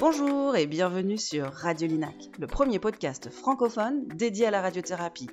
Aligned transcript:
Bonjour 0.00 0.56
et 0.56 0.66
bienvenue 0.66 1.18
sur 1.18 1.52
Radio 1.52 1.86
Linac, 1.86 2.14
le 2.38 2.46
premier 2.46 2.78
podcast 2.78 3.28
francophone 3.28 4.08
dédié 4.08 4.46
à 4.46 4.50
la 4.50 4.62
radiothérapie. 4.62 5.28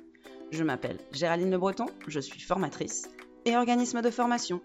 Je 0.50 0.62
m'appelle 0.62 0.98
Géraldine 1.10 1.50
Le 1.50 1.56
Breton, 1.56 1.86
je 2.06 2.20
suis 2.20 2.42
formatrice 2.42 3.08
et 3.46 3.56
organisme 3.56 4.02
de 4.02 4.10
formation. 4.10 4.60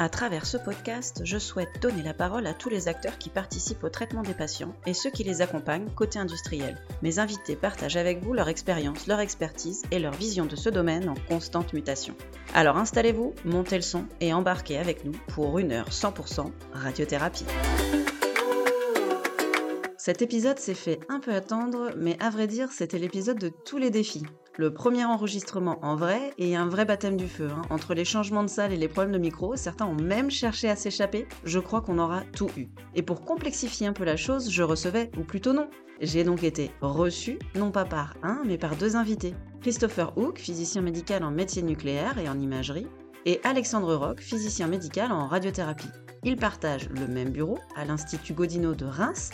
À 0.00 0.08
travers 0.08 0.46
ce 0.46 0.56
podcast, 0.56 1.20
je 1.24 1.36
souhaite 1.36 1.82
donner 1.82 2.02
la 2.02 2.14
parole 2.14 2.46
à 2.46 2.54
tous 2.54 2.70
les 2.70 2.88
acteurs 2.88 3.18
qui 3.18 3.28
participent 3.28 3.84
au 3.84 3.90
traitement 3.90 4.22
des 4.22 4.32
patients 4.32 4.74
et 4.86 4.94
ceux 4.94 5.10
qui 5.10 5.24
les 5.24 5.42
accompagnent 5.42 5.90
côté 5.90 6.18
industriel. 6.18 6.78
Mes 7.02 7.18
invités 7.18 7.54
partagent 7.54 7.98
avec 7.98 8.24
vous 8.24 8.32
leur 8.32 8.48
expérience, 8.48 9.06
leur 9.06 9.20
expertise 9.20 9.82
et 9.90 9.98
leur 9.98 10.14
vision 10.14 10.46
de 10.46 10.56
ce 10.56 10.70
domaine 10.70 11.10
en 11.10 11.16
constante 11.28 11.74
mutation. 11.74 12.14
Alors 12.54 12.78
installez-vous, 12.78 13.34
montez 13.44 13.76
le 13.76 13.82
son 13.82 14.06
et 14.22 14.32
embarquez 14.32 14.78
avec 14.78 15.04
nous 15.04 15.12
pour 15.34 15.58
une 15.58 15.70
heure 15.70 15.90
100% 15.90 16.50
radiothérapie. 16.72 17.44
Cet 19.98 20.22
épisode 20.22 20.58
s'est 20.58 20.72
fait 20.72 21.00
un 21.10 21.20
peu 21.20 21.34
attendre, 21.34 21.90
mais 21.98 22.16
à 22.20 22.30
vrai 22.30 22.46
dire, 22.46 22.72
c'était 22.72 22.98
l'épisode 22.98 23.38
de 23.38 23.50
tous 23.50 23.76
les 23.76 23.90
défis. 23.90 24.24
Le 24.58 24.74
premier 24.74 25.04
enregistrement 25.04 25.78
en 25.82 25.94
vrai 25.94 26.34
et 26.36 26.56
un 26.56 26.66
vrai 26.66 26.84
baptême 26.84 27.16
du 27.16 27.28
feu. 27.28 27.48
hein. 27.50 27.62
Entre 27.70 27.94
les 27.94 28.04
changements 28.04 28.42
de 28.42 28.48
salle 28.48 28.72
et 28.72 28.76
les 28.76 28.88
problèmes 28.88 29.12
de 29.12 29.18
micro, 29.18 29.56
certains 29.56 29.86
ont 29.86 29.94
même 29.94 30.30
cherché 30.30 30.68
à 30.68 30.76
s'échapper. 30.76 31.26
Je 31.44 31.60
crois 31.60 31.80
qu'on 31.80 31.98
aura 31.98 32.22
tout 32.34 32.50
eu. 32.56 32.68
Et 32.94 33.02
pour 33.02 33.22
complexifier 33.22 33.86
un 33.86 33.92
peu 33.92 34.04
la 34.04 34.16
chose, 34.16 34.50
je 34.50 34.62
recevais, 34.62 35.10
ou 35.16 35.22
plutôt 35.22 35.52
non. 35.52 35.70
J'ai 36.00 36.24
donc 36.24 36.42
été 36.42 36.72
reçu, 36.80 37.38
non 37.54 37.70
pas 37.70 37.84
par 37.84 38.14
un, 38.22 38.42
mais 38.44 38.58
par 38.58 38.74
deux 38.74 38.96
invités. 38.96 39.34
Christopher 39.60 40.16
Hook, 40.18 40.38
physicien 40.38 40.82
médical 40.82 41.22
en 41.22 41.30
médecine 41.30 41.66
nucléaire 41.66 42.18
et 42.18 42.28
en 42.28 42.38
imagerie, 42.40 42.88
et 43.26 43.40
Alexandre 43.44 43.94
Roch, 43.94 44.20
physicien 44.20 44.66
médical 44.66 45.12
en 45.12 45.28
radiothérapie. 45.28 45.90
Ils 46.24 46.36
partagent 46.36 46.88
le 46.88 47.06
même 47.06 47.30
bureau 47.30 47.58
à 47.76 47.84
l'Institut 47.84 48.34
Godino 48.34 48.74
de 48.74 48.84
Reims, 48.84 49.30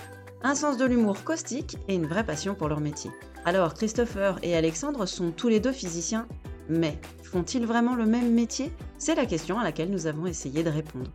un 0.46 0.54
sens 0.54 0.76
de 0.76 0.84
l'humour 0.84 1.24
caustique 1.24 1.76
et 1.88 1.94
une 1.96 2.06
vraie 2.06 2.24
passion 2.24 2.54
pour 2.54 2.68
leur 2.68 2.78
métier. 2.78 3.10
Alors, 3.44 3.74
Christopher 3.74 4.38
et 4.44 4.56
Alexandre 4.56 5.04
sont 5.04 5.32
tous 5.32 5.48
les 5.48 5.58
deux 5.58 5.72
physiciens, 5.72 6.28
mais 6.68 7.00
font-ils 7.24 7.66
vraiment 7.66 7.96
le 7.96 8.06
même 8.06 8.32
métier? 8.32 8.70
C'est 8.96 9.16
la 9.16 9.26
question 9.26 9.58
à 9.58 9.64
laquelle 9.64 9.90
nous 9.90 10.06
avons 10.06 10.26
essayé 10.26 10.62
de 10.62 10.70
répondre. 10.70 11.10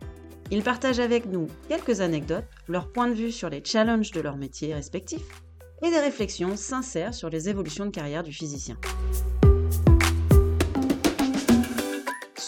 Ils 0.50 0.62
partagent 0.62 1.00
avec 1.00 1.24
nous 1.24 1.46
quelques 1.68 2.02
anecdotes, 2.02 2.44
leur 2.68 2.92
point 2.92 3.08
de 3.08 3.14
vue 3.14 3.32
sur 3.32 3.48
les 3.48 3.64
challenges 3.64 4.10
de 4.10 4.20
leur 4.20 4.36
métier 4.36 4.74
respectifs 4.74 5.42
et 5.82 5.90
des 5.90 5.98
réflexions 5.98 6.54
sincères 6.54 7.14
sur 7.14 7.30
les 7.30 7.48
évolutions 7.48 7.86
de 7.86 7.90
carrière 7.90 8.24
du 8.24 8.32
physicien. 8.32 8.76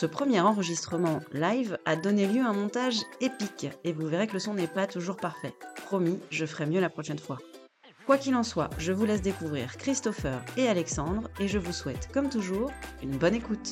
Ce 0.05 0.09
premier 0.09 0.39
enregistrement 0.39 1.21
live 1.33 1.79
a 1.87 1.97
donné 1.97 2.27
lieu 2.27 2.43
à 2.43 2.51
un 2.51 2.53
montage 2.53 2.99
épique 3.23 3.69
et 3.85 3.95
vous 3.95 4.07
verrez 4.07 4.27
que 4.27 4.35
le 4.35 4.39
son 4.39 4.53
n'est 4.53 4.67
pas 4.67 4.87
toujours 4.87 5.17
parfait. 5.17 5.55
Promis, 5.87 6.21
je 6.29 6.45
ferai 6.45 6.67
mieux 6.67 6.79
la 6.83 6.91
prochaine 6.91 7.19
fois. 7.19 7.39
Quoi 8.05 8.19
qu'il 8.19 8.35
en 8.35 8.43
soit, 8.43 8.69
je 8.77 8.93
vous 8.93 9.07
laisse 9.07 9.23
découvrir 9.23 9.79
Christopher 9.79 10.45
et 10.59 10.69
Alexandre 10.69 11.31
et 11.41 11.49
je 11.49 11.57
vous 11.57 11.73
souhaite, 11.73 12.11
comme 12.13 12.29
toujours, 12.29 12.71
une 13.03 13.17
bonne 13.17 13.35
écoute. 13.35 13.71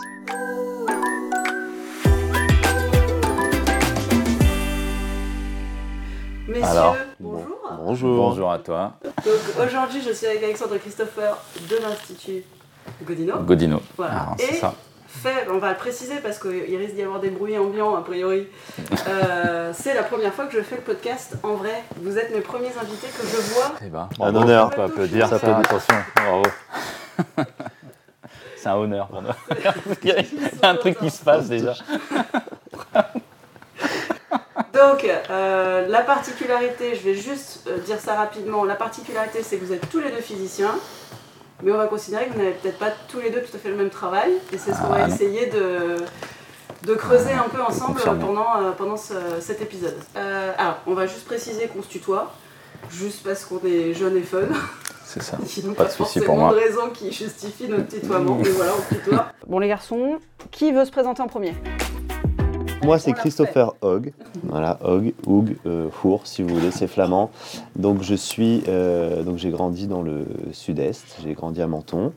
Messieurs, 6.49 6.65
Alors, 6.65 6.97
bonjour. 7.21 7.59
Bonjour. 7.77 8.17
Bonjour 8.17 8.53
à 8.53 8.59
toi, 8.59 8.97
Donc 9.05 9.67
aujourd'hui, 9.67 10.01
je 10.01 10.15
suis 10.15 10.27
avec 10.29 10.43
Alexandre 10.43 10.77
et 10.77 10.79
Christopher 10.79 11.37
de 11.69 11.77
l'Institut 11.77 12.43
Godino. 13.05 13.43
Godino. 13.43 13.83
Voilà. 13.99 14.23
Alors, 14.23 14.37
c'est 14.39 14.55
Et 14.55 14.55
ça. 14.55 14.75
Fait, 15.13 15.47
on 15.51 15.59
va 15.59 15.71
le 15.71 15.77
préciser 15.77 16.17
parce 16.23 16.39
qu'il 16.39 16.77
risque 16.77 16.95
d'y 16.95 17.03
avoir 17.03 17.21
des 17.21 17.31
bruits 17.31 17.59
ambiants 17.59 17.95
a 17.97 18.03
priori. 18.03 18.49
Euh, 19.09 19.73
c'est 19.75 19.95
la 19.95 20.03
première 20.03 20.33
fois 20.35 20.47
que 20.47 20.57
je 20.57 20.63
fais 20.63 20.77
le 20.77 20.83
podcast 20.83 21.35
en 21.43 21.55
vrai. 21.55 21.83
Vous 22.01 22.19
êtes 22.19 22.35
mes 22.35 22.41
premiers 22.41 22.73
invités 22.81 23.09
que 23.09 23.27
je 23.27 23.37
vois. 23.55 23.73
Eh 23.85 23.89
ben, 23.89 24.09
Un 24.21 24.33
bravo. 24.33 24.39
honneur. 24.47 24.67
On 24.73 24.77
peut 24.77 24.83
applaudir 24.83 25.29
Ça 25.29 25.37
attention, 25.37 25.95
bravo. 26.17 26.43
c'est 28.57 28.69
un 28.69 28.75
honneur 28.77 29.07
pour 29.09 29.23
nous. 29.23 29.29
Il 30.03 30.09
y 30.09 30.13
a- 30.13 30.21
il 30.21 30.39
y 30.43 30.65
a 30.65 30.69
un 30.71 30.77
truc 30.77 30.99
qui 30.99 31.11
se 31.11 31.23
passe 31.25 31.49
déjà. 31.49 31.75
Donc, 34.73 35.07
euh, 35.31 35.87
la 35.89 36.01
particularité, 36.01 36.95
je 36.95 37.03
vais 37.03 37.15
juste 37.15 37.61
euh, 37.69 37.79
dire 37.79 37.99
ça 38.01 38.15
rapidement. 38.15 38.65
La 38.65 38.75
particularité, 38.75 39.43
c'est 39.43 39.57
que 39.59 39.65
vous 39.65 39.73
êtes 39.73 39.89
tous 39.91 40.01
les 40.01 40.11
deux 40.11 40.21
physiciens, 40.21 40.75
mais 41.63 41.73
on 41.73 41.77
va 41.77 41.87
considérer 41.87 42.27
que 42.27 42.33
vous 42.33 42.39
n'avez 42.39 42.53
peut-être 42.53 42.79
pas 42.79 42.91
tous 43.09 43.21
les 43.21 43.31
deux 43.31 43.41
tout 43.43 43.55
à 43.57 43.59
fait 43.59 43.69
le 43.71 43.77
même 43.77 43.91
travail, 43.91 44.33
et 44.53 44.59
c'est 44.59 44.73
ce 44.73 44.79
qu'on 44.81 44.89
va 44.89 45.05
Ah, 45.05 45.09
non. 45.09 45.15
essayer 45.15 45.47
de, 45.47 45.97
de 46.87 46.95
creuser 46.95 47.33
un 47.33 47.49
peu 47.49 47.63
ensemble 47.63 48.01
pendant, 48.21 48.57
euh, 48.61 48.71
pendant 48.77 48.97
ce- 48.97 49.41
cet 49.41 49.63
épisode. 49.63 49.97
Euh, 50.17 50.53
alors, 50.59 50.79
on 50.87 50.95
va 50.95 51.07
juste 51.07 51.25
préciser 51.25 51.69
qu'on 51.69 51.83
se 51.83 51.89
tutoie, 51.89 52.33
juste 52.91 53.23
parce 53.25 53.45
qu'on 53.45 53.61
est 53.67 53.95
jeune 53.95 54.17
et 54.17 54.23
fun. 54.23 54.39
C'est 55.05 55.23
ça. 55.23 55.37
Pas 55.77 55.85
de 55.85 55.89
souci 55.91 55.97
forcément 55.99 56.27
pour 56.27 56.37
moi. 56.37 56.51
de 56.53 56.57
raison 56.59 56.91
qui 56.93 57.13
justifie 57.13 57.69
notre 57.69 57.89
tutoiement, 57.89 58.37
mais 58.43 58.49
voilà, 58.51 58.73
on 58.79 58.83
se 58.95 58.99
tutoie. 59.01 59.27
Bon, 59.47 59.59
les 59.59 59.69
garçons, 59.69 60.19
qui 60.51 60.73
veut 60.73 60.85
se 60.85 60.91
présenter 60.91 61.21
en 61.23 61.27
premier? 61.29 61.55
Moi, 62.85 62.99
c'est 62.99 63.13
Christopher 63.13 63.75
Hogg. 63.81 64.13
Voilà, 64.43 64.79
Hogg, 64.85 65.13
Hoog, 65.27 65.57
euh, 65.67 65.89
Four, 65.91 66.27
si 66.27 66.43
vous 66.43 66.53
voulez, 66.55 66.73
c'est 66.73 66.89
flamand. 66.89 67.31
Donc, 67.77 68.03
je 68.03 68.15
suis. 68.15 68.65
euh, 68.69 69.23
donc, 69.23 69.39
j'ai 69.39 69.51
grandi 69.51 69.87
dans 69.87 70.03
le 70.03 70.27
sud-est. 70.53 71.19
J'ai 71.23 71.35
grandi 71.35 71.63
à 71.63 71.69
Menton. 71.69 72.13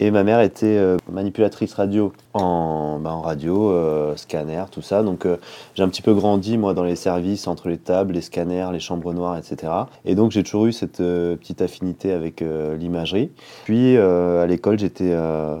Et 0.00 0.10
ma 0.10 0.24
mère 0.24 0.40
était 0.40 0.66
euh, 0.78 0.96
manipulatrice 1.10 1.74
radio 1.74 2.12
en, 2.32 2.98
bah, 2.98 3.12
en 3.12 3.20
radio, 3.20 3.70
euh, 3.70 4.16
scanner, 4.16 4.64
tout 4.70 4.80
ça. 4.82 5.02
Donc, 5.02 5.26
euh, 5.26 5.36
j'ai 5.74 5.82
un 5.82 5.88
petit 5.88 6.02
peu 6.02 6.14
grandi, 6.14 6.56
moi, 6.56 6.72
dans 6.72 6.84
les 6.84 6.96
services, 6.96 7.46
entre 7.46 7.68
les 7.68 7.78
tables, 7.78 8.14
les 8.14 8.22
scanners, 8.22 8.68
les 8.72 8.80
chambres 8.80 9.12
noires, 9.12 9.36
etc. 9.36 9.70
Et 10.06 10.14
donc, 10.14 10.30
j'ai 10.30 10.42
toujours 10.42 10.64
eu 10.66 10.72
cette 10.72 10.96
petite 10.96 11.60
affinité 11.60 12.12
avec 12.12 12.42
l'imagerie. 12.78 13.30
Puis, 13.64 13.96
à 13.98 14.46
l'école, 14.46 14.78
j'étais 14.78 15.14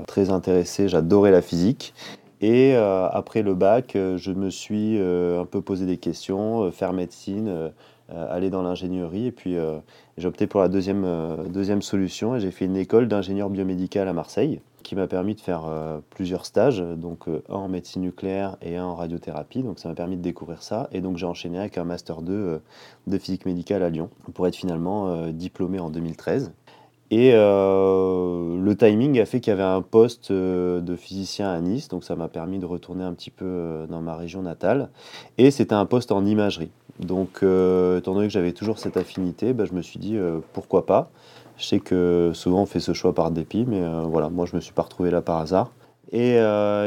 très 0.06 0.30
intéressé, 0.30 0.88
j'adorais 0.88 1.30
la 1.30 1.42
physique. 1.42 1.94
Et 2.40 2.74
euh, 2.74 3.08
après 3.08 3.42
le 3.42 3.54
bac, 3.54 3.96
euh, 3.96 4.18
je 4.18 4.30
me 4.30 4.50
suis 4.50 4.98
euh, 4.98 5.40
un 5.40 5.46
peu 5.46 5.62
posé 5.62 5.86
des 5.86 5.96
questions, 5.96 6.70
faire 6.70 6.92
médecine, 6.92 7.72
aller 8.08 8.50
dans 8.50 8.62
l'ingénierie. 8.62 9.26
Et 9.26 9.32
puis 9.32 9.56
j'ai 10.16 10.28
opté 10.28 10.46
pour 10.46 10.60
la 10.60 10.68
deuxième, 10.68 11.06
deuxième 11.48 11.82
solution 11.82 12.36
et 12.36 12.40
j'ai 12.40 12.52
fait 12.52 12.66
une 12.66 12.76
école 12.76 13.08
d'ingénieur 13.08 13.50
biomédical 13.50 14.06
à 14.06 14.12
Marseille 14.12 14.60
qui 14.84 14.94
m'a 14.94 15.08
permis 15.08 15.34
de 15.34 15.40
faire 15.40 15.64
plusieurs 16.10 16.46
stages, 16.46 16.78
donc 16.78 17.26
un 17.26 17.54
en 17.54 17.66
médecine 17.66 18.02
nucléaire 18.02 18.56
et 18.62 18.76
un 18.76 18.84
en 18.84 18.94
radiothérapie. 18.94 19.64
Donc 19.64 19.80
ça 19.80 19.88
m'a 19.88 19.96
permis 19.96 20.16
de 20.16 20.22
découvrir 20.22 20.62
ça. 20.62 20.88
Et 20.92 21.00
donc 21.00 21.16
j'ai 21.16 21.26
enchaîné 21.26 21.58
avec 21.58 21.78
un 21.78 21.84
master 21.84 22.22
2 22.22 22.32
euh, 22.32 22.58
de 23.08 23.18
physique 23.18 23.44
médicale 23.44 23.82
à 23.82 23.90
Lyon 23.90 24.08
pour 24.34 24.46
être 24.46 24.54
finalement 24.54 25.26
diplômé 25.32 25.80
en 25.80 25.90
2013. 25.90 26.52
Et 27.10 27.32
euh, 27.34 28.58
le 28.60 28.76
timing 28.76 29.20
a 29.20 29.26
fait 29.26 29.40
qu'il 29.40 29.52
y 29.52 29.54
avait 29.54 29.62
un 29.62 29.82
poste 29.82 30.32
euh, 30.32 30.80
de 30.80 30.96
physicien 30.96 31.50
à 31.50 31.60
Nice, 31.60 31.88
donc 31.88 32.02
ça 32.02 32.16
m'a 32.16 32.26
permis 32.26 32.58
de 32.58 32.66
retourner 32.66 33.04
un 33.04 33.12
petit 33.12 33.30
peu 33.30 33.44
euh, 33.46 33.86
dans 33.86 34.00
ma 34.00 34.16
région 34.16 34.42
natale. 34.42 34.88
Et 35.38 35.52
c'était 35.52 35.74
un 35.74 35.86
poste 35.86 36.10
en 36.10 36.24
imagerie. 36.24 36.70
Donc, 36.98 37.42
étant 37.42 38.14
donné 38.14 38.26
que 38.26 38.32
j'avais 38.32 38.52
toujours 38.52 38.78
cette 38.78 38.96
affinité, 38.96 39.52
bah, 39.52 39.66
je 39.66 39.74
me 39.74 39.82
suis 39.82 39.98
dit 39.98 40.16
pourquoi 40.54 40.86
pas. 40.86 41.10
Je 41.58 41.66
sais 41.66 41.78
que 41.78 42.30
souvent 42.32 42.62
on 42.62 42.66
fait 42.66 42.80
ce 42.80 42.94
choix 42.94 43.14
par 43.14 43.30
dépit, 43.30 43.66
mais 43.68 43.82
voilà, 44.06 44.30
moi 44.30 44.46
je 44.46 44.56
me 44.56 44.62
suis 44.62 44.72
pas 44.72 44.80
retrouvé 44.80 45.10
là 45.10 45.20
par 45.20 45.36
hasard. 45.36 45.72
Et 46.10 46.36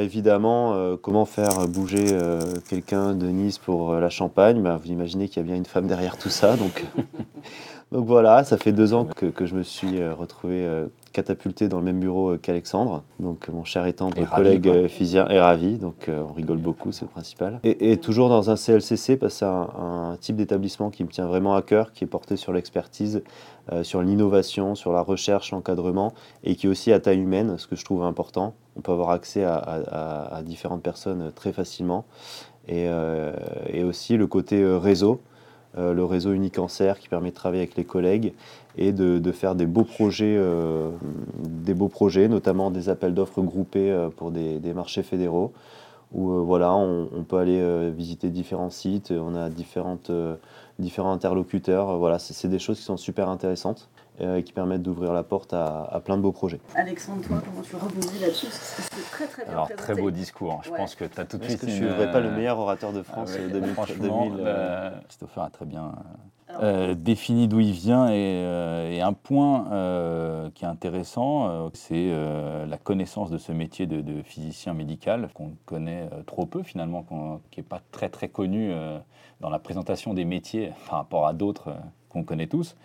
évidemment, 0.02 0.98
comment 1.04 1.26
faire 1.26 1.68
bouger 1.68 2.08
quelqu'un 2.68 3.14
de 3.14 3.28
Nice 3.28 3.60
pour 3.60 3.94
la 3.94 4.10
Champagne? 4.10 4.64
Bah, 4.64 4.80
Vous 4.84 4.90
imaginez 4.90 5.28
qu'il 5.28 5.44
y 5.44 5.46
a 5.46 5.48
bien 5.48 5.56
une 5.56 5.68
femme 5.68 5.86
derrière 5.86 6.18
tout 6.18 6.30
ça, 6.30 6.56
donc 6.56 6.88
donc 7.92 8.06
voilà, 8.06 8.44
ça 8.44 8.58
fait 8.58 8.72
deux 8.72 8.94
ans 8.94 9.06
que, 9.06 9.26
que 9.26 9.46
je 9.46 9.56
me 9.56 9.64
suis 9.64 10.00
euh, 10.00 10.14
retrouvé 10.14 10.64
euh, 10.66 10.86
catapulté 11.12 11.68
dans 11.68 11.80
le 11.80 11.86
même 11.86 12.00
bureau 12.00 12.30
euh, 12.32 12.38
qu'Alexandre. 12.38 13.02
Donc 13.20 13.50
mon 13.50 13.64
cher 13.64 13.88
et 13.88 13.94
tendre 13.94 14.16
Et 14.18 14.24
ravi, 14.26 14.44
collègue 14.44 14.64
quoi. 14.64 14.74
euh, 14.74 14.88
physicien 14.88 15.28
est 15.28 15.40
ravi, 15.40 15.78
donc 15.78 16.08
euh, 16.08 16.22
on 16.30 16.34
rigole 16.34 16.60
beaucoup, 16.60 16.92
c'est 16.92 17.06
le 17.06 17.10
principal. 17.10 17.60
Et, 17.64 17.92
et 17.92 17.98
toujours 17.98 18.30
dans 18.30 18.52
un 18.52 18.56
CLCC, 18.56 19.18
parce 19.18 19.34
que 19.34 19.40
c'est 19.40 19.46
un, 19.46 19.70
un 20.12 20.18
type 20.22 20.36
d'établissement 20.36 20.92
qui 20.92 21.04
me 21.04 21.10
tient 21.10 21.26
vraiment 21.26 21.56
à 21.56 21.64
cœur, 21.64 21.92
qui 21.92 22.04
est 22.04 22.08
porté 22.08 22.38
sur 22.38 22.54
l'expertise, 22.54 23.24
euh, 23.72 23.84
sur 23.84 24.04
l'innovation, 24.04 24.76
sur 24.76 24.94
la 24.94 25.02
recherche, 25.02 25.52
l'encadrement, 25.52 26.14
et 26.44 26.56
qui 26.56 26.68
est 26.68 26.70
aussi 26.70 26.92
à 26.94 27.00
taille 27.00 27.20
humaine, 27.20 27.58
ce 27.58 27.66
que 27.66 27.76
je 27.76 27.84
trouve 27.86 28.04
important. 28.04 28.54
On 28.78 28.82
peut 28.82 28.92
avoir 28.92 29.10
accès 29.10 29.44
à, 29.44 29.56
à- 29.56 29.80
à- 29.80 30.36
à 30.38 30.42
différentes 30.44 30.84
personnes 30.84 31.32
très 31.36 31.54
facilement. 31.54 32.06
Et, 32.68 32.86
euh, 32.88 33.34
et 33.68 33.84
aussi 33.84 34.16
le 34.16 34.28
côté 34.28 34.64
réseau, 34.64 35.22
euh, 35.78 35.94
le 35.94 36.04
réseau 36.04 36.34
Unicancer 36.34 36.94
qui 37.00 37.10
permet 37.10 37.30
de 37.30 37.36
travailler 37.36 37.62
avec 37.62 37.76
les 37.76 37.84
collègues 37.84 38.34
et 38.78 38.92
de, 38.92 39.32
faire 39.32 39.56
des 39.56 39.68
beaux 39.68 39.84
projets, 39.84 40.36
euh, 40.38 40.90
des 41.44 41.74
beaux 41.74 41.90
projets, 41.90 42.28
notamment 42.28 42.72
des 42.72 42.90
appels 42.90 43.14
d'offres 43.14 43.42
groupés 43.42 43.92
euh, 43.92 44.10
pour 44.10 44.32
des, 44.32 44.60
marchés 44.74 45.04
fédéraux, 45.04 45.54
où 46.12 46.30
voilà, 46.44 46.74
on, 46.74 47.08
on 47.16 47.24
peut 47.24 47.38
aller 47.38 47.92
visiter 47.92 48.30
différents 48.30 48.72
sites, 48.72 49.12
on 49.12 49.36
a 49.36 49.50
différentes, 49.50 50.12
différents 50.80 51.12
interlocuteurs, 51.12 51.98
voilà, 52.00 52.18
c'est 52.18 52.48
des 52.48 52.58
choses 52.58 52.80
qui 52.80 52.86
sont 52.86 52.98
super 52.98 53.30
intéressantes. 53.30 53.90
Euh, 54.22 54.38
et 54.38 54.44
qui 54.44 54.54
permettent 54.54 54.82
d'ouvrir 54.84 55.14
la 55.14 55.24
porte 55.24 55.54
à, 55.54 55.84
à 55.84 56.00
plein 56.00 56.18
de 56.18 56.22
beaux 56.22 56.32
projets. 56.32 56.60
Alexandre, 56.76 57.22
toi, 57.26 57.42
comment 57.44 57.62
tu 57.62 57.76
rebondis 57.76 58.20
là-dessus? 58.20 58.48
C'est 58.52 59.12
très 59.12 59.28
très 59.28 59.44
bien 59.44 59.54
Alors, 59.54 59.66
présenté. 59.66 59.84
très 59.84 59.96
beau 59.96 60.12
discours. 60.12 60.62
Je 60.64 60.70
Ouais. 60.72 60.78
pense 60.78 60.96
que 60.96 61.06
tu 61.06 61.20
as 61.20 61.26
tout 61.26 61.38
de 61.38 61.44
Est-ce 61.44 61.52
suite. 61.58 61.66
que 61.66 61.72
je 61.72 61.78
une, 61.84 61.90
ne 61.90 61.94
serais 61.96 62.12
pas 62.12 62.20
le 62.20 62.30
euh, 62.30 62.36
meilleur 62.36 62.60
orateur 62.60 62.94
de 62.94 63.02
France 63.04 63.32
ah 63.34 63.38
ouais, 63.40 63.46
euh, 63.46 63.50
2000, 63.50 63.74
Franchement, 63.74 64.26
2000, 64.26 64.40
euh, 64.40 64.46
euh, 64.46 64.92
Christopher 65.08 65.44
a 65.44 65.50
très 65.50 65.66
bien 65.66 65.92
euh, 66.62 66.96
défini 66.96 67.48
d'où 67.48 67.60
il 67.60 67.72
vient 67.72 68.08
et, 68.10 68.14
euh, 68.44 68.92
et 68.92 69.02
un 69.02 69.14
point 69.14 69.72
euh, 69.72 70.50
qui 70.56 70.66
est 70.66 70.68
intéressant, 70.68 71.48
euh, 71.48 71.70
c'est 71.74 72.10
euh, 72.12 72.66
la 72.66 72.78
connaissance 72.78 73.30
de 73.30 73.38
ce 73.38 73.52
métier 73.52 73.86
de, 73.86 74.02
de 74.02 74.22
physicien 74.24 74.74
médical 74.74 75.30
qu'on 75.34 75.52
connaît 75.66 76.10
euh, 76.12 76.24
trop 76.24 76.46
peu 76.46 76.64
finalement, 76.64 77.04
qu'on- 77.04 77.40
qui 77.52 77.60
n'est 77.60 77.66
pas 77.66 77.82
très 77.92 78.10
très 78.10 78.28
connu 78.30 78.72
euh, 78.72 78.98
dans 79.42 79.50
la 79.50 79.60
présentation 79.60 80.14
des 80.14 80.26
métiers 80.26 80.72
par 80.90 80.98
rapport 81.00 81.28
à 81.28 81.34
d'autres 81.34 81.70
euh, 81.70 81.74
qu'on 82.10 82.24
connaît 82.24 82.48
tous. 82.48 82.76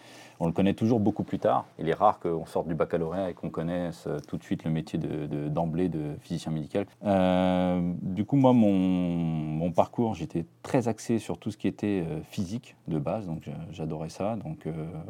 On 0.45 0.49
le 0.49 0.53
connaît 0.53 0.75
toujours 0.75 1.01
beaucoup 1.01 1.25
plus 1.25 1.39
tard. 1.39 1.65
Il 1.79 1.89
est 1.89 1.95
rare 1.95 2.21
qu'on 2.21 2.45
sorte 2.45 2.69
du 2.69 2.75
baccalauréat 2.75 3.31
et 3.31 3.33
qu'on 3.33 3.49
connaisse 3.49 4.05
euh, 4.07 4.19
tout 4.29 4.37
de 4.37 4.43
suite 4.43 4.65
le 4.65 4.71
métier 4.71 4.99
de- 4.99 5.25
de- 5.25 5.49
d'emblée 5.49 5.89
de, 5.89 6.17
physicien 6.21 6.53
médical. 6.53 6.85
Euh, 7.03 7.81
du 8.03 8.27
coup, 8.27 8.37
moi, 8.37 8.53
mon, 8.53 9.73
parcours, 9.73 10.13
j'étais 10.15 10.45
très 10.63 10.87
axé 10.87 11.19
sur 11.19 11.39
tout 11.39 11.51
ce 11.51 11.57
qui 11.57 11.67
était 11.67 12.05
euh, 12.07 12.21
physique 12.21 12.77
de 12.89 12.99
base, 12.99 13.27
donc 13.27 13.45
j'a- 13.45 13.53
j'adorais 13.71 14.11
ça. 14.11 14.37
Donc, 14.37 14.69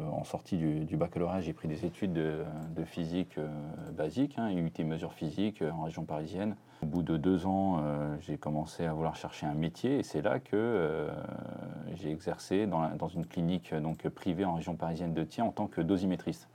en 0.09 0.23
sortie 0.23 0.55
du, 0.55 0.95
baccalauréat, 0.95 1.41
j'ai 1.41 1.51
pris 1.51 1.67
des 1.67 1.83
études 1.85 2.13
de, 2.13 2.37
de 2.73 2.85
physique 2.85 3.37
euh, 3.37 3.49
basique, 3.91 4.35
hein, 4.37 4.49
UT 4.55 4.83
mesures 4.85 5.11
physiques 5.13 5.61
en 5.61 5.83
région 5.83 6.05
parisienne. 6.05 6.55
Au 6.85 6.87
bout 6.87 7.01
de 7.01 7.17
deux 7.17 7.47
ans, 7.47 7.79
euh, 7.83 8.15
j'ai 8.19 8.37
commencé 8.37 8.85
à 8.85 8.93
vouloir 8.93 9.15
chercher 9.15 9.47
un 9.47 9.55
métier 9.55 9.97
et 9.97 10.03
c'est 10.03 10.21
là 10.21 10.37
que 10.37 10.51
euh, 10.53 11.09
j'ai 11.95 12.11
exercé 12.11 12.67
dans, 12.67 13.07
une 13.07 13.25
clinique 13.25 13.73
donc, 13.73 14.07
privée 14.09 14.45
en 14.45 14.53
région 14.53 14.75
parisienne 14.75 15.11
de 15.11 15.23
Thiers 15.23 15.41
en 15.41 15.49
tant 15.49 15.65
que 15.65 15.81
dosimétriste. 15.81 16.47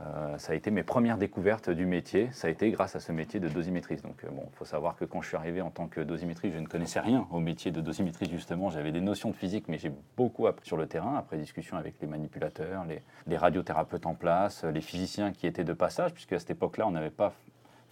Euh, 0.00 0.36
ça 0.36 0.52
a 0.52 0.56
été 0.56 0.72
mes 0.72 0.82
premières 0.82 1.16
découvertes 1.16 1.70
du 1.70 1.86
métier. 1.86 2.28
Ça 2.32 2.48
a 2.48 2.50
été 2.50 2.72
grâce 2.72 2.96
à 2.96 2.98
ce 2.98 3.12
métier 3.12 3.38
de 3.38 3.48
dosimétriste. 3.48 4.02
Donc, 4.02 4.26
bon, 4.32 4.48
il 4.52 4.56
faut 4.56 4.64
savoir 4.64 4.96
que 4.96 5.04
quand 5.04 5.22
je 5.22 5.28
suis 5.28 5.36
arrivé 5.36 5.60
en 5.60 5.70
tant 5.70 5.86
que 5.86 6.00
dosimétriste, 6.00 6.56
je 6.56 6.60
ne 6.60 6.66
connaissais 6.66 6.98
rien 6.98 7.28
au 7.30 7.38
métier 7.38 7.70
de 7.70 7.80
dosimétriste, 7.80 8.32
justement. 8.32 8.68
J'avais 8.68 8.90
des 8.90 9.00
notions 9.00 9.30
de 9.30 9.36
physique, 9.36 9.68
mais 9.68 9.78
j'ai 9.78 9.92
beaucoup 10.16 10.48
appris 10.48 10.66
sur 10.66 10.76
le 10.76 10.88
terrain, 10.88 11.14
après 11.16 11.36
discussion 11.36 11.76
avec 11.76 12.00
les 12.00 12.08
manipulateurs, 12.08 12.84
les, 12.84 13.00
les 13.28 13.36
radiothérapeutes 13.36 14.06
en 14.06 14.14
place, 14.14 14.64
les 14.64 14.80
physiciens 14.80 15.30
qui 15.30 15.46
étaient 15.46 15.62
de 15.62 15.72
passage, 15.72 16.12
puisque 16.12 16.32
à 16.32 16.40
cette 16.40 16.50
époque-là, 16.50 16.88
on 16.88 16.90
n'avait 16.90 17.10
pas 17.10 17.32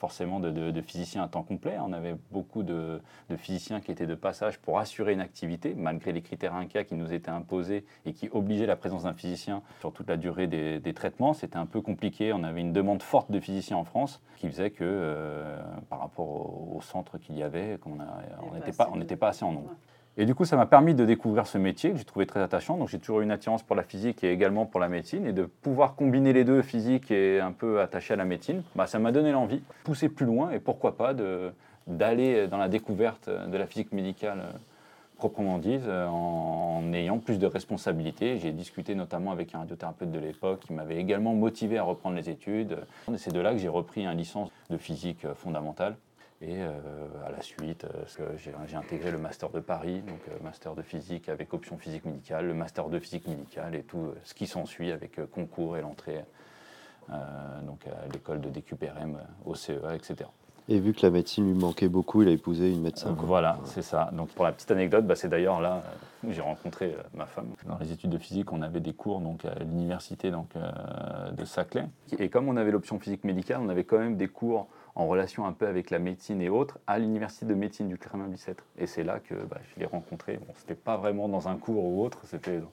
forcément 0.01 0.41
de, 0.41 0.51
de- 0.51 0.71
de 0.71 0.81
physiciens 0.81 1.23
à 1.23 1.29
temps 1.29 1.43
complet. 1.43 1.77
On 1.79 1.93
avait 1.93 2.17
beaucoup 2.33 2.63
de, 2.63 3.01
de 3.29 3.37
physiciens 3.37 3.81
qui 3.81 3.93
étaient 3.93 4.07
de 4.07 4.15
passage 4.15 4.59
pour 4.59 4.79
assurer 4.79 5.13
une 5.13 5.21
activité, 5.21 5.75
malgré 5.77 6.11
les 6.13 6.23
critères 6.23 6.55
INCA 6.55 6.85
qui 6.85 6.95
nous 6.95 7.13
étaient 7.13 7.31
imposés 7.31 7.85
et 8.07 8.13
qui 8.15 8.29
obligeaient 8.33 8.67
la 8.67 8.77
présence 8.77 9.03
d'un 9.05 9.13
physicien 9.13 9.63
sur 9.81 9.93
toute 9.93 10.09
la 10.09 10.17
durée 10.17 10.47
des, 10.47 10.81
des 10.81 10.95
traitements. 10.95 11.35
C'était 11.35 11.59
un 11.59 11.67
peu 11.67 11.83
compliqué. 11.83 12.33
On 12.33 12.43
avait 12.43 12.63
une 12.63 12.73
demande 12.73 13.03
forte 13.03 13.31
de 13.31 13.39
physiciens 13.41 13.77
en 13.77 13.85
France 13.85 14.23
qui 14.39 14.49
faisait 14.49 14.71
que, 14.71 14.85
euh, 14.85 15.59
par 15.91 16.01
rapport 16.01 16.27
au, 16.27 16.77
au 16.79 16.81
centre 16.81 17.19
qu'il 17.19 17.37
y 17.37 17.43
avait, 17.43 17.79
qu'on 17.83 17.99
on 18.51 18.55
n'était 18.55 18.73
pas, 18.73 18.89
on 18.93 18.99
pas 19.19 19.29
assez 19.29 19.45
en 19.45 19.53
nombre. 19.53 19.71
Et 20.17 20.27
du 20.27 20.35
coup, 20.35 20.45
ça 20.45 20.57
m'a 20.57 20.67
permis 20.67 20.95
de 20.95 21.05
découvrir 21.05 21.47
ce 21.47 21.57
métier 21.57 21.93
que 21.93 21.97
j'ai 21.97 22.05
trouvé 22.05 22.27
très 22.27 22.41
attachant. 22.41 22.77
Donc, 22.77 22.89
j'ai 22.89 22.99
toujours 22.99 23.21
eu 23.21 23.25
une 23.25 23.31
attirance 23.31 23.63
pour 23.63 23.77
la 23.77 23.83
physique 23.83 24.23
et 24.25 24.33
également 24.33 24.67
pour 24.67 24.81
la 24.81 24.89
médecine. 24.89 25.27
Et 25.27 25.33
de 25.33 25.45
pouvoir 25.45 25.95
combiner 25.95 26.33
les 26.33 26.45
deux, 26.45 26.63
physique 26.63 27.11
et 27.11 27.41
un 27.41 27.53
peu 27.53 27.81
attaché 27.81 28.15
à 28.15 28.17
la 28.17 28.25
médecine, 28.25 28.63
bah, 28.75 28.87
ça 28.87 28.99
m'a 28.99 29.13
donné 29.13 29.33
l'envie, 29.33 29.59
de 29.59 29.65
pousser 29.85 30.09
plus 30.09 30.27
loin 30.27 30.51
et 30.51 30.59
pourquoi 30.59 30.97
pas 30.97 31.15
d'aller 31.87 32.49
dans 32.49 32.59
la 32.59 32.69
découverte 32.69 33.31
de 33.31 33.57
la 33.57 33.67
physique 33.67 33.93
médicale 33.93 34.41
euh, 34.41 34.59
proprement 35.17 35.59
dite, 35.59 35.83
euh, 35.87 36.07
en, 36.07 36.83
en 36.83 36.93
ayant 36.93 37.19
plus 37.19 37.39
de 37.39 37.47
responsabilités. 37.47 38.39
J'ai 38.39 38.53
discuté 38.53 38.95
notamment 38.95 39.31
avec 39.31 39.55
un 39.55 39.59
radiothérapeute 39.61 40.11
de 40.11 40.19
l'époque 40.19 40.61
qui 40.61 40.73
m'avait 40.73 40.97
également 40.97 41.35
motivé 41.35 41.79
à 41.79 41.83
reprendre 41.83 42.17
les 42.17 42.29
études. 42.29 42.79
Et 43.13 43.19
c'est 43.19 43.33
de 43.33 43.41
là 43.41 43.53
que 43.53 43.59
j'ai 43.59 43.69
repris 43.69 44.05
une 44.05 44.17
licence 44.17 44.51
de 44.71 44.77
physique 44.77 45.25
euh, 45.25 45.35
fondamentale. 45.35 45.97
Et 46.43 46.63
euh, 46.63 46.71
à 47.27 47.31
la 47.31 47.43
suite, 47.43 47.85
euh, 47.85 48.37
j'ai 48.39 48.77
intégré 48.77 49.11
le 49.11 49.19
master 49.19 49.51
de 49.51 49.61
Paris, 49.61 50.01
donc 50.01 50.21
euh, 50.29 50.43
master 50.43 50.75
de 50.75 50.81
physique 50.81 51.29
avec 51.29 51.53
option 51.53 51.77
physique 51.77 52.07
médicale, 52.07 52.47
le 52.47 52.55
master 52.55 52.89
de 52.89 52.99
physique 52.99 53.29
médicale 53.29 53.75
et 53.75 53.83
tout 53.83 54.15
ce 54.25 54.33
qui 54.33 54.47
s'ensuit 54.47 54.91
avec 54.91 55.21
concours 55.31 55.77
et 55.77 55.83
l'entrée 55.83 56.25
donc 57.67 57.89
à 57.89 58.07
l'école 58.13 58.41
de 58.41 58.51
DQPRM, 58.51 59.19
au 59.45 59.57
CEA, 59.57 59.97
etc. 59.97 60.31
Et 60.71 60.79
vu 60.79 60.93
que 60.93 61.01
la 61.03 61.11
médecine 61.11 61.47
lui 61.47 61.59
manquait 61.59 61.89
beaucoup, 61.89 62.23
il 62.23 62.29
a 62.29 62.31
épousé 62.31 62.71
une 62.71 62.83
médecin. 62.83 63.13
quoi. 63.15 63.27
Voilà, 63.27 63.59
c'est 63.65 63.83
ça. 63.83 64.09
Donc 64.13 64.29
pour 64.29 64.45
la 64.45 64.53
petite 64.53 64.71
anecdote, 64.71 65.05
bah, 65.05 65.17
c'est 65.17 65.29
d'ailleurs 65.29 65.61
là 65.61 65.83
où 66.23 66.31
j'ai 66.31 66.43
rencontré 66.43 66.95
euh, 66.97 67.03
ma 67.13 67.27
femme. 67.27 67.49
Dans 67.67 67.77
les 67.79 67.91
études 67.91 68.11
de 68.11 68.19
physique, 68.19 68.53
on 68.53 68.63
avait 68.63 68.79
des 68.79 68.93
cours 68.93 69.21
donc, 69.21 69.45
à 69.45 69.59
l'université 69.59 70.31
donc, 70.31 70.55
euh, 70.55 71.31
de 71.33 71.45
Saclay. 71.45 71.87
Et 72.21 72.29
comme 72.29 72.49
on 72.49 72.57
avait 72.57 72.71
l'option 72.71 73.01
physique 73.01 73.25
médicale, 73.25 73.59
on 73.61 73.69
avait 73.69 73.83
quand 73.83 73.99
même 73.99 74.17
des 74.17 74.29
cours 74.29 74.69
en 75.01 75.07
relation 75.07 75.47
un 75.47 75.53
peu 75.53 75.67
avec 75.67 75.91
la 75.91 75.99
médecine 75.99 76.41
et 76.43 76.49
autres 76.49 76.79
à 76.87 76.99
l'université 76.99 77.47
de 77.47 77.55
médecine 77.55 77.89
du 77.89 77.97
Kremlin-Bicêtre. 77.99 78.65
Et 78.79 78.87
c'est 78.87 79.03
là 79.03 79.19
que 79.19 79.35
bah, 79.35 79.59
je 79.75 79.81
l'ai 79.81 79.87
rencontré. 79.87 80.37
Bon, 80.37 80.53
c'était 80.57 80.75
pas 80.75 80.97
vraiment 80.97 81.29
dans 81.29 81.49
un 81.49 81.57
cours 81.57 81.85
ou 81.85 82.05
autre, 82.05 82.19
c'était 82.25 82.59
dans- 82.59 82.71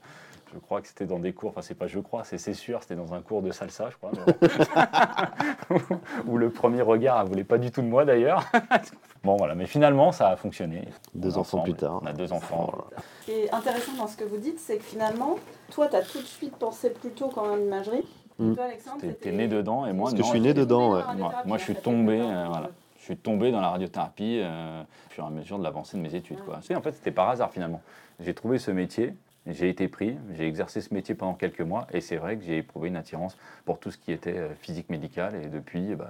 je 0.54 0.60
crois 0.60 0.82
que 0.82 0.88
c'était 0.88 1.06
dans 1.06 1.20
des 1.20 1.34
cours, 1.34 1.50
enfin 1.50 1.62
c'est 1.62 1.76
pas 1.76 1.88
je 1.88 2.00
crois, 2.00 2.24
c'est 2.24 2.38
c'est 2.38 2.54
sûr, 2.54 2.82
c'était 2.82 2.96
dans 2.96 3.14
un 3.14 3.22
cours 3.22 3.42
de 3.42 3.52
salsa, 3.52 3.90
je 3.90 3.98
crois. 3.98 4.12
bon. 5.70 5.80
Où 6.26 6.38
le 6.38 6.50
premier 6.50 6.82
regard, 6.82 7.20
elle 7.22 7.28
voulait 7.28 7.44
pas 7.44 7.58
du 7.58 7.70
tout 7.72 7.82
de 7.82 7.88
moi 7.88 8.06
d'ailleurs. 8.06 8.46
bon 9.24 9.36
voilà, 9.36 9.56
mais 9.56 9.66
finalement 9.66 10.12
ça 10.14 10.30
a 10.30 10.36
fonctionné. 10.38 10.88
Deux 11.16 11.32
enfants 11.38 11.42
ensemble, 11.60 11.64
plus 11.64 11.74
tard. 11.74 12.00
On 12.02 12.06
a 12.06 12.14
deux 12.14 12.32
enfants. 12.32 12.74
Ce 13.22 13.26
qui 13.26 13.32
est 13.32 13.54
intéressant 13.54 13.94
dans 13.98 14.08
ce 14.08 14.16
que 14.16 14.24
vous 14.24 14.38
dites, 14.38 14.60
c'est 14.60 14.78
que 14.78 14.84
finalement, 14.84 15.38
toi, 15.72 15.88
tu 15.90 15.96
as 15.98 16.02
tout 16.02 16.20
de 16.20 16.24
suite 16.26 16.56
pensé 16.56 16.92
plutôt 16.92 17.28
quand 17.28 17.46
même 17.50 17.66
imagerie. 17.66 18.06
Mm. 18.40 18.52
Et 18.52 18.56
toi, 18.56 18.66
Alexandre, 18.66 19.02
T'es 19.22 19.32
né 19.32 19.48
dedans 19.48 19.86
et 19.86 19.94
moi 19.94 20.06
Parce 20.06 20.14
que 20.14 20.20
non. 20.20 20.26
je 20.26 20.32
suis 20.32 20.42
né 20.42 20.54
dedans, 20.54 20.94
ouais. 20.94 21.02
Moi, 21.46 21.58
je 21.58 21.64
suis 21.64 21.76
tombé, 21.76 22.20
euh, 22.22 22.46
voilà. 22.48 22.70
Je 23.00 23.04
suis 23.14 23.18
tombé 23.18 23.52
dans 23.52 23.62
la 23.62 23.70
radiothérapie 23.70 24.42
euh, 24.44 24.82
au 24.82 25.10
fur 25.12 25.24
et 25.24 25.28
à 25.28 25.30
mesure 25.30 25.58
de 25.58 25.64
l'avancée 25.64 25.96
de 25.98 26.02
mes 26.02 26.14
études. 26.14 26.40
Quoi. 26.44 26.58
En 26.58 26.82
fait, 26.82 26.92
c'était 26.92 27.12
par 27.12 27.30
hasard 27.30 27.52
finalement. 27.52 27.82
J'ai 28.20 28.34
trouvé 28.34 28.58
ce 28.58 28.70
métier, 28.70 29.14
j'ai 29.46 29.70
été 29.70 29.88
pris, 29.88 30.18
j'ai 30.36 30.46
exercé 30.46 30.82
ce 30.82 30.94
métier 30.94 31.16
pendant 31.16 31.34
quelques 31.34 31.62
mois 31.62 31.88
et 31.94 32.02
c'est 32.02 32.18
vrai 32.18 32.36
que 32.36 32.44
j'ai 32.44 32.58
éprouvé 32.58 32.90
une 32.90 32.98
attirance 32.98 33.38
pour 33.64 33.80
tout 33.80 33.92
ce 33.92 33.98
qui 33.98 34.12
était 34.12 34.38
euh, 34.38 34.50
physique 34.56 34.90
médicale 34.90 35.36
et 35.36 35.48
depuis, 35.48 35.96
bah, 35.96 36.10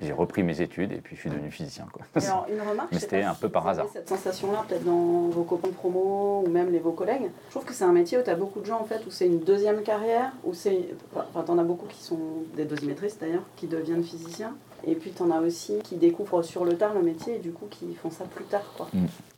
j'ai- 0.00 0.12
repris 0.12 0.42
mes 0.42 0.60
études 0.60 0.92
et 0.92 0.96
puis 0.96 1.16
je 1.16 1.20
suis 1.22 1.30
devenu 1.30 1.50
physicien. 1.50 1.86
Quoi. 1.92 2.02
Et 2.20 2.24
alors, 2.26 2.46
une 2.52 2.60
remarque, 2.60 2.88
Mais 2.92 2.98
c'était 2.98 3.22
un 3.22 3.34
peu 3.34 3.48
par 3.48 3.66
hasard. 3.68 3.86
Cette 3.92 4.08
sensation-là, 4.08 4.64
peut-être 4.68 4.84
dans 4.84 5.28
vos 5.28 5.42
copains 5.44 5.68
de 5.68 5.74
promo 5.74 6.42
ou 6.46 6.48
même 6.50 6.70
les 6.70 6.78
vos 6.78 6.92
collègues. 6.92 7.30
Je 7.46 7.50
trouve 7.50 7.64
que 7.64 7.74
c'est 7.74 7.84
un 7.84 7.92
métier 7.92 8.18
où 8.18 8.22
tu 8.22 8.30
as 8.30 8.34
beaucoup 8.34 8.60
de 8.60 8.66
gens 8.66 8.80
en 8.80 8.84
fait 8.84 9.04
où 9.06 9.10
c'est 9.10 9.26
une 9.26 9.40
deuxième 9.40 9.82
carrière, 9.82 10.32
où 10.44 10.54
c'est, 10.54 10.88
enfin, 11.14 11.42
t'en 11.42 11.58
as 11.58 11.64
beaucoup 11.64 11.86
qui 11.86 12.02
sont 12.02 12.18
des 12.56 12.64
dosimétristes 12.64 13.20
d'ailleurs, 13.20 13.44
qui 13.56 13.66
deviennent 13.66 14.04
physiciens. 14.04 14.54
Et 14.84 14.94
puis 14.94 15.10
t'en 15.10 15.30
as 15.30 15.40
aussi 15.40 15.78
qui 15.82 15.96
découvrent 15.96 16.42
sur 16.42 16.64
le 16.64 16.76
tard 16.76 16.94
le 16.94 17.02
métier 17.02 17.36
et 17.36 17.38
du 17.38 17.50
coup 17.52 17.66
qui 17.70 17.94
font 17.94 18.10
ça 18.10 18.24
plus 18.24 18.44
tard, 18.44 18.62
quoi. 18.76 18.86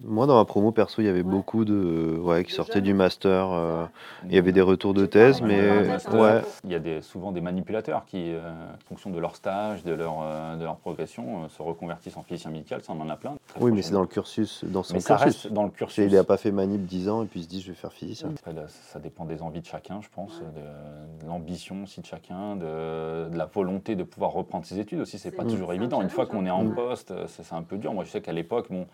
Moi, 0.05 0.27
dans 0.27 0.37
ma 0.37 0.45
promo 0.45 0.73
perso, 0.73 1.01
il 1.03 1.07
y 1.07 1.09
avait 1.09 1.19
Ouais. 1.19 1.25
beaucoup 1.25 1.65
de 1.65 2.19
ouais, 2.23 2.45
qui 2.45 2.51
De 2.51 2.57
sortaient 2.57 2.75
jeunes. 2.75 2.83
du 2.85 2.95
master. 2.95 3.49
euh, 3.53 3.85
il 4.27 4.35
y 4.35 4.39
avait 4.39 4.53
des 4.53 4.61
retours 4.61 4.95
de 4.95 5.07
thèse, 5.07 5.41
mais 5.43 5.71
en 5.71 5.83
tête, 5.97 6.09
hein, 6.13 6.19
ouais. 6.21 6.43
Il 6.65 6.71
y 6.71 6.75
a 6.75 6.79
des, 6.79 7.01
souvent 7.03 7.33
des 7.33 7.41
manipulateurs 7.41 8.05
qui, 8.07 8.33
euh, 8.33 8.41
en 8.51 8.89
fonction 8.89 9.11
de 9.11 9.19
leur 9.19 9.37
stage, 9.37 9.85
de 9.85 9.93
leur, 9.93 10.17
euh, 10.23 10.57
de 10.57 10.65
leur 10.65 10.77
progression, 10.77 11.45
euh, 11.45 11.49
se 11.49 11.63
reconvertissent 11.63 12.17
en 12.17 12.23
physicien 12.23 12.51
médical. 12.51 12.83
Ça, 12.83 12.93
on 12.97 13.01
en 13.01 13.09
a 13.09 13.17
plein. 13.17 13.35
Oui, 13.61 13.71
mais 13.73 13.83
c'est 13.83 13.93
dans 13.93 14.01
le 14.03 14.07
cursus, 14.07 14.65
dans 14.65 14.83
son 14.83 14.95
Mais 14.95 15.01
ça 15.01 15.17
cursus. 15.17 15.43
reste 15.45 15.53
dans 15.53 15.65
le 15.65 15.71
cursus. 15.71 16.05
Il 16.11 16.15
n'a 16.15 16.25
pas 16.25 16.37
fait 16.37 16.51
manip 16.53 16.85
10 16.85 17.09
ans 17.09 17.23
et 17.23 17.27
puis 17.27 17.41
il 17.41 17.45
se 17.45 17.49
dit 17.49 17.61
je 17.61 17.69
vais 17.69 17.77
faire 17.77 17.93
physicien. 17.93 18.31
Après, 18.39 18.53
là, 18.53 18.67
ça 18.69 18.99
dépend 18.99 19.25
des 19.25 19.41
envies 19.43 19.61
de 19.61 19.67
chacun, 19.67 20.01
je 20.03 20.09
pense, 20.15 20.33
Ouais. 20.41 20.47
de, 20.57 21.25
de 21.25 21.29
l'ambition 21.29 21.83
aussi 21.85 22.01
de 22.01 22.07
chacun, 22.07 22.57
de, 22.57 23.29
de 23.31 23.37
la 23.37 23.47
volonté 23.47 23.97
de 23.97 24.03
pouvoir 24.05 24.33
reprendre 24.33 24.65
ses 24.67 24.79
études 24.79 25.01
aussi. 25.01 25.19
C'est 25.31 25.37
pas 25.37 25.45
toujours 25.45 25.73
évident. 25.73 26.01
Une 26.03 26.11
fois 26.11 26.27
qu'on 26.27 26.47
est 26.47 26.49
hein. 26.49 26.55
en 26.55 26.67
Ouais. 26.67 26.75
poste, 26.75 27.11
euh, 27.11 27.27
c'est 27.29 27.43
c'est 27.43 27.55
un 27.55 27.63
peu 27.63 27.77
dur. 27.79 27.93
Moi, 27.95 28.05
je 28.05 28.11
sais 28.11 28.21
qu'à 28.21 28.33
l'époque, 28.33 28.67
bon, 28.71 28.87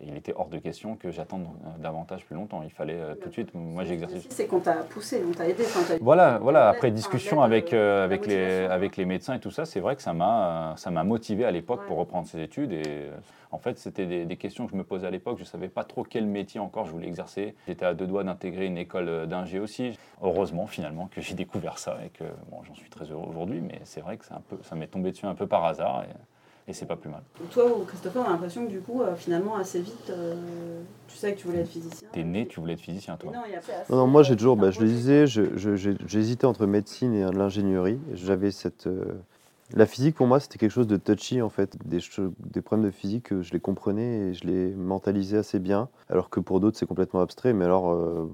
il 0.00 0.16
était 0.16 0.32
hors 0.36 0.48
de 0.48 0.58
question 0.58 0.96
que 0.96 1.10
j'attende 1.10 1.44
euh, 1.66 1.78
davantage 1.82 2.24
plus 2.24 2.34
longtemps. 2.34 2.62
Il 2.64 2.70
fallait 2.70 2.94
euh, 2.98 3.14
tout 3.14 3.28
de 3.28 3.32
suite. 3.32 3.54
Moi, 3.54 3.84
j'ai 3.84 3.94
exercé. 3.94 4.16
Aussi, 4.16 4.26
C'est 4.30 4.46
qu'on 4.46 4.58
t'a 4.60 4.74
poussé, 4.74 5.22
on 5.26 5.32
t'a 5.32 5.48
aidé. 5.48 5.62
t'as- 5.64 5.96
Voilà, 6.00 6.38
voilà. 6.38 6.68
Après 6.68 6.90
discussion 6.90 7.42
avec, 7.42 7.72
euh, 7.72 8.04
avec, 8.04 8.26
les, 8.26 8.64
avec 8.66 8.96
les 8.96 9.04
médecins 9.04 9.34
et 9.34 9.40
tout 9.40 9.50
ça, 9.52 9.64
c'est 9.64 9.80
vrai 9.80 9.94
que 9.96 10.02
ça 10.02 10.12
m'a 10.12 10.74
motivé 11.04 11.44
à 11.44 11.50
l'époque 11.50 11.80
Ouais. 11.82 11.86
pour 11.86 11.98
reprendre 11.98 12.26
ces 12.26 12.40
études. 12.42 12.72
Et 12.72 12.82
euh, 12.86 13.10
en 13.52 13.58
fait, 13.58 13.78
c'était 13.78 14.06
des, 14.06 14.24
des 14.26 14.36
questions 14.36 14.66
que 14.66 14.72
je 14.72 14.76
me 14.76 14.82
posais 14.84 15.06
à 15.06 15.10
l'époque. 15.10 15.36
Je 15.38 15.42
ne 15.44 15.48
savais 15.48 15.68
pas 15.68 15.84
trop 15.84 16.02
quel 16.02 16.26
métier 16.26 16.58
encore 16.60 16.86
je 16.86 16.90
voulais 16.90 17.06
exercer. 17.06 17.54
J'étais 17.68 17.86
à 17.86 17.94
deux 17.94 18.06
doigts 18.08 18.24
d'intégrer 18.24 18.66
une 18.66 18.78
école 18.78 19.28
d'ingé 19.28 19.60
aussi. 19.60 19.96
Heureusement, 20.22 20.66
finalement, 20.66 21.06
que 21.06 21.20
j'ai 21.20 21.34
découvert 21.34 21.78
ça 21.78 21.98
et 22.04 22.08
que 22.08 22.24
bon, 22.50 22.58
j'en 22.64 22.74
suis 22.74 22.90
très 22.90 23.04
heureux 23.04 23.26
aujourd'hui. 23.28 23.60
Mais 23.60 23.80
c'est 23.84 24.00
vrai 24.00 24.16
que 24.16 24.24
un 24.32 24.40
peu, 24.40 24.58
ça 24.62 24.74
m'est 24.74 24.88
tombé 24.88 25.12
dessus 25.12 25.26
un 25.26 25.34
peu 25.36 25.46
par 25.46 25.64
hasard. 25.64 26.02
Et, 26.02 26.06
et 26.66 26.72
c'est 26.72 26.86
pas 26.86 26.96
plus 26.96 27.10
mal. 27.10 27.22
Toi 27.50 27.66
ou 27.76 27.84
Christopher, 27.84 28.22
on 28.22 28.28
a 28.28 28.30
l'impression 28.30 28.64
que 28.66 28.70
du 28.70 28.80
coup, 28.80 29.02
euh, 29.02 29.14
finalement, 29.16 29.56
assez 29.56 29.80
vite, 29.80 30.10
euh, 30.10 30.34
tu 31.08 31.16
sais 31.16 31.34
que 31.34 31.40
tu 31.40 31.46
voulais 31.46 31.60
être 31.60 31.68
physicien. 31.68 32.08
T'es 32.12 32.24
né, 32.24 32.46
tu 32.46 32.60
voulais 32.60 32.72
être 32.74 32.80
physicien, 32.80 33.14
Et 33.14 33.18
toi. 33.18 33.32
Non, 33.32 33.40
il 33.46 33.52
y 33.52 33.56
a 33.56 33.60
pas 33.60 33.72
assez, 33.82 33.92
Non, 33.92 33.98
non, 33.98 34.06
moi 34.06 34.22
j'ai 34.22 34.32
euh, 34.32 34.36
toujours, 34.36 34.56
bah, 34.56 34.70
je 34.70 34.80
le 34.80 34.88
disais, 34.88 35.26
j'hésitais 35.26 36.46
entre 36.46 36.66
médecine 36.66 37.12
et 37.14 37.30
l'ingénierie. 37.32 37.98
J'avais 38.14 38.50
cette. 38.50 38.86
euh, 38.86 39.04
La 39.74 39.86
physique 39.86 40.14
pour 40.14 40.26
moi 40.26 40.40
c'était 40.40 40.58
quelque 40.58 40.70
chose 40.70 40.86
de 40.86 40.96
touchy 40.96 41.40
en 41.42 41.48
fait. 41.50 41.76
Des, 41.86 41.98
des 42.52 42.60
problèmes 42.62 42.86
de 42.86 42.94
physique, 42.94 43.32
euh, 43.32 43.42
je 43.42 43.52
les 43.52 43.60
comprenais 43.60 44.28
et 44.30 44.34
je 44.34 44.46
les 44.46 44.74
mentalisais 44.74 45.38
assez 45.38 45.58
bien. 45.58 45.88
Alors 46.08 46.28
que 46.30 46.38
pour 46.40 46.60
d'autres 46.60 46.78
c'est 46.78 46.86
complètement 46.86 47.20
abstrait. 47.20 47.52
Mais 47.52 47.64
alors, 47.64 47.90
euh, 47.92 48.30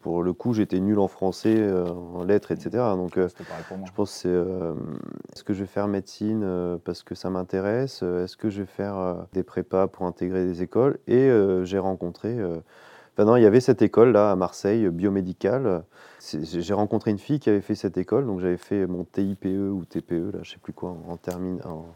pour 0.00 0.22
le 0.22 0.32
coup, 0.32 0.54
j'étais 0.54 0.80
nul 0.80 0.98
en 0.98 1.08
français, 1.08 1.56
euh, 1.58 1.86
en 1.90 2.24
lettres, 2.24 2.52
etc. 2.52 2.70
Donc, 2.96 3.18
euh, 3.18 3.28
je 3.84 3.92
pense 3.92 4.12
que 4.12 4.18
c'est 4.18 4.28
euh, 4.28 4.74
est-ce 5.32 5.44
que 5.44 5.52
je 5.52 5.60
vais 5.60 5.66
faire 5.66 5.88
médecine 5.88 6.78
parce 6.84 7.02
que 7.02 7.14
ça 7.14 7.28
m'intéresse 7.28 8.02
Est-ce 8.02 8.36
que 8.36 8.48
je 8.48 8.62
vais 8.62 8.66
faire 8.66 9.26
des 9.32 9.42
prépas 9.42 9.88
pour 9.88 10.06
intégrer 10.06 10.44
des 10.44 10.62
écoles? 10.62 10.98
Et 11.06 11.30
j'ai 11.64 11.78
rencontré. 11.78 12.36
Enfin, 13.12 13.24
non, 13.24 13.36
il 13.36 13.42
y 13.42 13.46
avait 13.46 13.60
cette 13.60 13.82
école 13.82 14.12
là 14.12 14.30
à 14.30 14.36
Marseille, 14.36 14.88
biomédicale. 14.88 15.84
J'ai 16.20 16.74
rencontré 16.74 17.10
une 17.10 17.18
fille 17.18 17.40
qui 17.40 17.50
avait 17.50 17.60
fait 17.60 17.74
cette 17.74 17.98
école, 17.98 18.26
donc 18.26 18.40
j'avais 18.40 18.56
fait 18.56 18.86
mon 18.86 19.04
TIPE 19.04 19.46
ou 19.46 19.84
TPE, 19.84 20.32
là, 20.32 20.38
je 20.42 20.52
sais 20.52 20.58
plus 20.58 20.72
quoi, 20.72 20.96
en 21.08 21.16
termine. 21.16 21.60
En, 21.64 21.86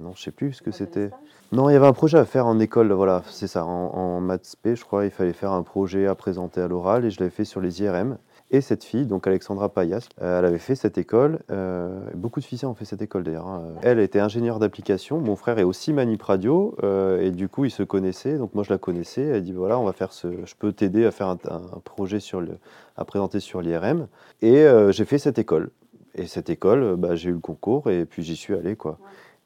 non, 0.00 0.12
je 0.14 0.22
sais 0.22 0.30
plus 0.30 0.52
ce 0.54 0.62
que 0.62 0.70
c'était. 0.70 1.10
Non, 1.52 1.70
il 1.70 1.74
y 1.74 1.76
avait 1.76 1.86
un 1.86 1.92
projet 1.92 2.18
à 2.18 2.24
faire 2.24 2.46
en 2.46 2.58
école, 2.58 2.90
voilà, 2.92 3.22
c'est 3.30 3.46
ça, 3.46 3.64
en, 3.64 3.68
en 3.94 4.20
maths 4.20 4.56
P, 4.62 4.74
je 4.74 4.84
crois, 4.84 5.04
il 5.04 5.10
fallait 5.12 5.32
faire 5.32 5.52
un 5.52 5.62
projet 5.62 6.06
à 6.06 6.14
présenter 6.14 6.60
à 6.60 6.66
l'oral 6.68 7.04
et 7.04 7.10
je 7.10 7.20
l'avais 7.20 7.30
fait 7.30 7.44
sur 7.44 7.60
les 7.60 7.82
IRM. 7.82 8.18
Et 8.52 8.60
cette 8.60 8.84
fille, 8.84 9.06
donc 9.06 9.26
Alexandra 9.26 9.68
Payas, 9.68 10.08
euh, 10.22 10.38
elle 10.38 10.44
avait 10.44 10.58
fait 10.58 10.76
cette 10.76 10.98
école. 10.98 11.40
euh, 11.50 11.98
beaucoup 12.14 12.38
de 12.38 12.44
filles 12.44 12.64
ont 12.64 12.74
fait 12.74 12.84
cette 12.84 13.02
école 13.02 13.24
d'ailleurs. 13.24 13.48
hein. 13.48 13.62
Elle 13.82 13.98
était 13.98 14.20
ingénieure 14.20 14.60
d'application. 14.60 15.18
Mon 15.20 15.34
frère 15.34 15.58
est 15.58 15.64
aussi 15.64 15.92
manip 15.92 16.22
radio 16.22 16.76
euh, 16.84 17.20
et 17.20 17.32
du 17.32 17.48
coup 17.48 17.64
ils 17.64 17.72
se 17.72 17.82
connaissaient. 17.82 18.38
Donc 18.38 18.54
moi 18.54 18.62
je 18.62 18.70
la 18.72 18.78
connaissais. 18.78 19.22
Elle 19.22 19.42
dit 19.42 19.52
voilà 19.52 19.80
on 19.80 19.84
va 19.84 19.92
faire 19.92 20.12
ce, 20.12 20.28
je 20.44 20.54
peux 20.56 20.72
t'aider 20.72 21.04
à 21.06 21.10
faire 21.10 21.26
un, 21.26 21.38
un 21.50 21.80
projet 21.82 22.20
sur 22.20 22.40
le, 22.40 22.58
à 22.96 23.04
présenter 23.04 23.40
sur 23.40 23.62
l'IRM. 23.62 24.06
Et 24.42 24.58
euh, 24.58 24.92
j'ai 24.92 25.06
fait 25.06 25.18
cette 25.18 25.40
école. 25.40 25.70
Et 26.14 26.26
cette 26.28 26.48
école, 26.48 26.82
euh, 26.84 26.96
bah, 26.96 27.16
j'ai 27.16 27.30
eu 27.30 27.32
le 27.32 27.40
concours 27.40 27.90
et 27.90 28.04
puis 28.06 28.22
j'y 28.22 28.36
suis 28.36 28.54
allé 28.54 28.76
quoi. 28.76 28.98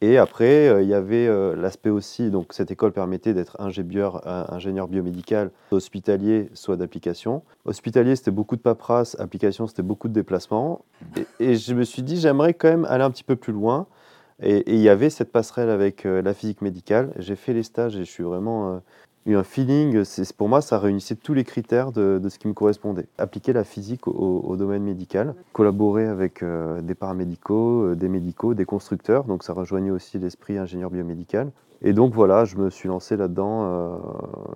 Et 0.03 0.17
après, 0.17 0.69
euh, 0.69 0.83
il 0.83 0.89
y 0.89 0.95
avait 0.95 1.27
euh, 1.27 1.55
l'aspect 1.55 1.91
aussi, 1.91 2.31
donc 2.31 2.55
cette 2.55 2.71
école 2.71 2.93
permettait 2.93 3.35
d'être 3.35 3.61
ingénieur, 3.61 4.27
euh, 4.27 4.45
ingénieur 4.49 4.89
biomédical, 4.89 5.51
hospitalier, 5.71 6.49
soit 6.55 6.77
d'application. 6.77 7.43
Hospitalier, 7.67 8.17
c'était 8.17 8.31
beaucoup 8.31 8.57
de 8.57 8.63
paperasse, 8.63 9.15
application, 9.21 9.67
c'était 9.67 9.83
beaucoup 9.83 10.09
de 10.09 10.15
déplacements. 10.15 10.85
Et, 11.39 11.57
je 11.57 11.75
me 11.75 11.85
suis 11.85 12.03
dit, 12.03 12.19
j'aimerais 12.19 12.55
quand 12.55 12.69
même 12.69 12.87
aller 12.87 13.05
un 13.05 13.11
petit 13.11 13.25
peu 13.25 13.37
plus 13.37 13.53
loin. 13.53 13.87
Et 14.43 14.73
il 14.73 14.81
y 14.81 14.89
avait 14.89 15.11
cette 15.11 15.33
passerelle 15.33 15.69
avec 15.69 16.05
la 16.05 16.33
physique 16.33 16.63
médicale. 16.63 17.13
J'ai 17.19 17.37
fait 17.37 17.53
les 17.53 17.63
stages 17.63 17.97
et 17.97 18.07
je 18.07 18.11
suis 18.11 18.23
vraiment 18.23 18.81
eu 19.27 19.37
un 19.37 19.43
feeling. 19.43 20.05
C'est 20.05 20.33
pour 20.35 20.49
moi, 20.49 20.61
ça 20.61 20.79
réunissait 20.79 21.15
tous 21.17 21.35
les 21.35 21.45
critères 21.45 21.93
de, 21.93 22.19
de 22.23 22.29
ce 22.29 22.39
qui 22.39 22.49
me 22.49 22.53
correspondait. 22.55 23.07
Appliquer 23.19 23.53
la 23.53 23.65
physique 23.65 24.09
au, 24.09 24.13
au 24.47 24.57
domaine 24.57 24.83
médical, 24.83 25.35
collaborer 25.53 26.07
avec 26.07 26.43
euh, 26.43 26.81
des 26.81 26.95
paramédicaux, 26.95 27.85
euh, 27.85 27.95
des 27.97 28.09
médicaux, 28.09 28.55
des 28.55 28.65
constructeurs. 28.65 29.25
Donc 29.25 29.43
ça 29.45 29.53
rejoignait 29.53 29.91
aussi 29.91 30.19
l'esprit 30.19 30.59
ingénieur 30.59 30.91
biomédical. 30.91 31.51
Et 31.83 31.95
donc 31.95 32.13
voilà, 32.13 32.45
je 32.45 32.57
me 32.57 32.69
suis 32.69 32.89
lancé 32.91 33.17
là-dedans. 33.17 33.63
euh, 33.65 33.97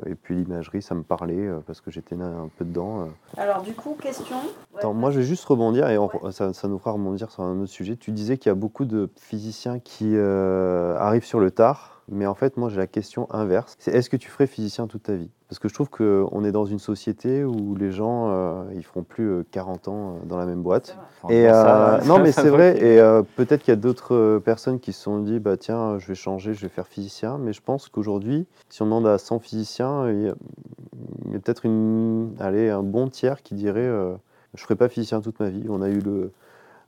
et 0.06 0.14
puis 0.14 0.34
l'imagerie, 0.34 0.82
ça 0.82 0.94
me 0.94 1.02
parlait 1.02 1.48
parce 1.66 1.80
que 1.80 1.90
j'étais 1.90 2.14
un 2.16 2.50
peu 2.58 2.66
dedans. 2.66 3.08
Alors 3.38 3.62
du 3.62 3.72
coup, 3.72 3.96
question. 3.98 4.36
Attends, 4.76 4.92
moi 4.92 5.10
je 5.10 5.20
vais 5.20 5.24
juste 5.24 5.44
rebondir 5.46 5.88
et 5.88 5.96
on- 5.96 6.10
ça, 6.32 6.52
ça 6.52 6.68
nous 6.68 6.78
fera 6.78 6.90
rebondir 6.92 7.30
sur 7.30 7.42
un 7.42 7.58
autre 7.60 7.70
sujet. 7.70 7.96
Tu 7.96 8.10
disais 8.12 8.36
qu'il 8.36 8.50
y 8.50 8.52
a 8.52 8.54
beaucoup 8.54 8.84
de 8.84 9.08
physiciens 9.18 9.78
qui 9.78 10.14
arrivent 10.18 11.24
sur 11.24 11.40
le 11.40 11.50
tard, 11.50 11.93
mais 12.08 12.26
en 12.26 12.34
fait 12.34 12.56
moi 12.56 12.68
j'ai 12.68 12.76
la 12.76 12.86
question 12.86 13.26
inverse. 13.30 13.76
C'est 13.78 13.92
est-ce 13.94 14.10
que 14.10 14.16
tu 14.16 14.28
ferais 14.28 14.46
physicien 14.46 14.86
toute 14.86 15.04
ta 15.04 15.14
vie? 15.14 15.30
Parce 15.48 15.58
que 15.58 15.68
je 15.68 15.74
trouve 15.74 15.90
qu'on 15.90 16.44
est 16.44 16.52
dans 16.52 16.64
une 16.64 16.78
société 16.78 17.44
où 17.44 17.76
les 17.76 17.92
gens 17.92 18.30
euh, 18.30 18.64
ils 18.74 18.82
feront 18.82 19.02
plus 19.02 19.28
euh, 19.28 19.46
40 19.52 19.88
ans 19.88 19.94
euh, 19.94 20.26
dans 20.26 20.36
la 20.36 20.46
même 20.46 20.62
boîte. 20.62 20.96
Et 21.28 21.48
euh, 21.48 22.00
non 22.06 22.18
mais 22.18 22.32
c'est 22.32 22.48
vrai. 22.48 22.76
et 22.78 22.98
euh, 22.98 23.22
peut-être 23.36 23.62
qu'il 23.62 23.72
y 23.72 23.76
a 23.76 23.80
d'autres 23.80 24.14
euh, 24.14 24.40
personnes 24.40 24.80
qui 24.80 24.92
se 24.92 25.02
sont 25.02 25.18
dit 25.20 25.38
bah 25.38 25.56
tiens 25.56 25.98
je 25.98 26.08
vais 26.08 26.14
changer 26.14 26.54
je 26.54 26.62
vais 26.62 26.68
faire 26.68 26.88
physicien. 26.88 27.38
Mais 27.38 27.52
je 27.52 27.60
pense 27.62 27.88
qu'aujourd'hui 27.88 28.46
si 28.68 28.82
on 28.82 28.86
demande 28.86 29.06
à 29.06 29.18
100 29.18 29.38
physiciens 29.38 30.10
il 30.10 30.22
y 30.22 30.28
a, 30.28 30.34
peut-être 31.40 31.64
une 31.66 32.34
allez 32.40 32.70
un 32.70 32.82
bon 32.82 33.08
tiers 33.08 33.42
qui 33.42 33.54
dirait 33.54 33.80
euh, 33.80 34.14
je 34.54 34.62
ferai 34.62 34.76
pas 34.76 34.88
physicien 34.88 35.20
toute 35.20 35.40
ma 35.40 35.50
vie. 35.50 35.66
On 35.68 35.82
a 35.82 35.88
eu 35.88 36.00
le 36.00 36.32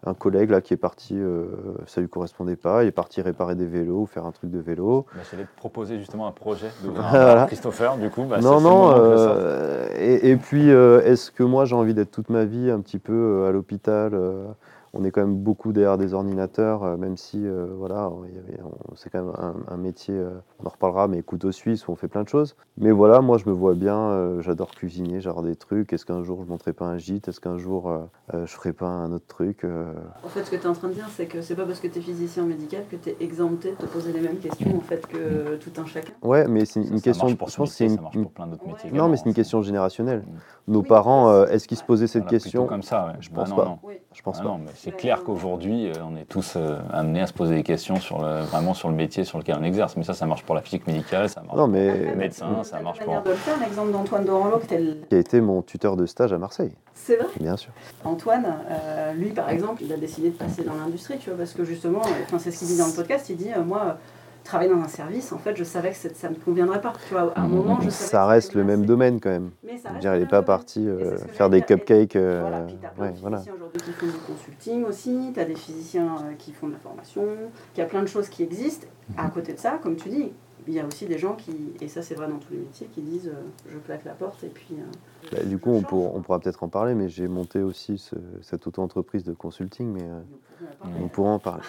un 0.06 0.14
collègue 0.14 0.50
là 0.50 0.60
qui 0.60 0.72
est 0.72 0.76
parti 0.78 1.14
euh, 1.18 1.46
ça 1.86 2.00
lui 2.00 2.08
correspondait 2.08 2.56
pas 2.56 2.84
il 2.84 2.86
est 2.88 2.92
parti 2.92 3.20
réparer 3.20 3.54
des 3.54 3.66
vélos 3.66 4.02
ou 4.02 4.06
faire 4.06 4.24
un 4.24 4.32
truc 4.32 4.50
de 4.50 4.58
vélo 4.60 5.04
Bah, 5.14 5.20
J'allais 5.30 5.44
te 5.44 5.56
proposer 5.56 5.98
justement 5.98 6.26
un 6.26 6.32
projet 6.32 6.68
un 6.86 6.90
Voilà. 7.10 7.46
Christopher, 7.46 7.96
du 7.98 8.08
coup. 8.10 8.24
Bah, 8.24 8.40
non, 8.40 8.60
non. 8.60 8.92
euh, 8.96 9.86
et, 9.98 10.30
et 10.30 10.36
puis, 10.36 10.70
euh, 10.70 11.00
est-ce 11.02 11.30
que 11.30 11.42
moi 11.42 11.64
j'ai 11.64 11.74
envie 11.76 11.94
d'être 11.94 12.10
toute 12.10 12.30
ma 12.30 12.44
vie 12.44 12.70
un 12.70 12.80
petit 12.80 12.98
peu 12.98 13.44
à 13.48 13.50
l'hôpital 13.52 14.12
On 14.98 15.04
est 15.04 15.10
quand 15.10 15.20
même 15.20 15.36
beaucoup 15.36 15.72
derrière 15.72 15.98
des 15.98 16.14
ordinateurs, 16.14 16.82
euh, 16.82 16.96
même 16.96 17.18
si, 17.18 17.46
euh, 17.46 17.66
voilà, 17.76 18.10
c'est 18.94 19.10
quand 19.10 19.22
même 19.22 19.32
un, 19.36 19.54
un 19.68 19.76
métier, 19.76 20.14
euh, 20.14 20.30
on 20.62 20.66
en 20.66 20.70
reparlera, 20.70 21.06
mais 21.06 21.22
couteau 21.22 21.52
suisse 21.52 21.86
où 21.86 21.92
on 21.92 21.96
fait 21.96 22.08
plein 22.08 22.22
de 22.22 22.28
choses. 22.28 22.56
Mais 22.78 22.90
voilà, 22.92 23.20
moi 23.20 23.36
je 23.36 23.46
me 23.46 23.52
vois 23.52 23.74
bien, 23.74 23.96
euh, 23.98 24.40
j'adore 24.40 24.70
cuisiner, 24.70 25.20
j'adore 25.20 25.42
des 25.42 25.54
trucs. 25.56 25.92
Est-ce 25.92 26.06
qu'un 26.06 26.22
jour 26.22 26.42
je 26.44 26.48
monterai 26.48 26.72
pas 26.72 26.86
un 26.86 26.96
gîte? 26.96 27.28
Est-ce 27.28 27.40
qu'un 27.40 27.58
jour 27.58 27.90
euh, 27.90 27.98
euh, 28.34 28.46
je 28.46 28.52
ferai 28.54 28.72
pas 28.72 28.86
un 28.86 29.12
autre 29.12 29.26
truc 29.26 29.64
euh, 29.64 29.92
En 30.24 30.28
fait, 30.28 30.44
ce 30.44 30.50
que 30.50 30.56
tu 30.56 30.62
es 30.62 30.66
en 30.66 30.72
train 30.72 30.88
de 30.88 30.94
dire, 30.94 31.08
c'est 31.10 31.26
que 31.26 31.42
c'est 31.42 31.56
pas 31.56 31.66
parce 31.66 31.80
que 31.80 31.88
tu 31.88 31.98
es 31.98 32.02
physicien 32.02 32.44
médical 32.44 32.84
que 32.90 32.96
tu 32.96 33.10
es 33.10 33.16
exempté 33.20 33.72
de 33.72 33.76
te 33.76 33.86
poser 33.86 34.12
les 34.12 34.20
mêmes 34.20 34.38
questions 34.38 34.76
en 34.76 34.80
fait 34.80 35.06
que 35.06 35.56
tout 35.56 35.78
un 35.78 35.84
chacun. 35.84 36.12
Ouais, 36.22 36.48
mais 36.48 36.64
c'est 36.64 36.80
une, 36.80 36.86
Ça, 36.86 36.92
une 36.92 36.98
ça 37.00 37.04
question. 37.04 37.26
marche 37.26 37.36
pour 37.38 37.48
Je 37.50 37.56
pense 37.56 37.70
que 37.70 37.76
c'est 37.76 37.84
métier, 37.84 37.92
une, 37.92 37.96
ça 37.96 38.02
marche 38.02 38.14
une- 38.16 38.22
pour 38.22 38.32
plein 38.32 38.46
d'autres 38.46 38.66
métiers. 38.66 38.90
Non, 38.92 39.08
mais 39.08 39.16
c'est 39.18 39.26
une 39.26 39.34
question 39.34 39.60
générationnel. 39.60 40.20
Mm. 40.20 40.72
Nos 40.72 40.80
Oui, 40.80 40.86
parents, 40.86 41.28
euh, 41.30 41.46
est-ce 41.48 41.68
qu'ils 41.68 41.76
se 41.76 41.84
posaient 41.84 42.06
cette 42.06 42.22
Voilà, 42.22 42.38
question? 42.38 42.66
comme 42.66 42.82
ça, 42.82 43.06
ouais. 43.06 43.12
Je 43.20 43.28
Bah 43.28 43.36
pense 43.36 43.50
non, 43.50 43.56
pas. 43.56 43.64
non. 43.66 43.78
Oui. 43.82 43.94
Je 44.14 44.22
pense 44.22 44.38
Ah 44.40 44.44
pas. 44.44 44.48
non, 44.48 44.58
mais 44.58 44.70
c'est 44.86 44.96
clair 44.96 45.24
qu'aujourd'hui, 45.24 45.88
euh, 45.88 45.94
on 46.08 46.16
est 46.16 46.24
tous 46.24 46.54
euh, 46.56 46.78
amenés 46.92 47.20
à 47.20 47.26
se 47.26 47.32
poser 47.32 47.56
des 47.56 47.64
questions 47.64 47.96
sur 47.96 48.22
le, 48.22 48.42
vraiment 48.42 48.72
sur 48.72 48.88
le 48.88 48.94
métier 48.94 49.24
sur 49.24 49.38
lequel 49.38 49.56
on 49.60 49.64
exerce. 49.64 49.96
Mais 49.96 50.04
ça, 50.04 50.14
ça 50.14 50.26
marche 50.26 50.44
pour 50.44 50.54
la 50.54 50.62
physique 50.62 50.86
médicale, 50.86 51.28
ça 51.28 51.40
marche 51.40 51.56
Non, 51.56 51.64
pour 51.64 51.68
mais 51.72 52.10
le 52.10 52.14
médecin, 52.14 52.62
ça 52.62 52.78
marche 52.78 53.00
pour. 53.00 53.20
de 53.22 53.30
le 53.30 53.34
faire, 53.34 53.58
l'exemple 53.60 53.90
d'Antoine 53.90 54.24
Doranlo, 54.24 54.60
qui 54.60 54.74
a 55.14 55.18
été 55.18 55.40
mon 55.40 55.62
tuteur 55.62 55.96
de 55.96 56.06
stage 56.06 56.32
à 56.32 56.38
Marseille, 56.38 56.70
c'est 56.94 57.16
vrai. 57.16 57.26
bien 57.40 57.56
sûr. 57.56 57.72
Antoine, 58.04 58.46
euh, 58.70 59.12
lui 59.14 59.30
par 59.30 59.50
exemple, 59.50 59.82
il 59.84 59.92
a 59.92 59.96
décidé 59.96 60.30
de 60.30 60.36
passer 60.36 60.62
dans 60.62 60.74
l'industrie, 60.74 61.18
tu 61.18 61.30
vois, 61.30 61.38
parce 61.38 61.52
que 61.52 61.64
justement, 61.64 62.02
euh, 62.02 62.22
enfin, 62.24 62.38
c'est 62.38 62.52
ce 62.52 62.60
qu'il 62.60 62.68
dit 62.68 62.78
dans 62.78 62.86
le 62.86 62.92
podcast, 62.94 63.28
il 63.28 63.36
dit, 63.36 63.50
euh, 63.56 63.64
moi, 63.64 63.82
euh, 63.84 63.92
travailler 64.46 64.70
dans 64.70 64.80
un 64.80 64.88
service, 64.88 65.32
en 65.32 65.38
fait, 65.38 65.54
je 65.56 65.64
savais 65.64 65.90
que 65.90 65.96
ça 65.96 66.28
ne 66.30 66.34
me 66.34 66.40
conviendrait 66.40 66.80
pas. 66.80 66.92
Tu 67.06 67.12
vois, 67.14 67.32
à 67.36 67.42
un 67.42 67.46
Mhm. 67.48 67.54
moment, 67.54 67.80
je 67.80 67.90
savais 67.90 68.08
Ça 68.10 68.26
reste 68.26 68.54
le 68.54 68.64
même 68.64 68.80
assez- 68.80 68.86
domaine 68.86 69.20
quand 69.20 69.30
même. 69.30 69.50
Mais 69.62 69.76
ça 69.76 69.82
Je 69.84 69.88
veux 69.88 69.92
reste 69.94 70.00
dire, 70.00 70.10
le 70.12 70.16
il 70.16 70.20
n'est 70.20 70.26
pas 70.26 70.42
parti 70.42 70.88
euh, 70.88 71.18
faire 71.18 71.50
des 71.50 71.62
cupcakes. 71.62 72.16
euh, 72.16 72.40
Voilà, 72.40 72.60
puis 72.66 72.76
t'as 72.80 72.88
plein 72.88 73.04
ouais, 73.04 73.12
de 73.12 73.18
voilà. 73.18 73.36
physiciens 73.38 73.54
aujourd'hui 73.54 73.82
qui 73.82 73.92
font 73.92 74.06
du 74.06 74.18
consulting 74.26 74.84
aussi, 74.84 75.32
t'as 75.34 75.44
des 75.44 75.54
physiciens 75.56 76.06
euh, 76.16 76.34
qui 76.38 76.52
font 76.52 76.68
de 76.68 76.72
la 76.72 76.78
formation, 76.78 77.24
il 77.74 77.78
y 77.78 77.82
a 77.82 77.86
plein 77.86 78.02
de 78.02 78.06
choses 78.08 78.28
qui 78.28 78.42
existent. 78.42 78.86
À 79.16 79.28
côté 79.30 79.52
de 79.52 79.58
ça, 79.58 79.78
comme 79.82 79.96
tu 79.96 80.08
dis, 80.08 80.32
il 80.66 80.74
y 80.74 80.80
a 80.80 80.84
aussi 80.86 81.06
des 81.06 81.18
gens 81.18 81.34
qui, 81.34 81.72
et 81.80 81.86
ça 81.88 82.02
c'est 82.02 82.14
vrai 82.14 82.26
dans 82.28 82.38
tous 82.38 82.52
les 82.52 82.58
métiers, 82.58 82.88
qui 82.92 83.00
disent 83.02 83.28
euh, 83.28 83.42
je 83.72 83.78
claque 83.78 84.04
la 84.04 84.12
porte 84.14 84.42
et 84.42 84.48
puis... 84.48 84.66
euh, 84.72 85.30
Bah, 85.32 85.44
du 85.44 85.58
coup, 85.58 85.70
on, 85.70 85.82
pour- 85.82 86.14
on 86.16 86.22
pourra 86.22 86.38
peut-être 86.40 86.62
en 86.64 86.68
parler, 86.68 86.94
mais 86.94 87.08
j'ai 87.08 87.28
monté 87.28 87.60
aussi 87.62 87.98
ce- 87.98 88.14
cette 88.42 88.66
auto-entreprise 88.66 89.22
de 89.24 89.32
consulting, 89.32 89.92
mais 89.92 90.02
euh, 90.02 90.20
on 91.02 91.08
pourra 91.08 91.30
en 91.30 91.38
parler. 91.38 91.62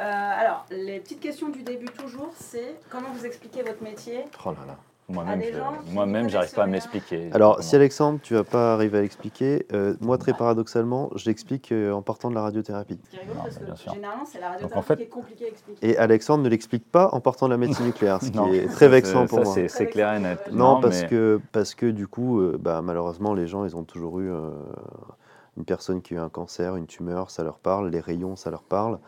Euh, 0.00 0.02
alors, 0.02 0.64
les 0.70 1.00
petites 1.00 1.20
questions 1.20 1.48
du 1.48 1.62
début 1.62 1.86
toujours, 1.86 2.30
c'est 2.38 2.76
comment 2.90 3.08
vous 3.14 3.26
expliquez 3.26 3.62
votre 3.62 3.82
métier 3.82 4.24
Oh 4.44 4.50
là 4.50 4.56
là. 4.66 4.76
À 5.10 5.12
Moi-même, 5.14 5.38
des 5.40 5.52
je- 5.54 5.92
moi-même, 5.94 6.28
j'arrive 6.28 6.52
pas 6.52 6.64
à 6.64 6.66
me 6.66 6.72
rien. 6.72 6.80
l'expliquer. 6.80 7.30
Alors, 7.32 7.54
Comment- 7.56 7.62
si 7.66 7.74
Alexandre, 7.76 8.20
tu 8.22 8.34
vas 8.34 8.44
pas 8.44 8.74
arriver 8.74 8.98
à 8.98 9.00
l'expliquer, 9.00 9.66
euh, 9.72 9.94
moi, 10.02 10.18
très 10.18 10.34
paradoxalement, 10.34 11.08
je 11.16 11.24
l'explique 11.24 11.72
euh, 11.72 11.92
en 11.92 12.02
partant 12.02 12.28
de 12.28 12.34
la 12.34 12.42
radiothérapie. 12.42 13.00
Ce 13.04 13.10
qui 13.10 13.16
est 13.16 13.20
rigolo 13.20 13.36
Non, 13.38 13.42
parce 13.44 13.56
que 13.58 13.74
sûr. 13.74 13.94
généralement 13.94 14.24
c'est 14.26 14.38
la 14.38 14.48
Donc, 14.48 14.52
radiothérapie 14.74 14.78
en 14.78 14.82
fait- 14.82 14.96
qui 14.98 15.02
est 15.04 15.06
compliquée 15.06 15.44
à 15.46 15.48
expliquer. 15.48 15.88
Et 15.90 15.96
Alexandre 15.96 16.44
ne 16.44 16.48
l'explique 16.50 16.92
pas 16.92 17.08
en 17.12 17.20
partant 17.20 17.46
de 17.46 17.52
la 17.52 17.56
médecine 17.56 17.86
nucléaire, 17.86 18.20
ce 18.22 18.30
qui 18.30 18.36
Non, 18.36 18.52
est 18.52 18.66
très 18.68 18.88
vexant 18.88 19.22
c'est- 19.22 19.28
pour 19.28 19.38
ça, 19.38 19.44
moi. 19.44 19.54
c'est- 19.54 19.68
C'est 19.68 19.86
clair 19.86 20.12
et 20.12 20.20
net. 20.20 20.40
Non, 20.52 20.78
parce, 20.80 21.00
mais- 21.00 21.08
que, 21.08 21.40
parce 21.52 21.74
que 21.74 21.86
du 21.86 22.06
coup, 22.06 22.40
euh, 22.40 22.58
bah, 22.60 22.82
malheureusement, 22.82 23.32
les 23.32 23.46
gens, 23.46 23.64
ils 23.64 23.74
ont 23.78 23.84
toujours 23.84 24.20
eu 24.20 24.30
euh, 24.30 24.50
une 25.56 25.64
personne 25.64 26.02
qui 26.02 26.12
a 26.14 26.18
eu 26.18 26.20
un 26.20 26.28
cancer, 26.28 26.76
une 26.76 26.86
tumeur, 26.86 27.30
ça 27.30 27.42
leur 27.42 27.58
parle, 27.58 27.88
les 27.88 28.00
rayons, 28.00 28.36
ça 28.36 28.50
leur 28.50 28.62
parle. 28.62 28.98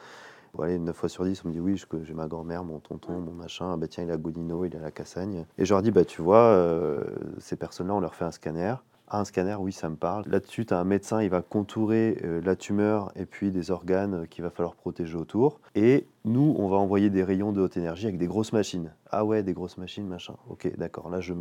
Voilà, 0.55 0.77
9 0.79 0.97
fois 0.97 1.09
sur 1.09 1.25
10, 1.25 1.45
on 1.45 1.49
me 1.49 1.53
dit 1.53 1.61
oui, 1.61 1.83
j'ai 2.03 2.15
ma 2.15 2.27
grand-mère, 2.27 2.65
mon 2.65 2.79
tonton, 2.81 3.21
mon 3.21 3.33
machin, 3.33 3.73
ah 3.73 3.77
bah 3.77 3.87
tiens, 3.89 4.05
il 4.05 4.11
a 4.11 4.17
Godino, 4.17 4.65
il 4.65 4.77
a 4.77 4.81
la 4.81 4.91
Cassagne. 4.91 5.47
Et 5.59 5.65
je 5.65 5.73
leur 5.73 5.83
dis, 5.83 5.91
bah 5.91 6.05
tu 6.05 6.23
vois, 6.23 6.39
euh, 6.39 7.03
ces 7.39 7.57
personnes-là, 7.57 7.95
on 7.95 8.01
leur 8.01 8.15
fait 8.15 8.25
un 8.25 8.31
scanner. 8.31 8.75
Ah, 9.13 9.21
un 9.21 9.25
scanner, 9.25 9.57
oui, 9.59 9.73
ça 9.73 9.89
me 9.89 9.97
parle. 9.97 10.25
Là-dessus, 10.29 10.67
tu 10.67 10.75
as 10.75 10.79
un 10.79 10.85
médecin, 10.85 11.21
il 11.21 11.31
va 11.31 11.43
contourer 11.43 12.19
euh, 12.23 12.41
la 12.45 12.55
tumeur 12.55 13.11
et 13.17 13.27
puis 13.27 13.51
des 13.51 13.73
organes 13.73 14.23
euh, 14.23 14.27
qu'il 14.27 14.45
va 14.45 14.51
falloir 14.51 14.77
protéger 14.77 15.17
autour. 15.17 15.61
Et 15.75 16.07
nous, 16.25 16.55
on 16.59 16.69
va 16.69 16.77
envoyer 16.77 17.11
des 17.11 17.25
rayons 17.25 17.51
de 17.51 17.61
haute 17.61 17.77
énergie 17.77 18.07
avec 18.07 18.19
des 18.19 18.29
grosses 18.29 18.53
machines. 18.53 18.93
Ah 19.11 19.25
ouais, 19.25 19.43
des 19.43 19.53
grosses 19.53 19.79
machines, 19.79 20.07
machin. 20.07 20.35
Ok, 20.49 20.73
d'accord. 20.77 21.11
Là, 21.11 21.21
je, 21.21 21.35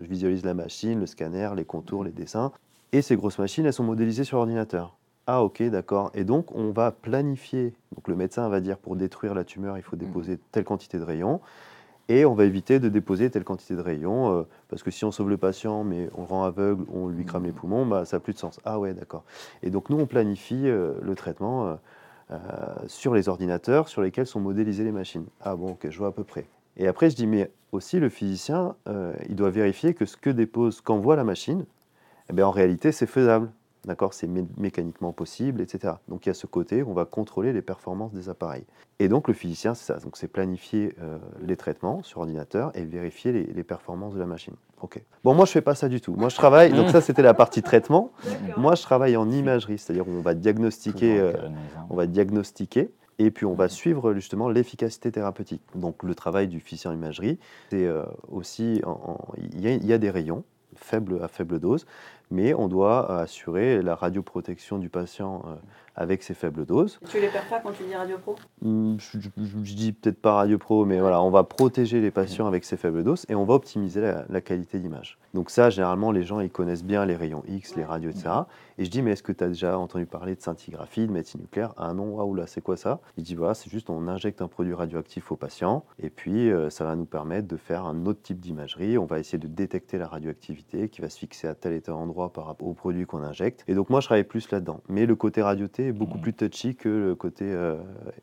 je 0.00 0.06
visualise 0.06 0.44
la 0.44 0.54
machine, 0.54 0.98
le 0.98 1.06
scanner, 1.06 1.50
les 1.54 1.64
contours, 1.64 2.02
les 2.02 2.10
dessins. 2.10 2.50
Et 2.90 3.02
ces 3.02 3.14
grosses 3.14 3.38
machines, 3.38 3.66
elles 3.66 3.72
sont 3.72 3.84
modélisées 3.84 4.24
sur 4.24 4.38
l'ordinateur. 4.38 4.96
Ah 5.26 5.44
ok, 5.44 5.62
d'accord. 5.64 6.10
Et 6.14 6.24
donc, 6.24 6.52
on 6.54 6.72
va 6.72 6.90
planifier. 6.90 7.74
Donc, 7.94 8.08
le 8.08 8.16
médecin 8.16 8.48
va 8.48 8.60
dire 8.60 8.76
pour 8.78 8.96
détruire 8.96 9.34
la 9.34 9.44
tumeur, 9.44 9.76
il 9.76 9.82
faut 9.82 9.96
déposer 9.96 10.38
telle 10.50 10.64
quantité 10.64 10.98
de 10.98 11.04
rayons. 11.04 11.40
Et 12.08 12.24
on 12.24 12.34
va 12.34 12.44
éviter 12.44 12.80
de 12.80 12.88
déposer 12.88 13.30
telle 13.30 13.44
quantité 13.44 13.76
de 13.76 13.80
rayons, 13.80 14.36
euh, 14.36 14.42
parce 14.68 14.82
que 14.82 14.90
si 14.90 15.04
on 15.04 15.12
sauve 15.12 15.30
le 15.30 15.36
patient, 15.36 15.84
mais 15.84 16.10
on 16.16 16.22
le 16.22 16.26
rend 16.26 16.44
aveugle, 16.44 16.84
on 16.92 17.08
lui 17.08 17.24
crame 17.24 17.44
les 17.44 17.52
poumons, 17.52 17.86
bah, 17.86 18.04
ça 18.04 18.16
n'a 18.16 18.20
plus 18.20 18.32
de 18.32 18.38
sens. 18.38 18.58
Ah 18.64 18.80
ouais, 18.80 18.92
d'accord. 18.92 19.24
Et 19.62 19.70
donc 19.70 19.88
nous, 19.88 19.98
on 19.98 20.06
planifie 20.06 20.68
euh, 20.68 20.94
le 21.00 21.14
traitement 21.14 21.78
euh, 22.30 22.36
sur 22.88 23.14
les 23.14 23.28
ordinateurs 23.28 23.88
sur 23.88 24.02
lesquels 24.02 24.26
sont 24.26 24.40
modélisées 24.40 24.84
les 24.84 24.92
machines. 24.92 25.26
Ah 25.40 25.54
bon, 25.54 25.70
ok, 25.70 25.88
je 25.88 25.98
vois 25.98 26.08
à 26.08 26.12
peu 26.12 26.24
près. 26.24 26.46
Et 26.76 26.88
après, 26.88 27.08
je 27.08 27.16
dis, 27.16 27.26
mais 27.26 27.50
aussi 27.70 28.00
le 28.00 28.08
physicien, 28.08 28.74
il 29.28 29.36
doit 29.36 29.50
vérifier 29.50 29.94
que 29.94 30.06
ce 30.06 30.16
que 30.16 30.30
dépose, 30.30 30.80
qu'envoie 30.80 31.16
la 31.16 31.24
machine, 31.24 31.66
Eh 32.30 32.32
bien, 32.32 32.46
en 32.46 32.50
réalité, 32.50 32.92
c'est 32.92 33.06
faisable. 33.06 33.50
D'accord 33.84 34.14
C'est 34.14 34.28
mécaniquement 34.56 35.12
possible, 35.12 35.60
etc. 35.60 35.94
Donc 36.08 36.24
il 36.24 36.28
y 36.28 36.30
a 36.30 36.34
ce 36.34 36.46
côté, 36.46 36.84
on 36.84 36.92
va 36.92 37.04
contrôler 37.04 37.52
les 37.52 37.62
performances 37.62 38.12
des 38.12 38.28
appareils. 38.28 38.64
Et 39.00 39.08
donc 39.08 39.26
le 39.26 39.34
physicien, 39.34 39.74
c'est 39.74 39.92
ça. 39.92 39.98
Donc 39.98 40.16
c'est 40.16 40.28
planifier 40.28 40.94
euh, 41.02 41.18
les 41.40 41.56
traitements 41.56 42.02
sur 42.04 42.20
ordinateur 42.20 42.70
et 42.76 42.84
vérifier 42.84 43.32
les, 43.32 43.64
performances 43.64 44.14
de 44.14 44.20
la 44.20 44.26
machine. 44.26 44.54
Ok. 44.80 45.02
Bon, 45.24 45.34
moi 45.34 45.46
je 45.46 45.50
fais 45.50 45.60
pas 45.60 45.74
ça 45.74 45.88
du 45.88 46.00
tout. 46.00 46.14
Moi 46.14 46.28
je 46.28 46.36
travaille. 46.36 46.72
donc 46.72 46.90
ça 46.90 47.00
c'était 47.00 47.22
la 47.22 47.34
partie 47.34 47.62
traitement. 47.62 48.12
Moi 48.56 48.76
je 48.76 48.82
travaille 48.82 49.16
en 49.16 49.28
imagerie, 49.30 49.78
c'est-à-dire 49.78 50.06
on 50.06 50.20
va 50.20 50.34
diagnostiquer, 50.34 51.18
euh, 51.18 51.32
on 51.90 51.96
va 51.96 52.06
diagnostiquer 52.06 52.92
et 53.18 53.30
puis 53.30 53.46
on 53.46 53.54
va 53.54 53.68
suivre 53.68 54.14
justement 54.14 54.48
l'efficacité 54.48 55.10
thérapeutique. 55.10 55.62
Donc 55.74 56.02
le 56.02 56.14
travail 56.14 56.48
du 56.48 56.60
physicien 56.60 56.92
en 56.92 56.94
imagerie, 56.94 57.38
c'est 57.70 57.86
euh, 57.86 58.04
aussi, 58.30 58.82
il 59.52 59.60
y, 59.60 59.92
a 59.92 59.98
des 59.98 60.10
rayons 60.10 60.44
faibles 60.74 61.20
à 61.22 61.28
faible 61.28 61.58
dose, 61.60 61.86
mais 62.32 62.54
on 62.54 62.66
doit 62.66 63.20
assurer 63.20 63.82
la 63.82 63.94
radioprotection 63.94 64.78
du 64.78 64.88
patient 64.88 65.42
euh, 65.46 65.54
avec 65.94 66.22
ces 66.22 66.34
faibles 66.34 66.64
doses. 66.64 66.98
tu 67.08 67.20
les 67.20 67.28
perds 67.28 67.48
pas 67.48 67.60
quand 67.60 67.72
tu 67.72 67.84
dis 67.84 67.94
radio 67.94 68.16
pro? 68.18 68.36
Hmm, 68.62 68.96
je, 68.98 69.18
je, 69.20 69.74
dis 69.74 69.92
peut-être 69.92 70.20
pas 70.20 70.34
radio 70.34 70.58
pro, 70.58 70.84
mais 70.84 71.00
voilà, 71.00 71.22
on 71.22 71.30
va 71.30 71.44
protéger 71.44 72.00
les 72.00 72.10
patients 72.10 72.46
avec 72.46 72.64
ces 72.64 72.76
faibles 72.76 73.04
doses 73.04 73.26
et 73.28 73.34
on 73.34 73.44
va 73.44 73.54
optimiser 73.54 74.00
la, 74.00 74.40
qualité 74.40 74.78
d'image. 74.78 75.18
Donc 75.34 75.50
ça, 75.50 75.70
généralement, 75.70 76.10
les 76.10 76.24
gens, 76.24 76.40
ils 76.40 76.50
connaissent 76.50 76.84
bien 76.84 77.04
les 77.04 77.16
rayons 77.16 77.42
X, 77.46 77.76
les 77.76 77.84
radios, 77.84 78.10
etc. 78.10 78.30
Et 78.78 78.84
je 78.84 78.90
dis, 78.90 79.02
mais 79.02 79.12
est-ce 79.12 79.22
que 79.22 79.32
tu 79.32 79.44
as 79.44 79.48
déjà 79.48 79.78
entendu 79.78 80.06
parler 80.06 80.34
de 80.34 80.40
scintigraphie, 80.40 81.06
de 81.06 81.12
médecine 81.12 81.40
nucléaire? 81.40 81.74
Ah 81.76 81.92
non, 81.92 82.14
waouh 82.14 82.34
là, 82.34 82.46
c'est 82.46 82.60
quoi 82.60 82.76
ça? 82.76 83.00
Il 83.16 83.24
dit, 83.24 83.34
voilà, 83.34 83.54
c'est 83.54 83.70
juste 83.70 83.90
on 83.90 84.08
injecte 84.08 84.42
un 84.42 84.48
produit 84.48 84.74
radioactif 84.74 85.30
au 85.30 85.36
patient 85.36 85.84
et 85.98 86.10
puis 86.10 86.50
euh, 86.50 86.70
ça 86.70 86.84
va 86.84 86.96
nous 86.96 87.04
permettre 87.04 87.48
de 87.48 87.56
faire 87.56 87.84
un 87.84 88.06
autre 88.06 88.22
type 88.22 88.40
d'imagerie. 88.40 88.98
On 88.98 89.04
va 89.04 89.18
essayer 89.18 89.38
de 89.38 89.46
détecter 89.46 89.98
la 89.98 90.08
radioactivité 90.08 90.88
qui 90.88 91.00
va 91.00 91.08
se 91.08 91.18
fixer 91.18 91.48
à 91.48 91.54
tel 91.54 91.74
et 91.74 91.80
tel 91.80 91.94
endroit 91.94 92.32
par 92.32 92.46
rapport 92.46 92.68
au 92.68 92.74
produit 92.74 93.06
qu'on 93.06 93.22
injecte. 93.22 93.64
Et 93.68 93.74
donc 93.74 93.90
moi, 93.90 94.00
je 94.00 94.06
travaille 94.06 94.24
plus 94.24 94.50
là-dedans. 94.50 94.80
Mais 94.88 95.06
le 95.06 95.16
côté 95.16 95.42
radioté 95.42 95.81
est 95.88 95.92
beaucoup 95.92 96.18
mmh. 96.18 96.22
plus 96.22 96.32
touchy 96.34 96.74
que 96.74 96.88
le 96.88 97.14
côté 97.14 97.44
euh, 97.44 97.76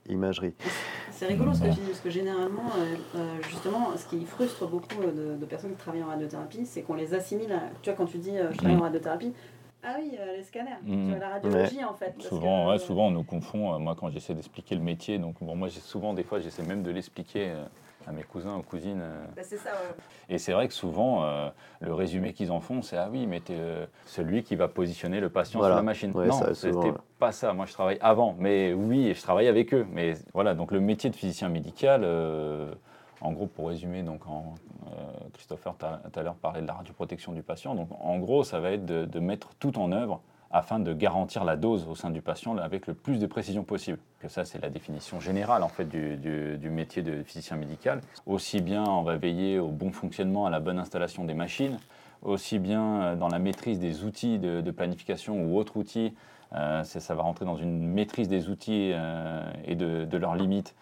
imagerie. 0.08 0.54
C'est 1.12 1.28
rigolo 1.28 1.54
ce 1.54 1.62
que 1.62 1.68
tu 1.68 1.82
dis, 1.82 1.88
parce 1.88 2.00
que 2.00 2.10
généralement, 2.10 2.72
euh, 3.16 3.22
justement, 3.50 3.96
ce 3.98 4.08
qui 4.08 4.24
frustre 4.26 4.68
beaucoup 4.68 5.02
de, 5.02 5.46
personnes 5.46 5.72
qui 5.72 5.78
travaillent 5.78 6.04
en 6.04 6.08
radiothérapie, 6.08 6.66
c'est 6.66 6.82
qu'on 6.82 6.94
les 6.94 7.14
assimile. 7.14 7.60
Tu 7.82 7.90
vois, 7.90 7.98
quand 7.98 8.06
tu 8.06 8.18
dis 8.18 8.32
je 8.52 8.58
travaille 8.58 8.76
en 8.76 8.80
mmh. 8.80 8.84
radiothérapie, 8.84 9.34
ah 9.82 9.96
oui, 9.98 10.18
euh, 10.20 10.38
les 10.38 10.44
scanners, 10.44 10.72
mmh. 10.84 11.16
la 11.20 11.30
radiologie 11.30 11.84
en 11.86 11.94
fait. 11.94 12.14
Souvent, 12.22 12.78
souvent 12.78 13.08
on 13.08 13.12
nous 13.12 13.24
confond. 13.24 13.74
Euh, 13.74 13.80
moi, 13.80 13.96
quand 13.98 14.10
j'essaie 14.10 14.34
d'expliquer 14.34 14.76
le 14.76 14.82
métier, 14.82 15.20
donc 15.20 15.36
bon, 15.40 15.56
moi, 15.56 15.70
souvent, 15.70 16.14
des 16.14 16.24
fois, 16.24 16.40
j'essaie 16.40 16.64
même 16.64 16.84
de 16.84 16.92
l'expliquer 16.92 17.50
euh, 17.50 17.64
à 18.10 18.12
mes 18.12 18.24
cousins 18.24 18.58
ou 18.58 18.62
cousines. 18.64 19.04
Bah, 19.36 19.44
c'est 19.44 19.58
ça, 19.58 19.70
Et 20.30 20.38
c'est 20.38 20.52
vrai 20.52 20.68
que 20.68 20.74
souvent, 20.74 21.24
le 21.80 21.94
résumé 21.94 22.34
qu'ils 22.34 22.52
en 22.52 22.60
font, 22.60 22.82
c'est 22.82 22.98
ah 22.98 23.08
oui, 23.12 23.28
mais 23.28 23.40
tu 23.40 23.54
celui 24.06 24.44
qui 24.44 24.56
va 24.56 24.68
positionner 24.68 25.20
le 25.20 25.30
patient 25.30 25.60
sur 25.60 25.70
la 25.70 25.82
machine. 25.82 26.12
non, 26.14 26.54
c'était 26.54 26.94
pas 27.20 27.32
ça. 27.32 27.54
Moi, 27.54 27.66
je 27.66 27.74
travaille 27.74 27.98
avant, 28.02 28.36
mais 28.40 28.74
oui, 28.74 29.14
je 29.14 29.22
travaille 29.22 29.48
avec 29.48 29.74
eux. 29.74 29.86
Mais 29.92 30.16
voilà, 30.34 30.56
donc 30.56 30.72
le 30.72 30.80
métier 30.80 31.10
de 31.10 31.16
physicien 31.16 31.50
médical. 31.50 32.04
En 33.22 33.34
gros, 33.34 33.48
pour 33.48 33.68
résumer, 33.68 34.02
donc 34.02 34.26
en, 34.28 34.56
euh, 34.88 34.92
Christopher 35.34 35.76
tout 35.76 36.20
à 36.20 36.24
l'heure 36.24 36.36
parlait 36.36 36.62
de 36.62 36.68
la 36.68 36.74
radioprotection 36.74 37.34
du 37.34 37.44
patient. 37.44 37.76
Donc 37.76 37.90
en 38.00 38.18
gros, 38.18 38.44
ça 38.44 38.60
va 38.60 38.72
être 38.72 38.86
de, 38.86 39.20
mettre 39.20 39.50
tout 39.60 39.78
en 39.78 39.92
œuvre 39.92 40.22
afin 40.52 40.80
de 40.80 40.94
garantir 40.94 41.44
la 41.44 41.56
dose 41.56 41.88
au 41.88 41.96
sein 41.96 42.10
du 42.10 42.22
patient 42.22 42.58
avec 42.58 42.88
le 42.88 42.94
plus 42.94 43.20
de 43.20 43.28
précision 43.28 43.64
possible. 43.64 44.00
Ça, 44.28 44.46
c'est 44.46 44.62
la 44.62 44.70
définition 44.70 45.20
générale 45.20 45.64
en 45.64 45.68
fait 45.68 45.86
du, 45.86 46.70
métier 46.70 47.04
de 47.04 47.24
physicien 47.24 47.58
médical. 47.58 48.02
Aussi 48.26 48.62
bien, 48.62 48.84
on 48.84 49.04
va 49.04 49.16
veiller 49.18 49.60
au 49.60 49.70
bon 49.70 49.92
fonctionnement, 49.92 50.46
à 50.46 50.50
la 50.50 50.60
bonne 50.60 50.80
installation 50.80 51.24
des 51.24 51.34
machines, 51.34 51.78
aussi 52.22 52.60
bien 52.60 53.02
euh, 53.02 53.16
dans 53.16 53.30
la 53.30 53.40
maîtrise 53.40 53.80
des 53.80 54.04
outils 54.04 54.40
de, 54.40 54.72
planification 54.72 55.44
ou 55.46 55.58
autres 55.58 55.78
outils. 55.78 56.14
Euh, 56.54 56.84
ça 56.84 57.16
va 57.16 57.22
rentrer 57.22 57.46
dans 57.46 57.58
une 57.58 57.88
maîtrise 57.88 58.28
des 58.28 58.50
outils 58.50 58.92
et 59.66 59.76
de, 59.76 60.06
de 60.06 60.18
leurs 60.18 60.36
limites 60.36 60.76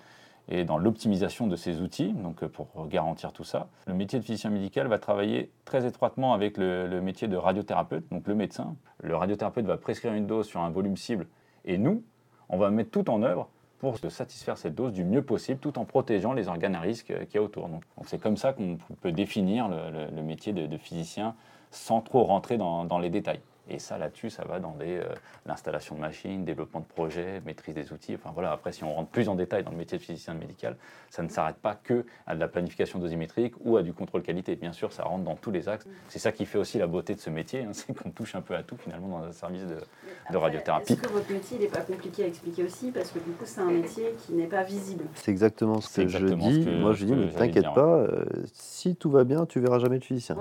et 0.49 0.63
dans 0.63 0.77
l'optimisation 0.77 1.47
de 1.47 1.55
ces 1.55 1.81
outils, 1.81 2.13
donc 2.13 2.43
euh, 2.43 2.47
pour 2.47 2.67
garantir 2.87 3.33
tout 3.33 3.43
ça. 3.43 3.67
Le 3.85 3.93
métier 3.93 4.19
de 4.19 4.23
physicien 4.23 4.49
médical 4.49 4.87
va 4.87 4.99
travailler 4.99 5.51
très 5.65 5.85
étroitement 5.85 6.33
avec 6.33 6.57
le, 6.57 7.01
métier 7.01 7.27
de 7.27 7.35
radiothérapeute, 7.35 8.09
donc 8.11 8.27
le 8.27 8.35
médecin. 8.35 8.75
Le 9.01 9.15
radiothérapeute 9.15 9.65
va 9.65 9.77
prescrire 9.77 10.13
une 10.13 10.27
dose 10.27 10.47
sur 10.47 10.61
un 10.61 10.69
volume 10.69 10.97
cible 10.97 11.27
et 11.65 11.77
nous, 11.77 12.03
on 12.49 12.57
va 12.57 12.69
mettre 12.69 12.91
tout 12.91 13.09
en 13.09 13.23
œuvre 13.23 13.49
pour 13.79 13.97
satisfaire 14.09 14.57
cette 14.57 14.73
dose 14.73 14.93
du 14.93 15.03
mieux 15.03 15.21
possible 15.21 15.59
tout 15.59 15.77
en 15.77 15.85
protégeant 15.85 16.33
les 16.33 16.47
organes 16.47 16.75
à 16.75 16.79
risque 16.79 17.11
euh, 17.11 17.25
qu'il 17.25 17.35
y 17.35 17.37
a 17.37 17.43
autour. 17.43 17.67
Donc 17.67 17.83
c'est 18.05 18.19
comme 18.19 18.37
ça 18.37 18.53
qu'on 18.53 18.77
peut 19.01 19.11
définir 19.11 19.67
le, 19.69 20.21
métier 20.21 20.53
de, 20.53 20.77
physicien 20.77 21.35
sans 21.71 22.01
trop 22.01 22.23
rentrer 22.23 22.57
dans 22.57 22.99
les 22.99 23.09
détails. 23.09 23.41
Et 23.69 23.79
ça, 23.79 23.97
là-dessus, 23.97 24.29
ça 24.29 24.45
va 24.45 24.59
dans 24.59 24.75
euh, 24.81 25.03
l'installation 25.45 25.95
de 25.95 25.99
machines, 25.99 26.45
développement 26.45 26.79
de 26.79 26.85
projets, 26.85 27.41
maîtrise 27.45 27.75
des 27.75 27.91
outils. 27.91 28.15
Enfin 28.15 28.31
voilà, 28.33 28.51
après, 28.51 28.71
si 28.71 28.83
on 28.83 28.93
rentre 28.93 29.09
plus 29.09 29.27
en 29.27 29.35
détail 29.35 29.63
dans 29.63 29.71
le 29.71 29.77
métier 29.77 29.97
de 29.97 30.03
physicien 30.03 30.33
médical, 30.33 30.77
ça 31.09 31.21
ne 31.21 31.29
s'arrête 31.29 31.57
pas 31.57 31.75
que 31.75 32.05
à 32.25 32.35
de 32.35 32.39
la 32.39 32.47
planification 32.47 32.99
dosimétrique 32.99 33.55
ou 33.59 33.77
à 33.77 33.83
du 33.83 33.93
contrôle 33.93 34.21
qualité. 34.21 34.55
Bien 34.55 34.71
sûr, 34.71 34.93
ça 34.93 35.03
rentre 35.03 35.23
dans 35.23 35.35
tous 35.35 35.51
les 35.51 35.67
axes. 35.67 35.85
C'est 36.07 36.19
ça 36.19 36.31
qui 36.31 36.45
fait 36.45 36.57
aussi 36.57 36.77
la 36.77 36.87
beauté 36.87 37.13
de 37.13 37.19
ce 37.19 37.29
métier, 37.29 37.63
hein, 37.63 37.69
c'est 37.73 37.93
qu'on 37.93 38.09
touche 38.09 38.35
un 38.35 38.41
peu 38.41 38.55
à 38.55 38.63
tout 38.63 38.77
finalement 38.77 39.19
dans 39.19 39.25
un 39.25 39.31
service 39.31 39.63
de, 39.65 40.37
radiothérapie. 40.37 40.93
Est-ce 40.93 41.01
que 41.01 41.09
votre 41.09 41.31
métier 41.31 41.59
n'est 41.59 41.67
pas 41.67 41.81
compliqué 41.81 42.23
à 42.23 42.27
expliquer 42.27 42.63
aussi? 42.63 42.91
Parce 42.91 43.11
que 43.11 43.19
du 43.19 43.31
coup, 43.31 43.45
c'est 43.45 43.61
un 43.61 43.71
métier 43.71 44.15
qui 44.25 44.33
n'est 44.33 44.47
pas 44.47 44.63
visible. 44.63 45.05
C'est 45.15 45.31
exactement 45.31 45.81
ce 45.81 46.01
que 46.01 46.07
je 46.07 46.25
dis. 46.25 46.65
Moi, 46.79 46.93
je 46.93 47.05
dis, 47.05 47.11
ne 47.11 47.27
t'inquiète 47.27 47.73
pas, 47.73 47.97
euh, 47.97 48.25
si 48.53 48.95
tout 48.95 49.09
va 49.09 49.23
bien, 49.23 49.45
tu 49.45 49.59
verras 49.59 49.79
jamais 49.79 49.99
de 49.99 50.03
physicien. 50.03 50.37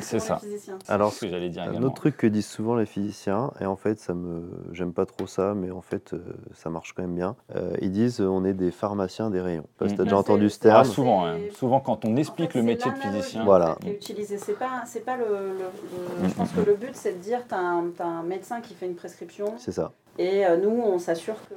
c'est 0.00 0.20
ça. 0.20 0.40
Alors, 0.88 1.12
ce 1.12 1.20
que 1.20 1.28
j'allais 1.28 1.50
dire 1.50 1.62
un 1.62 1.82
autre 1.82 1.94
truc 1.94 2.16
que 2.16 2.26
disent 2.26 2.46
souvent 2.56 2.74
les 2.74 2.86
physiciens, 2.86 3.50
et 3.60 3.66
en 3.66 3.76
fait, 3.76 4.00
ça 4.00 4.14
me, 4.14 4.48
j'aime 4.72 4.94
pas 4.94 5.04
trop 5.04 5.26
ça, 5.26 5.52
mais 5.54 5.70
en 5.70 5.82
fait, 5.82 6.14
euh, 6.14 6.20
ça 6.54 6.70
marche 6.70 6.94
quand 6.94 7.02
même 7.02 7.14
bien. 7.14 7.36
Euh, 7.54 7.76
ils 7.82 7.92
disent 7.92 8.22
on 8.22 8.46
est 8.46 8.54
des 8.54 8.70
pharmaciens 8.70 9.28
des 9.28 9.42
rayons. 9.42 9.66
Parce 9.76 9.92
que 9.92 9.96
tu 9.96 10.00
as 10.00 10.04
déjà 10.04 10.16
entendu 10.16 10.48
ce 10.48 10.60
terme. 10.60 10.80
Ah, 10.80 10.84
souvent, 10.84 11.26
hein. 11.26 11.36
souvent, 11.52 11.80
quand 11.80 12.06
on 12.06 12.16
explique 12.16 12.54
le 12.54 12.62
métier 12.62 12.90
de 12.90 12.96
physicien. 12.96 13.44
Voilà. 13.44 13.76
C'est 14.06 14.58
pas, 14.58 14.84
c'est 14.86 15.04
pas 15.04 15.18
le, 15.18 15.58
Je 16.24 16.34
pense 16.34 16.50
que 16.52 16.60
le 16.60 16.74
but, 16.74 16.94
c'est 16.94 17.12
de 17.12 17.18
dire 17.18 17.40
tu 17.46 17.54
as, 17.54 17.58
un 17.58 18.22
médecin 18.22 18.62
qui 18.62 18.72
fait 18.72 18.86
une 18.86 18.94
prescription. 18.94 19.52
C'est 19.58 19.72
ça. 19.72 19.92
Et 20.18 20.46
euh, 20.46 20.56
nous, 20.56 20.70
on 20.70 20.98
s'assure 20.98 21.36
que 21.48 21.54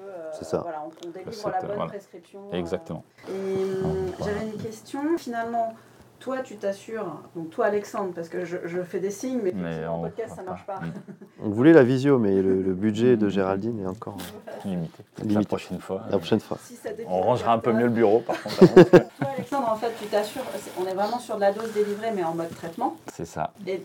voilà, 0.51 0.83
on, 0.85 1.09
délivre 1.11 1.49
la 1.49 1.61
bonne 1.61 1.87
prescription. 1.87 2.41
Exactement. 2.51 3.05
Et 3.29 3.31
hum, 3.31 4.11
j'avais 4.19 4.47
une 4.47 4.61
question. 4.61 4.99
Finalement, 5.17 5.73
toi, 6.19 6.39
tu 6.39 6.57
t'assures, 6.57 7.21
donc 7.35 7.49
toi, 7.49 7.67
Alexandre, 7.67 8.11
parce 8.13 8.29
que 8.29 8.43
je, 8.45 8.81
fais 8.83 8.99
des 8.99 9.11
signes, 9.11 9.39
mais, 9.41 9.53
mais 9.55 9.85
en 9.85 10.01
podcast, 10.01 10.35
ça 10.35 10.41
ne 10.41 10.47
marche 10.47 10.65
pas. 10.65 10.79
On 11.43 11.49
voulait 11.49 11.73
la 11.73 11.83
visio, 11.83 12.19
mais 12.19 12.41
le, 12.41 12.73
budget 12.73 13.15
de 13.17 13.29
Géraldine 13.29 13.79
est 13.79 13.87
encore 13.87 14.17
limité. 14.65 15.03
La 15.25 15.41
prochaine 15.41 15.79
fois. 15.79 16.03
La 16.09 16.17
prochaine 16.17 16.39
fois. 16.39 16.57
on 17.07 17.21
rangera 17.21 17.53
un 17.53 17.59
peu 17.59 17.71
mieux 17.71 17.85
le 17.85 17.91
bureau, 17.91 18.19
par 18.19 18.41
contre. 18.41 18.89
toi, 18.89 19.27
Alexandre, 19.35 19.69
en 19.71 19.75
fait, 19.75 19.91
tu 19.99 20.07
t'assures, 20.07 20.43
on 20.79 20.85
est 20.85 20.93
vraiment 20.93 21.19
sur 21.19 21.35
de 21.35 21.41
la 21.41 21.53
dose 21.53 21.71
délivrée, 21.73 22.11
mais 22.13 22.23
en 22.23 22.33
mode 22.33 22.53
traitement. 22.55 22.97
C'est 23.13 23.25
ça. 23.25 23.53
Et, 23.65 23.81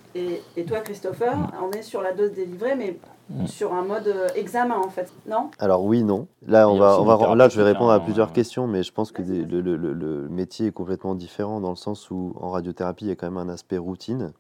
et, 0.57 0.65
toi, 0.65 0.81
Christopher, 0.81 1.37
on 1.63 1.71
est 1.71 1.83
sur 1.83 2.03
la 2.03 2.13
dose 2.13 2.33
délivrée, 2.33 2.75
mais 2.75 2.99
Mm. 3.31 3.47
sur 3.47 3.73
un 3.73 3.83
mode 3.83 4.07
euh, 4.07 4.29
examen 4.35 4.77
en 4.77 4.91
fait, 4.91 5.11
non? 5.27 5.51
Alors 5.59 5.83
oui, 5.83 6.03
non. 6.03 6.27
Là, 6.47 6.69
on 6.69 6.77
va, 6.77 7.01
on 7.01 7.05
va, 7.05 7.35
là, 7.35 7.49
je 7.49 7.57
vais 7.57 7.63
répondre 7.63 7.91
à 7.91 7.99
plusieurs 7.99 8.33
questions, 8.33 8.67
mais 8.67 8.83
je 8.83 8.93
pense 8.93 9.13
que 9.13 9.23
le, 9.23 9.63
le, 9.63 9.77
le, 9.77 10.29
métier 10.29 10.67
est 10.67 10.73
complètement 10.73 11.15
différent 11.15 11.59
dans 11.61 11.71
le 11.71 11.77
sens 11.77 12.11
où 12.11 12.35
en 12.39 12.51
radiothérapie, 12.51 13.07
il 13.07 13.09
y 13.09 13.11
a 13.13 13.17
quand 13.17 13.31
même 13.31 13.39
un 13.39 13.51
aspect 13.51 13.79
routine, 13.79 14.35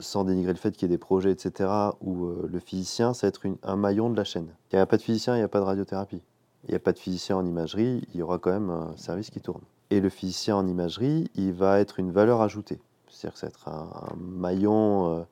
sans 0.00 0.24
dénigrer 0.24 0.52
le 0.52 0.58
fait 0.58 0.72
qu'il 0.72 0.90
y 0.90 0.92
ait 0.92 0.96
des 0.96 0.98
projets, 0.98 1.30
etc., 1.30 1.70
où 2.00 2.24
euh, 2.24 2.48
le 2.50 2.58
physicien, 2.58 3.14
ça 3.14 3.26
va 3.26 3.28
être 3.28 3.46
une, 3.46 3.56
un 3.62 3.76
maillon 3.76 4.10
de 4.10 4.16
la 4.16 4.24
chaîne. 4.24 4.48
Il 4.72 4.76
n'y 4.76 4.82
a 4.82 4.86
pas 4.86 4.96
de 4.96 5.02
physicien, 5.02 5.36
il 5.36 5.38
n'y 5.38 5.44
a 5.44 5.48
pas 5.48 5.60
de 5.60 5.64
radiothérapie. 5.64 6.20
Il 6.66 6.70
n'y 6.70 6.76
a 6.76 6.80
pas 6.80 6.92
de 6.92 6.98
physicien 6.98 7.36
en 7.36 7.46
imagerie, 7.46 8.02
il 8.14 8.18
y 8.18 8.22
aura 8.22 8.38
quand 8.38 8.50
même 8.52 8.70
un 8.70 8.96
service 8.96 9.30
qui 9.30 9.40
tourne. 9.40 9.62
Et 9.90 10.00
le 10.00 10.08
physicien 10.08 10.56
en 10.56 10.66
imagerie, 10.66 11.30
il 11.36 11.52
va 11.52 11.78
être 11.78 12.00
une 12.00 12.10
valeur 12.10 12.40
ajoutée. 12.40 12.80
C'est-à-dire 13.08 13.34
que 13.34 13.38
ça 13.38 13.46
va 13.46 13.50
être 13.50 13.68
un, 13.68 14.16
maillon... 14.18 15.18
Euh, 15.18 15.22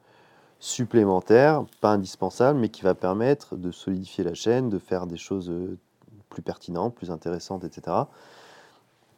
supplémentaire, 0.63 1.65
pas 1.81 1.91
indispensable, 1.91 2.57
mais 2.57 2.69
qui 2.69 2.83
va 2.83 2.95
permettre 2.95 3.57
de 3.57 3.73
solidifier 3.73 4.23
la 4.23 4.35
chaîne, 4.35 4.71
de 4.71 4.79
faire 4.79 5.09
des 5.09 5.17
choses 5.17 5.51
euh, 5.51 5.77
plus 6.31 6.41
pertinentes, 6.41 6.95
plus 6.95 7.11
intéressantes, 7.11 7.65
etc. 7.65 7.97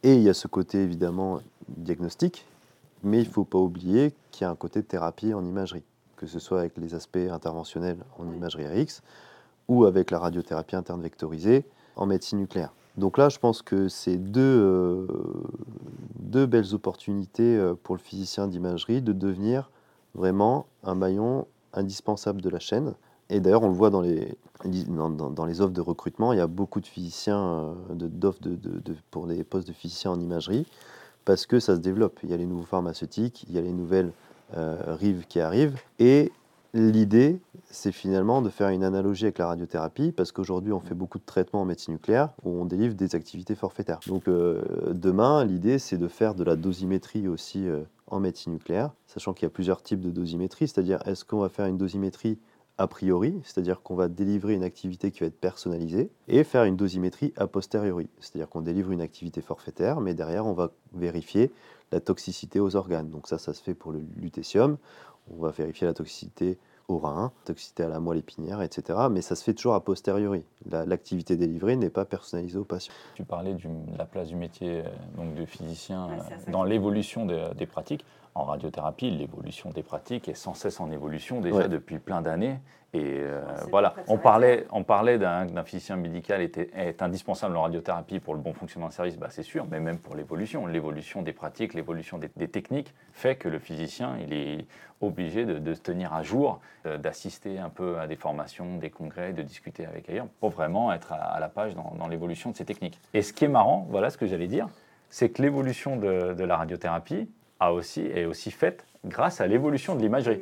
Et 0.02 0.14
il 0.14 0.22
y 0.22 0.30
a 0.30 0.34
ce 0.34 0.48
côté 0.48 0.78
évidemment 0.82 1.40
diagnostique, 1.68 2.46
mais 3.02 3.20
il 3.20 3.28
ne 3.28 3.32
faut 3.32 3.44
pas 3.44 3.58
oublier 3.58 4.14
qu'il 4.30 4.46
y 4.46 4.46
a 4.46 4.50
un 4.50 4.54
côté 4.54 4.80
de 4.80 4.86
thérapie 4.86 5.34
en 5.34 5.44
imagerie, 5.44 5.82
que 6.16 6.26
ce 6.26 6.38
soit 6.38 6.60
avec 6.60 6.78
les 6.78 6.94
aspects 6.94 7.18
interventionnels 7.30 7.98
en 8.18 8.32
imagerie 8.32 8.66
RX 8.66 9.02
ou 9.68 9.84
avec 9.84 10.10
la 10.10 10.20
radiothérapie 10.20 10.76
interne 10.76 11.02
vectorisée 11.02 11.66
en 11.96 12.06
médecine 12.06 12.38
nucléaire. 12.38 12.72
Donc 12.96 13.18
là, 13.18 13.28
je 13.28 13.38
pense 13.38 13.60
que 13.60 13.88
c'est 13.88 14.16
deux, 14.16 14.40
euh, 14.40 15.06
deux 16.20 16.46
belles 16.46 16.74
opportunités 16.74 17.58
euh, 17.58 17.74
pour 17.74 17.94
le 17.94 18.00
physicien 18.00 18.48
d'imagerie 18.48 19.02
de 19.02 19.12
devenir 19.12 19.68
vraiment 20.14 20.66
un 20.82 20.94
maillon 20.94 21.46
indispensable 21.72 22.40
de 22.40 22.48
la 22.48 22.58
chaîne. 22.58 22.94
Et 23.30 23.40
d'ailleurs, 23.40 23.62
on 23.62 23.68
le 23.68 23.74
voit 23.74 23.90
dans 23.90 24.00
les, 24.00 24.36
dans, 24.64 25.46
les 25.46 25.60
offres 25.60 25.72
de 25.72 25.80
recrutement, 25.80 26.32
il 26.32 26.38
y 26.38 26.42
a 26.42 26.46
beaucoup 26.46 26.80
de 26.80 26.86
physiciens, 26.86 27.42
euh, 27.42 27.74
d'offres 27.90 28.42
de, 28.42 28.54
de, 28.54 28.94
pour 29.10 29.26
des 29.26 29.44
postes 29.44 29.66
de 29.66 29.72
physiciens 29.72 30.12
en 30.12 30.20
imagerie, 30.20 30.66
parce 31.24 31.46
que 31.46 31.58
ça 31.58 31.74
se 31.74 31.80
développe. 31.80 32.18
Il 32.22 32.30
y 32.30 32.34
a 32.34 32.36
les 32.36 32.46
nouveaux 32.46 32.64
pharmaceutiques, 32.64 33.44
il 33.48 33.54
y 33.54 33.58
a 33.58 33.62
les 33.62 33.72
nouvelles 33.72 34.12
euh, 34.56 34.76
rives 35.00 35.26
qui 35.26 35.40
arrivent, 35.40 35.78
et 35.98 36.32
l'idée, 36.74 37.40
c'est 37.70 37.92
finalement 37.92 38.42
de 38.42 38.50
faire 38.50 38.68
une 38.68 38.84
analogie 38.84 39.24
avec 39.24 39.38
la 39.38 39.46
radiothérapie, 39.46 40.12
parce 40.12 40.30
qu'aujourd'hui, 40.30 40.72
on 40.72 40.80
fait 40.80 40.94
beaucoup 40.94 41.18
de 41.18 41.24
traitements 41.24 41.62
en 41.62 41.64
médecine 41.64 41.94
nucléaire 41.94 42.28
où 42.44 42.50
on 42.50 42.66
délivre 42.66 42.94
des 42.94 43.14
activités 43.14 43.54
forfaitaires. 43.54 44.00
Donc 44.06 44.28
euh, 44.28 44.60
demain, 44.92 45.44
l'idée, 45.44 45.78
c'est 45.78 45.98
de 45.98 46.08
faire 46.08 46.34
de 46.34 46.44
la 46.44 46.56
dosimétrie 46.56 47.26
aussi 47.26 47.66
en 48.06 48.20
médecine 48.20 48.52
nucléaire, 48.52 48.92
sachant 49.06 49.32
qu'il 49.32 49.46
y 49.46 49.46
a 49.46 49.50
plusieurs 49.50 49.82
types 49.82 50.00
de 50.00 50.10
dosimétrie, 50.10 50.68
c'est-à-dire 50.68 51.00
est-ce 51.06 51.24
qu'on 51.24 51.40
va 51.40 51.48
faire 51.48 51.66
une 51.66 51.78
dosimétrie 51.78 52.38
a 52.76 52.88
priori, 52.88 53.40
c'est-à-dire 53.44 53.82
qu'on 53.82 53.94
va 53.94 54.08
délivrer 54.08 54.54
une 54.54 54.64
activité 54.64 55.12
qui 55.12 55.20
va 55.20 55.26
être 55.26 55.38
personnalisée, 55.38 56.10
et 56.26 56.42
faire 56.42 56.64
une 56.64 56.76
dosimétrie 56.76 57.32
a 57.36 57.46
posteriori, 57.46 58.08
c'est-à-dire 58.18 58.48
qu'on 58.48 58.62
délivre 58.62 58.90
une 58.90 59.00
activité 59.00 59.40
forfaitaire, 59.40 60.00
mais 60.00 60.14
derrière, 60.14 60.44
on 60.46 60.54
va 60.54 60.72
vérifier 60.92 61.52
la 61.92 62.00
toxicité 62.00 62.58
aux 62.58 62.74
organes. 62.74 63.10
Donc 63.10 63.28
ça, 63.28 63.38
ça 63.38 63.52
se 63.52 63.62
fait 63.62 63.74
pour 63.74 63.92
le 63.92 64.04
lutécium, 64.16 64.76
on 65.30 65.40
va 65.40 65.50
vérifier 65.50 65.86
la 65.86 65.94
toxicité 65.94 66.58
au 66.88 66.98
rein, 66.98 67.32
toxicité 67.44 67.82
à 67.84 67.88
la 67.88 68.00
moelle 68.00 68.18
épinière, 68.18 68.62
etc. 68.62 68.98
Mais 69.10 69.22
ça 69.22 69.36
se 69.36 69.44
fait 69.44 69.54
toujours 69.54 69.74
a 69.74 69.84
posteriori. 69.84 70.44
L'activité 70.70 71.36
délivrée 71.36 71.76
n'est 71.76 71.90
pas 71.90 72.04
personnalisée 72.04 72.58
au 72.58 72.64
patient. 72.64 72.92
Tu 73.14 73.24
parlais 73.24 73.54
de 73.54 73.60
la 73.96 74.04
place 74.04 74.28
du 74.28 74.36
métier 74.36 74.80
euh, 74.80 74.88
donc 75.16 75.34
de 75.34 75.44
physicien 75.44 76.08
euh, 76.10 76.50
dans 76.50 76.64
l'évolution 76.64 77.26
des, 77.26 77.66
pratiques. 77.66 78.04
En 78.34 78.44
radiothérapie, 78.44 79.10
l'évolution 79.10 79.70
des 79.70 79.82
pratiques 79.82 80.28
est 80.28 80.34
sans 80.34 80.54
cesse 80.54 80.80
en 80.80 80.90
évolution 80.90 81.40
déjà 81.40 81.68
depuis 81.68 81.98
plein 81.98 82.20
d'années. 82.20 82.58
Et 82.94 83.18
euh, 83.20 83.42
voilà, 83.70 83.94
on 84.06 84.18
parlait, 84.18 84.66
on 84.70 84.84
parlait 84.84 85.18
d'un 85.18 85.64
physicien 85.64 85.96
médical 85.96 86.40
était, 86.40 86.70
est 86.76 87.02
indispensable 87.02 87.56
en 87.56 87.62
radiothérapie 87.62 88.20
pour 88.20 88.34
le 88.34 88.40
bon 88.40 88.52
fonctionnement 88.52 88.88
du 88.88 88.94
service, 88.94 89.18
bah, 89.18 89.26
c'est 89.30 89.42
sûr, 89.42 89.66
mais 89.68 89.80
même 89.80 89.98
pour 89.98 90.14
l'évolution. 90.14 90.66
L'évolution 90.66 91.22
des 91.22 91.32
pratiques, 91.32 91.74
l'évolution 91.74 92.18
des, 92.18 92.28
techniques 92.48 92.94
fait 93.12 93.34
que 93.34 93.48
le 93.48 93.58
physicien, 93.58 94.16
il 94.20 94.32
est 94.32 94.66
obligé 95.00 95.44
de, 95.44 95.74
se 95.74 95.80
tenir 95.80 96.14
à 96.14 96.22
jour, 96.22 96.60
euh, 96.86 96.96
d'assister 96.96 97.58
un 97.58 97.68
peu 97.68 97.98
à 97.98 98.06
des 98.06 98.14
formations, 98.14 98.78
des 98.78 98.90
congrès, 98.90 99.32
de 99.32 99.42
discuter 99.42 99.86
avec 99.86 100.08
ailleurs, 100.08 100.26
pour 100.38 100.50
vraiment 100.50 100.92
être 100.92 101.12
à, 101.12 101.40
la 101.40 101.48
page 101.48 101.74
dans, 101.74 102.06
l'évolution 102.06 102.50
de 102.50 102.56
ces 102.56 102.64
techniques. 102.64 103.00
Et 103.12 103.22
ce 103.22 103.32
qui 103.32 103.44
est 103.44 103.48
marrant, 103.48 103.88
voilà 103.90 104.08
ce 104.10 104.16
que 104.16 104.26
j'allais 104.26 104.46
dire, 104.46 104.68
c'est 105.10 105.30
que 105.30 105.42
l'évolution 105.42 105.96
de, 105.96 106.44
la 106.44 106.56
radiothérapie 106.56 107.28
a 107.66 107.72
aussi, 107.72 108.02
est 108.02 108.24
aussi 108.24 108.50
faite 108.50 108.86
grâce 109.04 109.40
à 109.40 109.46
l'évolution 109.46 109.94
de 109.94 110.00
l'imagerie. 110.00 110.40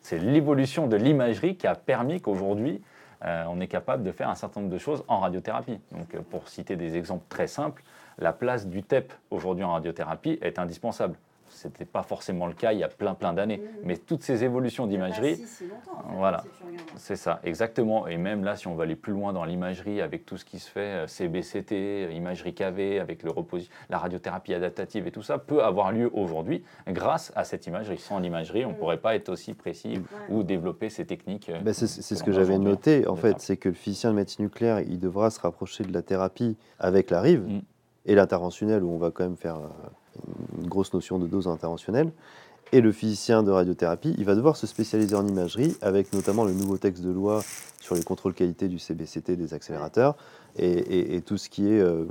C'est 0.00 0.18
l'évolution 0.18 0.86
de 0.86 0.96
l'imagerie 0.96 1.56
qui 1.56 1.66
a 1.66 1.74
permis 1.74 2.20
qu'aujourd'hui, 2.20 2.82
euh, 3.24 3.44
on 3.48 3.60
est 3.60 3.66
capable 3.66 4.02
de 4.02 4.12
faire 4.12 4.28
un 4.28 4.34
certain 4.34 4.60
nombre 4.60 4.72
de 4.72 4.78
choses 4.78 5.04
en 5.08 5.18
radiothérapie. 5.20 5.80
Donc, 5.90 6.14
euh, 6.14 6.20
pour 6.20 6.48
citer 6.48 6.76
des 6.76 6.96
exemples 6.96 7.24
très 7.28 7.46
simples, 7.46 7.82
la 8.18 8.32
place 8.32 8.66
du 8.66 8.82
TEP 8.82 9.12
aujourd'hui 9.30 9.64
en 9.64 9.72
radiothérapie 9.72 10.38
est 10.42 10.58
indispensable. 10.58 11.16
Ce 11.48 11.68
n'était 11.68 11.84
pas 11.84 12.02
forcément 12.02 12.46
le 12.46 12.54
cas 12.54 12.72
il 12.72 12.78
y 12.78 12.84
a 12.84 12.88
plein 12.88 13.14
plein 13.14 13.32
d'années. 13.32 13.58
Mhm. 13.58 13.80
Mais 13.84 13.96
toutes 13.96 14.22
ces 14.22 14.44
évolutions 14.44 14.86
d'imagerie, 14.86 15.42
voilà, 16.16 16.44
c'est 16.96 17.16
ça, 17.16 17.40
exactement. 17.44 18.06
Et 18.06 18.16
même 18.16 18.44
là, 18.44 18.56
si 18.56 18.66
on 18.66 18.74
va 18.74 18.84
aller 18.84 18.96
plus 18.96 19.12
loin 19.12 19.32
dans 19.32 19.44
l'imagerie, 19.44 20.00
avec 20.00 20.26
tout 20.26 20.36
ce 20.36 20.44
qui 20.44 20.58
se 20.58 20.70
fait, 20.70 21.04
euh, 21.04 21.06
CBCT, 21.06 22.14
imagerie 22.14 22.54
KV, 22.54 23.00
avec 23.00 23.22
le 23.22 23.30
la 23.90 23.98
radiothérapie 23.98 24.54
adaptative 24.54 25.06
et 25.06 25.10
tout 25.10 25.22
ça, 25.22 25.38
peut 25.38 25.62
avoir 25.62 25.92
lieu 25.92 26.10
aujourd'hui 26.12 26.64
grâce 26.88 27.32
à 27.36 27.44
cette 27.44 27.66
imagerie. 27.66 27.98
Sans 27.98 28.18
l'imagerie, 28.18 28.64
on 28.64 28.68
ne 28.68 28.72
mhm. 28.72 28.78
pourrait 28.78 28.96
pas 28.98 29.14
être 29.14 29.28
aussi 29.28 29.54
précis 29.54 30.00
ou 30.28 30.42
développer 30.42 30.90
ces 30.90 31.06
techniques. 31.06 31.48
Euh, 31.48 31.60
bah, 31.60 31.72
c'est 31.72 31.86
ce 31.86 32.22
que 32.22 32.32
j'avais 32.32 32.58
noté, 32.58 33.06
en 33.06 33.16
fait, 33.16 33.40
c'est 33.40 33.56
que 33.56 33.68
le 33.68 33.74
physicien 33.74 34.10
de 34.10 34.16
médecine 34.16 34.44
nucléaire, 34.44 34.80
il 34.80 34.98
devra 34.98 35.30
se 35.30 35.40
rapprocher 35.40 35.84
de 35.84 35.92
la 35.92 36.02
thérapie 36.02 36.56
avec 36.78 37.10
la 37.10 37.20
rive 37.20 37.46
mm. 37.46 37.60
et 38.06 38.14
l'interventionnel 38.14 38.82
où 38.82 38.90
on 38.90 38.98
va 38.98 39.10
quand 39.10 39.24
même 39.24 39.36
faire 39.36 39.56
euh, 39.56 39.68
une 40.58 40.68
grosse 40.68 40.92
notion 40.92 41.18
de 41.18 41.26
dose 41.26 41.48
interventionnelle. 41.48 42.12
Et 42.72 42.80
le 42.80 42.90
physicien 42.90 43.44
de 43.44 43.50
radiothérapie, 43.52 44.14
il 44.18 44.24
va 44.24 44.34
devoir 44.34 44.56
se 44.56 44.66
spécialiser 44.66 45.14
en 45.14 45.26
imagerie, 45.26 45.76
avec 45.82 46.12
notamment 46.12 46.44
le 46.44 46.52
nouveau 46.52 46.78
texte 46.78 47.02
de 47.04 47.12
loi 47.12 47.42
sur 47.80 47.94
les 47.94 48.02
contrôles 48.02 48.34
qualité 48.34 48.66
du 48.66 48.80
CBCT 48.80 49.36
des 49.36 49.54
accélérateurs, 49.54 50.16
et, 50.58 51.20
tout 51.24 51.36
ce 51.36 51.48
qui 51.48 51.68
est 51.68 51.80
euh, 51.80 52.06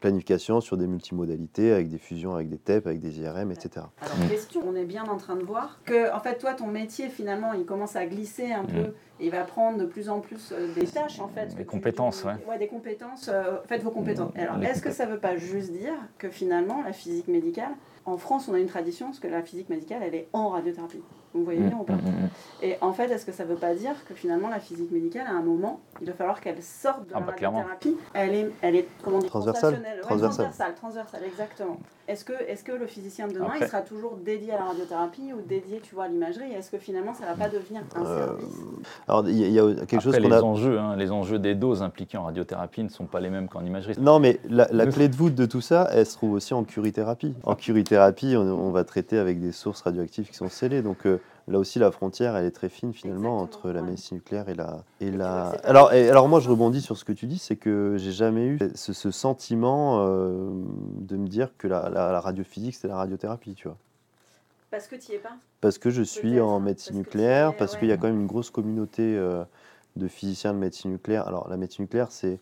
planification 0.00 0.60
sur 0.60 0.76
des 0.76 0.86
multimodalités, 0.86 1.72
avec 1.72 1.90
des 1.90 1.98
fusions 1.98 2.34
avec 2.34 2.48
des 2.48 2.56
TEP, 2.56 2.86
avec 2.86 3.00
des 3.00 3.20
IRM, 3.20 3.50
etc. 3.50 3.86
Alors, 4.00 4.30
question, 4.30 4.62
on 4.66 4.74
est 4.76 4.84
bien 4.84 5.04
en 5.04 5.16
train 5.16 5.36
de 5.36 5.42
voir 5.42 5.80
que, 5.84 6.14
en 6.14 6.20
fait, 6.20 6.38
toi, 6.38 6.54
ton 6.54 6.68
métier, 6.68 7.08
finalement, 7.08 7.52
il 7.52 7.64
commence 7.64 7.96
à 7.96 8.06
glisser 8.06 8.52
un 8.52 8.64
peu, 8.64 8.82
mm. 8.82 8.92
il 9.20 9.30
va 9.30 9.42
prendre 9.42 9.78
de 9.78 9.84
plus 9.84 10.08
en 10.08 10.20
plus 10.20 10.52
euh, 10.52 10.72
des 10.74 10.86
tâches, 10.86 11.20
en 11.20 11.28
fait. 11.28 11.54
Des 11.56 11.64
compétences, 11.64 12.24
oui. 12.24 12.32
ouais. 12.48 12.58
des 12.58 12.68
compétences, 12.68 13.28
euh, 13.28 13.56
faites 13.66 13.82
vos 13.82 13.90
compétences. 13.90 14.32
Mm. 14.34 14.40
Alors, 14.40 14.62
est-ce 14.62 14.80
que 14.80 14.92
ça 14.92 15.06
ne 15.06 15.12
veut 15.12 15.20
pas 15.20 15.36
juste 15.36 15.72
dire 15.72 15.94
que, 16.18 16.30
finalement, 16.30 16.82
la 16.82 16.92
physique 16.92 17.28
médicale, 17.28 17.72
en 18.04 18.16
France, 18.16 18.48
on 18.48 18.54
a 18.54 18.58
une 18.58 18.66
tradition, 18.66 19.06
parce 19.06 19.20
que 19.20 19.28
la 19.28 19.42
physique 19.42 19.68
médicale, 19.68 20.02
elle 20.02 20.14
est 20.14 20.28
en 20.32 20.50
radiothérapie. 20.50 21.02
Vous 21.34 21.44
voyez 21.44 21.60
bien 21.60 21.78
ou 21.78 21.84
pas 21.84 21.94
Et 22.62 22.76
en 22.80 22.92
fait, 22.92 23.10
est-ce 23.10 23.24
que 23.24 23.32
ça 23.32 23.44
ne 23.44 23.48
veut 23.48 23.56
pas 23.56 23.74
dire 23.74 23.94
que 24.06 24.14
finalement, 24.14 24.48
la 24.48 24.60
physique 24.60 24.90
médicale, 24.90 25.26
à 25.26 25.32
un 25.32 25.42
moment, 25.42 25.80
il 26.00 26.06
va 26.06 26.12
falloir 26.12 26.40
qu'elle 26.40 26.62
sorte 26.62 27.08
de 27.08 27.14
ah, 27.14 27.20
la 27.20 27.26
bah, 27.26 27.32
radiothérapie 27.32 27.96
Elle 28.12 28.34
est, 28.34 28.50
elle 28.60 28.76
est 28.76 28.88
comment 29.02 29.18
dire, 29.18 29.30
transversale. 29.30 29.82
transversale. 30.02 30.74
transversale, 30.74 31.22
exactement. 31.24 31.78
Est-ce 32.08 32.24
que, 32.24 32.32
est 32.32 32.62
que 32.62 32.72
le 32.72 32.86
physicien 32.86 33.28
de 33.28 33.34
demain, 33.34 33.52
il 33.58 33.66
sera 33.66 33.80
toujours 33.80 34.16
dédié 34.16 34.52
à 34.52 34.56
la 34.56 34.64
radiothérapie 34.64 35.32
ou 35.32 35.40
dédié, 35.40 35.80
tu 35.80 35.94
vois, 35.94 36.04
à 36.04 36.08
l'imagerie? 36.08 36.52
Est-ce 36.52 36.70
que 36.70 36.76
finalement, 36.76 37.14
ça 37.14 37.24
ne 37.24 37.30
va 37.30 37.44
pas 37.44 37.48
devenir 37.48 37.82
un 37.94 38.04
euh, 38.04 38.26
service? 38.26 38.54
Alors, 39.08 39.28
il 39.28 39.38
y, 39.38 39.58
a 39.58 39.86
quelque 39.86 40.00
chose 40.00 40.16
qu'on 40.16 40.28
les 40.28 40.42
enjeux, 40.42 40.78
hein, 40.78 40.96
les 40.96 41.10
enjeux 41.10 41.38
des 41.38 41.54
doses 41.54 41.82
impliquées 41.82 42.18
en 42.18 42.24
radiothérapie 42.24 42.82
ne 42.82 42.90
sont 42.90 43.06
pas 43.06 43.20
les 43.20 43.30
mêmes 43.30 43.48
qu'en 43.48 43.64
imagerie. 43.64 43.94
Non, 43.98 44.18
mais 44.18 44.40
la, 44.50 44.66
clé 44.86 45.08
de 45.08 45.16
voûte 45.16 45.34
de 45.34 45.46
tout 45.46 45.62
ça, 45.62 45.88
elle 45.92 46.04
se 46.04 46.14
trouve 46.14 46.32
aussi 46.32 46.52
en 46.52 46.64
curithérapie. 46.64 47.34
En 47.44 47.54
curithérapie, 47.54 48.34
on, 48.36 48.42
on 48.42 48.70
va 48.70 48.84
traiter 48.84 49.18
avec 49.18 49.40
des 49.40 49.52
sources 49.52 49.80
radioactives 49.80 50.28
qui 50.28 50.36
sont 50.36 50.50
scellées. 50.50 50.82
Donc, 50.82 51.06
euh, 51.06 51.21
là 51.48 51.58
aussi, 51.58 51.78
la 51.78 51.90
frontière, 51.90 52.36
elle 52.36 52.44
est 52.44 52.52
très 52.52 52.68
fine 52.68 52.92
finalement 52.92 53.38
entre 53.38 53.70
la 53.70 53.82
médecine 53.82 54.18
nucléaire 54.18 54.48
et 54.48 54.54
la. 54.54 54.84
Et 55.00 55.10
la... 55.10 55.48
Alors, 55.64 55.90
alors, 55.90 56.28
moi, 56.28 56.40
je 56.40 56.48
rebondis 56.48 56.80
sur 56.80 56.96
ce 56.96 57.04
que 57.04 57.12
tu 57.12 57.26
dis, 57.26 57.38
c'est 57.38 57.56
que 57.56 57.96
j'ai 57.98 58.12
jamais 58.12 58.46
eu 58.46 58.58
ce, 58.74 59.10
sentiment 59.10 59.98
euh, 60.00 60.50
de 60.96 61.16
me 61.16 61.26
dire 61.26 61.50
que 61.58 61.66
la, 61.66 61.88
la, 61.88 62.20
radiophysique, 62.20 62.74
c'est 62.74 62.88
la 62.88 62.96
radiothérapie, 62.96 63.54
tu 63.54 63.68
vois. 63.68 63.76
Parce 64.70 64.86
que 64.86 64.96
tu 64.96 65.10
n'y 65.10 65.16
es 65.16 65.20
pas 65.20 65.36
Parce 65.60 65.78
que 65.78 65.90
je 65.90 66.02
suis 66.02 66.40
en 66.40 66.58
médecine 66.60 66.96
nucléaire, 66.96 67.54
parce 67.56 67.76
qu'il 67.76 67.88
y 67.88 67.92
a 67.92 67.96
quand 67.96 68.06
même 68.06 68.20
une 68.20 68.26
grosse 68.26 68.50
communauté 68.50 69.02
euh, 69.02 69.44
de 69.96 70.08
physiciens 70.08 70.54
de 70.54 70.58
médecine 70.58 70.92
nucléaire. 70.92 71.26
Alors, 71.28 71.48
la 71.48 71.56
médecine 71.56 71.84
nucléaire, 71.84 72.10
c'est. 72.10 72.38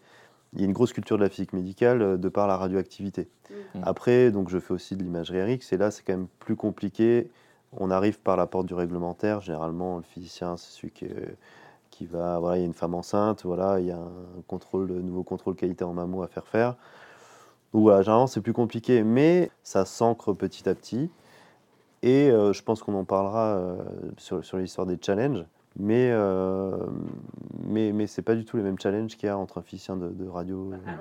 Il 0.54 0.60
y 0.60 0.64
a 0.64 0.66
une 0.66 0.72
grosse 0.72 0.92
culture 0.92 1.16
de 1.16 1.22
la 1.22 1.28
physique 1.28 1.52
médicale 1.52 2.02
euh, 2.02 2.16
de 2.16 2.28
par 2.28 2.48
la 2.48 2.56
radioactivité. 2.56 3.28
Mmh. 3.50 3.80
Après, 3.84 4.32
donc 4.32 4.48
je 4.48 4.58
fais 4.58 4.74
aussi 4.74 4.96
de 4.96 5.02
l'imagerie 5.02 5.42
RX, 5.42 5.72
et 5.72 5.76
là, 5.76 5.92
c'est 5.92 6.02
quand 6.02 6.12
même 6.12 6.26
plus 6.40 6.56
compliqué 6.56 7.30
on 7.72 7.90
arrive 7.90 8.20
par 8.20 8.36
la 8.36 8.46
porte 8.46 8.66
du 8.66 8.74
réglementaire. 8.74 9.40
Généralement, 9.40 9.98
le 9.98 10.02
physicien, 10.02 10.56
c'est 10.56 10.70
celui 10.70 10.92
qui, 10.92 12.06
va. 12.06 12.38
Voilà, 12.38 12.56
il 12.56 12.60
y 12.60 12.62
a 12.62 12.66
une 12.66 12.74
femme 12.74 12.94
enceinte, 12.94 13.44
voilà, 13.44 13.78
il 13.78 13.86
y 13.86 13.90
a 13.90 13.98
un 13.98 14.42
contrôle, 14.46 14.90
nouveau 14.90 15.22
contrôle 15.22 15.54
qualité 15.54 15.84
en 15.84 15.92
mammo 15.92 16.22
à 16.22 16.28
faire 16.28 16.46
faire. 16.46 16.76
Donc 17.72 17.82
voilà, 17.82 18.02
généralement, 18.02 18.26
c'est 18.26 18.40
plus 18.40 18.54
compliqué, 18.54 19.04
mais 19.04 19.50
ça 19.62 19.84
s'ancre 19.84 20.32
petit 20.32 20.68
à 20.68 20.74
petit. 20.74 21.10
Et 22.02 22.30
euh, 22.30 22.52
je 22.52 22.62
pense 22.62 22.82
qu'on 22.82 22.94
en 22.94 23.04
parlera 23.04 23.56
euh, 23.56 23.76
sur, 24.16 24.56
l'histoire 24.56 24.86
des 24.86 24.98
challenges. 25.00 25.44
Mais, 25.78 26.10
euh, 26.10 26.86
mais, 27.62 27.92
mais 27.92 28.06
ce 28.06 28.20
n'est 28.20 28.24
pas 28.24 28.34
du 28.34 28.44
tout 28.44 28.56
les 28.56 28.62
mêmes 28.62 28.78
challenges 28.78 29.16
qu'il 29.16 29.26
y 29.26 29.30
a 29.30 29.38
entre 29.38 29.58
un 29.58 29.62
physicien 29.62 29.96
de, 29.96 30.26
radio 30.26 30.72
bah, 30.72 30.92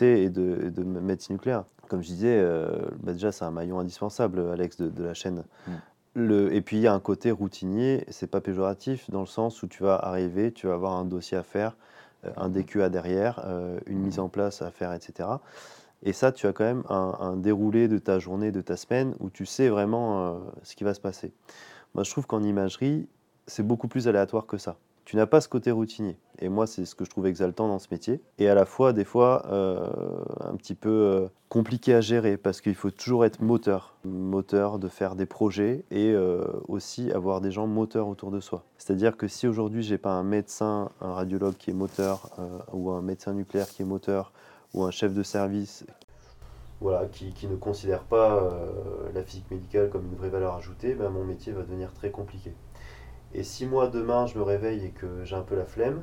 et 0.00 0.28
de, 0.28 0.68
de, 0.68 0.82
médecine 0.82 1.36
nucléaire. 1.36 1.64
Comme 1.88 2.02
je 2.02 2.08
disais, 2.08 2.44
bah, 3.00 3.12
déjà, 3.12 3.32
c'est 3.32 3.44
un 3.44 3.50
maillon 3.50 3.78
indispensable, 3.78 4.40
Alex, 4.52 4.78
de, 4.78 5.02
la 5.02 5.14
chaîne. 5.14 5.44
Mm 5.66 5.72
et 6.16 6.60
puis 6.60 6.76
il 6.78 6.80
y 6.80 6.86
a 6.86 6.92
un 6.92 7.00
côté 7.00 7.30
routinier, 7.30 8.04
c'est 8.08 8.26
pas 8.26 8.40
péjoratif 8.40 9.10
dans 9.10 9.20
le 9.20 9.26
sens 9.26 9.62
où 9.62 9.68
tu 9.68 9.82
vas 9.82 9.96
arriver, 9.96 10.52
tu 10.52 10.66
vas 10.66 10.74
avoir 10.74 10.92
un 10.94 11.04
dossier 11.04 11.36
à 11.36 11.42
faire, 11.42 11.76
euh, 12.24 12.30
un 12.36 12.48
DQA 12.48 12.88
derrière, 12.88 13.42
euh, 13.46 13.78
une 13.86 14.00
mise 14.00 14.18
en 14.18 14.28
place 14.28 14.62
à 14.62 14.70
faire, 14.70 14.92
etc. 14.92 15.28
Et 16.02 16.12
ça, 16.12 16.32
tu 16.32 16.46
as 16.46 16.52
quand 16.52 16.64
même 16.64 16.84
un, 16.88 17.36
déroulé 17.36 17.88
de 17.88 17.98
ta 17.98 18.18
journée, 18.18 18.52
de 18.52 18.60
ta 18.60 18.76
semaine, 18.76 19.14
où 19.20 19.30
tu 19.30 19.46
sais 19.46 19.68
vraiment 19.68 20.26
euh, 20.26 20.38
ce 20.62 20.76
qui 20.76 20.84
va 20.84 20.94
se 20.94 21.00
passer. 21.00 21.32
Moi, 21.94 22.04
je 22.04 22.10
trouve 22.10 22.26
qu'en 22.26 22.42
imagerie, 22.42 23.08
c'est 23.46 23.66
beaucoup 23.66 23.88
plus 23.88 24.06
aléatoire 24.08 24.46
que 24.46 24.58
ça 24.58 24.76
tu 25.08 25.16
n'as 25.16 25.24
pas 25.24 25.40
ce 25.40 25.48
côté 25.48 25.70
routinier. 25.70 26.18
Et 26.38 26.50
moi, 26.50 26.66
c'est 26.66 26.84
ce 26.84 26.94
que 26.94 27.06
je 27.06 27.08
trouve 27.08 27.26
exaltant 27.26 27.66
dans 27.66 27.78
ce 27.78 27.86
métier. 27.90 28.20
Et 28.36 28.46
à 28.46 28.54
la 28.54 28.66
fois, 28.66 28.92
des 28.92 29.06
fois, 29.06 29.42
euh, 29.46 29.88
un 30.40 30.54
petit 30.54 30.74
peu 30.74 30.90
euh, 30.90 31.28
compliqué 31.48 31.94
à 31.94 32.02
gérer 32.02 32.36
parce 32.36 32.60
qu'il 32.60 32.74
faut 32.74 32.90
toujours 32.90 33.24
être 33.24 33.40
moteur. 33.40 33.94
Moteur 34.04 34.78
de 34.78 34.86
faire 34.88 35.16
des 35.16 35.24
projets 35.24 35.86
et 35.90 36.12
euh, 36.12 36.44
aussi 36.68 37.10
avoir 37.10 37.40
des 37.40 37.50
gens 37.50 37.66
moteurs 37.66 38.06
autour 38.06 38.30
de 38.30 38.38
soi. 38.38 38.64
C'est-à-dire 38.76 39.16
que 39.16 39.28
si 39.28 39.48
aujourd'hui, 39.48 39.82
j'ai 39.82 39.96
pas 39.96 40.10
un 40.10 40.24
médecin, 40.24 40.90
un 41.00 41.14
radiologue 41.14 41.56
qui 41.56 41.70
est 41.70 41.74
moteur, 41.74 42.28
ou 42.74 42.90
un 42.90 43.00
médecin 43.00 43.32
nucléaire 43.32 43.68
qui 43.70 43.80
est 43.80 43.86
moteur, 43.86 44.34
ou 44.74 44.84
un 44.84 44.90
chef 44.90 45.14
de 45.14 45.22
service 45.22 45.86
voilà, 46.82 47.06
qui, 47.06 47.48
ne 47.48 47.56
considère 47.56 48.02
pas 48.02 48.46
la 49.14 49.22
physique 49.22 49.50
médicale 49.50 49.88
comme 49.88 50.04
une 50.04 50.16
vraie 50.16 50.28
valeur 50.28 50.54
ajoutée, 50.54 50.92
ben, 50.92 51.08
mon 51.08 51.24
métier 51.24 51.52
va 51.52 51.62
devenir 51.62 51.94
très 51.94 52.10
compliqué. 52.10 52.52
Et 53.34 53.42
si 53.42 53.66
moi 53.66 53.88
demain 53.88 54.26
je 54.26 54.38
me 54.38 54.42
réveille 54.42 54.86
et 54.86 54.90
que 54.90 55.24
j'ai 55.24 55.36
un 55.36 55.42
peu 55.42 55.56
la 55.56 55.64
flemme, 55.66 56.02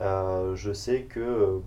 euh, 0.00 0.54
je 0.56 0.72
sais 0.72 1.02
que, 1.02 1.20
euh, 1.20 1.58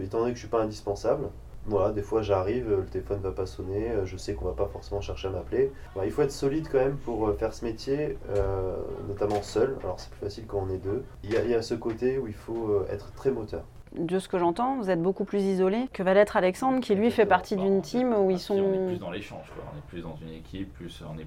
étant 0.00 0.18
donné 0.20 0.32
que 0.32 0.38
je 0.38 0.44
ne 0.44 0.46
suis 0.46 0.48
pas 0.48 0.62
indispensable, 0.62 1.28
Voilà, 1.66 1.92
des 1.92 2.02
fois 2.02 2.22
j'arrive, 2.22 2.68
le 2.70 2.84
téléphone 2.86 3.20
va 3.20 3.30
pas 3.30 3.46
sonner, 3.46 3.90
euh, 3.90 4.04
je 4.04 4.16
sais 4.16 4.34
qu'on 4.34 4.46
va 4.46 4.52
pas 4.52 4.66
forcément 4.66 5.00
chercher 5.00 5.28
à 5.28 5.30
m'appeler. 5.30 5.70
il 6.04 6.10
faut 6.10 6.22
être 6.22 6.32
solide 6.32 6.66
quand 6.70 6.78
même 6.78 6.96
pour 6.96 7.32
faire 7.36 7.54
ce 7.54 7.64
métier, 7.64 8.18
euh, 8.30 8.76
notamment 9.06 9.42
seul. 9.42 9.76
Alors 9.84 10.00
c'est 10.00 10.10
plus 10.10 10.20
facile 10.20 10.44
quand 10.48 10.64
on 10.68 10.70
est 10.74 10.78
deux. 10.78 11.04
Il 11.22 11.30
y, 11.32 11.36
a, 11.36 11.44
il 11.44 11.50
y 11.50 11.54
a 11.54 11.62
ce 11.62 11.74
côté 11.74 12.18
où 12.18 12.26
il 12.26 12.34
faut 12.34 12.82
être 12.90 13.12
très 13.12 13.30
moteur 13.30 13.62
de 13.96 14.18
ce 14.18 14.26
que 14.26 14.38
j'entends, 14.38 14.78
vous 14.78 14.88
êtes 14.88 15.02
beaucoup 15.02 15.24
plus 15.26 15.42
isolé 15.42 15.86
que 15.92 16.02
va 16.02 16.14
l'être 16.14 16.36
Alexandre, 16.38 16.80
qui 16.80 16.94
lui 16.94 17.10
fait 17.10 17.26
partie 17.26 17.56
d'une 17.56 17.82
team 17.82 18.14
où 18.14 18.30
ils 18.30 18.38
sont. 18.38 18.54
On 18.54 18.72
est 18.72 18.86
plus 18.86 18.98
dans 18.98 19.10
l'échange, 19.10 19.52
on 19.70 19.76
est 19.78 19.82
plus 19.86 20.00
dans 20.00 20.16
une 20.16 20.30
équipe, 20.30 20.72
plus 20.72 21.02
on 21.06 21.18
est 21.18 21.26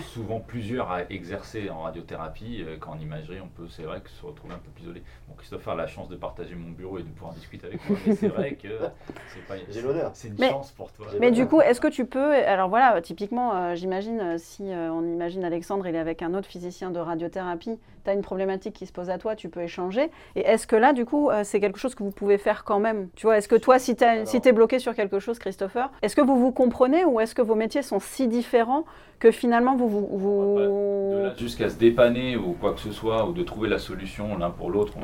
souvent 0.00 0.40
plusieurs 0.40 0.90
à 0.90 1.02
exercer 1.10 1.70
en 1.70 1.82
radiothérapie. 1.82 2.64
Euh, 2.66 2.76
qu'en 2.78 2.98
imagerie, 2.98 3.40
on 3.40 3.48
peut, 3.48 3.68
c'est 3.68 3.82
vrai, 3.82 4.00
que 4.00 4.10
se 4.10 4.24
retrouver 4.24 4.54
un 4.54 4.58
peu 4.58 4.70
plus 4.70 4.84
isolé. 4.84 5.02
Bon, 5.28 5.34
Christophe 5.36 5.66
a 5.68 5.74
la 5.74 5.86
chance 5.86 6.08
de 6.08 6.16
partager 6.16 6.54
mon 6.54 6.70
bureau 6.70 6.98
et 6.98 7.02
de 7.02 7.08
pouvoir 7.08 7.34
discuter 7.34 7.66
avec 7.66 7.88
moi, 7.88 7.98
mais 8.06 8.14
c'est 8.14 8.28
vrai 8.28 8.54
que 8.54 8.68
c'est 9.28 9.46
pas. 9.46 9.54
J'ai 9.68 9.82
l'honneur. 9.82 10.10
C'est 10.14 10.28
une 10.28 10.38
chance 10.38 10.72
pour 10.72 10.92
toi. 10.92 11.06
Mais 11.20 11.30
du 11.30 11.46
coup, 11.46 11.60
est-ce 11.60 11.80
que 11.80 11.88
tu 11.88 12.04
peux, 12.04 12.34
alors 12.34 12.68
voilà, 12.68 13.00
typiquement, 13.00 13.54
euh, 13.54 13.74
j'imagine 13.74 14.20
euh, 14.20 14.36
si 14.38 14.62
on 14.62 15.02
imagine 15.02 15.44
Alexandre, 15.44 15.86
il 15.86 15.94
est 15.94 15.98
avec 15.98 16.22
un 16.22 16.34
autre 16.34 16.48
physicien 16.48 16.90
de 16.90 16.98
radiothérapie, 16.98 17.78
tu 18.04 18.10
as 18.10 18.12
une 18.12 18.22
problématique 18.22 18.74
qui 18.74 18.86
se 18.86 18.92
pose 18.92 19.10
à 19.10 19.18
toi, 19.18 19.34
tu 19.36 19.48
peux 19.48 19.62
échanger. 19.62 20.10
Et 20.36 20.40
est-ce 20.40 20.66
que 20.66 20.76
là, 20.76 20.92
du 20.92 21.04
coup, 21.04 21.30
c'est 21.42 21.60
quelque 21.60 21.78
chose 21.78 21.94
que 21.94 22.02
vous 22.02 22.10
pouvez 22.10 22.38
faire 22.38 22.64
quand 22.64 22.78
même? 22.78 23.08
Tu 23.16 23.26
vois, 23.26 23.38
est-ce 23.38 23.48
que 23.48 23.56
toi, 23.56 23.78
si 23.78 23.96
tu 23.96 24.04
es 24.04 24.52
bloqué 24.52 24.78
sur 24.78 24.94
quelque 24.94 25.18
chose, 25.18 25.38
Christopher, 25.38 25.90
est-ce 26.02 26.14
que 26.14 26.20
vous 26.20 26.38
vous 26.38 26.52
comprenez 26.52 27.04
ou 27.04 27.20
est-ce 27.20 27.34
que 27.34 27.42
vos 27.42 27.54
métiers 27.54 27.82
sont 27.82 28.00
si 28.00 28.28
différents 28.28 28.84
que 29.18 29.30
finalement 29.30 29.73
vous 29.76 29.88
vous... 29.88 31.38
jusqu'à 31.38 31.68
se 31.68 31.76
dépanner 31.76 32.36
ou 32.36 32.52
quoi 32.52 32.72
que 32.72 32.80
ce 32.80 32.92
soit, 32.92 33.26
ou 33.28 33.32
de 33.32 33.42
trouver 33.42 33.68
la 33.68 33.78
solution 33.78 34.36
l'un 34.38 34.50
pour 34.50 34.70
l'autre, 34.70 34.94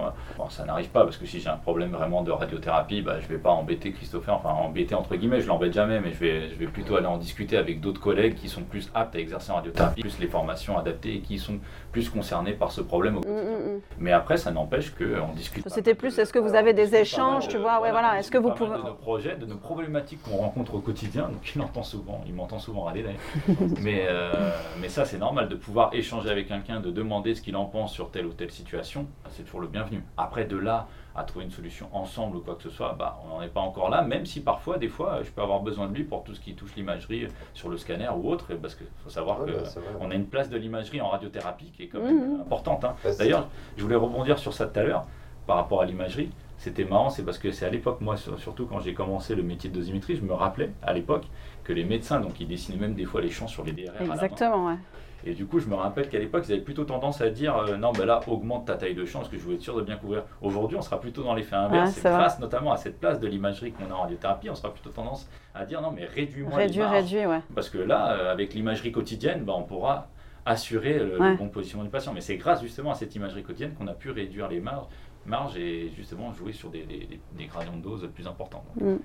ça 0.48 0.64
n'arrive 0.64 0.88
pas 0.88 1.04
parce 1.04 1.16
que 1.16 1.26
si 1.26 1.40
j'ai 1.40 1.48
un 1.48 1.56
problème 1.56 1.90
vraiment 1.90 2.22
de 2.22 2.30
radiothérapie, 2.30 3.02
bah, 3.02 3.20
je 3.20 3.28
vais 3.28 3.38
pas 3.38 3.50
embêter 3.50 3.92
Christopher, 3.92 4.34
enfin 4.34 4.50
embêter 4.50 4.94
entre 4.94 5.16
guillemets, 5.16 5.40
je 5.40 5.48
l'embête 5.48 5.72
jamais, 5.72 6.00
mais 6.00 6.12
je 6.12 6.18
vais, 6.18 6.48
je 6.50 6.54
vais 6.54 6.66
plutôt 6.66 6.96
aller 6.96 7.06
en 7.06 7.18
discuter 7.18 7.56
avec 7.56 7.80
d'autres 7.80 8.00
collègues 8.00 8.34
qui 8.34 8.48
sont 8.48 8.62
plus 8.62 8.90
aptes 8.94 9.16
à 9.16 9.18
exercer 9.18 9.52
en 9.52 9.56
radiothérapie, 9.56 10.00
plus 10.02 10.18
les 10.18 10.26
formations 10.26 10.78
adaptées 10.78 11.16
et 11.16 11.20
qui 11.20 11.38
sont 11.38 11.58
plus 11.92 12.08
concernés 12.08 12.52
par 12.52 12.72
ce 12.72 12.80
problème 12.80 13.16
au 13.16 13.20
mm, 13.20 13.30
mm, 13.30 13.74
mm. 13.74 13.80
Mais 13.98 14.12
après, 14.12 14.36
ça 14.36 14.50
n'empêche 14.50 14.92
qu'on 14.94 15.32
discute. 15.34 15.68
C'était 15.68 15.94
plus, 15.94 16.18
est-ce 16.18 16.32
que 16.32 16.38
vous 16.38 16.54
avez 16.54 16.72
des 16.72 16.94
échanges, 16.94 17.48
tu 17.48 17.58
vois, 17.58 17.80
ouais, 17.80 17.90
voilà, 17.90 18.18
est-ce 18.18 18.30
que 18.30 18.38
vous 18.38 18.52
pouvez... 18.52 18.76
de 18.76 18.82
nos 18.82 18.94
projets, 18.94 19.36
de 19.36 19.46
nos 19.46 19.56
problématiques 19.56 20.22
qu'on 20.22 20.36
rencontre 20.36 20.74
au 20.74 20.80
quotidien, 20.80 21.28
donc 21.28 21.54
il 21.54 21.60
entend 21.60 21.82
souvent, 21.82 22.22
il 22.26 22.34
m'entend 22.34 22.58
souvent 22.58 22.82
râler 22.82 23.02
d'ailleurs, 23.02 23.70
mais 23.80 24.06
euh, 24.08 24.49
mais 24.80 24.88
ça, 24.88 25.04
c'est 25.04 25.18
normal 25.18 25.48
de 25.48 25.54
pouvoir 25.54 25.94
échanger 25.94 26.30
avec 26.30 26.48
quelqu'un, 26.48 26.80
de 26.80 26.90
demander 26.90 27.34
ce 27.34 27.42
qu'il 27.42 27.56
en 27.56 27.66
pense 27.66 27.92
sur 27.92 28.10
telle 28.10 28.26
ou 28.26 28.32
telle 28.32 28.50
situation. 28.50 29.06
C'est 29.30 29.44
toujours 29.44 29.60
le 29.60 29.68
bienvenu. 29.68 30.02
Après, 30.16 30.44
de 30.44 30.56
là 30.56 30.88
à 31.16 31.24
trouver 31.24 31.44
une 31.44 31.50
solution 31.50 31.88
ensemble 31.92 32.36
ou 32.36 32.40
quoi 32.40 32.54
que 32.54 32.62
ce 32.62 32.70
soit, 32.70 32.94
bah, 32.98 33.20
on 33.24 33.28
n'en 33.28 33.42
est 33.42 33.48
pas 33.48 33.60
encore 33.60 33.90
là, 33.90 34.02
même 34.02 34.26
si 34.26 34.40
parfois, 34.40 34.78
des 34.78 34.88
fois, 34.88 35.20
je 35.22 35.30
peux 35.30 35.42
avoir 35.42 35.60
besoin 35.60 35.88
de 35.88 35.94
lui 35.94 36.04
pour 36.04 36.22
tout 36.22 36.34
ce 36.34 36.40
qui 36.40 36.54
touche 36.54 36.74
l'imagerie 36.76 37.26
sur 37.52 37.68
le 37.68 37.76
scanner 37.76 38.08
ou 38.16 38.30
autre, 38.30 38.54
parce 38.54 38.74
qu'il 38.74 38.86
faut 39.02 39.10
savoir 39.10 39.38
qu'on 39.38 39.46
bah, 39.46 40.12
a 40.12 40.14
une 40.14 40.26
place 40.26 40.50
de 40.50 40.56
l'imagerie 40.56 41.00
en 41.00 41.08
radiothérapie 41.08 41.72
qui 41.76 41.84
est 41.84 41.88
quand 41.88 42.00
même 42.00 42.36
mmh. 42.36 42.40
importante. 42.42 42.84
Hein. 42.84 42.94
D'ailleurs, 43.18 43.48
je 43.76 43.82
voulais 43.82 43.96
rebondir 43.96 44.38
sur 44.38 44.52
ça 44.52 44.66
tout 44.66 44.78
à 44.78 44.82
l'heure, 44.84 45.04
par 45.46 45.56
rapport 45.56 45.82
à 45.82 45.84
l'imagerie. 45.84 46.30
C'était 46.58 46.84
marrant, 46.84 47.08
c'est 47.08 47.24
parce 47.24 47.38
que 47.38 47.52
c'est 47.52 47.64
à 47.64 47.70
l'époque, 47.70 48.00
moi, 48.00 48.16
surtout 48.16 48.66
quand 48.66 48.80
j'ai 48.80 48.92
commencé 48.92 49.34
le 49.34 49.42
métier 49.42 49.70
de 49.70 49.74
dosimétrie, 49.74 50.16
je 50.16 50.22
me 50.22 50.34
rappelais 50.34 50.70
à 50.82 50.92
l'époque 50.92 51.24
que 51.70 51.74
les 51.76 51.84
médecins, 51.84 52.20
donc 52.20 52.40
ils 52.40 52.48
dessinaient 52.48 52.78
même 52.78 52.94
des 52.94 53.04
fois 53.04 53.20
les 53.20 53.30
champs 53.30 53.46
sur 53.46 53.64
les 53.64 53.70
DRR. 53.70 54.12
Exactement, 54.12 54.66
ouais. 54.66 54.76
Et 55.22 55.34
du 55.34 55.46
coup, 55.46 55.60
je 55.60 55.68
me 55.68 55.74
rappelle 55.74 56.08
qu'à 56.08 56.18
l'époque, 56.18 56.44
ils 56.48 56.52
avaient 56.52 56.62
plutôt 56.62 56.84
tendance 56.84 57.20
à 57.20 57.28
dire 57.30 57.56
euh, 57.56 57.76
non, 57.76 57.92
ben 57.92 58.06
là, 58.06 58.20
augmente 58.26 58.66
ta 58.66 58.74
taille 58.74 58.94
de 58.94 59.04
champ, 59.04 59.20
parce 59.20 59.30
que 59.30 59.38
je 59.38 59.44
veux 59.44 59.54
être 59.54 59.60
sûr 59.60 59.76
de 59.76 59.82
bien 59.82 59.96
couvrir. 59.96 60.24
Aujourd'hui, 60.40 60.76
on 60.76 60.82
sera 60.82 60.98
plutôt 60.98 61.22
dans 61.22 61.34
l'effet 61.34 61.54
inverse. 61.54 62.00
Ah, 62.04 62.10
grâce 62.10 62.40
notamment 62.40 62.72
à 62.72 62.76
cette 62.76 62.98
place 62.98 63.20
de 63.20 63.28
l'imagerie 63.28 63.70
qu'on 63.70 63.88
a 63.90 63.94
en 63.94 64.00
radiothérapie, 64.02 64.50
on 64.50 64.54
sera 64.56 64.72
plutôt 64.72 64.90
tendance 64.90 65.28
à 65.54 65.64
dire 65.64 65.80
non, 65.80 65.92
mais 65.92 66.06
réduis-moi 66.06 66.56
Réduis, 66.56 66.82
réduis, 66.82 67.26
ouais. 67.26 67.40
Parce 67.54 67.68
que 67.68 67.78
là, 67.78 68.14
euh, 68.14 68.32
avec 68.32 68.54
l'imagerie 68.54 68.90
quotidienne, 68.90 69.44
ben, 69.44 69.52
on 69.56 69.62
pourra 69.62 70.08
assurer 70.46 70.98
le, 70.98 71.36
bon 71.36 71.48
positionnement 71.50 71.84
du 71.84 71.90
patient. 71.90 72.12
Mais 72.12 72.22
c'est 72.22 72.36
grâce 72.36 72.62
justement 72.62 72.90
à 72.90 72.94
cette 72.94 73.14
imagerie 73.14 73.44
quotidienne 73.44 73.74
qu'on 73.74 73.86
a 73.86 73.94
pu 73.94 74.10
réduire 74.10 74.48
les 74.48 74.58
marges, 74.58 74.86
marges 75.26 75.56
et 75.58 75.92
justement 75.94 76.32
jouer 76.32 76.52
sur 76.52 76.70
des, 76.70 76.82
des, 76.82 77.44
gradients 77.44 77.76
de 77.76 77.82
dose 77.82 78.08
plus 78.12 78.26
importants. 78.26 78.64
Mm 78.80 78.96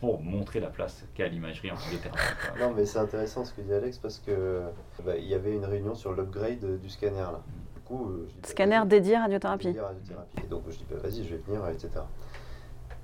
pour 0.00 0.22
montrer 0.22 0.60
la 0.60 0.68
place 0.68 1.04
qu'a 1.14 1.28
l'imagerie 1.28 1.70
en 1.70 1.74
radiothérapie. 1.74 2.22
non, 2.58 2.72
mais 2.74 2.86
c'est 2.86 2.98
intéressant 2.98 3.44
ce 3.44 3.52
que 3.52 3.60
dit 3.60 3.72
Alex 3.72 3.98
parce 3.98 4.18
que 4.18 4.62
bah, 5.04 5.16
il 5.16 5.26
y 5.26 5.34
avait 5.34 5.54
une 5.54 5.66
réunion 5.66 5.94
sur 5.94 6.12
l'upgrade 6.12 6.80
du 6.80 6.88
scanner 6.88 7.18
là. 7.18 7.42
Du 7.74 7.80
coup, 7.82 8.10
euh, 8.10 8.28
bah, 8.42 8.48
scanner 8.48 8.80
dédié 8.86 9.16
à 9.16 9.22
radiothérapie. 9.22 9.66
Dédié 9.66 9.82
radiothérapie. 9.82 10.38
Et 10.42 10.46
donc 10.46 10.62
je 10.68 10.76
dis 10.76 10.86
bah, 10.90 10.96
vas-y, 11.02 11.24
je 11.24 11.34
vais 11.34 11.42
venir, 11.46 11.68
etc. 11.68 11.90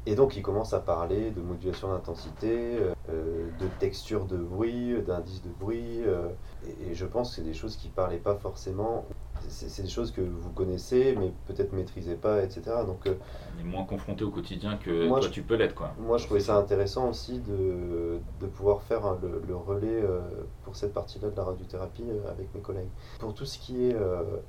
Et 0.07 0.15
donc 0.15 0.37
il 0.37 0.43
commence 0.43 0.73
à 0.73 0.81
parler 0.81 1.31
de 1.33 1.41
modulation 1.41 1.89
d'intensité, 1.89 2.79
euh, 3.11 3.49
de 3.61 3.67
texture 3.79 4.25
de 4.25 4.39
bruit, 4.39 4.95
d'indice 5.03 5.43
de 5.43 5.51
bruit. 5.51 6.03
Euh, 6.07 6.29
et, 6.67 6.91
et, 6.91 6.95
je 6.95 7.05
pense 7.05 7.31
que 7.31 7.37
c'est 7.37 7.43
des 7.43 7.55
choses 7.55 7.77
qui 7.77 7.89
ne 7.89 7.93
parlaient 7.93 8.17
pas 8.17 8.37
forcément 8.37 9.05
c'est 9.49 9.83
des 9.83 9.89
choses 9.89 10.11
que 10.11 10.21
vous 10.21 10.51
connaissez, 10.51 11.15
mais 11.19 11.33
peut-être 11.47 11.73
maîtrisez 11.73 12.15
pas, 12.15 12.43
etc. 12.43 12.63
Donc, 12.87 13.07
euh, 13.07 13.15
on 13.57 13.61
est 13.61 13.65
moins 13.65 13.85
confronté 13.85 14.25
au 14.25 14.31
quotidien 14.31 14.77
que 14.77 15.07
toi, 15.07 15.21
tu 15.21 15.43
peux 15.43 15.55
l'être. 15.55 15.75
Quoi. 15.75 15.93
Moi, 15.99 16.19
je 16.19 16.25
trouvais 16.25 16.41
ça 16.41 16.57
intéressant 16.57 17.09
aussi 17.09 17.41
de, 17.41 18.19
de 18.41 18.47
pouvoir 18.47 18.83
faire 18.83 19.17
le, 19.23 19.57
relais 19.57 19.89
euh, 19.89 20.21
pour 20.65 20.77
cette 20.77 20.93
partie-là 20.93 21.31
de 21.31 21.37
la 21.37 21.45
radiothérapie 21.45 22.05
euh, 22.09 22.31
avec 22.31 22.55
mes 22.55 22.61
collègues. 22.61 22.89
Pour 23.19 23.35
tout 23.35 23.47
ce 23.47 23.59
qui 23.59 23.87
est 23.87 23.97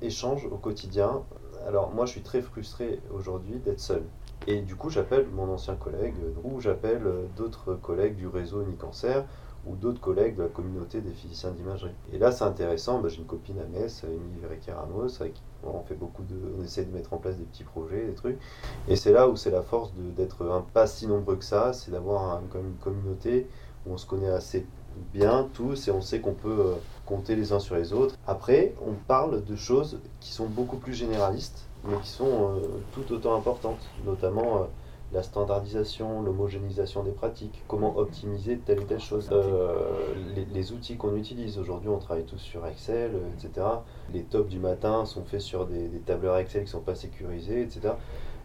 échange 0.02 0.46
au 0.46 0.56
quotidien, 0.56 1.22
alors 1.66 1.90
moi, 1.92 2.06
je 2.06 2.12
suis 2.12 2.22
très 2.22 2.42
frustré 2.42 3.00
aujourd'hui 3.12 3.58
d'être 3.58 3.80
seul. 3.80 4.02
Et 4.46 4.60
du 4.60 4.76
coup, 4.76 4.88
j'appelle 4.88 5.26
mon 5.34 5.52
ancien 5.52 5.74
collègue, 5.74 6.14
ou 6.44 6.60
j'appelle 6.60 7.02
d'autres 7.36 7.74
collègues 7.74 8.16
du 8.16 8.28
réseau 8.28 8.62
Unicancer, 8.62 9.22
ou 9.66 9.74
d'autres 9.74 10.00
collègues 10.00 10.36
de 10.36 10.42
la 10.42 10.48
communauté 10.48 11.00
des 11.00 11.12
physiciens 11.12 11.50
d'imagerie. 11.50 11.94
Et 12.12 12.18
là, 12.18 12.32
c'est 12.32 12.44
intéressant, 12.44 13.02
j'ai 13.06 13.18
une 13.18 13.26
copine 13.26 13.58
à 13.58 13.64
Metz, 13.64 14.04
Emilie 14.04 14.72
Ramos, 14.72 15.20
avec 15.20 15.34
on 15.64 15.82
fait 15.82 15.94
beaucoup 15.94 16.22
de, 16.22 16.36
on 16.58 16.62
essaie 16.62 16.84
de 16.84 16.92
mettre 16.92 17.12
en 17.12 17.18
place 17.18 17.36
des 17.36 17.44
petits 17.44 17.64
projets, 17.64 18.06
des 18.06 18.14
trucs. 18.14 18.38
Et 18.86 18.96
c'est 18.96 19.12
là 19.12 19.28
où 19.28 19.36
c'est 19.36 19.50
la 19.50 19.62
force 19.62 19.92
d'être 20.16 20.48
un 20.48 20.60
pas 20.60 20.86
si 20.86 21.06
nombreux 21.06 21.36
que 21.36 21.44
ça, 21.44 21.72
c'est 21.72 21.90
d'avoir 21.90 22.40
une 22.54 22.76
communauté 22.80 23.48
où 23.86 23.92
on 23.92 23.96
se 23.96 24.06
connaît 24.06 24.30
assez 24.30 24.66
bien 25.12 25.48
tous 25.54 25.88
et 25.88 25.90
on 25.90 26.00
sait 26.00 26.20
qu'on 26.20 26.34
peut 26.34 26.60
euh, 26.60 26.74
compter 27.06 27.36
les 27.36 27.52
uns 27.52 27.60
sur 27.60 27.76
les 27.76 27.92
autres. 27.92 28.16
Après, 28.26 28.74
on 28.86 28.92
parle 29.06 29.44
de 29.44 29.56
choses 29.56 30.00
qui 30.20 30.32
sont 30.32 30.46
beaucoup 30.46 30.76
plus 30.76 30.94
généralistes, 30.94 31.66
mais 31.84 31.96
qui 32.02 32.08
sont 32.08 32.56
euh, 32.56 32.60
tout 32.92 33.12
autant 33.12 33.36
importantes, 33.36 33.80
notamment 34.04 34.58
euh, 34.58 34.64
la 35.12 35.22
standardisation, 35.22 36.22
l'homogénéisation 36.22 37.02
des 37.02 37.12
pratiques, 37.12 37.62
comment 37.66 37.96
optimiser 37.96 38.58
telle 38.58 38.80
ou 38.80 38.84
telle 38.84 39.00
chose. 39.00 39.28
Euh, 39.32 40.14
les, 40.52 40.72
outils 40.72 40.96
qu'on 40.96 41.16
utilise, 41.16 41.58
aujourd'hui 41.58 41.88
on 41.88 41.98
travaille 41.98 42.24
tous 42.24 42.38
sur 42.38 42.66
Excel, 42.66 43.12
euh, 43.14 43.46
etc. 43.46 43.66
Les 44.12 44.22
tops 44.22 44.50
du 44.50 44.58
matin 44.58 45.06
sont 45.06 45.24
faits 45.24 45.40
sur 45.40 45.66
des, 45.66 45.88
tableurs 46.04 46.36
Excel 46.36 46.62
qui 46.62 46.66
ne 46.66 46.72
sont 46.72 46.80
pas 46.80 46.94
sécurisés, 46.94 47.62
etc. 47.62 47.94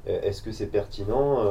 Euh, 0.08 0.22
est-ce 0.22 0.42
que 0.42 0.52
c'est 0.52 0.68
pertinent 0.68 1.44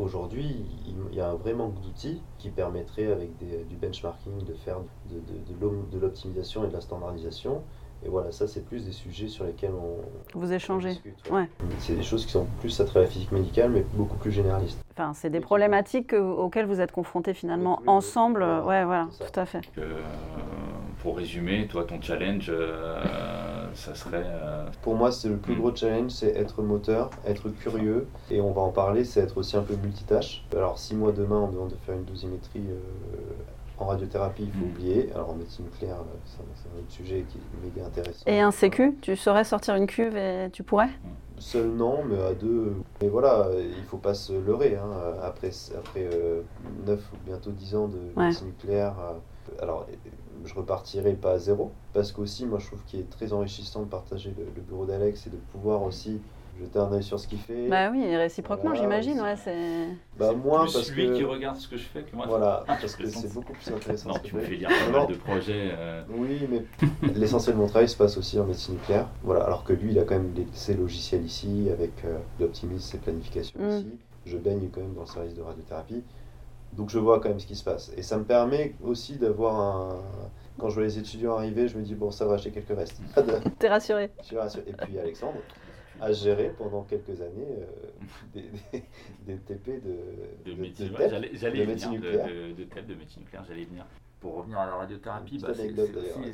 Aujourd'hui, 0.00 0.64
il 0.86 1.16
y 1.16 1.20
a 1.20 1.28
un 1.28 1.34
vrai 1.34 1.54
manque 1.54 1.80
d'outils 1.80 2.20
qui 2.38 2.50
permettrait, 2.50 3.10
avec 3.10 3.30
du 3.38 3.76
benchmarking, 3.76 4.44
de 4.44 4.54
faire 4.54 4.78
de 5.10 5.98
l'optimisation 5.98 6.64
et 6.64 6.68
de 6.68 6.72
la 6.72 6.80
standardisation. 6.80 7.62
Et 8.04 8.08
voilà, 8.08 8.32
ça, 8.32 8.48
c'est 8.48 8.64
plus 8.64 8.84
des 8.84 8.92
sujets 8.92 9.28
sur 9.28 9.44
lesquels 9.44 9.72
on. 9.72 10.38
Vous 10.38 10.52
échangez. 10.52 10.98
ouais. 11.30 11.48
C'est 11.78 11.94
des 11.94 12.02
choses 12.02 12.26
qui 12.26 12.32
sont 12.32 12.46
plus 12.60 12.80
à 12.80 12.84
travers 12.84 13.02
la 13.02 13.08
physique 13.08 13.32
médicale, 13.32 13.70
mais 13.70 13.84
beaucoup 13.94 14.16
plus 14.16 14.32
généralistes. 14.32 14.78
Enfin, 14.96 15.12
c'est 15.14 15.30
des 15.30 15.40
problématiques 15.40 16.12
auxquelles 16.12 16.66
vous 16.66 16.80
êtes 16.80 16.92
confrontés 16.92 17.34
finalement 17.34 17.80
ensemble. 17.86 18.42
ouais, 18.42 18.84
voilà, 18.84 19.08
tout 19.18 19.40
à 19.40 19.46
fait. 19.46 19.60
Euh, 19.78 20.00
pour 21.00 21.16
résumer, 21.16 21.66
toi, 21.68 21.84
ton 21.84 22.00
challenge, 22.00 22.50
euh, 22.50 23.02
ça 23.74 23.94
serait. 23.94 24.24
Euh, 24.24 24.66
pour 24.82 24.96
moi, 24.96 25.12
c'est 25.12 25.28
le 25.28 25.36
plus 25.36 25.54
hmm. 25.54 25.58
gros 25.58 25.74
challenge, 25.74 26.10
c'est 26.10 26.36
être 26.36 26.60
moteur, 26.62 27.10
être 27.24 27.50
curieux, 27.50 28.08
et 28.30 28.40
on 28.40 28.50
va 28.50 28.62
en 28.62 28.70
parler, 28.70 29.04
c'est 29.04 29.20
être 29.20 29.38
aussi 29.38 29.56
un 29.56 29.62
peu 29.62 29.76
multitâche. 29.76 30.44
Alors, 30.52 30.78
si 30.78 30.96
moi 30.96 31.12
demain 31.12 31.38
on 31.38 31.48
demande 31.52 31.70
de 31.70 31.76
faire 31.86 31.94
une 31.94 32.04
dosimétrie 32.04 32.64
en 33.82 33.86
radiothérapie, 33.86 34.44
il 34.44 34.52
faut 34.52 34.66
mm. 34.66 34.70
oublier. 34.70 35.12
Alors 35.14 35.30
en 35.30 35.34
médecine 35.34 35.64
nucléaire, 35.64 35.96
euh, 36.00 36.16
c'est 36.24 36.40
un 36.40 36.78
autre 36.78 36.90
sujet 36.90 37.24
qui 37.28 37.38
est 37.38 37.64
méga 37.64 37.86
intéressant. 37.86 38.24
Et 38.26 38.40
un 38.40 38.50
CQ, 38.50 38.98
tu 39.00 39.16
saurais 39.16 39.44
sortir 39.44 39.74
une 39.74 39.86
cuve 39.86 40.16
et 40.16 40.48
tu 40.52 40.62
pourrais? 40.62 40.90
Seul 41.38 41.68
non, 41.68 42.04
mais 42.04 42.20
à 42.22 42.34
deux. 42.34 42.74
Mais 43.00 43.08
voilà, 43.08 43.48
il 43.58 43.84
faut 43.84 43.96
pas 43.96 44.14
se 44.14 44.32
leurrer. 44.32 44.76
Hein. 44.76 44.90
Après, 45.22 45.50
après 45.76 46.08
euh, 46.12 46.42
9 46.86 47.00
ou 47.12 47.16
bientôt 47.26 47.50
10 47.50 47.74
ans 47.74 47.88
de 47.88 47.98
médecine 48.16 48.46
nucléaire, 48.48 48.94
euh, 49.00 49.62
alors 49.62 49.86
je 50.44 50.54
repartirai 50.54 51.14
pas 51.14 51.32
à 51.32 51.38
zéro. 51.38 51.72
Parce 51.92 52.12
qu'aussi, 52.12 52.46
moi 52.46 52.58
je 52.58 52.66
trouve 52.66 52.82
qu'il 52.84 53.00
est 53.00 53.10
très 53.10 53.32
enrichissant 53.32 53.82
de 53.82 53.88
partager 53.88 54.32
le, 54.38 54.44
le 54.44 54.62
bureau 54.62 54.86
d'Alex 54.86 55.26
et 55.26 55.30
de 55.30 55.36
pouvoir 55.52 55.82
aussi 55.82 56.20
jeter 56.60 56.78
un 56.78 56.92
œil 56.92 57.02
sur 57.02 57.18
ce 57.18 57.28
qu'il 57.28 57.38
fait. 57.38 57.68
Bah 57.68 57.90
oui, 57.90 58.16
réciproquement, 58.16 58.74
j'imagine. 58.74 59.20
Ouais, 59.20 59.36
c'est. 59.36 59.88
Bah 60.18 60.32
moins 60.32 60.60
parce 60.60 60.90
lui 60.90 61.12
qui 61.12 61.24
regarde 61.24 61.56
ce 61.56 61.68
que 61.68 61.76
je 61.76 61.84
fais 61.84 62.02
que 62.02 62.14
moi. 62.14 62.26
Voilà, 62.28 62.64
parce 62.66 62.96
que 62.96 63.06
c'est 63.08 63.32
beaucoup 63.32 63.52
plus 63.52 63.68
intéressant. 63.74 64.10
non, 64.10 64.18
tu 64.22 64.36
me 64.36 64.40
fais 64.40 64.54
lire 64.54 64.68
pas 64.68 64.98
mal 64.98 65.06
de 65.08 65.14
projets. 65.14 65.70
Euh. 65.72 66.02
Oui, 66.10 66.48
mais 66.50 66.64
l'essentiel 67.14 67.56
de 67.56 67.60
mon 67.60 67.66
travail 67.66 67.88
se 67.88 67.96
passe 67.96 68.16
aussi 68.16 68.38
en 68.38 68.44
médecine 68.44 68.74
nucléaire. 68.74 69.08
Voilà, 69.22 69.44
alors 69.44 69.64
que 69.64 69.72
lui, 69.72 69.92
il 69.92 69.98
a 69.98 70.04
quand 70.04 70.14
même 70.14 70.32
ses 70.52 70.74
logiciels 70.74 71.24
ici 71.24 71.68
avec 71.72 71.92
euh, 72.04 72.18
l'optimisme, 72.40 72.80
ses 72.80 72.98
planifications 72.98 73.58
mm. 73.60 73.78
ici. 73.78 73.98
Je 74.24 74.36
baigne 74.36 74.68
quand 74.72 74.80
même 74.80 74.94
dans 74.94 75.02
le 75.02 75.06
service 75.06 75.34
de 75.34 75.42
radiothérapie. 75.42 76.04
Donc 76.74 76.88
je 76.88 76.98
vois 76.98 77.20
quand 77.20 77.28
même 77.28 77.40
ce 77.40 77.46
qui 77.46 77.56
se 77.56 77.64
passe. 77.64 77.92
Et 77.96 78.02
ça 78.02 78.16
me 78.16 78.24
permet 78.24 78.74
aussi 78.82 79.16
d'avoir 79.16 79.56
un... 79.56 79.96
Quand 80.58 80.68
je 80.68 80.74
vois 80.74 80.84
les 80.84 80.98
étudiants 80.98 81.36
arriver, 81.36 81.66
je 81.68 81.76
me 81.76 81.82
dis, 81.82 81.94
bon, 81.94 82.10
ça 82.10 82.26
va, 82.26 82.36
j'ai 82.36 82.50
quelques 82.50 82.76
restes. 82.76 83.00
T'es 83.58 83.68
rassuré. 83.68 84.10
Je 84.20 84.26
suis 84.26 84.38
rassuré. 84.38 84.64
Et 84.68 84.72
puis 84.72 84.98
Alexandre 84.98 85.38
a 86.00 86.12
géré 86.12 86.52
pendant 86.56 86.82
quelques 86.82 87.20
années 87.20 87.46
euh, 87.58 87.64
des, 88.34 88.42
des, 88.72 88.84
des, 89.26 89.36
TP 89.36 89.82
de, 89.84 90.50
de, 90.50 90.60
médecine, 90.60 90.88
de, 90.88 90.96
j'allais 91.08 91.30
de 91.30 91.36
venir, 91.36 91.66
médecine 91.66 91.90
de, 91.92 91.96
nucléaire. 91.96 92.26
de, 92.26 92.52
de 92.54 92.64
TEP, 92.64 92.86
de 92.86 92.94
médecine 92.94 93.22
nucléaire, 93.22 93.44
j'allais 93.48 93.64
venir. 93.64 93.84
Pour 94.20 94.36
revenir 94.36 94.58
à 94.58 94.66
la 94.66 94.76
radiothérapie, 94.76 95.38
bah, 95.38 95.48
c'est, 95.54 95.70
aussi, 95.72 96.32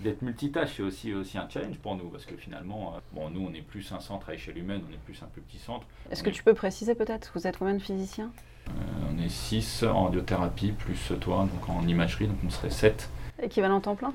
d'être 0.00 0.22
multitâche, 0.22 0.74
c'est 0.76 0.82
aussi, 0.82 1.14
aussi 1.14 1.38
un 1.38 1.48
challenge 1.48 1.78
pour 1.78 1.96
nous, 1.96 2.08
parce 2.08 2.24
que 2.26 2.36
finalement, 2.36 2.94
euh, 2.94 3.00
bon, 3.12 3.30
nous, 3.30 3.46
on 3.46 3.52
est 3.54 3.62
plus 3.62 3.90
un 3.92 4.00
centre 4.00 4.28
à 4.30 4.34
échelle 4.34 4.58
humaine, 4.58 4.82
on 4.88 4.92
est 4.92 4.98
plus 4.98 5.22
un 5.22 5.26
plus 5.26 5.42
petit 5.42 5.58
centre. 5.58 5.86
Est-ce 6.10 6.22
que 6.22 6.28
est- 6.28 6.32
tu 6.32 6.42
peux 6.42 6.54
préciser 6.54 6.94
peut-être 6.94 7.32
Vous 7.34 7.46
êtes 7.46 7.58
combien 7.58 7.74
de 7.74 7.78
physiciens? 7.82 8.30
Euh, 8.68 8.72
on 9.10 9.18
est 9.22 9.28
6 9.28 9.82
en 9.84 10.04
radiothérapie, 10.04 10.72
plus 10.72 11.12
toi, 11.20 11.48
donc 11.52 11.68
en 11.68 11.86
imagerie, 11.86 12.26
donc 12.28 12.36
on 12.46 12.50
serait 12.50 12.70
7. 12.70 13.08
Équivalent 13.42 13.80
temps 13.80 13.94
plein 13.96 14.12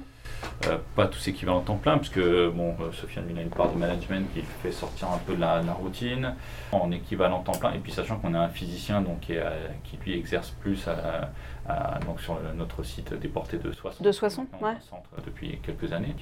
Euh, 0.68 0.78
pas 0.96 1.08
tous 1.08 1.28
équivalents 1.28 1.62
temps 1.62 1.78
plein, 1.78 1.98
parce 1.98 2.10
que 2.10 2.50
bon, 2.50 2.76
euh, 2.82 2.92
il 3.30 3.38
a 3.40 3.42
une 3.42 3.50
part 3.50 3.72
de 3.72 3.78
management 3.78 4.28
qui 4.34 4.42
fait 4.62 4.72
sortir 4.72 5.10
un 5.12 5.18
peu 5.18 5.36
de 5.36 5.42
la, 5.42 5.62
la 5.62 5.74
routine 5.74 6.36
en 6.72 6.92
équivalent 6.92 7.42
temps 7.42 7.54
plein. 7.54 7.74
Et 7.74 7.80
puis 7.80 7.92
sachant 7.92 8.18
qu'on 8.20 8.34
a 8.34 8.40
un 8.40 8.50
physicien 8.50 9.02
donc, 9.02 9.22
qui, 9.22 9.38
euh, 9.38 9.50
qui 9.84 9.98
lui 9.98 10.18
exerce 10.18 10.52
plus 10.52 10.88
à- 10.88 11.30
à- 11.68 12.00
donc 12.06 12.22
sur 12.22 12.38
notre 12.56 12.84
site 12.84 13.14
des 13.14 13.28
portées 13.28 13.58
de 13.58 13.72
Soissons. 13.72 14.04
De 14.04 14.12
Soissons, 14.12 14.48
ouais. 14.62 14.74
centre 14.90 15.10
depuis 15.26 15.60
quelques 15.64 15.92
années 15.92 16.16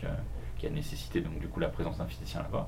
a 0.67 0.69
nécessité 0.69 1.21
donc 1.21 1.39
du 1.39 1.47
coup 1.47 1.59
la 1.59 1.67
présence 1.67 1.97
d'un 1.97 2.05
physicien 2.05 2.41
là-bas. 2.41 2.67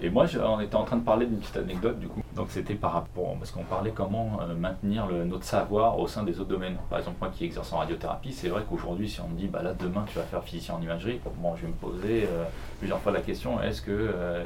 Et, 0.00 0.10
moi, 0.10 0.26
on 0.42 0.60
était 0.60 0.76
en 0.76 0.84
train 0.84 0.96
de 0.96 1.04
parler 1.04 1.26
d'une 1.26 1.38
petite 1.38 1.56
anecdote 1.56 1.98
du 1.98 2.08
coup. 2.08 2.22
Donc 2.34 2.48
c'était 2.50 2.74
par 2.74 2.92
rapport 2.92 3.36
parce 3.38 3.50
qu'on 3.50 3.64
parlait 3.64 3.92
comment 3.94 4.40
euh, 4.40 4.54
maintenir 4.54 5.06
notre 5.08 5.44
savoir 5.44 5.98
au 5.98 6.06
sein 6.06 6.22
des 6.22 6.40
autres 6.40 6.48
domaines. 6.48 6.76
Par 6.88 6.98
exemple, 6.98 7.16
moi 7.20 7.30
qui 7.32 7.44
exerce 7.44 7.72
en 7.72 7.78
radiothérapie, 7.78 8.32
c'est 8.32 8.48
vrai 8.48 8.62
qu'aujourd'hui, 8.68 9.08
si 9.08 9.20
on 9.20 9.28
me 9.28 9.36
dit 9.36 9.48
bah 9.48 9.62
là 9.62 9.74
demain 9.74 10.04
tu 10.06 10.18
vas 10.18 10.24
faire 10.24 10.42
physicien 10.42 10.74
en 10.74 10.82
imagerie, 10.82 11.20
bon, 11.38 11.56
je 11.56 11.62
vais 11.62 11.68
me 11.68 11.74
poser 11.74 12.24
euh, 12.24 12.44
plusieurs 12.78 13.00
fois 13.00 13.12
la 13.12 13.20
question 13.20 13.62
est-ce 13.62 13.82
que 13.82 13.90
euh, 13.90 14.44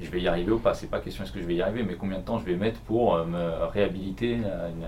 je 0.00 0.10
vais 0.10 0.20
y 0.20 0.28
arriver 0.28 0.52
ou 0.52 0.58
pas? 0.58 0.74
C'est 0.74 0.88
pas 0.88 1.00
question 1.00 1.24
est-ce 1.24 1.32
que 1.32 1.40
je 1.40 1.46
vais 1.46 1.54
y 1.54 1.62
arriver, 1.62 1.82
mais 1.82 1.94
combien 1.94 2.18
de 2.18 2.24
temps 2.24 2.38
je 2.38 2.44
vais 2.44 2.56
mettre 2.56 2.80
pour 2.80 3.16
me 3.24 3.66
réhabiliter 3.66 4.38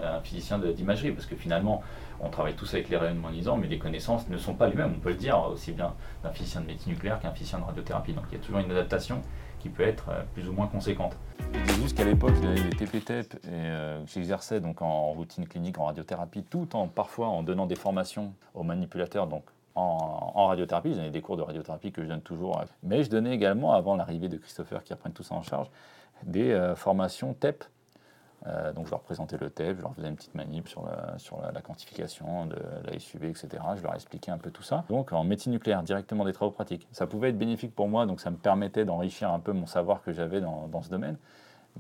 un 0.03 0.21
physicien 0.21 0.59
d'imagerie? 0.59 1.12
Parce 1.12 1.27
que 1.27 1.37
finalement, 1.37 1.83
on 2.20 2.31
travaille 2.31 2.55
tous 2.55 2.72
avec 2.74 2.88
les 2.88 2.96
rayonnements 2.96 3.31
mais 3.57 3.66
les 3.66 3.79
connaissances 3.79 4.29
ne 4.29 4.37
sont 4.37 4.55
pas 4.55 4.68
les 4.68 4.74
mêmes. 4.74 4.94
On 4.96 5.00
peut 5.00 5.11
le 5.11 5.16
dire 5.16 5.38
aussi 5.53 5.72
bien 5.72 5.94
d'un 6.22 6.31
physicien 6.31 6.61
de 6.61 6.66
médecine 6.66 6.92
nucléaire 6.92 7.20
qu'un 7.20 7.33
physicien 7.33 7.59
de 7.59 7.64
radiothérapie. 7.64 8.12
Donc 8.12 8.24
il 8.31 8.38
y 8.38 8.40
a 8.40 8.44
toujours 8.44 8.61
une 8.61 8.70
adaptation 8.70 9.20
qui 9.59 9.70
peut 9.70 9.83
être 9.83 10.11
euh, 10.11 10.22
plus 10.35 10.48
ou 10.48 10.53
moins 10.53 10.66
conséquente. 10.66 11.16
Je 11.53 11.72
juste 11.74 11.96
qu'à 11.96 12.05
l'époque, 12.05 12.35
les 12.42 12.68
TPTEP, 12.70 13.35
et, 13.35 13.38
euh, 13.48 14.05
que 14.05 14.11
j'exerçais 14.11 14.61
donc 14.61 14.83
en 14.83 15.12
routine 15.12 15.46
clinique, 15.46 15.79
en 15.79 15.87
radiothérapie, 15.87 16.42
tout 16.42 16.77
en 16.77 16.87
parfois 16.87 17.29
en 17.29 17.42
donnant 17.42 17.66
des 17.66 17.74
formations 17.74 18.35
aux 18.53 18.62
manipulateurs, 18.62 19.27
donc 19.27 19.44
en, 19.74 20.46
radiothérapie. 20.48 20.94
J'ai 20.94 21.11
des 21.11 21.20
cours 21.22 21.37
de 21.37 21.42
radiothérapie 21.42 21.92
que 21.92 22.03
je 22.03 22.09
donne 22.09 22.20
toujours. 22.20 22.62
Mais 22.83 23.03
je 23.03 23.11
donnais 23.11 23.35
également, 23.35 23.72
avant 23.72 23.96
l'arrivée 23.96 24.29
de 24.29 24.37
Christopher 24.37 24.85
qui 24.85 24.92
reprenne 24.92 25.12
tout 25.12 25.22
ça 25.22 25.35
en 25.35 25.42
charge, 25.42 25.68
des 26.24 26.53
euh, 26.53 26.77
formations 26.77 27.35
TEP. 27.35 27.64
Euh, 28.46 28.72
donc 28.72 28.87
je 28.87 28.90
leur 28.90 29.00
présentais 29.00 29.38
le 29.38 29.48
TEP, 29.48 29.78
je 29.78 29.83
leur 29.83 29.94
faisais 29.94 30.09
une 30.09 30.16
petite 30.16 30.35
manip 30.35 30.68
sur 30.68 30.87
la, 30.87 31.61
quantification 31.62 32.46
de 32.46 32.57
la 32.85 32.98
SUV, 32.98 33.30
etc. 33.30 33.48
Je 33.76 33.83
leur 33.83 33.94
expliquais 33.94 34.30
un 34.30 34.38
peu 34.38 34.50
tout 34.50 34.62
ça. 34.62 34.85
Donc 34.88 35.12
en 35.12 35.24
médecine 35.24 35.52
nucléaire, 35.52 35.83
directement 35.83 36.24
des 36.24 36.33
travaux 36.33 36.50
pratiques. 36.50 36.87
Ça 36.92 37.07
pouvait 37.07 37.30
être 37.30 37.38
bénéfique 37.38 37.74
pour 37.74 37.88
moi, 37.88 38.07
donc 38.07 38.20
ça 38.20 38.30
me 38.30 38.37
permettait 38.37 38.85
d'enrichir 38.85 39.30
un 39.30 39.40
peu 39.40 39.52
mon 39.52 39.66
savoir 39.66 40.02
que 40.02 40.12
j'avais 40.12 40.40
dans, 40.40 40.83
ce 40.83 40.90
domaine. 40.90 41.16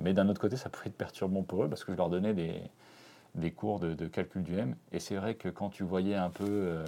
Mais 0.00 0.12
d'un 0.12 0.28
autre 0.28 0.40
côté, 0.40 0.56
ça 0.56 0.70
pouvait 0.70 0.88
être 0.88 0.96
perturbant 0.96 1.42
pour 1.42 1.64
eux 1.64 1.68
parce 1.68 1.84
que 1.84 1.92
je 1.92 1.98
leur 1.98 2.08
donnais 2.08 2.32
des, 2.32 3.50
cours 3.50 3.78
de, 3.78 4.06
calcul 4.06 4.42
du 4.42 4.58
M. 4.58 4.74
Et 4.92 5.00
c'est 5.00 5.16
vrai 5.16 5.34
que 5.34 5.48
quand 5.48 5.68
tu 5.68 5.84
voyais 5.84 6.16
un 6.16 6.30
peu, 6.30 6.46
euh, 6.48 6.84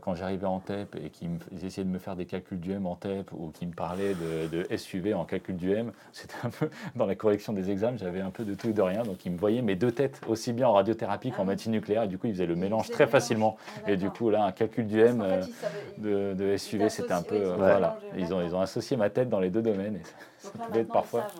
quand 0.00 0.14
j'arrivais 0.14 0.46
en 0.46 0.60
TEP 0.60 0.96
et 1.04 1.10
qu'ils 1.10 1.30
essayaient 1.62 1.84
de 1.84 1.90
me 1.90 1.98
faire 1.98 2.16
des 2.16 2.24
calculs 2.24 2.58
du 2.60 2.72
M 2.72 2.86
en 2.86 2.94
TEP 2.96 3.30
ou 3.32 3.50
qu'ils 3.50 3.68
me 3.68 3.74
parlaient 3.74 4.14
de, 4.14 4.48
de 4.48 4.76
SUV 4.76 5.12
en 5.14 5.24
calcul 5.24 5.56
du 5.56 5.72
M, 5.72 5.92
c'était 6.12 6.34
un 6.42 6.50
peu 6.50 6.70
dans 6.96 7.04
la 7.06 7.14
correction 7.14 7.52
des 7.52 7.70
examens, 7.70 7.96
j'avais 7.98 8.20
un 8.22 8.30
peu 8.30 8.44
de 8.44 8.54
tout 8.54 8.68
et 8.68 8.72
de 8.72 8.80
rien. 8.82 9.02
Donc 9.02 9.24
ils 9.26 9.32
me 9.32 9.36
voyaient 9.38 9.62
mes 9.62 9.76
deux 9.76 9.92
têtes 9.92 10.20
aussi 10.26 10.52
bien 10.52 10.68
en 10.68 10.72
radiothérapie 10.72 11.30
qu'en 11.30 11.38
Ah 11.38 11.42
oui. 11.42 11.48
médecine 11.48 11.72
nucléaire. 11.72 12.04
Et 12.04 12.08
du 12.08 12.16
coup, 12.18 12.26
ils 12.28 12.32
faisaient 12.32 12.46
le 12.46 12.56
mélange 12.56 12.90
très 12.90 13.06
facilement. 13.06 13.56
Ah, 13.86 13.90
Et 13.92 13.96
du 13.96 14.08
coup, 14.10 14.30
là, 14.30 14.44
un 14.44 14.52
calcul 14.52 14.86
du 14.86 15.00
M 15.00 15.18
qu'en 15.18 15.24
euh, 15.24 15.42
de, 15.98 16.34
de 16.34 16.56
SUV, 16.56 16.88
c'était 16.88 17.12
un 17.12 17.22
peu. 17.22 17.36
oui, 17.36 17.42
euh, 17.42 17.54
ils 17.54 17.58
voilà. 17.58 17.98
Ils 18.16 18.32
ont, 18.34 18.40
ils 18.40 18.44
d'accord. 18.44 18.58
ont 18.60 18.62
associé 18.62 18.96
ma 18.96 19.10
tête 19.10 19.28
dans 19.28 19.40
les 19.40 19.50
deux 19.50 19.62
domaines. 19.62 19.96
Et 19.96 20.02
ça 20.38 20.50
pouvait 20.50 20.80
être 20.80 20.92
parfois. 20.92 21.22
savent. 21.22 21.32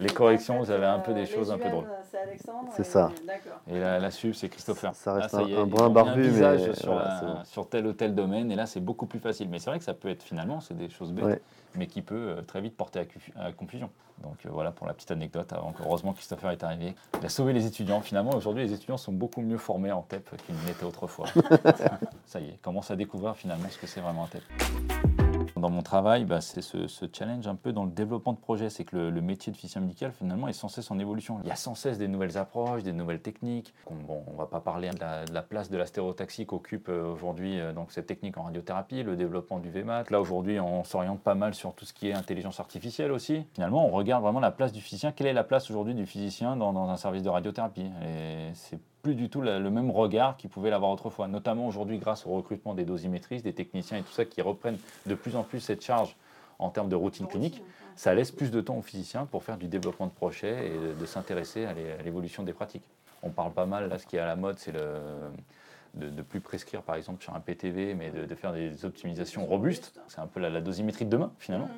Les 0.00 0.10
corrections, 0.10 0.58
vous 0.60 0.70
avez 0.70 0.86
un 0.86 1.00
peu 1.00 1.10
euh, 1.10 1.14
des 1.14 1.20
les 1.22 1.26
choses 1.26 1.50
un 1.50 1.58
peu 1.58 1.68
drôles. 1.68 1.88
C'est 2.08 2.18
Alexandre. 2.18 2.68
C'est 2.76 2.84
ça. 2.84 3.10
D'accord. 3.26 3.60
Et 3.68 3.80
la, 3.80 3.98
la 3.98 4.10
SUV, 4.12 4.32
c'est 4.32 4.48
Christopher. 4.48 4.94
Ça 4.94 5.14
reste 5.14 5.32
Là, 5.34 5.40
un- 5.40 5.48
y 5.48 5.56
un 5.56 5.66
barbu, 5.90 6.30
mais 6.30 6.74
sur, 6.74 6.92
voilà, 6.92 7.08
la- 7.08 7.18
c'est 7.20 7.26
bon. 7.26 7.44
sur 7.44 7.68
tel 7.68 7.86
ou 7.86 7.92
tel 7.92 8.14
domaine, 8.14 8.52
et 8.52 8.54
là, 8.54 8.66
c'est 8.66 8.78
beaucoup 8.78 9.06
plus 9.06 9.18
facile. 9.18 9.48
Mais 9.48 9.58
c'est 9.58 9.70
vrai 9.70 9.80
que 9.80 9.84
ça 9.84 9.94
peut 9.94 10.08
être 10.08 10.22
finalement, 10.22 10.60
c'est 10.60 10.74
des 10.76 10.88
choses 10.88 11.12
bêtes, 11.12 11.24
Ouais. 11.24 11.40
mais 11.74 11.88
qui 11.88 12.02
peut 12.02 12.14
euh, 12.38 12.42
très 12.42 12.60
vite 12.60 12.76
porter 12.76 13.00
à, 13.00 13.04
confu- 13.06 13.32
à 13.36 13.50
confusion. 13.50 13.90
Donc 14.22 14.36
euh, 14.46 14.50
voilà 14.52 14.70
pour 14.70 14.86
la 14.86 14.94
petite 14.94 15.10
anecdote. 15.10 15.52
Avant 15.52 15.72
que, 15.72 15.82
heureusement, 15.82 16.12
Christopher 16.12 16.52
est 16.52 16.62
arrivé. 16.62 16.94
Il 17.20 17.26
a 17.26 17.28
sauvé 17.28 17.52
les 17.52 17.66
étudiants. 17.66 18.00
Finalement, 18.00 18.30
aujourd'hui, 18.36 18.62
les 18.64 18.72
étudiants 18.72 18.98
sont 18.98 19.12
beaucoup 19.12 19.40
mieux 19.40 19.58
formés 19.58 19.90
en 19.90 20.02
TEP 20.02 20.30
qu'ils 20.46 20.54
ne 20.54 20.66
l'étaient 20.68 20.84
autrefois. 20.84 21.26
ça 22.24 22.38
y 22.38 22.44
est, 22.44 22.50
ils 22.52 22.58
commencent 22.58 22.92
à 22.92 22.96
découvrir 22.96 23.34
finalement 23.36 23.66
ce 23.68 23.78
que 23.78 23.88
c'est 23.88 24.00
vraiment 24.00 24.24
un 24.24 24.28
TEP. 24.28 25.17
Dans 25.58 25.70
mon 25.70 25.82
travail, 25.82 26.24
bah, 26.24 26.40
c'est 26.40 26.62
ce, 26.62 26.86
challenge 27.12 27.46
un 27.46 27.54
peu 27.54 27.72
dans 27.72 27.84
le 27.84 27.90
développement 27.90 28.32
de 28.32 28.38
projet. 28.38 28.70
C'est 28.70 28.84
que 28.84 28.96
le, 28.96 29.20
métier 29.20 29.52
de 29.52 29.56
physicien 29.56 29.80
médical, 29.80 30.12
finalement, 30.12 30.48
est 30.48 30.52
sans 30.52 30.68
cesse 30.68 30.90
en 30.90 30.98
évolution. 30.98 31.38
Il 31.44 31.48
y 31.48 31.52
a 31.52 31.56
sans 31.56 31.74
cesse 31.74 31.98
des 31.98 32.08
nouvelles 32.08 32.38
approches, 32.38 32.82
des 32.82 32.92
nouvelles 32.92 33.20
techniques. 33.20 33.74
On 33.90 33.94
on 34.08 34.36
va 34.36 34.46
pas 34.46 34.60
parler 34.60 34.90
de 34.90 35.00
la, 35.00 35.24
de 35.24 35.34
la 35.34 35.42
place 35.42 35.70
de 35.70 35.78
qu'occupe 36.44 36.88
euh, 36.88 37.12
aujourd'hui 37.12 37.58
euh, 37.60 37.72
cette 37.88 38.06
technique 38.06 38.36
en 38.38 38.44
radiothérapie, 38.44 39.02
le 39.02 39.16
développement 39.16 39.58
du 39.58 39.70
VMAT. 39.70 40.04
Là, 40.10 40.20
aujourd'hui, 40.20 40.60
on 40.60 40.84
s'oriente 40.84 41.20
pas 41.20 41.34
mal 41.34 41.54
sur 41.54 41.74
tout 41.74 41.84
ce 41.84 41.92
qui 41.92 42.08
est 42.08 42.12
intelligence 42.12 42.60
artificielle 42.60 43.12
aussi. 43.12 43.44
Finalement, 43.54 43.86
on 43.86 43.90
regarde 43.90 44.22
vraiment 44.22 44.40
la 44.40 44.50
place 44.50 44.72
du 44.72 44.80
physicien. 44.80 45.12
Quelle 45.12 45.26
est 45.26 45.32
la 45.32 45.44
place 45.44 45.70
aujourd'hui 45.70 45.94
du 45.94 46.06
physicien 46.06 46.56
dans, 46.56 46.88
un 46.88 46.96
service 46.96 47.22
de 47.22 47.28
radiothérapie? 47.28 47.90
Plus 49.08 49.14
du 49.14 49.30
tout 49.30 49.40
la- 49.40 49.58
le 49.58 49.70
même 49.70 49.90
regard 49.90 50.36
qu'il 50.36 50.50
pouvait 50.50 50.68
l'avoir 50.68 50.90
autrefois, 50.90 51.28
notamment 51.28 51.66
aujourd'hui 51.66 51.96
grâce 51.96 52.26
au 52.26 52.30
recrutement 52.30 52.74
des 52.74 52.84
dosimétristes, 52.84 53.42
des 53.42 53.54
techniciens 53.54 53.96
et 53.96 54.02
tout 54.02 54.12
ça 54.12 54.26
qui 54.26 54.42
reprennent 54.42 54.76
de 55.06 55.14
plus 55.14 55.34
en 55.34 55.44
plus 55.44 55.60
cette 55.60 55.82
charge 55.82 56.14
en 56.58 56.68
termes 56.68 56.90
de 56.90 56.94
routine 56.94 57.26
clinique. 57.26 57.62
Ça 57.96 58.12
laisse 58.12 58.30
plus 58.30 58.50
de 58.50 58.60
temps 58.60 58.76
aux 58.76 58.82
physiciens 58.82 59.24
pour 59.24 59.42
faire 59.44 59.56
du 59.56 59.66
développement 59.66 60.08
de 60.08 60.12
projets 60.12 60.66
et 60.66 60.70
de, 60.94 61.00
de 61.00 61.06
s'intéresser 61.06 61.64
à 61.64 61.72
l'évolution 62.04 62.42
des 62.42 62.52
pratiques. 62.52 62.84
On 63.22 63.30
parle 63.30 63.52
pas 63.52 63.64
mal, 63.64 63.88
là 63.88 63.98
ce 63.98 64.06
qui 64.06 64.16
est 64.16 64.20
à 64.20 64.26
la 64.26 64.36
mode, 64.36 64.58
c'est 64.58 64.72
le, 64.72 64.80
de, 65.98 66.08
de 66.08 66.22
plus 66.22 66.40
prescrire 66.40 66.82
par 66.82 66.94
exemple 66.94 67.22
sur 67.22 67.34
un 67.34 67.40
PTV, 67.40 67.94
mais 67.94 68.10
de, 68.10 68.24
de 68.24 68.34
faire 68.34 68.52
des 68.52 68.84
optimisations 68.84 69.44
robustes. 69.44 69.92
C'est 70.08 70.20
un 70.20 70.26
peu 70.26 70.40
la, 70.40 70.48
la 70.50 70.60
dosimétrie 70.60 71.04
de 71.04 71.10
demain 71.10 71.32
finalement. 71.38 71.68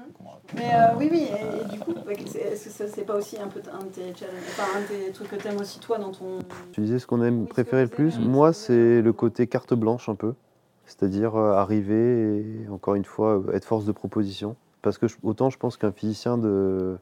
Mais 0.54 0.74
euh, 0.74 0.94
oui, 0.98 1.08
oui, 1.10 1.28
et, 1.30 1.60
et 1.60 1.64
du 1.70 1.78
coup, 1.80 1.94
c'est- 2.26 2.38
est-ce 2.40 2.64
que 2.64 2.70
ça, 2.70 2.88
c'est 2.88 3.04
pas 3.04 3.16
aussi 3.16 3.38
un 3.38 3.48
peu 3.48 3.60
un 3.72 3.84
de 3.84 3.88
tes 3.88 4.14
challenges, 4.14 4.34
enfin 4.48 4.78
un 4.78 4.80
de 4.82 4.86
tes 4.86 5.12
trucs 5.12 5.28
que 5.28 5.36
t'aimes 5.36 5.58
aussi 5.60 5.80
toi 5.80 5.98
dans 5.98 6.10
ton. 6.12 6.38
Tu 6.72 6.80
disais 6.80 6.98
ce 6.98 7.06
qu'on 7.06 7.22
aime 7.22 7.40
Oui, 7.42 7.46
préférer 7.46 7.82
le 7.82 7.88
plus. 7.88 8.18
Moi, 8.18 8.52
c'est 8.52 9.00
le 9.02 9.12
côté 9.12 9.46
carte 9.46 9.74
blanche 9.74 10.08
un 10.08 10.14
peu. 10.14 10.34
C'est-à-dire 10.86 11.36
euh, 11.36 11.52
arriver 11.52 12.40
et, 12.64 12.68
encore 12.68 12.96
une 12.96 13.04
fois, 13.04 13.38
euh, 13.38 13.52
être 13.52 13.64
force 13.64 13.84
de 13.84 13.92
proposition. 13.92 14.56
Parce 14.82 14.98
que 14.98 15.06
je- 15.06 15.16
autant 15.22 15.48
je 15.50 15.56
pense 15.58 15.76
qu'un 15.76 15.92
physicien 15.92 16.36
de, 16.36 16.98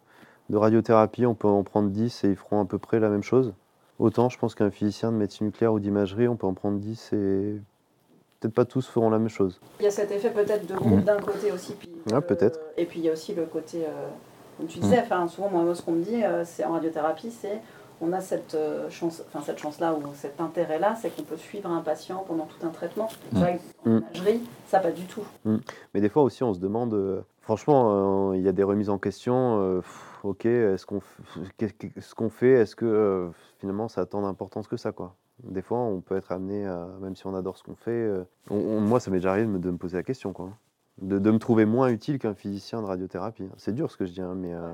de 0.51 0.57
radiothérapie, 0.57 1.25
on 1.25 1.35
peut 1.35 1.49
en 1.49 1.63
prendre 1.63 1.89
10 1.89 2.23
et 2.25 2.29
ils 2.31 2.37
feront 2.37 2.61
à 2.61 2.67
peu 2.67 2.79
près 2.79 3.01
la 3.01 3.09
même 3.09 3.23
chose. 3.23 3.55
Autant 3.99 4.29
je 4.29 4.39
pense 4.39 4.55
qu'un 4.55 4.71
physicien 4.71 5.11
de 5.11 5.17
médecine 5.17 5.47
nucléaire 5.47 5.73
ou 5.73 5.81
d'imagerie, 5.81 6.29
on 6.29 6.37
peut 6.37 6.47
en 6.47 6.55
prendre 6.55 6.79
10 6.79 7.13
et 7.13 7.61
peut-être 8.41 8.55
pas 8.55 8.65
tous 8.65 8.87
feront 8.87 9.11
la 9.11 9.19
même 9.19 9.29
chose. 9.29 9.61
Il 9.81 9.85
y 9.85 9.89
a 9.89 9.91
cet 9.91 10.11
effet 10.13 10.31
peut-être 10.31 10.67
de 10.67 10.75
groupe 10.75 10.99
Mhm. 10.99 11.05
d'un 11.05 11.19
côté 11.21 11.51
aussi, 11.51 11.73
puis 11.75 11.89
Ah, 12.13 12.17
euh, 12.17 12.21
peut-être. 12.21 12.61
Et 12.77 12.85
puis 12.85 13.01
il 13.01 13.07
y 13.07 13.09
a 13.09 13.13
aussi 13.13 13.35
le 13.35 13.45
côté, 13.47 13.85
euh, 13.85 13.91
comme 14.57 14.67
tu 14.67 14.79
disais, 14.79 15.01
enfin 15.01 15.27
souvent 15.27 15.49
moi 15.51 15.75
ce 15.75 15.83
qu'on 15.83 15.93
me 15.93 16.03
dit, 16.05 16.23
euh, 16.25 16.45
c'est 16.45 16.65
en 16.65 16.73
radiothérapie, 16.73 17.31
c'est 17.33 17.61
on 18.01 18.13
a 18.13 18.21
cette 18.21 18.55
euh, 18.55 18.89
chance, 18.91 19.21
enfin 19.27 19.43
cette 19.45 19.59
chance-là 19.59 19.93
ou 19.95 20.03
cet 20.15 20.41
intérêt-là, 20.41 20.95
c'est 20.95 21.11
qu'on 21.11 21.23
peut 21.25 21.37
suivre 21.37 21.69
un 21.69 21.81
patient 21.81 22.25
pendant 22.29 22.47
tout 22.47 22.65
un 22.65 22.71
traitement. 22.71 23.09
C'est 23.33 23.39
vrai 23.41 23.61
qu'en 23.83 23.91
Mhm. 23.91 24.03
imagerie, 24.13 24.41
ça 24.69 24.79
pas 24.79 24.93
du 24.93 25.03
tout. 25.07 25.25
Mais 25.93 26.01
des 26.01 26.09
fois 26.09 26.23
aussi, 26.23 26.45
on 26.45 26.55
se 26.55 26.61
demande, 26.61 27.25
franchement, 27.43 28.33
il 28.35 28.43
y 28.43 28.49
a 28.49 28.53
des 28.53 28.63
remises 28.63 28.91
en 28.91 28.99
question. 28.99 29.81
pff, 29.81 30.05
ok, 30.25 30.47
est-ce 30.47 30.87
qu'on 30.87 31.01
qu'est-ce 31.57 32.15
qu'on 32.15 32.31
fait 32.31 32.51
Est-ce 32.53 32.75
que 32.77 32.85
euh, 32.87 33.29
finalement 33.59 33.89
ça 33.89 34.03
a 34.03 34.07
tant 34.07 34.23
d'importance 34.23 34.69
que 34.69 34.77
ça 34.77 34.93
quoi? 34.93 35.15
Des 35.45 35.63
fois, 35.63 35.79
on 35.79 36.01
peut 36.01 36.17
être 36.17 36.33
amené 36.33 36.67
à, 36.67 36.89
même 37.01 37.15
si 37.15 37.25
on 37.27 37.35
adore 37.35 37.57
ce 37.57 37.63
qu'on 37.63 37.77
fait, 37.77 37.91
euh, 37.93 38.25
moi 38.51 38.99
ça 39.01 39.11
m'est 39.11 39.19
déjà 39.19 39.31
arrivé 39.31 39.47
de 39.47 39.53
me, 39.53 39.59
de 39.61 39.71
me 39.71 39.77
poser 39.77 39.97
la 39.97 40.03
question 40.03 40.33
quoi. 40.33 40.51
De, 41.01 41.21
de 41.21 41.31
me 41.31 41.39
trouver 41.39 41.65
moins 41.65 41.91
utile 41.91 42.19
qu'un 42.19 42.35
physicien 42.35 42.81
de 42.83 42.87
radiothérapie. 42.87 43.45
hein. 43.45 43.55
C'est 43.57 43.73
dur 43.73 43.89
ce 43.93 43.97
que 43.97 44.05
je 44.05 44.13
dis, 44.13 44.21
hein, 44.21 44.35
mais, 44.35 44.53
euh, 44.53 44.73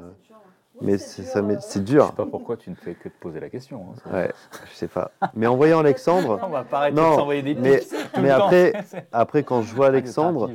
mais 0.81 0.99
c'est 0.99 1.23
c'est 1.23 1.79
Je 1.79 1.79
dur. 1.81 2.07
sais 2.09 2.13
pas 2.15 2.27
pourquoi 2.27 2.57
tu 2.57 2.69
ne 2.71 2.75
fais 2.75 2.95
que 2.95 3.09
de 3.09 3.15
poser 3.21 3.41
la 3.41 3.49
question. 3.49 3.87
hein. 4.07 4.13
Ouais, 4.13 4.31
je 4.71 4.75
sais 4.75 4.89
pas. 4.89 5.11
Mais 5.35 5.47
en 5.47 5.57
voyant 5.57 5.79
Alexandre, 5.81 6.41
On 6.43 6.49
va 6.49 6.65
pas 6.65 6.79
arrêter 6.79 6.97
Non, 6.97 7.11
de 7.13 7.17
s'envoyer 7.17 7.43
des 7.43 7.55
mais- 7.55 7.81
mais 8.17 8.23
le 8.23 8.29
temps. 8.29 8.45
après, 8.47 8.73
après 9.13 9.43
quand 9.45 9.63
je 9.63 9.75
vois 9.75 9.87
Alexandre, 9.89 10.51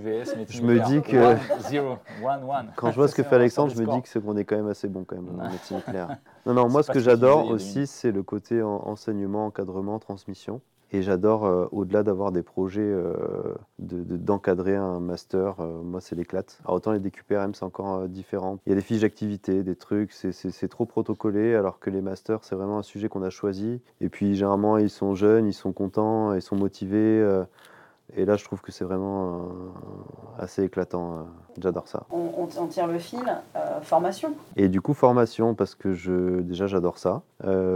je 0.50 0.62
me 0.62 0.80
dis 0.80 1.02
que- 1.02 1.18
One, 1.18 1.38
zero, 1.70 1.98
one, 2.24 2.44
one. 2.44 2.68
Quand 2.76 2.92
je 2.92 2.96
vois 2.96 3.08
ce 3.08 3.16
que 3.16 3.24
fait 3.30 3.36
Alexandre, 3.36 3.72
je 3.76 3.82
me 3.82 3.88
dis 3.92 4.02
que 4.02 4.10
c'est 4.10 4.22
qu'on 4.24 4.36
est 4.38 4.44
quand 4.46 4.58
même 4.58 4.70
assez 4.70 4.88
bon 4.88 5.04
quand 5.06 5.16
même 5.16 5.40
en 5.40 5.50
médecine 5.50 5.78
nucléaire. 5.78 6.18
Non, 6.50 6.56
non, 6.56 6.68
moi 6.68 6.82
ce 6.82 6.90
que 6.90 7.00
j'adore 7.00 7.48
aussi, 7.50 7.86
c'est 7.86 8.12
le 8.12 8.24
côté 8.24 8.64
en- 8.64 8.82
enseignement, 8.88 9.46
encadrement, 9.46 10.00
transmission. 10.00 10.62
Et 10.92 11.04
j'adore, 11.04 11.46
euh, 11.46 11.68
au-delà 11.72 12.02
d'avoir 12.02 12.32
des 12.32 12.42
projets, 12.42 12.82
euh, 12.82 13.14
d'encadrer 13.78 14.76
un 14.76 15.00
master, 15.00 15.60
euh, 15.60 15.84
moi 15.84 16.02
c'est 16.02 16.16
l'éclate. 16.16 16.58
Alors 16.64 16.78
autant 16.78 16.92
les 16.92 17.00
DQPRM 17.00 17.54
c'est 17.54 17.66
encore 17.66 18.08
différent. 18.08 18.58
Il 18.66 18.70
y 18.72 18.74
a 18.74 18.76
des 18.76 18.82
fiches 18.82 19.02
d'activité, 19.02 19.62
des 19.62 19.76
trucs, 19.76 20.12
c'est 20.12 20.68
trop 20.68 20.86
protocolé, 20.88 21.54
alors 21.54 21.78
que 21.78 21.92
les 21.92 22.02
masters 22.02 22.44
c'est 22.44 22.56
vraiment 22.56 22.80
un 22.80 22.84
sujet 22.84 23.10
qu'on 23.10 23.22
a 23.22 23.30
choisi. 23.30 23.80
Et 24.02 24.10
puis 24.10 24.34
généralement 24.34 24.80
ils 24.80 24.90
sont 24.90 25.14
jeunes, 25.14 25.46
ils 25.46 25.54
sont 25.54 25.72
contents, 25.72 26.34
ils 26.34 26.42
sont 26.42 26.56
motivés. 26.56 27.24
Et 28.16 28.26
là, 28.26 28.36
je 28.36 28.44
trouve 28.44 28.62
que 28.62 28.72
c'est 28.72 28.84
vraiment 28.84 29.34
euh, 29.34 29.40
assez 30.40 30.64
éclatant. 30.64 31.14
Euh, 31.14 31.22
j'adore 31.60 31.88
ça. 31.88 32.08
On, 32.12 32.48
tire 32.68 32.88
le 32.88 33.00
fil, 33.00 33.24
euh, 33.56 33.82
formation. 33.82 34.34
Et 34.56 34.68
du 34.68 34.82
coup, 34.82 34.94
formation, 34.94 35.54
parce 35.56 35.76
que 35.76 35.94
je, 35.94 36.42
déjà, 36.42 36.68
j'adore 36.68 36.98
ça. 36.98 37.22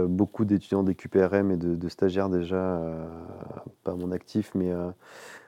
beaucoup 0.08 0.44
d'étudiants 0.44 0.82
des 0.82 0.94
QPRM 0.94 1.50
et 1.52 1.56
de, 1.56 1.76
de 1.76 1.88
stagiaires 1.88 2.28
déjà, 2.28 2.80
pas 3.84 3.94
mon 3.94 4.10
actif, 4.10 4.50
mais 4.54 4.72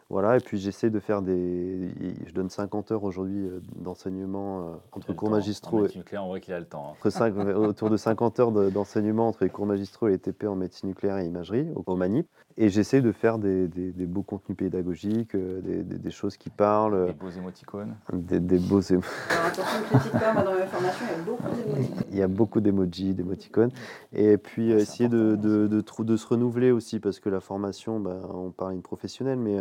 voilà, 0.09 0.37
et 0.37 0.41
puis 0.41 0.57
j'essaie 0.57 0.89
de 0.89 1.01
faire 1.01 1.21
des. 1.21 1.91
Je 2.27 2.33
donne 2.33 2.49
50 2.49 2.93
heures 2.93 3.03
aujourd'hui 3.03 3.49
euh, 3.49 3.61
d'enseignement 3.75 4.61
euh, 4.61 4.75
entre 4.93 5.13
cours 5.15 5.31
magistraux. 5.31 5.85
En 5.85 5.97
nucléaire, 5.97 6.25
on 6.25 6.29
voit 6.29 6.39
qu'il 6.39 6.55
a 6.55 6.61
le 6.61 6.65
temps. 6.65 6.95
Hein. 7.05 7.09
Entre 7.19 7.55
autour 7.57 7.91
de 7.91 7.97
50 7.97 8.39
heures 8.39 8.53
d'enseignement 8.53 9.27
entre 9.27 9.43
les 9.43 9.51
cours 9.51 9.67
magistraux 9.67 10.07
et 10.07 10.13
les 10.13 10.19
TP 10.19 10.45
en 10.45 10.55
médecine 10.55 10.91
nucléaire 10.91 11.19
et 11.19 11.27
imagerie, 11.27 11.67
au, 11.75 11.97
MANIP. 11.97 12.29
Et 12.57 12.69
j'essaie 12.69 13.01
de 13.01 13.11
faire 13.11 13.39
des, 13.39 13.67
des, 13.67 14.07
beaux 14.07 14.23
contenus 14.23 14.57
pédagogiques, 14.57 15.35
euh, 15.35 15.61
des, 15.61 15.83
des, 15.83 16.11
choses 16.13 16.37
qui 16.37 16.51
parlent. 16.51 17.09
Des 17.09 17.13
beaux 17.13 17.31
émoticônes. 17.31 17.97
Des, 18.13 18.39
beaux 18.39 18.81
émoticônes. 18.81 19.03
dans 20.23 20.67
formations, 20.69 21.05
il 21.11 21.17
y 21.17 21.17
a 21.17 21.19
beaucoup 21.19 21.51
d'émoticônes. 21.51 22.05
Il 22.13 22.17
y 22.17 22.23
a 22.23 22.29
beaucoup 22.29 22.61
d'émojis, 22.61 23.15
d'émoticônes. 23.15 23.71
Et 24.13 24.39
puis 24.39 24.71
essayer 24.71 25.09
de, 25.09 25.35
de, 25.35 25.67
de, 25.67 26.03
de, 26.05 26.17
se 26.17 26.27
renouveler 26.29 26.71
aussi, 26.71 27.01
parce 27.01 27.19
que 27.19 27.29
la 27.29 27.41
formation, 27.41 27.99
bah, 27.99 28.21
on 28.33 28.51
parle 28.51 28.75
une 28.75 28.83
professionnelle, 28.83 29.39
mais 29.39 29.59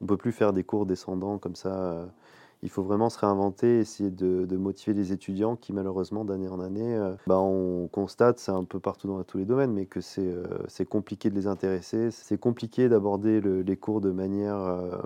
on 0.00 0.06
peut 0.06 0.16
plus 0.16 0.32
faire 0.32 0.52
des 0.52 0.64
cours 0.64 0.86
descendants 0.86 1.38
comme 1.38 1.54
ça. 1.54 1.74
Euh, 1.74 2.06
il 2.62 2.70
faut 2.70 2.82
vraiment 2.82 3.10
se 3.10 3.18
réinventer, 3.18 3.80
essayer 3.80 4.10
de, 4.10 4.56
motiver 4.56 4.94
les 4.94 5.12
étudiants 5.12 5.54
qui, 5.54 5.74
malheureusement, 5.74 6.24
d'année 6.24 6.48
en 6.48 6.60
année, 6.60 6.94
euh, 6.94 7.14
bah, 7.26 7.38
on 7.38 7.88
constate, 7.88 8.38
c'est 8.38 8.52
un 8.52 8.64
peu 8.64 8.80
partout 8.80 9.06
dans 9.06 9.22
tous 9.22 9.36
les 9.36 9.44
domaines, 9.44 9.72
mais 9.72 9.84
que 9.84 10.00
c'est 10.00 10.22
euh, 10.26 10.84
compliqué 10.88 11.28
de 11.28 11.34
les 11.34 11.46
intéresser. 11.46 12.10
C'est 12.10 12.38
compliqué 12.38 12.88
d'aborder 12.88 13.42
les 13.42 13.76
cours 13.76 14.00
de 14.00 14.10
manière 14.10 15.02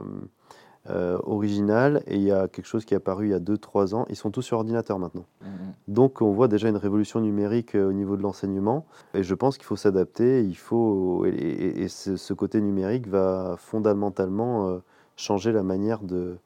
originale. 1.25 2.03
Et 2.07 2.17
il 2.17 2.23
y 2.23 2.33
a 2.33 2.49
quelque 2.49 2.67
chose 2.67 2.85
qui 2.85 2.95
est 2.95 2.97
apparu 2.97 3.27
il 3.27 3.31
y 3.31 3.35
a 3.35 3.41
2-3 3.41 3.95
ans. 3.95 4.07
Ils 4.09 4.17
sont 4.17 4.31
tous 4.31 4.43
sur 4.43 4.57
ordinateur 4.57 4.99
maintenant. 4.99 5.27
Mmh, 5.43 5.47
mmh. 5.47 5.75
Donc, 5.89 6.23
on 6.23 6.33
voit 6.33 6.49
déjà 6.49 6.69
une 6.69 6.77
révolution 6.77 7.21
numérique 7.21 7.75
au 7.75 7.93
niveau 7.93 8.17
de 8.17 8.23
l'enseignement. 8.23 8.87
Et 9.15 9.23
je 9.23 9.35
pense 9.35 9.59
qu'il 9.59 9.67
faut 9.67 9.77
s'adapter. 9.77 10.43
Il 10.43 10.57
faut, 10.57 11.25
et, 11.27 11.89
ce, 11.89 12.17
ce, 12.17 12.33
côté 12.33 12.61
numérique 12.61 13.09
va 13.09 13.57
fondamentalement 13.59 14.81
changer 15.17 15.53
la 15.53 15.63
manière 15.63 16.01
de, 16.01 16.39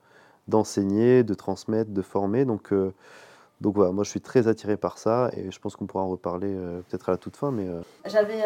d'enseigner, 0.49 1.23
de 1.23 1.35
transmettre, 1.35 1.91
de 1.91 2.03
former. 2.03 2.45
Donc, 2.45 2.73
euh, 2.73 2.93
donc 3.63 3.77
voilà, 3.77 3.93
moi 3.93 4.03
je 4.03 4.11
suis 4.11 4.21
très 4.21 4.49
attiré 4.49 4.77
par 4.77 4.99
ça 4.99 5.31
et 5.37 5.53
je 5.53 5.59
pense 5.61 5.77
qu'on 5.77 5.87
pourra 5.87 6.03
en 6.03 6.09
reparler 6.09 6.53
euh, 6.53 6.81
peut-être 6.89 7.09
à 7.09 7.13
la 7.13 7.19
toute 7.19 7.37
fin. 7.37 7.53
Mais 7.53 7.69
euh, 7.69 7.81
J'avais 8.05 8.43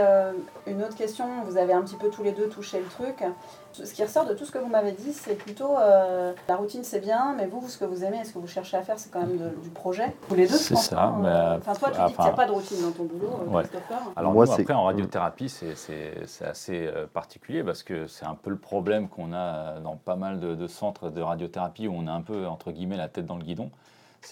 une 0.67 0.83
autre 0.83 0.95
question, 0.95 1.25
vous 1.45 1.57
avez 1.57 1.73
un 1.73 1.81
petit 1.83 1.97
peu 1.97 2.11
tous 2.11 2.23
les 2.23 2.33
deux 2.33 2.49
touché 2.49 2.79
le 2.79 2.87
truc. 2.87 3.25
Ce 3.73 3.93
qui 3.93 4.03
ressort 4.03 4.27
de 4.27 4.35
tout 4.35 4.45
ce 4.45 4.53
que 4.53 4.59
vous 4.59 4.69
m'avez 4.69 4.93
dit, 4.93 5.13
c'est 5.13 5.35
plutôt 5.35 5.75
la 5.75 6.57
routine 6.57 6.85
c'est 6.85 7.01
bien, 7.01 7.35
mais 7.37 7.47
vous, 7.47 7.67
ce 7.69 7.79
que 7.79 7.85
vous 7.87 8.05
aimez 8.05 8.21
et 8.21 8.25
ce 8.25 8.35
que 8.35 8.39
vous 8.39 8.47
cherchez 8.47 8.77
à 8.77 8.83
faire, 8.83 8.99
c'est 8.99 9.11
quand 9.11 9.21
même 9.21 9.53
du 9.63 9.71
projet. 9.71 10.15
Tous 10.29 10.35
les 10.35 10.47
deux, 10.47 10.55
c'est 10.55 10.77
ça. 10.77 11.03
Hein, 11.03 11.19
mais 11.23 11.59
enfin, 11.59 11.73
toi, 11.75 11.91
tu 11.91 12.01
dis 12.07 12.15
qu'il 12.15 12.25
n'y 12.25 12.31
a 12.31 12.35
pas 12.35 12.47
de 12.47 12.53
routine 12.53 12.83
dans 12.83 12.93
ton 12.93 13.05
boulot, 13.05 13.31
Christopher. 13.59 13.99
Alors 14.17 14.33
moi, 14.33 14.45
après, 14.51 14.75
en 14.75 14.85
radiothérapie, 14.85 15.49
c'est 15.49 16.45
assez 16.45 16.91
particulier 17.15 17.65
parce 17.65 17.83
que 17.83 18.07
c'est 18.07 18.27
un 18.27 18.35
peu 18.35 18.51
le 18.51 18.59
problème 18.59 19.09
qu'on 19.09 19.33
a 19.33 19.81
dans 19.81 19.97
pas 19.97 20.17
mal 20.17 20.41
de, 20.41 20.55
de 20.55 20.67
centres 20.67 21.09
de 21.09 21.23
radiothérapie 21.23 21.89
où 21.89 21.95
on 21.97 22.07
a 22.07 22.13
un 22.13 22.23
peu, 22.23 22.47
entre 22.47 22.71
guillemets, 22.71 22.99
la 22.99 23.09
tête 23.09 23.25
dans 23.25 23.37
le 23.37 23.45
guidon 23.45 23.71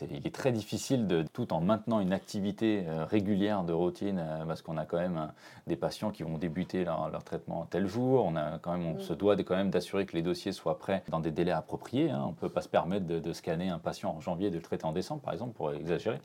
il 0.02 0.26
est 0.26 0.34
très 0.34 0.52
difficile, 0.52 1.06
de, 1.06 1.24
tout 1.32 1.52
en 1.52 1.60
maintenant 1.60 2.00
une 2.00 2.12
activité 2.12 2.84
euh, 2.86 3.04
régulière 3.04 3.64
de 3.64 3.72
routine, 3.72 4.18
euh, 4.18 4.44
parce 4.44 4.62
qu'on 4.62 4.76
a 4.76 4.84
quand 4.84 4.98
même 4.98 5.30
des 5.66 5.76
patients 5.76 6.10
qui 6.10 6.22
vont 6.22 6.38
débuter 6.38 6.84
leur, 6.84 7.22
traitement 7.24 7.66
tel 7.70 7.86
jour. 7.86 8.24
On, 8.24 8.36
a 8.36 8.58
quand 8.58 8.72
même, 8.72 8.86
on 8.86 8.94
mm. 8.94 9.00
se 9.00 9.12
doit 9.12 9.36
quand 9.36 9.56
même 9.56 9.70
d'assurer 9.70 10.06
que 10.06 10.16
les 10.16 10.22
dossiers 10.22 10.52
soient 10.52 10.78
prêts 10.78 11.02
dans 11.08 11.20
des 11.20 11.30
délais 11.30 11.52
appropriés. 11.52 12.10
Hein. 12.10 12.22
On 12.26 12.30
ne 12.30 12.34
peut 12.34 12.48
pas 12.48 12.62
se 12.62 12.68
permettre 12.68 13.06
de, 13.06 13.32
scanner 13.32 13.68
un 13.68 13.78
patient 13.78 14.14
en 14.16 14.20
janvier 14.20 14.48
et 14.48 14.50
de 14.50 14.56
le 14.56 14.62
traiter 14.62 14.84
en 14.84 14.92
décembre, 14.92 15.22
par 15.22 15.32
exemple, 15.32 15.52
pour 15.54 15.72
exagérer. 15.72 16.20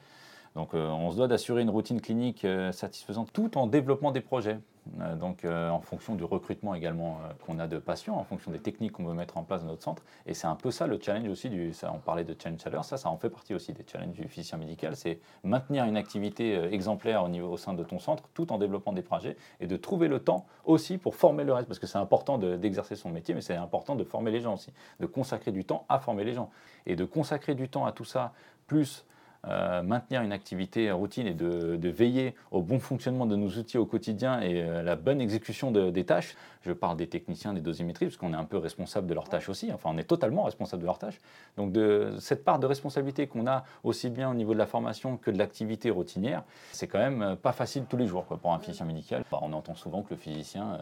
Donc 0.59 0.73
euh, 0.73 0.89
on 0.89 1.09
se 1.09 1.15
doit 1.15 1.29
d'assurer 1.29 1.61
une 1.61 1.69
routine 1.69 2.01
clinique 2.01 2.45
satisfaisante 2.73 3.31
tout 3.31 3.57
en 3.57 3.65
développement 3.65 4.11
des 4.11 4.19
projets. 4.19 4.59
Euh, 5.01 5.15
donc 5.15 5.45
euh, 5.45 5.69
en 5.69 5.81
fonction 5.81 6.15
du 6.15 6.23
recrutement 6.23 6.73
également 6.73 7.19
euh, 7.23 7.33
qu'on 7.45 7.59
a 7.59 7.67
de 7.67 7.77
patients, 7.77 8.15
en 8.15 8.23
fonction 8.23 8.51
des 8.51 8.59
techniques 8.59 8.93
qu'on 8.93 9.05
veut 9.05 9.13
mettre 9.13 9.37
en 9.37 9.43
place 9.43 9.61
dans 9.61 9.69
notre 9.69 9.83
centre. 9.83 10.03
Et 10.25 10.33
c'est 10.33 10.47
un 10.47 10.55
peu 10.55 10.71
ça 10.71 10.87
le 10.87 10.99
challenge 11.01 11.27
aussi, 11.29 11.49
du, 11.49 11.73
on 11.83 11.99
parlait 11.99 12.23
de 12.23 12.35
challenge 12.41 12.59
à 12.65 12.83
ça, 12.83 12.97
ça 12.97 13.09
en 13.09 13.17
fait 13.17 13.29
partie 13.29 13.53
aussi 13.53 13.73
des 13.73 13.85
challenges 13.89 14.15
du 14.15 14.27
physicien 14.27 14.57
médical, 14.57 14.95
c'est 14.95 15.19
maintenir 15.43 15.85
une 15.85 15.97
activité 15.97 16.55
exemplaire 16.71 17.23
au, 17.23 17.29
niveau, 17.29 17.49
au 17.51 17.57
sein 17.57 17.73
de 17.73 17.83
ton 17.83 17.99
centre 17.99 18.23
tout 18.33 18.51
en 18.51 18.57
développant 18.57 18.93
des 18.93 19.01
projets 19.01 19.37
et 19.59 19.67
de 19.67 19.77
trouver 19.77 20.07
le 20.07 20.19
temps 20.19 20.45
aussi 20.65 20.97
pour 20.97 21.15
former 21.15 21.43
le 21.43 21.53
reste, 21.53 21.67
parce 21.67 21.79
que 21.79 21.87
c'est 21.87 21.97
important 21.97 22.37
d'exercer 22.37 22.95
son 22.95 23.09
métier, 23.09 23.33
mais 23.33 23.41
c'est 23.41 23.55
important 23.55 23.95
de 23.95 24.03
former 24.03 24.31
les 24.31 24.41
gens 24.41 24.55
aussi, 24.55 24.71
de 24.99 25.05
consacrer 25.05 25.51
du 25.51 25.65
temps 25.65 25.85
à 25.89 25.99
former 25.99 26.23
les 26.23 26.33
gens. 26.33 26.49
Et 26.85 26.95
de 26.95 27.05
consacrer 27.05 27.55
du 27.55 27.69
temps 27.69 27.85
à 27.85 27.91
tout 27.91 28.05
ça, 28.05 28.33
plus 28.67 29.05
euh, 29.47 29.81
maintenir 29.83 30.21
une 30.21 30.33
activité 30.33 30.91
routine 30.91 31.25
et 31.25 31.33
de, 31.33 31.89
veiller 31.89 32.35
au 32.51 32.61
bon 32.61 32.79
fonctionnement 32.79 33.25
de 33.25 33.37
nos 33.37 33.47
outils 33.47 33.77
au 33.77 33.85
quotidien 33.85 34.41
et 34.41 34.61
euh, 34.61 34.83
la 34.83 34.97
bonne 34.97 35.21
exécution 35.21 35.71
des 35.71 36.03
tâches. 36.03 36.35
Je 36.61 36.73
parle 36.73 36.97
des 36.97 37.07
techniciens 37.07 37.53
des 37.53 37.61
dosimétries, 37.61 38.07
parce 38.07 38.17
qu'on 38.17 38.33
est 38.33 38.37
un 38.37 38.43
peu 38.43 38.57
responsable 38.57 39.07
de 39.07 39.13
leurs 39.13 39.29
tâches 39.29 39.47
aussi, 39.47 39.71
enfin 39.71 39.91
on 39.93 39.97
est 39.97 40.03
totalement 40.03 40.43
responsable 40.43 40.81
de 40.81 40.85
leurs 40.85 40.99
tâches. 40.99 41.19
Donc 41.55 41.71
de 41.71 42.15
cette 42.19 42.43
part 42.43 42.59
de 42.59 42.65
responsabilité 42.65 43.27
qu'on 43.27 43.47
a 43.47 43.63
aussi 43.85 44.09
bien 44.09 44.29
au 44.29 44.33
niveau 44.33 44.53
de 44.53 44.59
la 44.59 44.65
formation 44.65 45.15
que 45.15 45.31
de 45.31 45.37
l'activité 45.37 45.89
routinière, 45.89 46.43
c'est 46.73 46.87
quand 46.87 46.99
même 46.99 47.21
euh, 47.21 47.35
pas 47.35 47.53
facile 47.53 47.85
tous 47.89 47.97
les 47.97 48.07
jours 48.07 48.25
quoi, 48.25 48.37
pour 48.37 48.53
un 48.53 48.59
physicien 48.59 48.85
médical. 48.85 49.23
Bah, 49.31 49.39
on 49.41 49.53
entend 49.53 49.75
souvent 49.75 50.01
que 50.01 50.09
le 50.11 50.17
physicien 50.17 50.79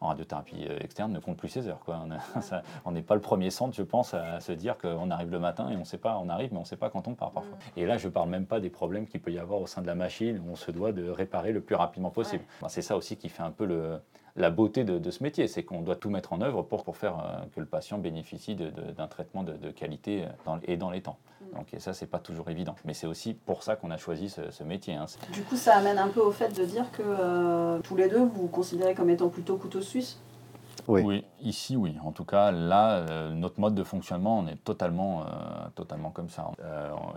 en 0.00 0.08
radiothérapie 0.08 0.66
euh, 0.68 0.78
externe 0.80 1.12
ne 1.12 1.18
compte 1.20 1.36
plus 1.36 1.48
ses 1.48 1.68
heures. 1.68 1.80
Quoi. 1.84 2.00
On 2.84 2.92
n'est 2.92 3.02
pas 3.02 3.14
le 3.14 3.20
premier 3.20 3.50
centre, 3.50 3.74
je 3.74 3.82
pense, 3.82 4.14
à 4.14 4.40
se 4.40 4.52
dire 4.52 4.78
qu'on 4.78 5.10
arrive 5.10 5.30
le 5.30 5.38
matin 5.38 5.70
et 5.70 5.76
on 5.76 5.84
sait 5.84 5.98
pas, 5.98 6.18
on 6.18 6.28
arrive, 6.28 6.50
mais 6.52 6.58
on 6.58 6.62
ne 6.62 6.66
sait 6.66 6.76
pas 6.76 6.90
quand 6.90 7.08
on 7.08 7.14
part 7.14 7.32
parfois. 7.32 7.56
Mm. 7.56 7.78
Et 7.78 7.86
là, 7.86 7.96
je 7.98 8.08
ne 8.08 8.12
parle 8.12 8.28
même 8.28 8.46
pas 8.46 8.60
des 8.60 8.70
problèmes 8.70 9.06
qu'il 9.06 9.20
peut 9.20 9.32
y 9.32 9.38
avoir 9.38 9.60
au 9.60 9.66
sein 9.66 9.82
de 9.82 9.86
la 9.86 9.94
machine 9.94 10.38
où 10.38 10.52
on 10.52 10.56
se 10.56 10.70
doit 10.70 10.92
de 10.92 11.08
réparer 11.08 11.52
le 11.52 11.60
plus 11.60 11.74
rapidement 11.74 12.10
possible. 12.10 12.44
c'est 12.68 12.82
ça 12.82 12.96
aussi 12.96 13.16
qui 13.16 13.28
fait 13.28 13.42
un 13.42 13.50
peu 13.50 13.66
le, 13.66 14.00
la 14.36 14.50
beauté 14.50 14.84
de, 14.84 15.10
ce 15.10 15.22
métier, 15.22 15.46
c'est 15.48 15.62
qu'on 15.62 15.82
doit 15.82 15.96
tout 15.96 16.10
mettre 16.10 16.32
en 16.32 16.40
œuvre 16.40 16.62
pour, 16.62 16.84
pour 16.84 16.96
faire 16.96 17.18
euh, 17.18 17.44
que 17.54 17.60
le 17.60 17.66
patient 17.66 17.98
bénéficie 17.98 18.56
d'un 18.56 19.06
traitement 19.08 19.42
de, 19.42 19.70
qualité 19.70 20.24
euh, 20.46 20.56
et 20.64 20.76
dans 20.76 20.90
les 20.90 21.02
temps. 21.02 21.18
Donc 21.54 21.74
et 21.74 21.80
ça, 21.80 21.92
c'est 21.92 22.06
pas 22.06 22.18
toujours 22.18 22.48
évident. 22.50 22.74
Mais 22.84 22.94
c'est 22.94 23.06
aussi 23.06 23.34
pour 23.34 23.62
ça 23.62 23.76
qu'on 23.76 23.90
a 23.90 23.96
choisi 23.96 24.28
ce, 24.28 24.62
métier. 24.62 24.94
Hein. 24.94 25.06
Du 25.32 25.42
coup, 25.42 25.56
ça 25.56 25.76
amène 25.76 25.98
un 25.98 26.08
peu 26.08 26.20
au 26.20 26.30
fait 26.30 26.48
de 26.48 26.64
dire 26.64 26.90
que 26.92 27.02
euh, 27.04 27.78
tous 27.80 27.96
les 27.96 28.08
deux, 28.08 28.20
vous 28.20 28.42
vous 28.42 28.48
considérez 28.48 28.94
comme 28.94 29.10
étant 29.10 29.28
plutôt 29.28 29.56
couteau 29.56 29.80
suisse? 29.80 30.18
Oui. 30.88 31.24
Ici 31.42 31.76
oui. 31.76 31.96
En 32.02 32.12
tout 32.12 32.24
cas, 32.24 32.50
là, 32.50 33.30
notre 33.30 33.60
mode 33.60 33.74
de 33.74 33.84
fonctionnement, 33.84 34.38
on 34.38 34.46
est 34.46 34.62
totalement, 34.64 35.24
totalement 35.74 36.10
comme 36.10 36.28
ça. 36.28 36.50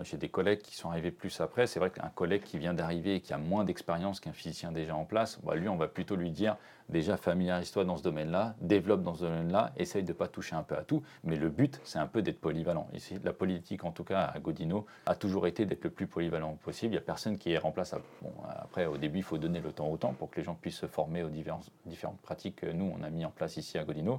J'ai 0.04 0.18
des 0.18 0.30
collègues 0.30 0.62
qui 0.62 0.76
sont 0.76 0.90
arrivés 0.90 1.12
plus 1.12 1.42
après. 1.42 1.68
C'est 1.68 1.80
vrai 1.80 1.90
qu'un 1.90 2.10
collègue 2.10 2.44
qui 2.44 2.58
vient 2.58 2.74
d'arriver 2.74 3.16
et 3.16 3.22
qui 3.22 3.34
a 3.34 3.38
moins 3.38 3.64
d'expérience 3.64 4.20
qu'un 4.20 4.34
physicien 4.34 4.72
déjà 4.72 4.96
en 4.96 5.06
place, 5.06 5.40
bah, 5.44 5.56
lui, 5.56 5.70
on 5.70 5.78
va 5.78 5.88
plutôt 5.88 6.16
lui 6.16 6.32
dire 6.32 6.58
déjà 6.90 7.16
familiarise-toi 7.16 7.86
dans 7.86 7.96
ce 7.96 8.04
domaine-là, 8.04 8.56
développe 8.60 9.04
dans 9.04 9.16
ce 9.16 9.24
domaine-là, 9.24 9.72
essaye 9.78 10.04
de 10.04 10.10
ne 10.10 10.18
pas 10.18 10.28
toucher 10.28 10.56
un 10.56 10.64
peu 10.64 10.76
à 10.76 10.84
tout, 10.84 11.02
mais 11.24 11.38
le 11.38 11.50
but, 11.50 11.80
c'est 11.86 11.98
un 11.98 12.08
peu 12.08 12.22
d'être 12.22 12.42
polyvalent. 12.42 12.88
Ici, 12.94 13.18
la 13.24 13.32
politique, 13.32 13.86
en 13.86 13.92
tout 13.92 14.04
cas 14.04 14.26
à 14.26 14.40
Godino, 14.40 14.86
a 15.06 15.16
toujours 15.16 15.48
été 15.48 15.66
d'être 15.66 15.86
le 15.86 15.90
plus 15.90 16.08
polyvalent 16.08 16.58
possible. 16.62 16.94
Il 16.94 16.98
n'y 16.98 17.02
a 17.02 17.06
personne 17.06 17.38
qui 17.38 17.54
est 17.54 17.58
remplaçable. 17.58 18.04
Bon, 18.22 18.34
après, 18.48 18.86
au 18.86 18.98
début, 18.98 19.20
il 19.20 19.24
faut 19.24 19.38
donner 19.38 19.62
le 19.62 19.72
temps 19.72 19.88
au 19.88 19.96
temps 19.96 20.14
pour 20.14 20.30
que 20.30 20.42
les 20.42 20.44
gens 20.44 20.56
puissent 20.56 20.80
se 20.80 20.88
former 20.88 21.24
aux 21.24 21.30
différentes 21.30 22.22
pratiques 22.22 22.58
que 22.58 22.68
nous, 22.68 22.94
on 23.00 23.02
a 23.02 23.10
mis 23.10 23.24
en 23.24 23.32
place 23.32 23.56
ici 23.56 23.78
à 23.78 23.86
Godino 23.86 24.13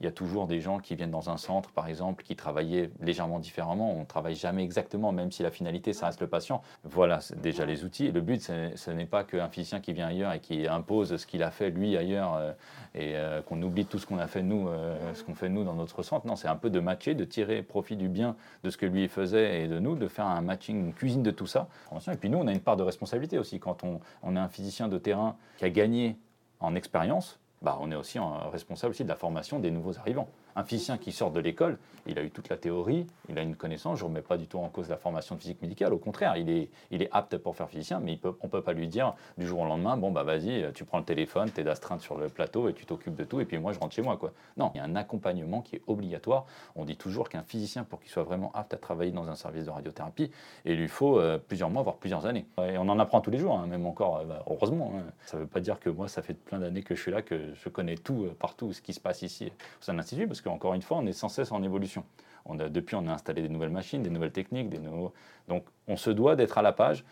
il 0.00 0.04
y 0.04 0.08
a 0.08 0.12
toujours 0.12 0.46
des 0.46 0.60
gens 0.60 0.78
qui 0.78 0.96
viennent 0.96 1.10
dans 1.10 1.30
un 1.30 1.36
centre, 1.36 1.70
par 1.70 1.86
exemple, 1.88 2.24
qui 2.24 2.36
travaillaient 2.36 2.90
légèrement 3.00 3.38
différemment. 3.38 3.92
On 3.92 4.00
ne 4.00 4.04
travaille 4.04 4.34
jamais 4.34 4.62
exactement, 4.62 5.12
même 5.12 5.30
si 5.30 5.42
la 5.42 5.50
finalité, 5.50 5.92
ça 5.92 6.06
reste 6.06 6.20
le 6.20 6.26
patient. 6.26 6.62
Voilà, 6.82 7.20
déjà 7.36 7.64
les 7.64 7.84
outils. 7.84 8.06
Et 8.06 8.12
le 8.12 8.20
but, 8.20 8.42
ce 8.42 8.90
n'est 8.90 9.06
pas 9.06 9.24
qu'un 9.24 9.48
physicien 9.48 9.80
qui 9.80 9.92
vient 9.92 10.08
ailleurs 10.08 10.32
et 10.32 10.40
qui 10.40 10.66
impose 10.66 11.16
ce 11.16 11.26
qu'il 11.26 11.42
a 11.42 11.50
fait 11.50 11.70
lui 11.70 11.96
ailleurs 11.96 12.34
euh, 12.34 12.52
et 12.94 13.16
euh, 13.16 13.42
qu'on 13.42 13.60
oublie 13.62 13.86
tout 13.86 13.98
ce 13.98 14.06
qu'on 14.06 14.18
a 14.18 14.26
fait 14.26 14.42
nous, 14.42 14.68
euh, 14.68 14.96
ce 15.14 15.22
qu'on 15.22 15.34
fait 15.34 15.48
nous 15.48 15.64
dans 15.64 15.74
notre 15.74 16.02
centre. 16.02 16.26
Non, 16.26 16.36
c'est 16.36 16.48
un 16.48 16.56
peu 16.56 16.70
de 16.70 16.80
matcher, 16.80 17.14
de 17.14 17.24
tirer 17.24 17.62
profit 17.62 17.96
du 17.96 18.08
bien 18.08 18.36
de 18.62 18.70
ce 18.70 18.76
que 18.76 18.86
lui 18.86 19.08
faisait 19.08 19.62
et 19.62 19.68
de 19.68 19.78
nous, 19.78 19.94
de 19.94 20.08
faire 20.08 20.26
un 20.26 20.40
matching, 20.40 20.78
une 20.78 20.92
cuisine 20.92 21.22
de 21.22 21.30
tout 21.30 21.46
ça. 21.46 21.68
Et 22.12 22.16
puis 22.16 22.28
nous, 22.28 22.38
on 22.38 22.46
a 22.46 22.52
une 22.52 22.60
part 22.60 22.76
de 22.76 22.82
responsabilité 22.82 23.38
aussi. 23.38 23.60
Quand 23.60 23.84
on, 23.84 24.00
on 24.22 24.36
est 24.36 24.40
un 24.40 24.48
physicien 24.48 24.88
de 24.88 24.98
terrain 24.98 25.36
qui 25.58 25.64
a 25.64 25.70
gagné 25.70 26.16
en 26.60 26.74
expérience, 26.74 27.38
bah, 27.64 27.78
on 27.80 27.90
est 27.90 27.96
aussi 27.96 28.18
responsable 28.52 28.92
aussi 28.92 29.04
de 29.04 29.08
la 29.08 29.16
formation 29.16 29.58
des 29.58 29.70
nouveaux 29.70 29.98
arrivants. 29.98 30.28
Un 30.56 30.64
physicien 30.64 30.98
qui 30.98 31.12
sort 31.12 31.30
de 31.30 31.40
l'école, 31.40 31.78
il 32.06 32.18
a 32.18 32.22
eu 32.22 32.30
toute 32.30 32.48
la 32.48 32.56
théorie, 32.56 33.06
il 33.28 33.38
a 33.38 33.42
une 33.42 33.56
connaissance, 33.56 33.98
je 33.98 34.04
ne 34.04 34.08
remets 34.08 34.22
pas 34.22 34.36
du 34.36 34.46
tout 34.46 34.58
en 34.58 34.68
cause 34.68 34.88
la 34.88 34.96
formation 34.96 35.34
de 35.34 35.40
physique 35.40 35.62
médicale, 35.62 35.92
au 35.92 35.98
contraire, 35.98 36.36
il 36.36 36.50
est, 36.50 36.70
il 36.90 37.02
est 37.02 37.08
apte 37.12 37.36
pour 37.38 37.56
faire 37.56 37.68
physicien, 37.68 38.00
mais 38.00 38.18
on 38.24 38.46
ne 38.46 38.50
peut 38.50 38.62
pas 38.62 38.72
lui 38.72 38.88
dire 38.88 39.14
du 39.38 39.46
jour 39.46 39.60
au 39.60 39.64
lendemain, 39.64 39.96
bon 39.96 40.10
bah 40.10 40.22
vas-y, 40.22 40.72
tu 40.74 40.84
prends 40.84 40.98
le 40.98 41.04
téléphone, 41.04 41.50
tu 41.52 41.60
es 41.60 41.64
d'astreinte 41.64 42.00
sur 42.00 42.18
le 42.18 42.28
plateau 42.28 42.68
et 42.68 42.74
tu 42.74 42.86
t'occupes 42.86 43.16
de 43.16 43.24
tout, 43.24 43.40
et 43.40 43.44
puis 43.44 43.58
moi 43.58 43.72
je 43.72 43.78
rentre 43.78 43.94
chez 43.94 44.02
moi. 44.02 44.16
Quoi. 44.16 44.32
Non, 44.56 44.70
il 44.74 44.78
y 44.78 44.80
a 44.80 44.84
un 44.84 44.96
accompagnement 44.96 45.62
qui 45.62 45.76
est 45.76 45.82
obligatoire. 45.86 46.46
On 46.76 46.84
dit 46.84 46.96
toujours 46.96 47.28
qu'un 47.28 47.42
physicien, 47.42 47.84
pour 47.84 48.00
qu'il 48.00 48.10
soit 48.10 48.22
vraiment 48.22 48.52
apte 48.54 48.74
à 48.74 48.76
travailler 48.76 49.12
dans 49.12 49.28
un 49.28 49.34
service 49.34 49.64
de 49.64 49.70
radiothérapie, 49.70 50.30
il 50.64 50.76
lui 50.76 50.88
faut 50.88 51.18
euh, 51.18 51.38
plusieurs 51.38 51.70
mois, 51.70 51.82
voire 51.82 51.96
plusieurs 51.96 52.26
années. 52.26 52.46
Et 52.58 52.78
on 52.78 52.88
en 52.88 52.98
apprend 52.98 53.20
tous 53.20 53.30
les 53.30 53.38
jours, 53.38 53.58
hein, 53.58 53.66
même 53.66 53.86
encore, 53.86 54.18
euh, 54.18 54.24
bah, 54.24 54.44
heureusement. 54.48 54.92
Hein. 54.96 55.04
Ça 55.24 55.36
ne 55.36 55.42
veut 55.42 55.48
pas 55.48 55.60
dire 55.60 55.80
que 55.80 55.90
moi, 55.90 56.08
ça 56.08 56.22
fait 56.22 56.34
plein 56.34 56.58
d'années 56.58 56.82
que 56.82 56.94
je 56.94 57.00
suis 57.00 57.10
là, 57.10 57.22
que 57.22 57.54
je 57.54 57.68
connais 57.68 57.96
tout, 57.96 58.24
euh, 58.24 58.36
partout, 58.38 58.72
ce 58.72 58.82
qui 58.82 58.92
se 58.92 59.00
passe 59.00 59.22
ici 59.22 59.46
au 59.46 59.82
sein 59.82 59.92
de 59.92 59.98
l'Institut, 59.98 60.26
parce 60.26 60.40
qu'encore 60.44 60.74
une 60.74 60.82
fois, 60.82 60.98
on 60.98 61.06
est 61.06 61.12
sans 61.12 61.28
cesse 61.28 61.50
en 61.52 61.62
évolution. 61.62 62.04
Depuis, 62.48 62.94
on 62.94 63.06
a 63.08 63.12
installé 63.12 63.40
des 63.42 63.48
nouvelles 63.48 63.70
machines, 63.70 64.02
des 64.02 64.10
nouvelles 64.10 64.32
techniques, 64.32 64.68
des 64.68 64.78
nouveaux... 64.78 65.14
donc 65.48 65.64
on 65.88 65.96
se 65.96 66.10
doit 66.10 66.36
d'être 66.36 66.58
à 66.58 66.62
la 66.62 66.72
page 66.72 67.04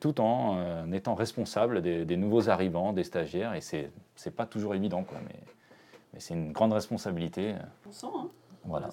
tout 0.00 0.20
en 0.20 0.92
étant 0.92 1.14
responsable 1.14 1.82
des, 1.82 2.16
nouveaux 2.16 2.48
arrivants, 2.48 2.92
des 2.92 3.04
stagiaires, 3.04 3.54
et 3.54 3.60
c'est 3.60 3.90
n'est 4.24 4.32
pas 4.32 4.46
toujours 4.46 4.74
évident, 4.76 5.04
mais, 5.12 5.34
mais 6.12 6.20
c'est 6.20 6.34
une 6.34 6.52
grande 6.52 6.74
responsabilité. 6.74 7.54
On 7.88 7.92
sent, 7.92 8.06
hein 8.14 8.28
voilà. 8.64 8.88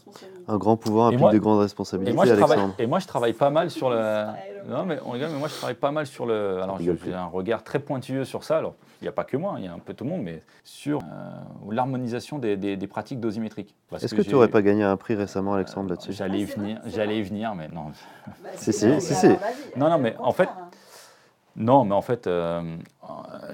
Un 0.47 0.57
grand 0.57 0.77
pouvoir 0.77 1.07
implique 1.07 1.31
de 1.31 1.37
grandes 1.37 1.59
responsabilités, 1.59 2.11
et 2.11 2.15
moi, 2.15 2.25
je 2.25 2.31
Alexandre. 2.31 2.55
Travaille, 2.55 2.73
et 2.79 2.87
moi, 2.87 2.99
je 2.99 3.07
travaille 3.07 3.33
pas 3.33 3.49
mal 3.49 3.69
sur 3.69 3.89
le. 3.89 4.25
Non, 4.67 4.83
mais 4.85 4.99
on 5.05 5.13
mais 5.13 5.29
moi, 5.29 5.47
je 5.47 5.55
travaille 5.55 5.75
pas 5.75 5.91
mal 5.91 6.07
sur 6.07 6.25
le. 6.25 6.61
Alors, 6.61 6.79
j'ai 6.79 7.13
un 7.13 7.25
regard 7.25 7.63
très 7.63 7.79
pointilleux 7.79 8.25
sur 8.25 8.43
ça. 8.43 8.57
Alors, 8.57 8.75
il 9.01 9.05
n'y 9.05 9.09
a 9.09 9.11
pas 9.11 9.23
que 9.23 9.37
moi, 9.37 9.55
il 9.59 9.65
y 9.65 9.67
a 9.67 9.73
un 9.73 9.79
peu 9.79 9.93
tout 9.93 10.05
le 10.05 10.09
monde, 10.09 10.23
mais 10.23 10.41
sur 10.63 10.99
euh, 10.99 11.71
l'harmonisation 11.71 12.39
des, 12.39 12.57
des, 12.57 12.87
pratiques 12.87 13.19
dosimétriques. 13.19 13.75
Est-ce 13.93 14.15
que, 14.15 14.21
tu 14.21 14.31
n'aurais 14.31 14.49
pas 14.49 14.61
gagné 14.61 14.83
un 14.83 14.97
prix 14.97 15.15
récemment, 15.15 15.53
Alexandre, 15.53 15.91
là-dessus? 15.91 16.13
J'allais 16.13 16.39
y 16.39 16.47
ah, 16.51 16.59
venir, 16.59 16.81
j'allais 16.87 17.19
y 17.19 17.21
venir, 17.21 17.53
mais 17.53 17.67
non. 17.67 17.91
Bah, 18.43 18.49
si, 18.55 18.73
si, 18.73 18.99
si, 18.99 19.27
Non, 19.75 19.89
non, 19.89 19.99
mais 19.99 20.15
en 20.17 20.31
fait. 20.31 20.49
Non, 21.55 21.83
mais 21.83 21.93
en 21.93 22.01
fait, 22.01 22.25
euh, 22.25 22.77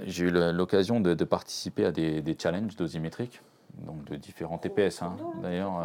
j'ai 0.06 0.26
eu 0.26 0.32
l'occasion 0.32 1.00
de, 1.00 1.14
de, 1.14 1.24
participer 1.24 1.86
à 1.86 1.92
des, 1.92 2.22
des 2.22 2.38
challenges 2.40 2.76
dosimétriques 2.76 3.42
donc 3.78 4.06
de 4.06 4.16
différents 4.16 4.58
TPS. 4.58 5.02
Hein. 5.02 5.18
D'ailleurs, 5.42 5.80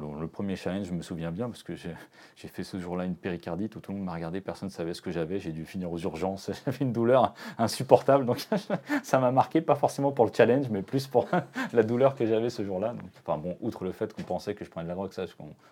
le, 0.00 0.26
premier 0.26 0.56
challenge, 0.56 0.86
je 0.86 0.92
me 0.92 1.02
souviens 1.02 1.30
bien, 1.30 1.48
parce 1.48 1.62
que 1.62 1.74
j'ai 2.36 2.48
fait 2.48 2.64
ce 2.64 2.78
jour-là 2.78 3.04
une 3.04 3.14
péricardite 3.14 3.76
où 3.76 3.80
tout 3.80 3.92
le 3.92 3.98
monde 3.98 4.06
m'a 4.06 4.14
regardé, 4.14 4.40
personne 4.40 4.68
ne 4.68 4.72
savait 4.72 4.94
ce 4.94 5.02
que 5.02 5.10
j'avais, 5.10 5.38
j'ai 5.38 5.52
dû 5.52 5.64
finir 5.64 5.92
aux 5.92 5.98
urgences, 5.98 6.50
j'avais 6.64 6.84
une 6.84 6.92
douleur 6.92 7.34
insupportable, 7.58 8.24
donc 8.24 8.46
ça 9.02 9.18
m'a 9.18 9.30
marqué, 9.30 9.60
pas 9.60 9.74
forcément 9.74 10.12
pour 10.12 10.26
le 10.26 10.32
challenge, 10.32 10.68
mais 10.70 10.82
plus 10.82 11.06
pour 11.06 11.28
la 11.72 11.82
douleur 11.82 12.14
que 12.14 12.26
j'avais 12.26 12.50
ce 12.50 12.64
jour-là. 12.64 12.94
Enfin 13.24 13.38
bon, 13.38 13.56
outre 13.60 13.84
le 13.84 13.92
fait 13.92 14.12
qu'on 14.12 14.22
pensait 14.22 14.54
que 14.54 14.64
je 14.64 14.70
prenais 14.70 14.84
de 14.84 14.88
la 14.88 14.94
drogue, 14.94 15.10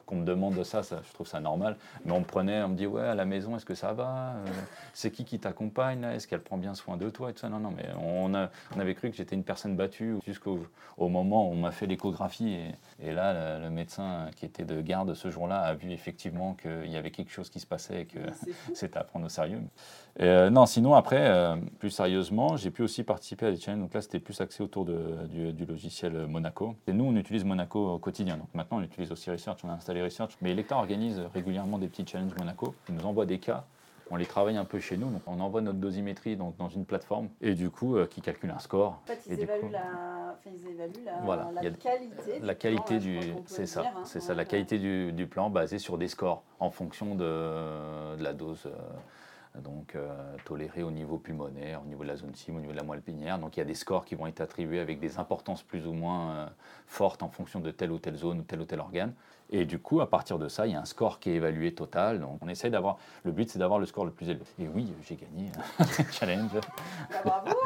qu'on 0.06 0.16
me 0.16 0.24
demande 0.24 0.54
de 0.54 0.64
ça, 0.64 0.82
ça, 0.82 1.00
je 1.06 1.12
trouve 1.12 1.26
ça 1.26 1.40
normal, 1.40 1.76
mais 2.04 2.12
on 2.12 2.20
me 2.20 2.24
prenait, 2.24 2.62
on 2.62 2.68
me 2.68 2.76
dit, 2.76 2.86
ouais, 2.86 3.02
à 3.02 3.14
la 3.14 3.24
maison, 3.24 3.56
est-ce 3.56 3.64
que 3.64 3.74
ça 3.74 3.92
va? 3.92 4.34
Euh, 4.36 4.46
C'est 4.92 5.10
qui 5.10 5.24
qui 5.24 5.38
t'accompagne 5.38 6.04
Est-ce 6.04 6.26
qu'elle 6.26 6.42
prend 6.42 6.56
bien 6.56 6.74
soin 6.74 6.96
de 6.96 7.10
toi 7.10 7.30
et 7.30 7.32
tout 7.32 7.40
ça? 7.40 7.48
Non, 7.48 7.58
non, 7.58 7.72
mais 7.76 7.88
on, 8.00 8.34
avait 8.78 8.94
cru 8.94 9.10
que 9.10 9.16
j'étais 9.16 9.34
une 9.34 9.44
personne 9.44 9.76
battue 9.76 10.16
jusqu'au 10.26 10.60
au 10.96 11.08
moment 11.08 11.48
où 11.48 11.52
on 11.52 11.56
m'a 11.56 11.70
fait 11.70 11.86
l'échographie, 11.86 12.56
et, 13.02 13.12
là, 13.12 13.58
le 13.58 13.70
médecin 13.70 14.13
qui 14.36 14.44
était 14.44 14.64
de 14.64 14.80
garde 14.80 15.14
ce 15.14 15.30
jour-là 15.30 15.60
a 15.60 15.74
vu 15.74 15.90
effectivement 15.90 16.54
qu'il 16.54 16.90
y 16.90 16.96
avait 16.96 17.10
quelque 17.10 17.30
chose 17.30 17.50
qui 17.50 17.60
se 17.60 17.66
passait 17.66 18.02
et 18.02 18.04
que 18.06 18.18
c'était 18.74 18.98
à 18.98 19.04
prendre 19.04 19.26
au 19.26 19.28
sérieux. 19.28 19.60
Euh, 20.20 20.50
non, 20.50 20.66
sinon 20.66 20.94
après, 20.94 21.28
euh, 21.28 21.56
plus 21.78 21.90
sérieusement, 21.90 22.56
j'ai 22.56 22.70
pu 22.70 22.82
aussi 22.82 23.02
participer 23.02 23.46
à 23.46 23.50
des 23.50 23.58
challenges. 23.58 23.80
Donc 23.80 23.94
là, 23.94 24.00
c'était 24.00 24.20
plus 24.20 24.40
axé 24.40 24.62
autour 24.62 24.84
de, 24.84 25.26
du, 25.26 25.64
logiciel 25.66 26.26
Monaco. 26.26 26.76
Et 26.86 26.92
nous, 26.92 27.04
on 27.04 27.16
utilise 27.16 27.44
Monaco 27.44 27.94
au 27.94 27.98
quotidien. 27.98 28.36
Donc 28.36 28.48
maintenant, 28.54 28.78
on 28.78 28.82
utilise 28.82 29.10
aussi 29.10 29.30
Research, 29.30 29.58
on 29.64 29.70
a 29.70 29.72
installé 29.72 30.02
Research. 30.02 30.32
Mais 30.40 30.54
l'État 30.54 30.76
organise 30.76 31.20
régulièrement 31.32 31.78
des 31.78 31.88
petits 31.88 32.06
challenges 32.06 32.34
Monaco. 32.38 32.74
Il 32.88 32.94
nous 32.94 33.06
envoie 33.06 33.26
des 33.26 33.38
cas 33.38 33.64
on 34.10 34.16
les 34.16 34.26
travaille 34.26 34.56
un 34.56 34.64
peu 34.64 34.80
chez 34.80 34.96
nous. 34.96 35.10
Donc 35.10 35.22
on 35.26 35.40
envoie 35.40 35.60
notre 35.60 35.78
dosimétrie 35.78 36.36
dans 36.36 36.68
une 36.68 36.84
plateforme 36.84 37.28
et 37.40 37.54
du 37.54 37.70
coup 37.70 37.96
euh, 37.96 38.06
qui 38.06 38.20
calcule 38.20 38.50
un 38.50 38.58
score. 38.58 39.00
En 39.02 39.06
fait, 39.06 39.20
ils, 39.26 39.40
évaluent, 39.40 39.70
la... 39.70 41.70
qualité. 41.70 42.38
La 42.40 42.54
qualité 42.54 42.98
du, 42.98 43.18
c'est 43.46 43.66
ça, 43.66 43.82
hein. 43.82 44.02
c'est 44.04 44.20
ça, 44.20 44.34
la 44.34 44.44
qualité 44.44 44.78
du, 44.78 45.26
plan 45.26 45.48
basé 45.48 45.78
sur 45.78 45.96
des 45.96 46.08
scores 46.08 46.42
en 46.60 46.70
fonction 46.70 47.14
de, 47.14 48.22
la 48.22 48.32
dose. 48.32 48.66
Euh, 48.66 49.60
donc 49.60 49.94
euh, 49.94 50.12
tolérée 50.44 50.82
au 50.82 50.90
niveau 50.90 51.16
pulmonaire, 51.16 51.80
au 51.80 51.86
niveau 51.86 52.02
de 52.02 52.08
la 52.08 52.16
zone 52.16 52.34
cime, 52.34 52.56
au 52.56 52.60
niveau 52.60 52.72
de 52.72 52.76
la 52.76 52.82
moelle 52.82 53.02
pinière. 53.02 53.38
Donc 53.38 53.56
il 53.56 53.60
y 53.60 53.62
a 53.62 53.66
des 53.66 53.76
scores 53.76 54.04
qui 54.04 54.16
vont 54.16 54.26
être 54.26 54.40
attribués 54.40 54.80
avec 54.80 54.98
des 54.98 55.18
importances 55.18 55.62
plus 55.62 55.86
ou 55.86 55.92
moins 55.92 56.50
fortes 56.88 57.22
en 57.22 57.28
fonction 57.28 57.60
de 57.60 57.70
telle 57.70 57.92
ou 57.92 58.00
telle 58.00 58.16
zone 58.16 58.40
ou 58.40 58.42
tel 58.42 58.60
ou 58.60 58.64
tel 58.64 58.80
organe. 58.80 59.14
Et 59.56 59.66
du 59.66 59.78
coup, 59.78 60.00
à 60.00 60.10
partir 60.10 60.40
de 60.40 60.48
ça, 60.48 60.66
il 60.66 60.72
y 60.72 60.74
a 60.74 60.80
un 60.80 60.84
score 60.84 61.20
qui 61.20 61.30
est 61.30 61.34
évalué 61.34 61.72
total. 61.72 62.18
Donc, 62.18 62.38
on 62.40 62.48
essaye 62.48 62.72
d'avoir. 62.72 62.98
Le 63.22 63.30
but, 63.30 63.48
c'est 63.48 63.60
d'avoir 63.60 63.78
le 63.78 63.86
score 63.86 64.04
le 64.04 64.10
plus 64.10 64.28
élevé. 64.28 64.44
Et 64.58 64.66
oui, 64.66 64.92
j'ai 65.06 65.14
gagné 65.14 65.48
challenge. 66.10 66.50
Bah, 67.24 67.44
bravo 67.44 67.56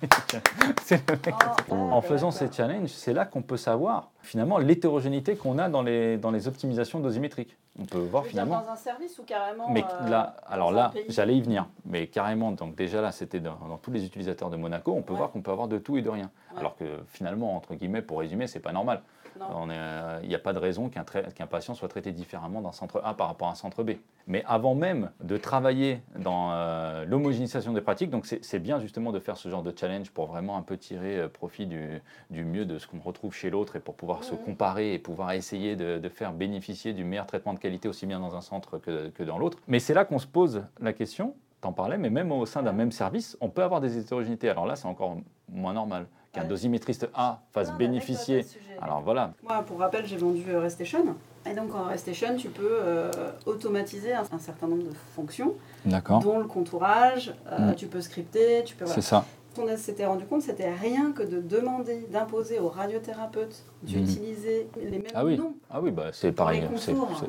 oh, 1.70 1.74
En 1.74 2.00
faisant 2.02 2.30
ces 2.30 2.52
challenges, 2.52 2.90
c'est 2.90 3.12
là 3.12 3.24
qu'on 3.24 3.42
peut 3.42 3.56
savoir 3.56 4.10
finalement 4.22 4.58
l'hétérogénéité 4.58 5.34
qu'on 5.34 5.58
a 5.58 5.68
dans 5.68 5.82
les, 5.82 6.18
dans 6.18 6.30
les 6.30 6.46
optimisations 6.46 7.00
dosimétriques. 7.00 7.56
On 7.80 7.84
peut 7.84 7.98
voir 7.98 8.24
finalement. 8.24 8.60
Dans 8.60 8.70
un 8.70 8.76
service 8.76 9.18
ou 9.18 9.24
carrément. 9.24 9.70
Mais 9.70 9.84
euh, 9.84 10.08
là, 10.08 10.36
alors 10.46 10.70
là, 10.72 10.92
j'allais 11.08 11.36
y 11.36 11.40
venir. 11.40 11.66
Mais 11.84 12.08
carrément, 12.08 12.52
donc 12.52 12.74
déjà 12.74 13.00
là, 13.00 13.12
c'était 13.12 13.40
dans, 13.40 13.56
tous 13.82 13.90
les 13.90 14.04
utilisateurs 14.04 14.50
de 14.50 14.56
Monaco, 14.56 14.92
on 14.92 15.02
peut 15.02 15.14
voir 15.14 15.30
qu'on 15.30 15.42
peut 15.42 15.52
avoir 15.52 15.68
de 15.68 15.78
tout 15.78 15.96
et 15.96 16.02
de 16.02 16.10
rien. 16.10 16.30
Alors 16.56 16.76
que 16.76 16.84
finalement, 17.08 17.56
entre 17.56 17.74
guillemets, 17.74 18.02
pour 18.02 18.20
résumer, 18.20 18.46
c'est 18.46 18.60
pas 18.60 18.72
normal. 18.72 19.02
Euh, 19.40 20.20
il 20.22 20.28
n'y 20.28 20.34
a 20.34 20.38
pas 20.38 20.52
de 20.52 20.58
raison 20.58 20.88
qu'un 20.88 21.46
patient 21.46 21.74
soit 21.74 21.88
traité 21.88 22.12
différemment 22.12 22.60
d'un 22.60 22.72
centre 22.72 23.00
A 23.04 23.14
par 23.14 23.28
rapport 23.28 23.48
à 23.48 23.52
un 23.52 23.54
centre 23.54 23.82
B. 23.82 23.92
Mais 24.26 24.44
avant 24.46 24.74
même 24.74 25.10
de 25.22 25.36
travailler 25.36 26.02
dans 26.18 26.52
euh, 26.52 27.04
l'homogénéisation 27.04 27.72
des 27.72 27.80
pratiques, 27.80 28.10
donc 28.10 28.26
c'est 28.26 28.58
bien 28.58 28.78
justement 28.78 29.12
de 29.12 29.18
faire 29.18 29.36
ce 29.36 29.48
genre 29.48 29.62
de 29.62 29.72
challenge 29.76 30.10
pour 30.10 30.26
vraiment 30.26 30.56
un 30.56 30.62
peu 30.62 30.76
tirer 30.76 31.18
euh, 31.18 31.28
profit 31.28 31.66
du, 31.66 32.00
mieux 32.30 32.64
de 32.64 32.78
ce 32.78 32.86
qu'on 32.86 32.98
retrouve 32.98 33.34
chez 33.34 33.50
l'autre 33.50 33.76
et 33.76 33.80
pour 33.80 33.94
pouvoir 33.94 34.24
se 34.24 34.34
comparer 34.34 34.94
et 34.94 34.98
pouvoir 34.98 35.32
essayer 35.32 35.76
de, 35.76 36.08
faire 36.08 36.32
bénéficier 36.32 36.94
du 36.94 37.04
meilleur 37.04 37.26
traitement 37.26 37.52
de 37.52 37.58
qualité 37.58 37.88
aussi 37.88 38.06
bien 38.06 38.18
dans 38.18 38.34
un 38.34 38.40
centre 38.40 38.78
que, 38.78 39.08
que 39.10 39.22
dans 39.22 39.38
l'autre. 39.38 39.58
Mais 39.68 39.78
c'est 39.78 39.94
là 39.94 40.04
qu'on 40.04 40.18
se 40.18 40.26
pose 40.26 40.64
la 40.80 40.92
question, 40.92 41.34
t'en 41.60 41.72
parlais, 41.72 41.98
mais 41.98 42.10
même 42.10 42.32
au 42.32 42.46
sein 42.46 42.62
d'un 42.62 42.72
même 42.72 42.92
service, 42.92 43.36
on 43.40 43.50
peut 43.50 43.62
avoir 43.62 43.80
des 43.80 43.98
hétérogénéités. 43.98 44.48
Alors 44.48 44.66
là, 44.66 44.74
c'est 44.74 44.88
encore 44.88 45.18
moins 45.48 45.74
normal 45.74 46.06
qu'un 46.38 46.46
dosimétriste 46.46 47.08
A 47.14 47.40
fasse 47.52 47.72
bénéficier. 47.72 48.44
Alors 48.80 49.02
voilà. 49.02 49.32
Moi, 49.42 49.62
pour 49.66 49.78
rappel, 49.78 50.06
j'ai 50.06 50.16
vendu 50.16 50.44
euh, 50.48 50.60
Restation. 50.60 51.04
Et 51.46 51.54
donc 51.54 51.74
en 51.74 51.84
Restation, 51.84 52.36
tu 52.36 52.48
peux 52.48 52.78
euh, 52.80 53.10
automatiser 53.46 54.12
un, 54.12 54.24
certain 54.38 54.68
nombre 54.68 54.84
de 54.84 54.94
fonctions, 55.14 55.54
dont 55.84 56.38
le 56.38 56.44
contourage, 56.44 57.34
euh, 57.50 57.72
mm. 57.72 57.74
tu 57.74 57.86
peux 57.86 58.00
scripter, 58.00 58.62
tu 58.64 58.76
peux... 58.76 58.86
C'est 58.86 59.00
ça. 59.00 59.24
On 59.60 59.76
s'était 59.76 60.06
rendu 60.06 60.24
compte, 60.24 60.42
c'était 60.42 60.72
rien 60.72 61.10
que 61.10 61.24
de 61.24 61.40
demander, 61.40 62.06
d'imposer 62.12 62.60
aux 62.60 62.68
radiothérapeutes 62.68 63.64
d'utiliser 63.82 64.68
les 64.76 64.98
mêmes 64.98 65.02
ah 65.14 65.24
oui. 65.24 65.36
noms. 65.36 65.54
Ah 65.68 65.80
oui, 65.80 65.90
bah, 65.90 66.10
c'est 66.12 66.30
pareil. 66.30 66.62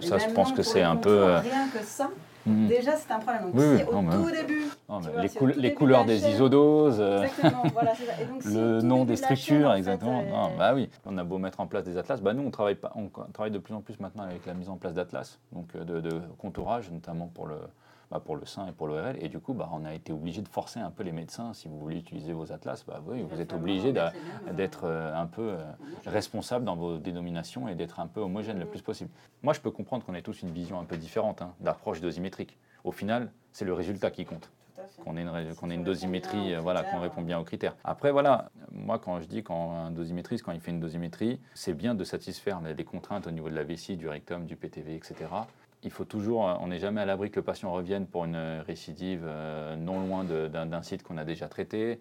ça, 0.01 0.17
je 0.19 0.33
pense 0.35 0.51
que 0.51 0.61
c'est 0.61 0.83
un 0.83 0.95
peu... 0.95 1.23
Rien 1.23 1.67
que 1.73 1.83
ça, 1.83 2.11
Mm. 2.45 2.67
Déjà, 2.67 2.95
c'est 2.95 3.11
un 3.11 3.19
problème. 3.19 3.51
Donc, 3.51 3.61
si 3.61 3.83
au 3.83 4.01
tout 4.01 4.31
début. 4.31 5.57
les, 5.57 5.73
couleurs 5.73 6.05
des 6.05 6.27
isodoses, 6.29 6.99
euh, 6.99 7.25
le 8.45 8.81
nom 8.81 9.05
des 9.05 9.15
structures, 9.15 9.73
exactement. 9.73 10.23
Non, 10.23 10.51
bah 10.57 10.73
oui, 10.73 10.89
on 11.05 11.17
a 11.17 11.23
beau 11.23 11.37
mettre 11.37 11.59
en 11.59 11.67
place 11.67 11.83
des 11.83 11.97
atlas. 11.97 12.21
Bah 12.21 12.33
nous, 12.33 12.43
on 12.43 12.51
travaille, 12.51 12.75
pas, 12.75 12.93
on 12.95 13.09
travaille 13.31 13.51
de 13.51 13.59
plus 13.59 13.73
en 13.73 13.81
plus 13.81 13.99
maintenant 13.99 14.23
avec 14.23 14.45
la 14.45 14.53
mise 14.53 14.69
en 14.69 14.77
place 14.77 14.93
d'atlas, 14.93 15.39
donc 15.51 15.67
euh, 15.75 15.83
de, 15.83 15.99
de, 15.99 16.21
contourage, 16.37 16.89
notamment 16.91 17.27
pour 17.27 17.47
le, 17.47 17.57
bah, 18.11 18.19
pour 18.19 18.35
le 18.35 18.45
sein 18.45 18.67
et 18.67 18.71
pour 18.71 18.87
l'ORL. 18.87 19.17
Et 19.21 19.29
du 19.29 19.39
coup, 19.39 19.53
bah, 19.53 19.69
on 19.71 19.85
a 19.85 19.93
été 19.93 20.11
obligé 20.11 20.41
de 20.41 20.47
forcer 20.47 20.79
un 20.79 20.89
peu 20.89 21.03
les 21.03 21.11
médecins. 21.11 21.53
Si 21.53 21.67
vous 21.67 21.77
voulez 21.77 21.97
utiliser 21.97 22.33
vos 22.33 22.51
atlas, 22.51 22.83
bah, 22.85 23.01
oui, 23.05 23.21
vous 23.21 23.39
êtes 23.39 23.53
obligé 23.53 23.93
d'être 23.93 24.85
euh, 24.85 25.13
un 25.15 25.27
peu 25.27 25.53
euh, 25.53 25.63
responsable 26.05 26.65
dans 26.65 26.75
vos 26.75 26.97
dénominations 26.97 27.67
et 27.67 27.75
d'être 27.75 27.99
un 27.99 28.07
peu 28.07 28.19
homogène 28.19 28.59
le 28.59 28.65
plus 28.65 28.81
possible. 28.81 29.11
Moi, 29.43 29.53
je 29.53 29.59
peux 29.59 29.71
comprendre 29.71 30.05
qu'on 30.05 30.15
ait 30.15 30.21
tous 30.21 30.41
une 30.41 30.51
vision 30.51 30.79
un 30.79 30.85
peu 30.85 30.97
différente 30.97 31.41
hein, 31.41 31.53
d'approche 31.59 32.01
dosimétrique. 32.01 32.57
Au 32.83 32.91
final, 32.91 33.31
c'est 33.51 33.65
le 33.65 33.73
résultat 33.73 34.11
qui 34.11 34.25
compte 34.25 34.49
qu'on 35.03 35.17
ait 35.17 35.21
une, 35.21 35.55
qu'on 35.55 35.69
ait 35.69 35.75
une 35.75 35.83
dosimétrie, 35.83 36.55
euh, 36.55 36.61
voilà, 36.61 36.83
qu'on 36.83 36.99
répond 36.99 37.21
bien 37.21 37.37
aux 37.37 37.43
critères. 37.43 37.75
Après, 37.83 38.11
voilà, 38.11 38.49
moi, 38.71 38.97
quand 38.97 39.21
je 39.21 39.27
dis 39.27 39.43
qu'un 39.43 39.91
dosimétriste, 39.91 40.43
quand 40.43 40.51
il 40.51 40.61
fait 40.61 40.71
une 40.71 40.79
dosimétrie, 40.79 41.39
c'est 41.53 41.73
bien 41.73 41.93
de 41.93 42.03
satisfaire 42.03 42.59
les 42.61 42.83
contraintes 42.83 43.27
au 43.27 43.31
niveau 43.31 43.49
de 43.49 43.55
la 43.55 43.63
vessie, 43.63 43.97
du 43.97 44.07
rectum, 44.07 44.45
du 44.45 44.55
PTV, 44.55 44.95
etc 44.95 45.27
il 45.83 45.91
faut 45.91 46.05
toujours, 46.05 46.41
on 46.61 46.67
n'est 46.67 46.79
jamais 46.79 47.01
à 47.01 47.05
l'abri 47.05 47.31
que 47.31 47.37
le 47.37 47.43
patient 47.43 47.71
revienne 47.71 48.05
pour 48.05 48.25
une 48.25 48.61
récidive 48.65 49.23
euh, 49.25 49.75
non 49.75 49.99
loin 49.99 50.23
d'un 50.23 50.81
site 50.81 51.03
qu'on 51.03 51.17
a 51.17 51.23
déjà 51.23 51.47
traité. 51.47 51.99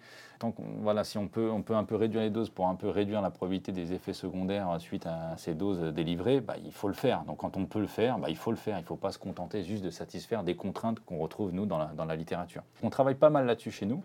Voilà, 0.81 1.05
si 1.05 1.19
on 1.19 1.29
peut, 1.29 1.51
on 1.51 1.63
peut 1.63 1.75
un 1.75 1.85
peu 1.85 1.95
réduire 1.95 2.23
les 2.23 2.31
doses 2.31 2.51
pour 2.51 2.69
un 2.69 2.75
peu 2.75 2.89
réduire 2.89 3.23
la 3.23 3.31
probabilité 3.31 3.73
des 3.73 3.93
effets 3.93 4.13
secondaires 4.13 4.77
suite 4.81 5.07
à 5.07 5.37
ces 5.37 5.55
doses 5.55 5.81
délivrées, 5.95 6.41
bah, 6.41 6.55
il 6.65 6.73
faut 6.73 6.89
le 6.89 6.95
faire. 6.95 7.23
Donc 7.25 7.39
quand 7.39 7.57
on 7.57 7.67
peut 7.67 7.81
le 7.81 7.87
faire, 7.87 8.19
bah, 8.19 8.31
il 8.31 8.37
faut 8.37 8.51
le 8.51 8.57
faire. 8.57 8.79
Il 8.79 8.83
ne 8.83 8.87
faut 8.87 8.97
pas 8.97 9.13
se 9.13 9.19
contenter 9.19 9.63
juste 9.63 9.85
de 9.85 9.91
satisfaire 9.91 10.43
des 10.43 10.57
contraintes 10.57 11.01
qu'on 11.01 11.19
retrouve 11.19 11.53
nous 11.53 11.67
dans 11.67 11.79
la, 11.79 11.87
dans 11.87 12.05
la 12.05 12.17
littérature. 12.17 12.63
On 12.83 12.91
travaille 12.91 13.17
pas 13.17 13.31
mal 13.31 13.47
là-dessus 13.47 13.71
chez 13.71 13.87
nous. 13.87 14.03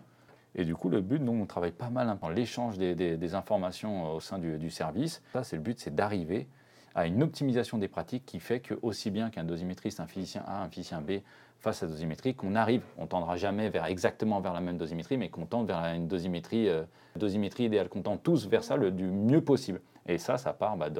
Et 0.56 0.64
du 0.64 0.74
coup, 0.74 0.88
le 0.88 1.00
but, 1.00 1.20
nous, 1.20 1.32
on 1.32 1.46
travaille 1.46 1.72
pas 1.72 1.90
mal 1.90 2.08
hein, 2.08 2.18
dans 2.20 2.28
l'échange 2.28 2.78
des, 2.78 3.34
informations 3.34 4.14
au 4.14 4.20
sein 4.20 4.38
du, 4.38 4.70
service. 4.70 5.22
Ça, 5.32 5.42
c'est 5.42 5.56
le 5.56 5.62
but, 5.62 5.80
c'est 5.80 5.94
d'arriver 5.94 6.46
à 6.94 7.06
une 7.06 7.22
optimisation 7.22 7.78
des 7.78 7.88
pratiques 7.88 8.24
qui 8.26 8.40
fait 8.40 8.60
que 8.60 8.74
aussi 8.82 9.10
bien 9.10 9.30
qu'un 9.30 9.44
dosimétriste, 9.44 10.00
un 10.00 10.06
physicien 10.06 10.42
A, 10.46 10.62
un 10.62 10.68
physicien 10.68 11.00
B 11.00 11.20
face 11.58 11.82
à 11.82 11.86
dosimétrie, 11.86 12.34
qu'on 12.34 12.54
arrive, 12.54 12.82
on 12.98 13.06
tendra 13.06 13.36
jamais 13.36 13.70
vers 13.70 13.86
exactement 13.86 14.40
vers 14.40 14.52
la 14.52 14.60
même 14.60 14.76
dosimétrie, 14.76 15.16
mais 15.16 15.30
qu'on 15.30 15.46
tende 15.46 15.66
vers 15.66 15.78
une 15.94 16.06
dosimétrie, 16.06 16.68
euh, 16.68 16.84
dosimétrie 17.16 17.64
idéale, 17.64 17.88
qu'on 17.88 18.02
tend 18.02 18.16
tous 18.18 18.46
vers 18.46 18.62
ça 18.62 18.76
le, 18.76 18.90
du 18.90 19.04
mieux 19.04 19.40
possible. 19.40 19.80
Et 20.06 20.18
ça, 20.18 20.36
ça 20.36 20.52
part 20.52 20.76
bah, 20.76 20.90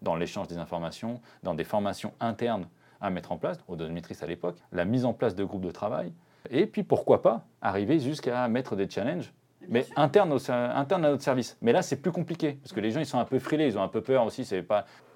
dans 0.00 0.16
l'échange 0.16 0.48
des 0.48 0.56
informations, 0.56 1.20
dans 1.42 1.54
des 1.54 1.64
formations 1.64 2.14
internes 2.20 2.66
à 3.00 3.10
mettre 3.10 3.32
en 3.32 3.36
place, 3.36 3.58
aux 3.68 3.76
dosimétristes 3.76 4.22
à 4.22 4.26
l'époque, 4.26 4.56
la 4.72 4.86
mise 4.86 5.04
en 5.04 5.12
place 5.12 5.34
de 5.34 5.44
groupes 5.44 5.64
de 5.66 5.70
travail, 5.70 6.12
et 6.50 6.66
puis 6.66 6.82
pourquoi 6.82 7.22
pas 7.22 7.44
arriver 7.60 7.98
jusqu'à 7.98 8.48
mettre 8.48 8.76
des 8.76 8.88
challenges 8.88 9.32
mais 9.68 9.86
internes, 9.96 10.32
interne 10.48 11.04
à 11.04 11.10
notre 11.10 11.22
service. 11.22 11.56
Mais 11.62 11.72
là, 11.72 11.82
c'est 11.82 11.96
plus 11.96 12.12
compliqué, 12.12 12.58
parce 12.62 12.72
que 12.72 12.80
les 12.80 12.90
gens, 12.90 13.00
ils 13.00 13.06
sont 13.06 13.18
un 13.18 13.24
peu 13.24 13.38
frilés, 13.38 13.66
ils 13.66 13.78
ont 13.78 13.82
un 13.82 13.88
peu 13.88 14.00
peur 14.00 14.24
aussi. 14.24 14.42
Il 14.42 14.64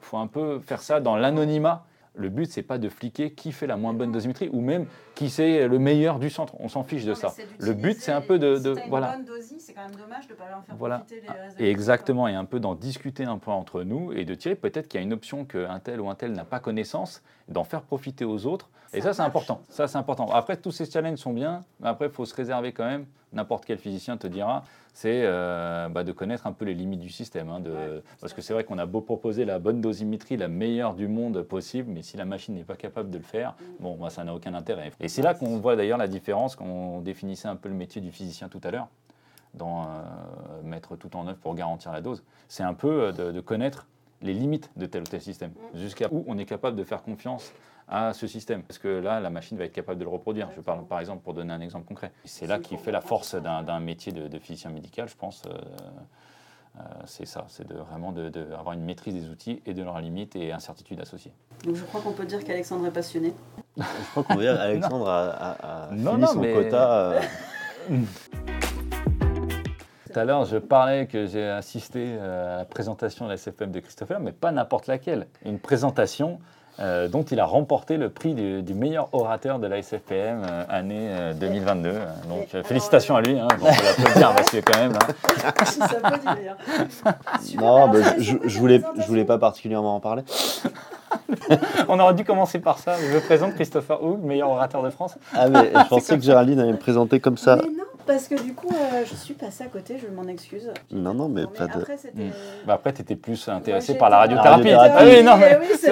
faut 0.00 0.18
un 0.18 0.26
peu 0.26 0.58
faire 0.60 0.82
ça 0.82 1.00
dans 1.00 1.16
l'anonymat 1.16 1.86
le 2.14 2.28
but, 2.28 2.50
c'est 2.50 2.62
pas 2.62 2.78
de 2.78 2.88
fliquer 2.88 3.32
qui 3.32 3.52
fait 3.52 3.66
la 3.66 3.76
moins 3.76 3.92
bonne 3.92 4.12
dosimétrie 4.12 4.50
ou 4.52 4.60
même 4.60 4.86
qui 5.20 5.28
c'est 5.28 5.68
le 5.68 5.78
meilleur 5.78 6.18
du 6.18 6.30
centre. 6.30 6.54
On 6.60 6.68
s'en 6.68 6.82
fiche 6.82 7.04
de 7.04 7.12
ça. 7.12 7.34
Le 7.58 7.74
but, 7.74 7.98
c'est 8.00 8.10
un 8.10 8.22
peu 8.22 8.38
de, 8.38 8.56
de 8.56 8.74
si 8.74 8.88
voilà. 8.88 9.16
Une 9.16 9.24
bonne 9.24 9.36
dosie, 9.36 9.60
c'est 9.60 9.74
quand 9.74 9.82
même 9.82 9.94
dommage 9.94 10.26
de 10.26 10.32
pas 10.32 10.48
leur 10.48 10.64
faire 10.64 10.74
voilà. 10.76 11.00
profiter 11.00 11.22
les 11.58 11.66
Et 11.66 11.70
exactement, 11.70 12.26
et 12.26 12.34
un 12.34 12.46
peu 12.46 12.58
d'en 12.58 12.74
discuter 12.74 13.24
un 13.24 13.36
peu 13.36 13.50
entre 13.50 13.82
nous 13.82 14.12
et 14.12 14.24
de 14.24 14.34
tirer 14.34 14.54
peut-être 14.54 14.88
qu'il 14.88 14.98
y 14.98 15.02
a 15.02 15.04
une 15.04 15.12
option 15.12 15.44
qu'un 15.44 15.78
tel 15.78 16.00
ou 16.00 16.08
un 16.08 16.14
tel 16.14 16.32
n'a 16.32 16.46
pas 16.46 16.58
connaissance, 16.58 17.22
d'en 17.48 17.64
faire 17.64 17.82
profiter 17.82 18.24
aux 18.24 18.46
autres. 18.46 18.70
et 18.94 19.02
ça, 19.02 19.12
c'est 19.12 19.20
important. 19.20 19.60
Ça, 19.68 19.88
c'est 19.88 19.98
important. 19.98 20.26
Après, 20.32 20.56
tous 20.56 20.72
ces 20.72 20.86
challenges 20.86 21.18
sont 21.18 21.34
bien, 21.34 21.64
mais 21.80 21.88
après, 21.88 22.06
il 22.06 22.12
faut 22.12 22.24
se 22.24 22.34
réserver 22.34 22.72
quand 22.72 22.86
même. 22.86 23.04
N'importe 23.32 23.64
quel 23.64 23.78
physicien 23.78 24.16
te 24.16 24.26
dira, 24.26 24.64
c'est 24.92 25.22
euh, 25.24 25.88
bah, 25.88 26.02
de 26.02 26.10
connaître 26.10 26.46
un 26.46 26.52
peu 26.52 26.64
les 26.64 26.74
limites 26.74 27.00
du 27.00 27.10
système. 27.10 27.48
Hein, 27.48 27.60
de, 27.60 28.02
parce 28.20 28.32
que 28.32 28.42
c'est 28.42 28.52
vrai 28.52 28.64
qu'on 28.64 28.78
a 28.78 28.86
beau 28.86 29.00
proposer 29.00 29.44
la 29.44 29.58
bonne 29.58 29.80
dosimétrie, 29.80 30.36
la 30.36 30.48
meilleure 30.48 30.94
du 30.94 31.06
monde 31.06 31.42
possible, 31.42 31.90
mais 31.92 32.02
si 32.02 32.16
la 32.16 32.24
machine 32.24 32.54
n'est 32.54 32.64
pas 32.64 32.74
capable 32.74 33.10
de 33.10 33.18
le 33.18 33.24
faire, 33.24 33.50
mm. 33.52 33.64
bon, 33.82 33.96
moi, 33.96 34.10
ça 34.10 34.24
n'a 34.24 34.34
aucun 34.34 34.54
intérêt. 34.54 34.90
Et 35.00 35.08
c'est 35.10 35.22
là 35.22 35.34
qu'on 35.34 35.58
voit 35.58 35.76
d'ailleurs 35.76 35.98
la 35.98 36.08
différence 36.08 36.56
quand 36.56 36.64
on 36.64 37.00
définissait 37.00 37.48
un 37.48 37.56
peu 37.56 37.68
le 37.68 37.74
métier 37.74 38.00
du 38.00 38.10
physicien 38.10 38.48
tout 38.48 38.60
à 38.64 38.70
l'heure, 38.70 38.88
dans 39.52 39.82
euh, 39.82 39.86
mettre 40.64 40.96
tout 40.96 41.14
en 41.16 41.26
œuvre 41.26 41.38
pour 41.38 41.54
garantir 41.54 41.92
la 41.92 42.00
dose. 42.00 42.22
C'est 42.48 42.62
un 42.62 42.74
peu 42.74 43.12
euh, 43.18 43.32
de, 43.32 43.40
connaître 43.40 43.86
les 44.22 44.32
limites 44.32 44.70
de 44.76 44.86
tel 44.86 45.02
ou 45.02 45.06
tel 45.06 45.20
système, 45.20 45.50
mm. 45.50 45.78
jusqu'à 45.78 46.08
où 46.10 46.24
on 46.26 46.38
est 46.38 46.46
capable 46.46 46.76
de 46.76 46.84
faire 46.84 47.02
confiance 47.02 47.52
à 47.88 48.12
ce 48.12 48.26
système. 48.26 48.62
Parce 48.62 48.78
que 48.78 48.88
là, 48.88 49.20
la 49.20 49.30
machine 49.30 49.58
va 49.58 49.64
être 49.64 49.72
capable 49.72 49.98
de 49.98 50.04
le 50.04 50.10
reproduire. 50.10 50.48
Je 50.56 50.60
parle 50.60 50.86
par 50.86 51.00
exemple 51.00 51.22
pour 51.22 51.34
donner 51.34 51.52
un 51.52 51.60
exemple 51.60 51.86
concret. 51.86 52.12
C'est 52.24 52.46
là 52.46 52.58
qui 52.58 52.76
fait 52.76 52.92
la 52.92 53.00
force 53.00 53.34
d'un 53.34 53.80
métier 53.80 54.12
de, 54.12 54.38
physicien 54.38 54.70
médical, 54.70 55.08
je 55.08 55.16
pense. 55.16 55.42
Euh, 55.46 55.58
euh, 56.78 56.82
c'est 57.04 57.26
ça, 57.26 57.46
c'est 57.48 57.66
de, 57.66 57.74
vraiment 57.74 58.12
d'avoir 58.12 58.72
une 58.74 58.84
maîtrise 58.84 59.12
des 59.12 59.28
outils 59.28 59.60
et 59.66 59.74
de 59.74 59.82
leurs 59.82 60.00
limites 60.00 60.36
et 60.36 60.52
incertitudes 60.52 61.00
associées. 61.00 61.32
Donc 61.64 61.74
je 61.74 61.84
crois 61.84 62.00
qu'on 62.00 62.12
peut 62.12 62.24
dire 62.24 62.44
qu'Alexandre 62.44 62.86
est 62.86 62.92
passionné. 62.92 63.34
Je 63.76 64.10
crois 64.10 64.22
qu'on 64.22 64.34
peut 64.34 64.42
dire 64.42 64.56
qu'Alexandre 64.58 65.08
a, 65.08 65.88
fini 65.90 66.26
son 66.26 66.42
quota. 66.42 66.92
Euh. 66.92 67.20
Tout 70.12 70.18
à 70.18 70.24
l'heure, 70.24 70.44
je 70.44 70.56
parlais 70.56 71.06
que 71.06 71.26
j'ai 71.26 71.48
assisté 71.48 72.18
à 72.18 72.58
la 72.58 72.64
présentation 72.64 73.26
de 73.26 73.30
la 73.30 73.36
SFM 73.36 73.70
de 73.70 73.80
Christopher, 73.80 74.18
mais 74.20 74.32
pas 74.32 74.50
n'importe 74.50 74.88
laquelle. 74.88 75.28
Une 75.44 75.58
présentation 75.60 76.40
euh, 76.78 77.08
dont 77.08 77.24
il 77.24 77.38
a 77.40 77.44
remporté 77.44 77.98
le 77.98 78.08
prix 78.08 78.32
du, 78.32 78.74
meilleur 78.74 79.10
orateur 79.12 79.58
de 79.58 79.66
la 79.66 79.82
SFPM 79.82 80.42
euh, 80.48 80.64
année 80.70 81.10
2022. 81.38 81.90
Euh, 81.90 82.06
donc 82.26 82.64
félicitations 82.64 83.16
à 83.16 83.20
lui, 83.20 83.38
hein, 83.38 83.48
on 83.52 83.66
peut 83.66 83.82
l'applaudir 83.84 84.34
parce 84.34 84.50
que 84.50 84.60
quand 84.60 84.78
même. 84.78 84.92
Hein. 87.04 87.14
non, 87.58 87.88
bah, 87.88 87.98
je, 88.18 88.34
je, 88.44 88.58
voulais, 88.58 88.80
je 88.96 89.06
voulais 89.06 89.26
pas 89.26 89.36
particulièrement 89.36 89.96
en 89.96 90.00
parler. 90.00 90.22
on 91.88 91.98
aurait 91.98 92.14
dû 92.14 92.24
commencer 92.24 92.58
par 92.58 92.78
ça. 92.78 92.94
Je 93.12 93.18
présente 93.18 93.54
Christopher 93.54 94.02
Hoog, 94.02 94.22
meilleur 94.22 94.50
orateur 94.50 94.82
de 94.82 94.90
France. 94.90 95.16
Ah 95.34 95.48
mais 95.48 95.72
je 95.74 95.88
pensais 95.88 96.16
que 96.16 96.24
Géraldine 96.24 96.60
allait 96.60 96.72
me 96.72 96.78
présenter 96.78 97.20
comme 97.20 97.36
ça. 97.36 97.56
Mais 97.56 97.70
non, 97.70 97.84
parce 98.10 98.26
que 98.26 98.42
du 98.42 98.54
coup, 98.54 98.68
euh, 98.74 99.04
je 99.06 99.14
suis 99.14 99.34
passée 99.34 99.62
à 99.62 99.68
côté, 99.68 99.96
je 99.96 100.08
m'en 100.08 100.24
excuse. 100.24 100.72
Non, 100.90 101.14
non, 101.14 101.28
mais, 101.28 101.46
pas 101.46 101.68
de... 101.68 101.78
Après, 101.78 101.96
bah 102.66 102.72
après 102.74 102.92
tu 102.92 103.02
étais 103.02 103.14
plus 103.14 103.48
intéressé 103.48 103.94
par 103.94 104.10
la 104.10 104.18
radiothérapie. 104.18 104.72
Ah 104.72 105.04
oui, 105.04 105.22
non, 105.22 105.36
mais 105.36 105.60
c'est 105.78 105.90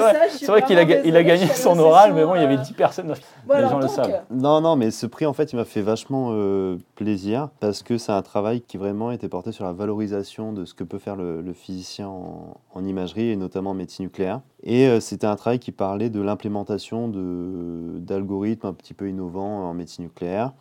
vrai, 0.48 0.62
qu'il 0.62 0.78
a, 0.78 0.82
il 0.82 1.16
a 1.16 1.22
gagné 1.22 1.46
son 1.46 1.78
oral, 1.78 2.14
mais 2.14 2.24
bon, 2.24 2.34
il 2.34 2.42
y 2.42 2.44
avait 2.44 2.56
10 2.56 2.72
personnes. 2.72 3.14
les 3.48 3.68
gens 3.68 3.78
le 3.78 3.86
savent. 3.86 4.22
Non, 4.32 4.60
non, 4.60 4.74
mais 4.74 4.90
ce 4.90 5.06
prix, 5.06 5.26
en 5.26 5.32
fait, 5.32 5.52
il 5.52 5.56
m'a 5.56 5.64
fait 5.64 5.80
vachement 5.80 6.30
euh, 6.32 6.76
plaisir 6.96 7.50
parce 7.60 7.84
que 7.84 7.98
c'est 7.98 8.10
un 8.10 8.22
travail 8.22 8.62
qui 8.62 8.78
vraiment 8.78 9.12
était 9.12 9.28
porté 9.28 9.52
sur 9.52 9.64
la 9.64 9.72
valorisation 9.72 10.52
de 10.52 10.64
ce 10.64 10.74
que 10.74 10.82
peut 10.82 10.98
faire 10.98 11.14
le, 11.14 11.52
physicien 11.52 12.08
en, 12.08 12.84
imagerie 12.84 13.30
et 13.30 13.36
notamment 13.36 13.70
en 13.70 13.74
médecine 13.74 14.06
nucléaire. 14.06 14.40
Et 14.64 14.88
euh, 14.88 14.98
c'était 14.98 15.28
un 15.28 15.36
travail 15.36 15.60
qui 15.60 15.70
parlait 15.70 16.10
de 16.10 16.20
l'implémentation 16.20 17.08
d'algorithmes 17.08 18.66
un 18.66 18.72
petit 18.72 18.94
peu 18.94 19.08
innovants 19.08 19.68
en 19.68 19.74
médecine 19.74 20.06
nucléaire. 20.06 20.52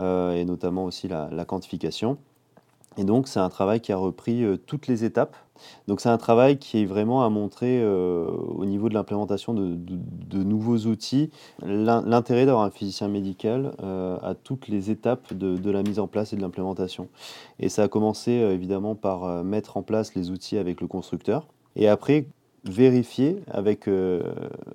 Euh, 0.00 0.32
et 0.32 0.44
notamment 0.44 0.84
aussi 0.84 1.08
la, 1.08 1.44
quantification. 1.46 2.18
Et 2.96 3.04
donc, 3.04 3.26
c'est 3.26 3.40
un 3.40 3.48
travail 3.48 3.80
qui 3.80 3.92
a 3.92 3.96
repris 3.96 4.44
euh, 4.44 4.56
toutes 4.56 4.86
les 4.86 5.04
étapes. 5.04 5.36
Donc, 5.88 6.00
c'est 6.00 6.08
un 6.08 6.18
travail 6.18 6.58
qui 6.58 6.82
est 6.82 6.84
vraiment 6.84 7.24
à 7.24 7.28
montrer 7.28 7.80
euh, 7.80 8.26
au 8.26 8.64
niveau 8.64 8.88
de 8.88 8.94
l'implémentation 8.94 9.54
de, 9.54 10.42
nouveaux 10.42 10.78
outils 10.88 11.30
l'intérêt 11.62 12.44
d'avoir 12.44 12.64
un 12.64 12.70
physicien 12.70 13.08
médical 13.08 13.72
à 13.80 14.34
toutes 14.34 14.68
les 14.68 14.90
étapes 14.90 15.32
de, 15.32 15.56
de, 15.56 15.70
la 15.70 15.82
mise 15.82 16.00
en 16.00 16.08
place 16.08 16.32
et 16.32 16.36
de 16.36 16.42
l'implémentation. 16.42 17.08
Et 17.60 17.68
ça 17.68 17.84
a 17.84 17.88
commencé 17.88 18.32
évidemment 18.32 18.94
par 18.96 19.44
mettre 19.44 19.76
en 19.76 19.82
place 19.82 20.14
les 20.14 20.30
outils 20.30 20.58
avec 20.58 20.80
le 20.80 20.88
constructeur. 20.88 21.46
Et 21.76 21.88
après, 21.88 22.26
vérifier 22.64 23.42
avec, 23.50 23.88
euh, 23.88 24.22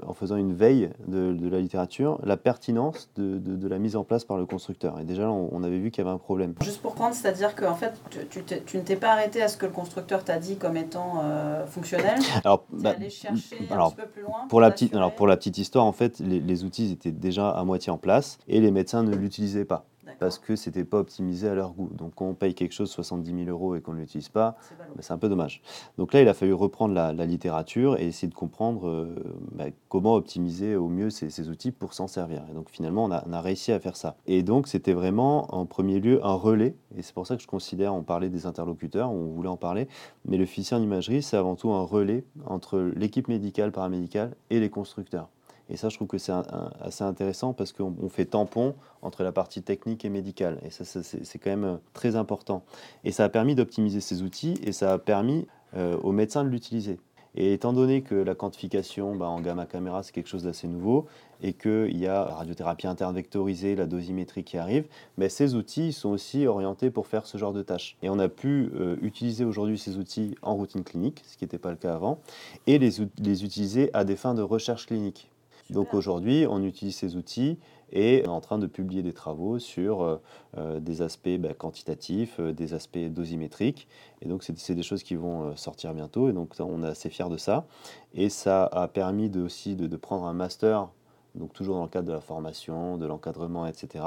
en 0.06 0.14
faisant 0.14 0.36
une 0.36 0.54
veille 0.54 0.90
de, 1.08 1.50
la 1.50 1.60
littérature 1.60 2.20
la 2.24 2.38
pertinence 2.38 3.10
de, 3.16 3.68
la 3.68 3.80
mise 3.80 3.96
en 3.96 4.04
place 4.04 4.26
par 4.26 4.38
le 4.38 4.46
constructeur. 4.46 5.00
Et 5.00 5.04
déjà, 5.04 5.30
on, 5.30 5.64
avait 5.64 5.80
vu 5.80 5.92
qu'il 5.92 6.04
y 6.04 6.08
avait 6.08 6.16
un 6.16 6.20
problème. 6.20 6.54
Juste 6.64 6.82
pour 6.82 6.94
prendre, 6.94 7.14
c'est-à-dire 7.14 7.56
qu'en 7.56 7.76
fait, 7.76 7.94
tu, 8.30 8.44
tu, 8.44 8.78
ne 8.78 8.82
t'es 8.82 8.96
pas 8.96 9.12
arrêté 9.12 9.42
à 9.42 9.48
ce 9.48 9.58
que 9.58 9.66
le 9.66 9.72
constructeur 9.72 10.24
t'a 10.24 10.38
dit 10.38 10.56
comme 10.56 10.78
étant 10.78 11.22
euh, 11.24 11.66
fonctionnel? 11.66 12.20
Alors, 12.44 12.66
bah, 12.72 12.96
chercher 13.10 13.68
alors, 13.70 13.88
un 13.88 13.90
petit 13.92 14.02
peu 14.02 14.08
plus 14.08 14.22
loin. 14.22 14.48
Pour, 14.48 14.62
la 14.62 14.72
petite, 14.72 14.96
alors, 14.96 15.14
pour 15.14 15.28
la 15.28 15.38
petite 15.38 15.58
histoire, 15.58 15.86
en 15.86 15.92
fait, 15.92 16.20
les, 16.20 16.40
les 16.40 16.64
outils 16.64 16.92
étaient 16.92 17.12
déjà 17.12 17.50
à 17.50 17.64
moitié 17.64 17.92
en 17.92 17.98
place 17.98 18.38
et 18.48 18.62
les 18.62 18.72
médecins 18.72 19.04
ne 19.04 19.16
l'utilisaient 19.16 19.66
pas 19.66 19.86
parce 20.20 20.38
que 20.38 20.55
c'était 20.55 20.84
pas 20.84 20.99
optimisé 20.99 21.47
à 21.47 21.55
leur 21.55 21.72
goût. 21.72 21.89
Donc 21.93 22.13
quand 22.15 22.26
on 22.26 22.34
paye 22.34 22.53
quelque 22.53 22.74
chose 22.74 22.89
70 22.91 23.45
000 23.45 23.49
euros 23.49 23.76
et 23.76 23.82
qu'on 23.82 23.93
ne 23.93 23.99
l'utilise 23.99 24.30
pas, 24.30 24.57
bah, 24.78 24.86
c'est 24.99 25.13
un 25.13 25.17
peu 25.17 25.30
dommage. 25.30 25.61
Donc 25.97 26.13
là, 26.13 26.22
il 26.22 26.28
a 26.28 26.34
fallu 26.34 26.53
reprendre 26.53 26.93
la, 26.93 27.13
littérature 27.30 27.99
et 27.99 28.07
essayer 28.07 28.28
de 28.28 28.34
comprendre 28.34 28.88
euh, 28.88 29.15
bah, 29.51 29.65
comment 29.88 30.15
optimiser 30.15 30.76
au 30.76 30.88
mieux 30.88 31.09
ces, 31.09 31.49
outils 31.49 31.72
pour 31.72 31.93
s'en 31.93 32.07
servir. 32.07 32.43
Et 32.49 32.53
donc 32.53 32.70
finalement, 32.70 33.05
on 33.05 33.11
a, 33.11 33.41
réussi 33.41 33.72
à 33.72 33.80
faire 33.80 33.95
ça. 33.95 34.15
Et 34.26 34.43
donc 34.43 34.67
c'était 34.67 34.93
vraiment 34.93 35.53
en 35.55 35.65
premier 35.65 35.99
lieu 35.99 36.26
un 36.26 36.34
relais, 36.34 36.76
et 36.97 37.01
c'est 37.01 37.13
pour 37.13 37.26
ça 37.26 37.36
que 37.38 37.41
je 37.41 37.47
considère, 37.47 37.93
on 37.93 38.03
parlait 38.03 38.30
des 38.30 38.45
interlocuteurs, 38.45 39.11
on 39.11 39.28
voulait 39.28 39.49
en 39.49 39.57
parler, 39.57 39.88
mais 40.26 40.38
le 40.38 40.45
physicien 40.45 40.78
en 40.78 40.82
imagerie, 40.82 41.22
c'est 41.22 41.38
avant 41.38 41.55
tout 41.55 41.72
un 41.72 41.84
relais 41.84 42.26
entre 42.45 42.80
l'équipe 42.95 43.28
médicale, 43.28 43.72
paramédicale 43.72 44.36
et 44.49 44.59
les 44.59 44.70
constructeurs. 44.70 45.30
Et 45.70 45.78
ça, 45.78 45.89
je 45.89 45.95
trouve 45.95 46.07
que 46.07 46.17
c'est 46.17 46.34
assez 46.82 47.03
intéressant 47.03 47.53
parce 47.53 47.74
qu'on 47.74 48.09
fait 48.09 48.26
tampon 48.26 48.76
entre 49.01 49.24
la 49.24 49.32
partie 49.32 49.61
technique 49.61 50.03
et 50.03 50.09
médicale. 50.09 50.59
Et 50.65 50.70
ça, 50.72 50.84
c'est 50.84 51.39
quand 51.39 51.49
même 51.49 51.63
euh, 51.63 51.78
très 51.93 52.15
important. 52.15 52.63
Et 53.03 53.11
ça 53.11 53.24
a 53.24 53.30
permis 53.30 53.55
d'optimiser 53.55 54.01
ces 54.01 54.24
outils 54.24 54.55
et 54.63 54.72
ça 54.72 54.93
a 54.93 54.97
permis 54.97 55.47
euh, 55.76 55.97
aux 55.97 56.11
médecins 56.11 56.43
de 56.43 56.49
l'utiliser. 56.49 56.97
Et 57.36 57.53
étant 57.53 57.74
donné 57.74 58.01
que 58.01 58.15
la 58.15 58.34
quantification 58.34 59.15
bah, 59.15 59.28
en 59.28 59.39
gamma 59.39 59.65
caméra, 59.65 60.01
c'est 60.01 60.11
quelque 60.11 60.28
chose 60.28 60.43
d'assez 60.43 60.67
nouveau, 60.67 61.05
et 61.41 61.53
qu'il 61.53 61.97
y 61.97 62.07
a 62.07 62.26
la 62.26 62.36
radiothérapie 62.36 62.88
interne 62.88 63.13
vectorisée, 63.15 63.76
la 63.76 63.86
dosimétrie 63.86 64.43
qui 64.43 64.57
arrive, 64.57 64.86
mais 65.17 65.30
ces 65.30 65.55
outils 65.55 65.93
sont 65.93 66.09
aussi 66.09 66.47
orientés 66.47 66.89
pour 66.89 67.07
faire 67.07 67.28
ce 67.28 67.38
genre 67.38 67.53
de 67.53 67.61
tâches. 67.61 67.97
Et 68.01 68.09
on 68.09 68.17
a 68.20 68.30
pu 68.30 68.72
euh, 68.76 68.97
utiliser 69.01 69.45
aujourd'hui 69.45 69.78
ces 69.78 69.97
outils 69.97 70.36
en 70.41 70.55
routine 70.55 70.84
clinique, 70.84 71.22
ce 71.28 71.38
qui 71.38 71.45
n'était 71.45 71.59
pas 71.59 71.70
le 71.72 71.78
cas 71.78 71.93
avant, 71.93 72.20
et 72.65 72.80
les 72.80 73.43
utiliser 73.43 73.91
à 73.93 74.03
des 74.03 74.15
fins 74.15 74.34
de 74.34 74.41
recherche 74.41 74.88
clinique. 74.88 75.30
Donc 75.70 75.93
aujourd'hui, 75.93 76.45
on 76.49 76.63
utilise 76.63 76.95
ces 76.95 77.15
outils 77.15 77.59
et 77.91 78.24
on 78.26 78.32
est 78.32 78.34
en 78.34 78.41
train 78.41 78.57
de 78.57 78.67
publier 78.67 79.03
des 79.03 79.13
travaux 79.13 79.59
sur 79.59 80.01
euh, 80.01 80.17
euh, 80.57 80.80
des 80.80 81.01
aspects 81.01 81.38
bah, 81.38 81.53
quantitatifs, 81.53 82.39
euh, 82.39 82.53
des 82.53 82.74
aspects 82.74 82.97
dosimétriques. 82.97 83.88
Et 84.22 84.28
donc, 84.28 84.43
c'est 84.43 84.74
des 84.74 84.84
choses 84.84 85.03
qui 85.03 85.15
vont 85.15 85.55
sortir 85.55 85.93
bientôt. 85.93 86.30
Et 86.30 86.34
donc, 86.34 86.53
on 86.59 86.84
est 86.84 86.88
assez 86.88 87.09
fiers 87.09 87.30
de 87.30 87.38
ça. 87.38 87.67
Et 88.13 88.30
ça 88.30 88.65
a 88.65 88.88
permis 88.88 89.32
aussi 89.38 89.76
de 89.76 89.95
prendre 89.95 90.26
un 90.26 90.34
master 90.34 90.89
donc 91.36 91.53
toujours 91.53 91.75
dans 91.75 91.84
le 91.84 91.89
cadre 91.89 92.07
de 92.07 92.13
la 92.13 92.21
formation, 92.21 92.97
de 92.97 93.05
l'encadrement, 93.05 93.65
etc. 93.67 94.03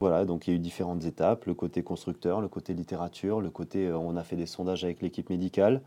Voilà, 0.00 0.24
donc 0.24 0.46
il 0.46 0.50
y 0.50 0.52
a 0.54 0.56
eu 0.56 0.60
différentes 0.60 1.04
étapes, 1.04 1.44
le 1.44 1.54
côté 1.54 1.82
constructeur, 1.82 2.40
le 2.40 2.48
côté 2.48 2.74
littérature, 2.74 3.40
le 3.40 3.50
côté, 3.50 3.86
euh, 3.86 3.98
on 3.98 4.16
a 4.16 4.22
fait 4.22 4.36
des 4.36 4.46
sondages 4.46 4.84
avec 4.84 5.02
l'équipe 5.02 5.30
médicale, 5.30 5.82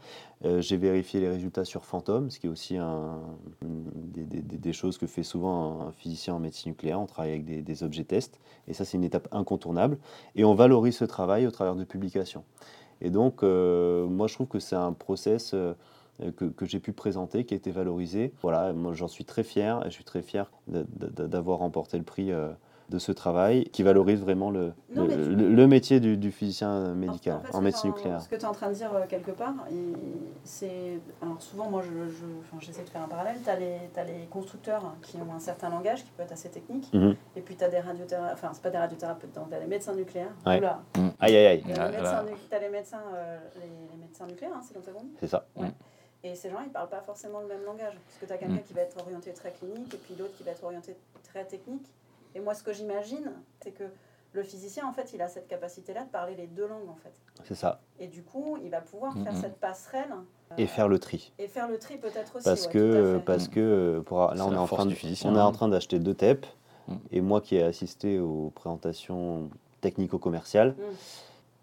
euh, 0.46 0.62
j'ai 0.62 0.78
vérifié 0.78 1.20
les 1.20 1.30
résultats 1.30 1.66
sur 1.66 1.86
Phantom, 1.86 2.30
ce 2.30 2.40
qui 2.40 2.48
est 2.48 2.50
aussi 2.50 2.78
un, 2.78 3.20
des, 3.62 4.74
choses 4.74 4.98
que 4.98 5.06
fait 5.06 5.24
souvent 5.24 5.82
un 5.88 5.92
physicien 5.92 6.36
en 6.36 6.40
médecine 6.40 6.72
nucléaire. 6.72 7.00
On 7.00 7.06
travaille 7.06 7.32
avec 7.32 7.64
des, 7.64 7.84
objets 7.84 8.06
tests. 8.06 8.40
Et 8.68 8.74
ça, 8.74 8.86
c'est 8.86 8.98
une 8.98 9.04
étape 9.04 9.28
incontournable. 9.32 9.98
Et 10.36 10.46
on 10.46 10.54
valorise 10.54 10.96
ce 10.96 11.06
travail 11.06 11.46
au 11.46 11.52
travers 11.52 11.76
de 11.76 11.84
publications. 11.84 12.44
Et 13.02 13.10
donc, 13.10 13.44
euh, 13.44 14.06
moi, 14.08 14.28
je 14.28 14.36
trouve 14.36 14.48
que 14.48 14.60
c'est 14.60 14.76
un 14.76 14.94
process 14.94 15.54
que, 16.38 16.46
que 16.46 16.66
j'ai 16.66 16.80
pu 16.80 16.94
présenter, 16.94 17.44
qui 17.46 17.54
a 17.54 17.58
été 17.58 17.72
valorisé. 17.72 18.34
Voilà, 18.42 18.74
moi, 18.74 18.94
j'en 18.94 19.08
suis 19.08 19.26
très 19.26 19.44
fier. 19.44 19.82
Et 19.86 19.90
je 19.90 19.96
suis 19.96 20.04
très 20.04 20.22
fier 20.22 20.52
d'avoir 20.68 21.60
remporté 21.60 21.98
le 21.98 22.04
prix 22.04 22.32
euh, 22.32 22.50
de 22.90 22.98
ce 22.98 23.12
travail, 23.12 23.66
qui 23.66 23.84
valorise 23.84 24.20
vraiment 24.20 24.50
le, 24.50 24.74
Non, 24.96 25.06
le, 25.06 25.14
tu- 25.14 25.36
le- 25.36 25.54
le 25.54 25.68
métier 25.68 26.00
du, 26.00 26.18
du 26.18 26.32
physicien 26.32 26.96
médical 26.96 27.36
En 27.36 27.42
fait, 27.52 27.62
médecine 27.62 27.92
nucléaire. 27.92 28.20
Ce 28.20 28.28
que 28.28 28.36
tu 28.36 28.42
es 28.42 28.46
en 28.46 28.52
train 28.52 28.70
de 28.70 28.74
dire 28.74 28.92
euh, 28.96 29.06
quelque 29.08 29.30
part, 29.30 29.54
c'est. 30.44 31.00
Alors 31.22 31.40
souvent, 31.42 31.70
moi, 31.70 31.82
je, 31.84 32.10
je- 32.10 32.26
enfin, 32.40 32.58
j'essaie 32.60 32.84
de 32.84 32.90
faire 32.90 33.04
un 33.04 33.08
parallèle. 33.08 33.38
Tu 33.44 33.50
as, 33.50 33.56
les 34.06 34.26
constructeurs 34.32 34.96
qui 35.04 35.18
ont 35.18 35.34
un 35.34 35.40
certain 35.40 35.70
langage 35.70 36.04
qui 36.04 36.10
peut 36.18 36.24
être 36.24 36.32
assez 36.32 36.50
technique. 36.50 36.92
Mhm. 36.94 37.16
Et 37.36 37.42
puis 37.42 37.56
tu 37.56 37.64
as 37.64 37.70
des 37.70 37.80
radiothérapeutes, 37.80 38.34
enfin, 38.34 38.50
c'est 38.54 38.64
pas 38.64 38.72
des 38.72 38.78
radiothérapeutes, 38.78 39.34
donc 39.36 39.50
tu 39.50 39.56
as 39.56 39.60
les 39.60 39.68
médecins 39.68 39.94
nucléaires. 39.96 40.34
Ouais. 40.46 40.58
Oula. 40.58 40.82
Aïe, 41.20 41.36
aïe, 41.36 41.46
aïe, 41.46 41.64
Tu 41.64 41.72
as 41.72 41.86
les 41.92 41.98
médecins, 41.98 42.26
t'as 42.50 42.60
les 42.60 42.70
médecins, 42.70 43.02
euh, 43.14 43.38
les, 43.56 43.62
les 43.96 44.02
médecins 44.02 44.26
nucléaires, 44.26 44.54
hein, 44.56 44.62
c'est 44.64 44.74
comme 44.74 44.84
ça 44.84 44.92
qu'on 44.92 45.04
dit. 45.04 45.14
c'est 45.20 45.28
ça. 45.28 45.46
Et 46.24 46.36
ces 46.36 46.50
gens, 46.50 46.60
ils 46.66 46.72
parlent 46.72 46.90
pas 46.90 47.02
forcément 47.02 47.40
le 47.40 47.48
même 47.48 47.64
langage. 47.64 47.94
Parce 47.94 48.18
que 48.20 48.26
tu 48.26 48.34
as 48.34 48.38
quelqu'un 48.38 48.56
Mm. 48.56 48.64
qui 48.64 48.74
va 48.74 48.82
être 48.82 48.98
orienté 49.00 49.32
très 49.34 49.52
clinique 49.52 49.94
et 49.94 49.98
puis 49.98 50.16
l'autre 50.20 50.36
qui 50.38 50.44
va 50.44 50.52
être 50.52 50.64
orienté 50.64 50.96
très 51.24 51.46
technique. 51.46 51.86
Et 52.36 52.40
moi, 52.42 52.54
ce 52.54 52.62
que 52.64 52.74
j'imagine, 52.74 53.32
c'est 53.62 53.72
que 53.72 53.86
le 54.34 54.44
physicien, 54.44 54.86
en 54.88 54.92
fait, 54.94 55.12
il 55.14 55.22
a 55.22 55.28
cette 55.28 55.48
capacité-là 55.48 56.04
de 56.04 56.10
parler 56.10 56.36
les 56.36 56.46
deux 56.48 56.68
langues, 56.68 56.90
en 56.90 56.96
fait. 56.96 57.14
C'est 57.46 57.56
ça. 57.56 57.80
Et 58.00 58.08
du 58.08 58.22
coup, 58.22 58.58
il 58.64 58.70
va 58.70 58.82
pouvoir 58.82 59.14
faire 59.24 59.36
cette 59.36 59.58
passerelle. 59.60 60.12
euh, 60.52 60.56
Et 60.58 60.68
faire 60.68 60.88
le 60.88 61.00
tri. 61.00 61.32
et 61.40 61.48
faire 61.48 61.68
le 61.68 61.80
tri 61.80 61.98
peut-être 61.98 62.36
aussi. 62.36 62.44
Parce 62.46 62.68
ouais, 62.68 62.72
que, 62.74 62.80
tout 62.92 63.16
à 63.16 63.20
fait. 63.20 63.26
parce 63.26 63.48
que 63.48 63.60
euh, 63.60 64.02
pour, 64.02 64.20
là, 64.20 64.34
C'est 64.36 64.42
on 64.42 64.52
est, 64.52 64.56
la 64.56 64.62
en 64.62 64.68
force 64.68 64.80
train 64.80 64.86
de, 64.86 64.90
du 64.92 64.96
physicien, 64.96 65.32
on 65.32 65.36
est 65.36 65.40
en 65.40 65.48
hein. 65.48 65.52
train 65.52 65.68
d'acheter 65.68 65.98
deux 66.00 66.14
TEP. 66.14 66.46
Mm. 66.88 66.96
Et 67.12 67.22
moi 67.22 67.40
qui 67.42 67.56
ai 67.56 67.64
assisté 67.64 68.20
aux 68.20 68.52
présentations 68.54 69.50
technico-commerciales, 69.82 70.76
Mm. 70.78 70.84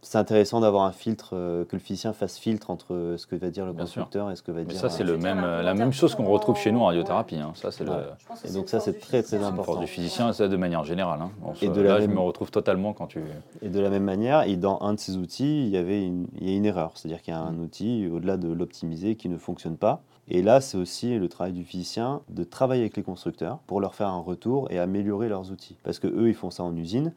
C'est 0.08 0.18
intéressant 0.18 0.60
d'avoir 0.60 0.84
un 0.84 0.92
filtre, 0.92 1.30
euh, 1.34 1.64
que 1.64 1.74
le 1.74 1.80
physicien 1.80 2.12
fasse 2.12 2.38
filtre 2.38 2.70
entre 2.70 3.14
ce 3.18 3.26
que 3.26 3.34
va 3.36 3.50
dire 3.50 3.66
le 3.66 3.72
Bien 3.72 3.86
sûr. 3.86 4.02
constructeur 4.02 4.30
et 4.30 4.36
ce 4.36 4.42
que 4.42 4.52
va 4.52 4.60
Mais 4.60 4.66
dire. 4.66 4.78
ça, 4.78 4.88
c'est 4.88 5.02
euh, 5.02 5.06
le 5.06 5.18
même, 5.18 5.40
la 5.40 5.62
la 5.62 5.74
même 5.74 5.92
chose 5.92 6.14
qu'on 6.14 6.26
retrouve 6.26 6.56
chez 6.56 6.70
nous 6.72 6.80
en 6.80 6.86
radiothérapie. 6.86 7.36
hein. 7.36 7.52
Ça, 7.54 7.70
c'est 7.72 7.84
le- 7.84 7.90
Ouais. 7.90 7.96
Que 8.42 8.48
Et 8.48 8.52
donc 8.52 8.68
ça, 8.68 8.78
c'est 8.80 8.92
du 8.92 8.98
très, 8.98 9.22
très 9.22 9.36
physicien. 9.36 9.48
important. 9.48 9.64
force 9.72 9.80
du 9.80 9.86
physicien, 9.86 10.32
ça 10.32 10.48
de 10.48 10.56
manière 10.56 10.84
générale. 10.84 11.20
hein. 11.22 11.30
Bon, 11.40 11.52
Et 11.60 11.68
de 11.68 11.80
la 11.80 11.98
là, 11.98 12.00
je 12.00 12.06
me 12.06 12.20
retrouve 12.20 12.50
totalement 12.50 12.92
quand 12.92 13.06
tu. 13.08 13.20
Et 13.62 13.68
de 13.68 13.80
la 13.80 13.90
même 13.90 14.04
manière, 14.04 14.42
et 14.42 14.56
dans 14.56 14.78
un 14.82 14.94
de 14.94 14.98
ces 15.00 15.16
outils, 15.16 15.62
il 15.64 15.68
y 15.70 15.76
avait 15.76 16.04
une, 16.04 16.26
il 16.40 16.48
y 16.48 16.52
a 16.52 16.56
une 16.56 16.66
erreur. 16.66 16.92
C'est-à-dire 16.94 17.20
qu'il 17.22 17.34
y 17.34 17.36
a 17.36 17.40
un 17.40 17.58
outil, 17.58 18.08
au-delà 18.12 18.36
de 18.36 18.48
l'optimiser, 18.52 19.16
qui 19.16 19.28
ne 19.28 19.36
fonctionne 19.38 19.76
pas. 19.76 20.02
Et 20.28 20.42
là, 20.42 20.60
c'est 20.60 20.76
aussi 20.78 21.16
le 21.18 21.28
travail 21.28 21.52
du 21.52 21.64
physicien 21.64 22.20
de 22.28 22.42
travailler 22.44 22.82
avec 22.82 22.96
les 22.96 23.02
constructeurs 23.02 23.58
pour 23.66 23.80
leur 23.80 23.94
faire 23.94 24.08
un 24.08 24.20
retour 24.20 24.68
et 24.70 24.78
améliorer 24.78 25.28
leurs 25.28 25.50
outils. 25.52 25.76
Parce 25.84 25.98
que 26.00 26.08
eux, 26.08 26.28
ils 26.28 26.34
font 26.34 26.50
ça 26.50 26.62
en 26.64 26.74
usine, 26.76 27.12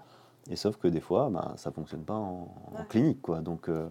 et 0.50 0.56
sauf 0.56 0.78
que 0.78 0.88
des 0.88 1.00
fois, 1.00 1.30
ben, 1.30 1.54
ça 1.58 1.70
ne 1.70 1.76
fonctionne 1.76 2.04
pas 2.04 2.16
en, 2.16 2.47
clinique. 2.89 3.22
Quoi. 3.22 3.41
Donc, 3.41 3.70
euh, 3.70 3.88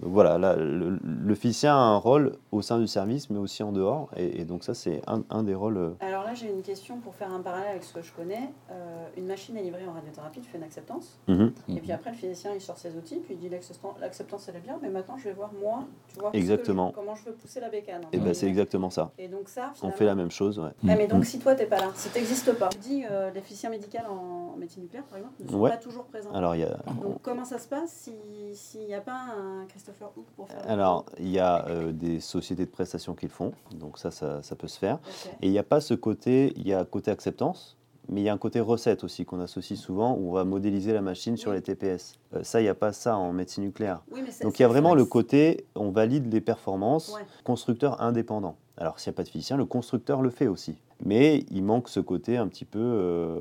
donc 0.00 0.12
voilà, 0.12 0.36
là, 0.36 0.54
le, 0.56 0.98
le 1.02 1.34
physicien 1.34 1.74
a 1.74 1.78
un 1.78 1.96
rôle 1.96 2.36
au 2.52 2.60
sein 2.60 2.78
du 2.78 2.86
service, 2.86 3.30
mais 3.30 3.38
aussi 3.38 3.62
en 3.62 3.72
dehors. 3.72 4.10
Et, 4.16 4.42
et 4.42 4.44
donc 4.44 4.62
ça, 4.62 4.74
c'est 4.74 5.00
un, 5.06 5.22
un 5.30 5.42
des 5.42 5.54
rôles. 5.54 5.78
euh, 5.78 5.90
Alors 6.00 6.22
là, 6.24 6.34
j'ai 6.34 6.50
une 6.50 6.60
question 6.62 6.98
pour 6.98 7.14
faire 7.14 7.32
un 7.32 7.40
parallèle 7.40 7.70
avec 7.70 7.82
ce 7.84 7.94
que 7.94 8.02
je 8.02 8.12
connais. 8.12 8.50
Euh, 8.70 9.06
une 9.16 9.26
machine 9.26 9.56
est 9.56 9.62
livrée 9.62 9.86
en 9.88 9.92
radiothérapie, 9.92 10.40
tu 10.40 10.50
fais 10.50 10.58
une 10.58 10.64
acceptance. 10.64 11.18
mhm. 11.28 11.52
Et 11.68 11.80
puis 11.80 11.92
après, 11.92 12.10
le 12.10 12.16
physicien, 12.16 12.52
il 12.54 12.60
sort 12.60 12.76
ses 12.76 12.94
outils, 12.96 13.16
puis 13.16 13.34
il 13.34 13.38
dit 13.40 13.48
l'acceptance, 13.48 14.48
elle 14.48 14.56
est 14.56 14.60
bien, 14.60 14.78
mais 14.82 14.90
maintenant, 14.90 15.16
je 15.16 15.24
vais 15.24 15.32
voir 15.32 15.50
moi, 15.60 15.84
tu 16.08 16.20
vois, 16.20 16.30
Exactement. 16.34 16.90
je- 16.90 16.94
comment 16.94 17.14
je 17.14 17.24
veux 17.24 17.32
pousser 17.32 17.60
la 17.60 17.70
bécane. 17.70 18.02
Et 18.12 18.18
ben, 18.18 18.34
c'est 18.34 18.48
exactement 18.48 18.90
ça. 18.90 19.12
Et 19.18 19.28
donc 19.28 19.48
ça, 19.48 19.72
On 19.82 19.90
fait 19.90 20.04
la 20.04 20.14
même 20.14 20.30
chose. 20.30 20.58
ouais. 20.58 20.70
Ah, 20.88 20.94
mais 20.96 21.06
donc, 21.06 21.24
si 21.24 21.38
toi, 21.38 21.54
t'es 21.54 21.66
pas 21.66 21.78
là, 21.78 21.90
si 21.94 22.10
t'existes 22.10 22.52
pas, 22.58 22.68
tu 22.68 22.78
dis 22.78 23.04
euh, 23.10 23.30
les 23.30 23.40
physiciens 23.40 23.70
médicaux 23.70 23.96
en 24.10 24.56
médecine 24.58 24.82
nucléaire, 24.82 25.04
par 25.04 25.16
exemple, 25.18 25.34
ne 25.42 25.48
sont 25.48 25.58
Ouais. 25.58 25.70
pas 25.70 25.76
toujours 25.78 26.04
présents. 26.04 26.32
Alors, 26.32 26.54
il 26.54 26.60
y 26.60 26.64
a, 26.64 26.76
Donc, 27.02 27.22
comment 27.22 27.44
ça 27.44 27.58
se 27.58 27.68
passe 27.68 27.90
si- 27.92 28.54
s'il 28.54 28.86
n'y 28.86 28.94
a 28.94 29.00
pas 29.00 29.16
un 29.38 29.64
Christopher 29.86 30.10
Hook 30.16 30.26
pour 30.34 30.48
faire 30.48 30.62
le 30.64 30.70
Alors, 30.70 31.04
il 31.20 31.28
y 31.28 31.38
a 31.38 31.64
euh, 31.68 31.92
des 31.92 32.18
sociétés 32.18 32.64
de 32.66 32.70
prestations 32.70 33.14
qui 33.14 33.26
le 33.26 33.30
font, 33.30 33.52
donc 33.78 33.98
ça, 33.98 34.10
ça, 34.10 34.42
ça 34.42 34.56
peut 34.56 34.66
se 34.66 34.78
faire. 34.78 34.98
Et 35.42 35.46
il 35.46 35.50
n'y 35.52 35.58
a 35.58 35.62
pas 35.62 35.80
ce 35.80 35.94
côté, 35.94 36.52
il 36.56 36.66
y 36.66 36.74
a 36.74 36.84
côté 36.84 37.12
acceptance, 37.12 37.76
mais 38.08 38.20
il 38.20 38.24
y 38.24 38.28
a 38.28 38.32
un 38.32 38.38
côté 38.38 38.58
recette 38.58 39.04
aussi 39.04 39.24
qu'on 39.24 39.38
associe 39.40 39.78
souvent, 39.78 40.14
où 40.16 40.30
on 40.30 40.32
va 40.32 40.44
modéliser 40.44 40.92
la 40.92 41.02
machine 41.02 41.36
sur 41.36 41.52
les 41.52 41.62
TPS. 41.62 42.18
Euh, 42.34 42.42
ça, 42.42 42.60
il 42.60 42.64
n'y 42.64 42.68
a 42.68 42.74
pas 42.74 42.92
ça 42.92 43.16
en 43.16 43.32
médecine 43.32 43.62
nucléaire. 43.62 44.02
Oui, 44.10 44.22
mais 44.24 44.32
c'est- 44.32 44.42
Donc 44.42 44.58
il 44.58 44.62
y 44.62 44.64
a 44.64 44.68
vraiment 44.68 44.90
vrai 44.90 44.98
le 44.98 45.04
côté, 45.04 45.66
on 45.76 45.90
valide 45.90 46.32
les 46.32 46.40
performances, 46.40 47.14
Ouais. 47.14 47.20
constructeur 47.44 48.00
indépendant. 48.02 48.56
Alors 48.78 48.98
s'il 48.98 49.10
n'y 49.10 49.14
a 49.14 49.18
pas 49.18 49.22
de 49.22 49.28
physicien, 49.28 49.56
le 49.56 49.66
constructeur 49.66 50.20
le 50.20 50.30
fait 50.30 50.48
aussi. 50.48 50.76
Mais 51.04 51.44
il 51.50 51.62
manque 51.62 51.88
ce 51.88 52.00
côté 52.00 52.36
un 52.36 52.48
petit 52.48 52.64
peu 52.64 52.80
euh, 52.80 53.38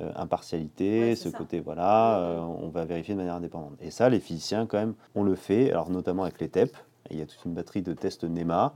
euh, 0.00 0.10
impartialité, 0.16 1.10
Ouais, 1.10 1.16
ce 1.16 1.30
ça. 1.30 1.38
côté, 1.38 1.60
voilà, 1.60 2.18
euh, 2.20 2.38
on 2.40 2.68
va 2.68 2.84
vérifier 2.84 3.14
de 3.14 3.18
manière 3.18 3.34
indépendante. 3.34 3.74
Et 3.80 3.90
ça, 3.90 4.08
les 4.08 4.20
physiciens, 4.20 4.66
quand 4.66 4.78
même, 4.78 4.94
on 5.14 5.22
le 5.22 5.34
fait, 5.34 5.70
alors 5.70 5.90
notamment 5.90 6.22
avec 6.24 6.40
les 6.40 6.48
TEP. 6.48 6.76
Il 7.10 7.18
y 7.18 7.22
a 7.22 7.26
toute 7.26 7.44
une 7.44 7.54
batterie 7.54 7.82
de 7.82 7.92
tests 7.92 8.24
NEMA, 8.24 8.72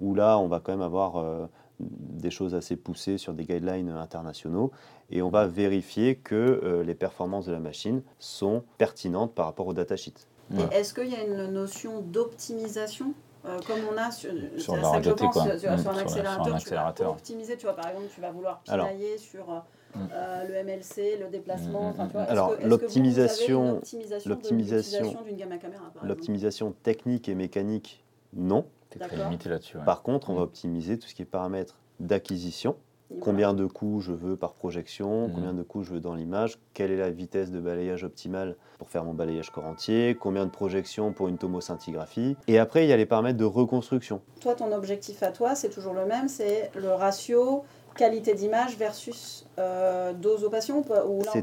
où 0.00 0.14
là, 0.14 0.38
on 0.38 0.48
va 0.48 0.60
quand 0.60 0.72
même 0.72 0.82
avoir 0.82 1.16
euh, 1.16 1.46
des 1.80 2.30
choses 2.30 2.54
assez 2.54 2.76
poussées 2.76 3.18
sur 3.18 3.34
des 3.34 3.44
guidelines 3.44 3.90
internationaux, 3.90 4.70
et 5.10 5.22
on 5.22 5.28
va 5.28 5.46
vérifier 5.46 6.16
que 6.16 6.34
euh, 6.34 6.82
les 6.82 6.94
performances 6.94 7.46
de 7.46 7.52
la 7.52 7.60
machine 7.60 8.02
sont 8.18 8.62
pertinentes 8.78 9.34
par 9.34 9.46
rapport 9.46 9.66
au 9.66 9.72
datasheet. 9.74 10.14
Et 10.58 10.76
est-ce 10.76 10.94
qu'il 10.94 11.08
y 11.08 11.14
a 11.16 11.24
une 11.24 11.46
notion 11.52 12.00
d'optimisation 12.00 13.12
euh, 13.46 13.58
comme 13.66 13.80
on 13.92 13.96
a 13.98 14.10
sur, 14.10 14.32
la 14.32 14.40
ça 14.58 14.72
que 14.72 14.78
je 14.80 15.10
radiothé, 15.10 15.24
pense, 15.24 15.32
quoi. 15.34 15.42
sur, 15.42 15.58
sur 15.60 15.70
un 15.70 15.78
sur 15.78 15.90
un- 15.90 15.94
sur 15.94 15.96
un 15.96 16.00
accélérateur, 16.00 16.44
tu 16.44 16.50
vas 16.50 16.56
accélérateur. 16.56 17.10
optimiser, 17.12 17.56
tu 17.58 17.66
vois, 17.66 17.76
par 17.76 17.88
exemple, 17.88 18.06
tu 18.14 18.20
vas 18.20 18.30
vouloir 18.30 18.62
Alors. 18.68 18.88
pinailler 18.88 19.18
sur 19.18 19.50
euh, 19.96 19.98
Mm. 20.04 20.08
euh, 20.12 20.44
le 20.48 20.54
MLC, 20.64 21.18
le 21.20 21.28
déplacement, 21.28 21.82
Mm, 21.88 21.90
enfin, 21.90 22.04
mm, 22.04 22.08
tu 22.08 22.12
vois, 22.14 22.22
Alors, 22.24 22.54
l'optimisation- 22.62 23.80
l'optimisation- 24.26 25.22
d'une 25.24 25.36
gamme 25.36 25.52
à 25.52 25.58
caméra, 25.58 25.82
L'optimisation 26.02 26.74
technique 26.82 27.28
et 27.28 27.34
mécanique, 27.34 28.02
non. 28.34 28.66
T'es 28.90 28.98
très 28.98 29.16
limité 29.16 29.48
là-dessus. 29.48 29.76
ouais. 29.78 29.84
Par 29.84 30.02
contre, 30.02 30.30
on 30.30 30.34
va 30.34 30.42
optimiser 30.42 30.98
tout 30.98 31.08
ce 31.08 31.14
qui 31.14 31.22
est 31.22 31.26
paramètres 31.26 31.78
d'acquisition. 32.00 32.76
Combien 33.20 33.52
de 33.54 33.66
coups 33.66 34.04
je 34.06 34.12
veux 34.12 34.34
par 34.36 34.54
projection, 34.54 35.28
Mhm. 35.28 35.34
combien 35.34 35.52
de 35.52 35.62
coups 35.62 35.86
je 35.86 35.92
veux 35.94 36.00
dans 36.00 36.14
l'image, 36.14 36.58
quelle 36.72 36.90
est 36.90 36.96
la 36.96 37.10
vitesse 37.10 37.50
de 37.52 37.60
balayage 37.60 38.02
optimale 38.02 38.56
pour 38.78 38.88
faire 38.88 39.04
mon 39.04 39.14
balayage 39.14 39.50
corps 39.50 39.66
entier, 39.66 40.16
combien 40.18 40.46
de 40.46 40.50
projections 40.50 41.12
pour 41.12 41.28
une 41.28 41.38
tomoscintigraphie. 41.38 42.36
Et 42.48 42.58
après, 42.58 42.84
il 42.84 42.88
y 42.88 42.92
a 42.92 42.96
les 42.96 43.06
paramètres 43.06 43.38
de 43.38 43.44
reconstruction. 43.44 44.20
Toi, 44.40 44.54
ton 44.54 44.72
objectif 44.72 45.22
à 45.22 45.30
toi, 45.30 45.54
c'est 45.54 45.68
toujours 45.68 45.94
le 45.94 46.06
même, 46.06 46.28
c'est 46.28 46.70
le 46.74 46.88
ratio 46.92 47.62
qualité 47.94 48.34
d'image 48.34 48.76
versus 48.76 49.46
euh, 49.58 50.12
dose 50.12 50.44
au 50.44 50.50
patient 50.50 50.82
C'est 50.82 50.88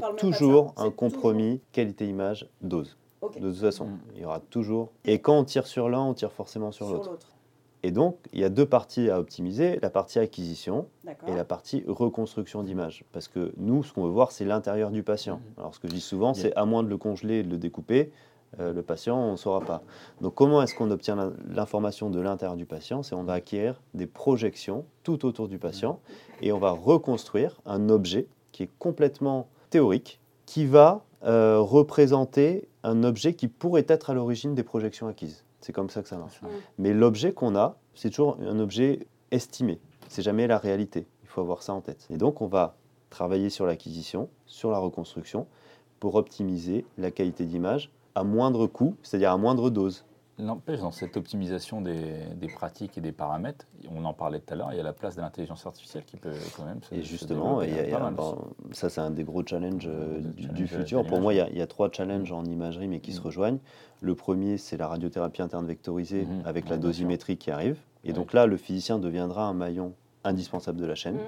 parle 0.00 0.14
même 0.14 0.20
pas 0.20 0.26
de 0.26 0.32
ça 0.32 0.38
toujours 0.38 0.74
un 0.76 0.90
compromis 0.90 1.60
qualité-image 1.72 2.48
dose. 2.60 2.96
De 3.22 3.50
toute 3.50 3.56
façon, 3.60 3.86
Mhm. 3.86 3.98
il 4.16 4.22
y 4.22 4.24
aura 4.24 4.40
toujours. 4.40 4.90
Et 5.04 5.20
quand 5.20 5.38
on 5.38 5.44
tire 5.44 5.66
sur 5.66 5.88
l'un, 5.88 6.00
on 6.00 6.14
tire 6.14 6.32
forcément 6.32 6.72
sur 6.72 6.86
sur 6.86 6.96
l'autre. 6.96 7.18
Et 7.84 7.90
donc, 7.90 8.16
il 8.32 8.38
y 8.40 8.44
a 8.44 8.48
deux 8.48 8.66
parties 8.66 9.10
à 9.10 9.18
optimiser 9.18 9.78
la 9.82 9.90
partie 9.90 10.18
acquisition 10.20 10.86
et 11.26 11.34
la 11.34 11.44
partie 11.44 11.82
reconstruction 11.88 12.62
d'image. 12.62 13.04
Parce 13.12 13.26
que 13.26 13.52
nous, 13.56 13.82
ce 13.82 13.92
qu'on 13.92 14.04
veut 14.04 14.10
voir, 14.10 14.30
c'est 14.30 14.44
l'intérieur 14.44 14.90
du 14.90 15.02
patient. 15.02 15.36
Mhm. 15.36 15.42
Alors, 15.58 15.74
ce 15.74 15.80
que 15.80 15.88
je 15.88 15.94
dis 15.94 16.00
souvent, 16.00 16.32
Yeah. 16.32 16.42
c'est 16.42 16.54
à 16.56 16.64
moins 16.64 16.82
de 16.84 16.88
le 16.88 16.96
congeler 16.96 17.38
et 17.38 17.42
de 17.42 17.50
le 17.50 17.58
découper, 17.58 18.12
euh, 18.60 18.72
le 18.72 18.82
patient, 18.82 19.18
on 19.18 19.32
ne 19.32 19.36
saura 19.36 19.60
pas. 19.60 19.82
Donc, 20.20 20.34
comment 20.34 20.62
est-ce 20.62 20.74
qu'on 20.74 20.90
obtient 20.90 21.16
l'in- 21.16 21.32
l'information 21.48 22.10
de 22.10 22.20
l'intérieur 22.20 22.56
du 22.56 22.66
patient? 22.66 23.02
C'est 23.02 23.14
on 23.14 23.24
va 23.24 23.34
acquérir 23.34 23.80
des 23.94 24.06
projections 24.06 24.84
tout 25.02 25.24
autour 25.24 25.48
du 25.48 25.58
patient 25.58 26.00
et 26.40 26.52
on 26.52 26.58
va 26.58 26.70
reconstruire 26.70 27.60
un 27.66 27.88
objet 27.88 28.26
qui 28.52 28.64
est 28.64 28.70
complètement 28.78 29.48
théorique, 29.70 30.20
qui 30.46 30.66
va 30.66 31.02
euh, 31.24 31.58
représenter 31.60 32.68
un 32.82 33.04
objet 33.04 33.34
qui 33.34 33.48
pourrait 33.48 33.86
être 33.88 34.10
à 34.10 34.14
l'origine 34.14 34.54
des 34.54 34.64
projections 34.64 35.08
acquises. 35.08 35.44
C'est 35.60 35.72
comme 35.72 35.88
ça 35.88 36.02
que 36.02 36.08
ça 36.08 36.18
marche. 36.18 36.40
Mais 36.78 36.92
l'objet 36.92 37.32
qu'on 37.32 37.54
a, 37.54 37.76
c'est 37.94 38.10
toujours 38.10 38.36
un 38.40 38.58
objet 38.58 39.06
estimé. 39.30 39.78
C'est 40.08 40.22
jamais 40.22 40.46
la 40.46 40.58
réalité. 40.58 41.06
Il 41.22 41.28
faut 41.28 41.40
avoir 41.40 41.62
ça 41.62 41.72
en 41.72 41.80
tête. 41.80 42.06
Et 42.10 42.16
donc, 42.16 42.42
on 42.42 42.48
va 42.48 42.74
travailler 43.08 43.48
sur 43.48 43.64
l'acquisition, 43.64 44.28
sur 44.46 44.70
la 44.70 44.78
reconstruction, 44.78 45.46
pour 46.00 46.16
optimiser 46.16 46.84
la 46.98 47.12
qualité 47.12 47.44
d'image 47.44 47.90
à 48.14 48.24
moindre 48.24 48.66
coût, 48.66 48.96
c'est-à-dire 49.02 49.32
à 49.32 49.36
moindre 49.36 49.70
dose. 49.70 50.04
N'empêche, 50.38 50.80
dans 50.80 50.90
cette 50.92 51.16
optimisation 51.18 51.82
des, 51.82 52.24
des 52.36 52.46
pratiques 52.48 52.96
et 52.96 53.00
des 53.02 53.12
paramètres, 53.12 53.66
on 53.94 54.04
en 54.04 54.14
parlait 54.14 54.40
tout 54.40 54.54
à 54.54 54.56
l'heure, 54.56 54.68
il 54.72 54.76
y 54.78 54.80
a 54.80 54.82
la 54.82 54.94
place 54.94 55.14
de 55.14 55.20
l'intelligence 55.20 55.66
artificielle 55.66 56.04
qui 56.04 56.16
peut 56.16 56.32
quand 56.56 56.64
même 56.64 56.82
se 56.82 56.94
Et 56.94 57.02
se 57.02 57.06
justement, 57.06 57.60
développer 57.60 57.70
y 57.70 57.78
a- 57.86 57.88
y 57.90 57.94
a 57.94 58.12
aussi. 58.18 58.34
ça 58.72 58.88
c'est 58.88 59.00
un 59.02 59.10
des 59.10 59.24
gros 59.24 59.44
challenges 59.46 59.86
euh, 59.86 60.20
du, 60.20 60.42
challenge 60.42 60.56
du 60.56 60.62
de 60.62 60.68
futur. 60.68 61.06
Pour 61.06 61.20
moi, 61.20 61.34
il 61.34 61.36
y, 61.36 61.40
a, 61.40 61.50
il 61.50 61.58
y 61.58 61.60
a 61.62 61.66
trois 61.66 61.90
challenges 61.92 62.32
en 62.32 62.44
imagerie, 62.46 62.88
mais 62.88 63.00
qui 63.00 63.12
se 63.12 63.20
Mm. 63.20 63.24
rejoignent. 63.24 63.58
Le 64.00 64.14
premier, 64.14 64.56
c'est 64.56 64.78
la 64.78 64.88
radiothérapie 64.88 65.42
interne 65.42 65.66
vectorisée 65.66 66.24
Mhm. 66.24 66.42
avec 66.46 66.64
Ouais, 66.64 66.70
la 66.72 66.76
dosimétrie 66.78 67.36
qui 67.36 67.50
arrive. 67.50 67.78
Et 68.04 68.12
donc 68.14 68.32
là, 68.32 68.46
le 68.46 68.56
physicien 68.56 68.98
deviendra 68.98 69.46
un 69.46 69.54
maillon 69.54 69.92
indispensable 70.24 70.80
de 70.80 70.86
la 70.86 70.94
chaîne. 70.96 71.18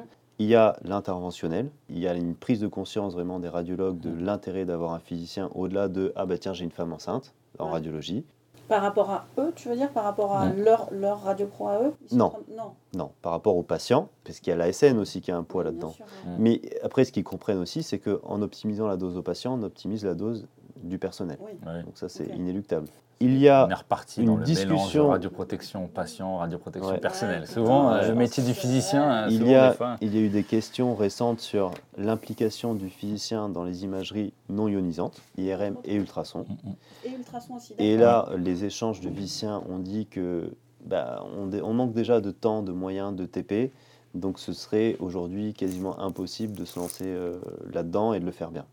Il 0.41 0.47
y 0.47 0.55
a 0.57 0.76
l'interventionnel, 0.82 1.70
il 1.89 1.99
y 1.99 2.09
a 2.09 2.14
une 2.14 2.35
prise 2.35 2.59
de 2.61 2.66
conscience 2.66 3.12
vraiment 3.14 3.39
des 3.39 3.49
radiologues 3.49 4.01
de 4.01 4.11
l'intérêt 4.12 4.64
d'avoir 4.64 4.93
un 4.93 4.99
physicien 4.99 5.49
au-delà 5.55 5.89
de 5.89 6.12
ah 6.16 6.26
bah 6.26 6.39
tiens 6.39 6.53
j'ai 6.53 6.64
une 6.64 6.72
femme 6.72 6.93
enceinte 6.93 7.32
en 7.59 7.66
Ouais. 7.66 7.72
radiologie. 7.72 8.24
Par 8.66 8.80
rapport 8.82 9.11
à 9.11 9.26
eux, 9.39 9.53
tu 9.55 9.68
veux 9.68 9.76
dire 9.76 9.91
Par 9.91 10.05
rapport 10.05 10.35
à 10.35 10.51
leur, 10.51 10.89
leur 10.91 11.22
radio 11.22 11.47
pro 11.47 11.68
à 11.68 11.82
eux 11.82 11.93
non. 12.12 12.32
non. 12.57 12.72
Non, 12.97 13.11
par 13.20 13.32
rapport 13.32 13.57
aux 13.57 13.62
patients, 13.62 14.09
parce 14.24 14.41
qu'il 14.41 14.51
y 14.51 14.55
a 14.55 14.57
la 14.57 14.72
SN 14.72 14.99
aussi 14.99 15.20
qui 15.20 15.30
a 15.30 15.37
un 15.37 15.43
poids 15.43 15.62
là-dedans. 15.64 15.95
Mais 16.39 16.62
après, 16.82 17.05
ce 17.05 17.12
qu'ils 17.12 17.24
comprennent 17.24 17.59
aussi, 17.59 17.82
c'est 17.82 17.99
qu'en 17.99 18.41
optimisant 18.41 18.87
la 18.87 18.97
dose 18.97 19.16
aux 19.18 19.22
patients, 19.22 19.55
on 19.59 19.62
optimise 19.62 20.05
la 20.05 20.14
dose 20.14 20.47
du 20.82 20.99
personnel. 20.99 21.39
Donc 21.85 21.97
ça, 21.99 22.09
c'est 22.09 22.26
inéluctable. 22.26 22.89
Il 23.21 23.39
y 23.39 23.49
a 23.49 23.67
on 23.67 23.71
est 23.71 23.75
reparti 23.75 24.21
une 24.21 24.27
dans 24.27 24.37
le 24.37 24.45
discussion 24.45 25.09
radioprotection 25.09 25.87
patient, 25.87 26.39
radioprotection 26.39 26.99
personnelle. 26.99 27.47
Souvent, 27.47 27.91
euh, 27.91 28.09
le 28.09 28.15
métier 28.15 28.43
du 28.43 28.55
physicien. 28.55 29.25
Euh, 29.25 29.29
il 29.31 29.47
y 29.47 29.55
a, 29.55 29.77
il 30.01 30.15
y 30.15 30.19
a 30.19 30.21
eu 30.21 30.29
des 30.29 30.43
questions 30.43 30.95
récentes 30.95 31.41
sur 31.41 31.73
l'implication 31.97 32.75
du 32.75 32.91
physicien 32.91 33.49
dans 33.49 33.65
les 33.65 33.85
imageries 33.85 34.33
non 34.49 34.69
ionisantes, 34.69 35.23
IRM 35.39 35.77
et 35.85 35.95
ultrasons. 35.95 36.47
Mm, 36.49 36.71
mm. 36.71 36.75
Et 37.05 37.11
ultrasons 37.11 37.55
aussi. 37.57 37.75
Et 37.79 37.97
là, 37.97 38.29
les 38.37 38.65
échanges 38.65 39.01
de 39.01 39.11
physiciens 39.11 39.62
ont 39.69 39.79
dit 39.79 40.07
que 40.07 40.51
bah, 40.85 41.25
on, 41.39 41.51
on, 41.53 41.73
manque 41.73 41.93
déjà 41.93 42.21
de 42.21 42.31
temps, 42.31 42.62
de 42.62 42.73
moyens, 42.73 43.15
de 43.15 43.25
TP. 43.25 43.73
Donc 44.15 44.39
ce 44.39 44.53
serait 44.53 44.97
aujourd'hui 45.01 45.55
quasiment 45.55 45.99
impossible 46.01 46.57
de 46.57 46.65
se 46.65 46.79
lancer 46.79 47.05
euh, 47.07 47.41
là-dedans 47.73 48.15
et 48.15 48.21
de 48.21 48.25
le 48.25 48.33
faire 48.33 48.51
bien. 48.51 48.65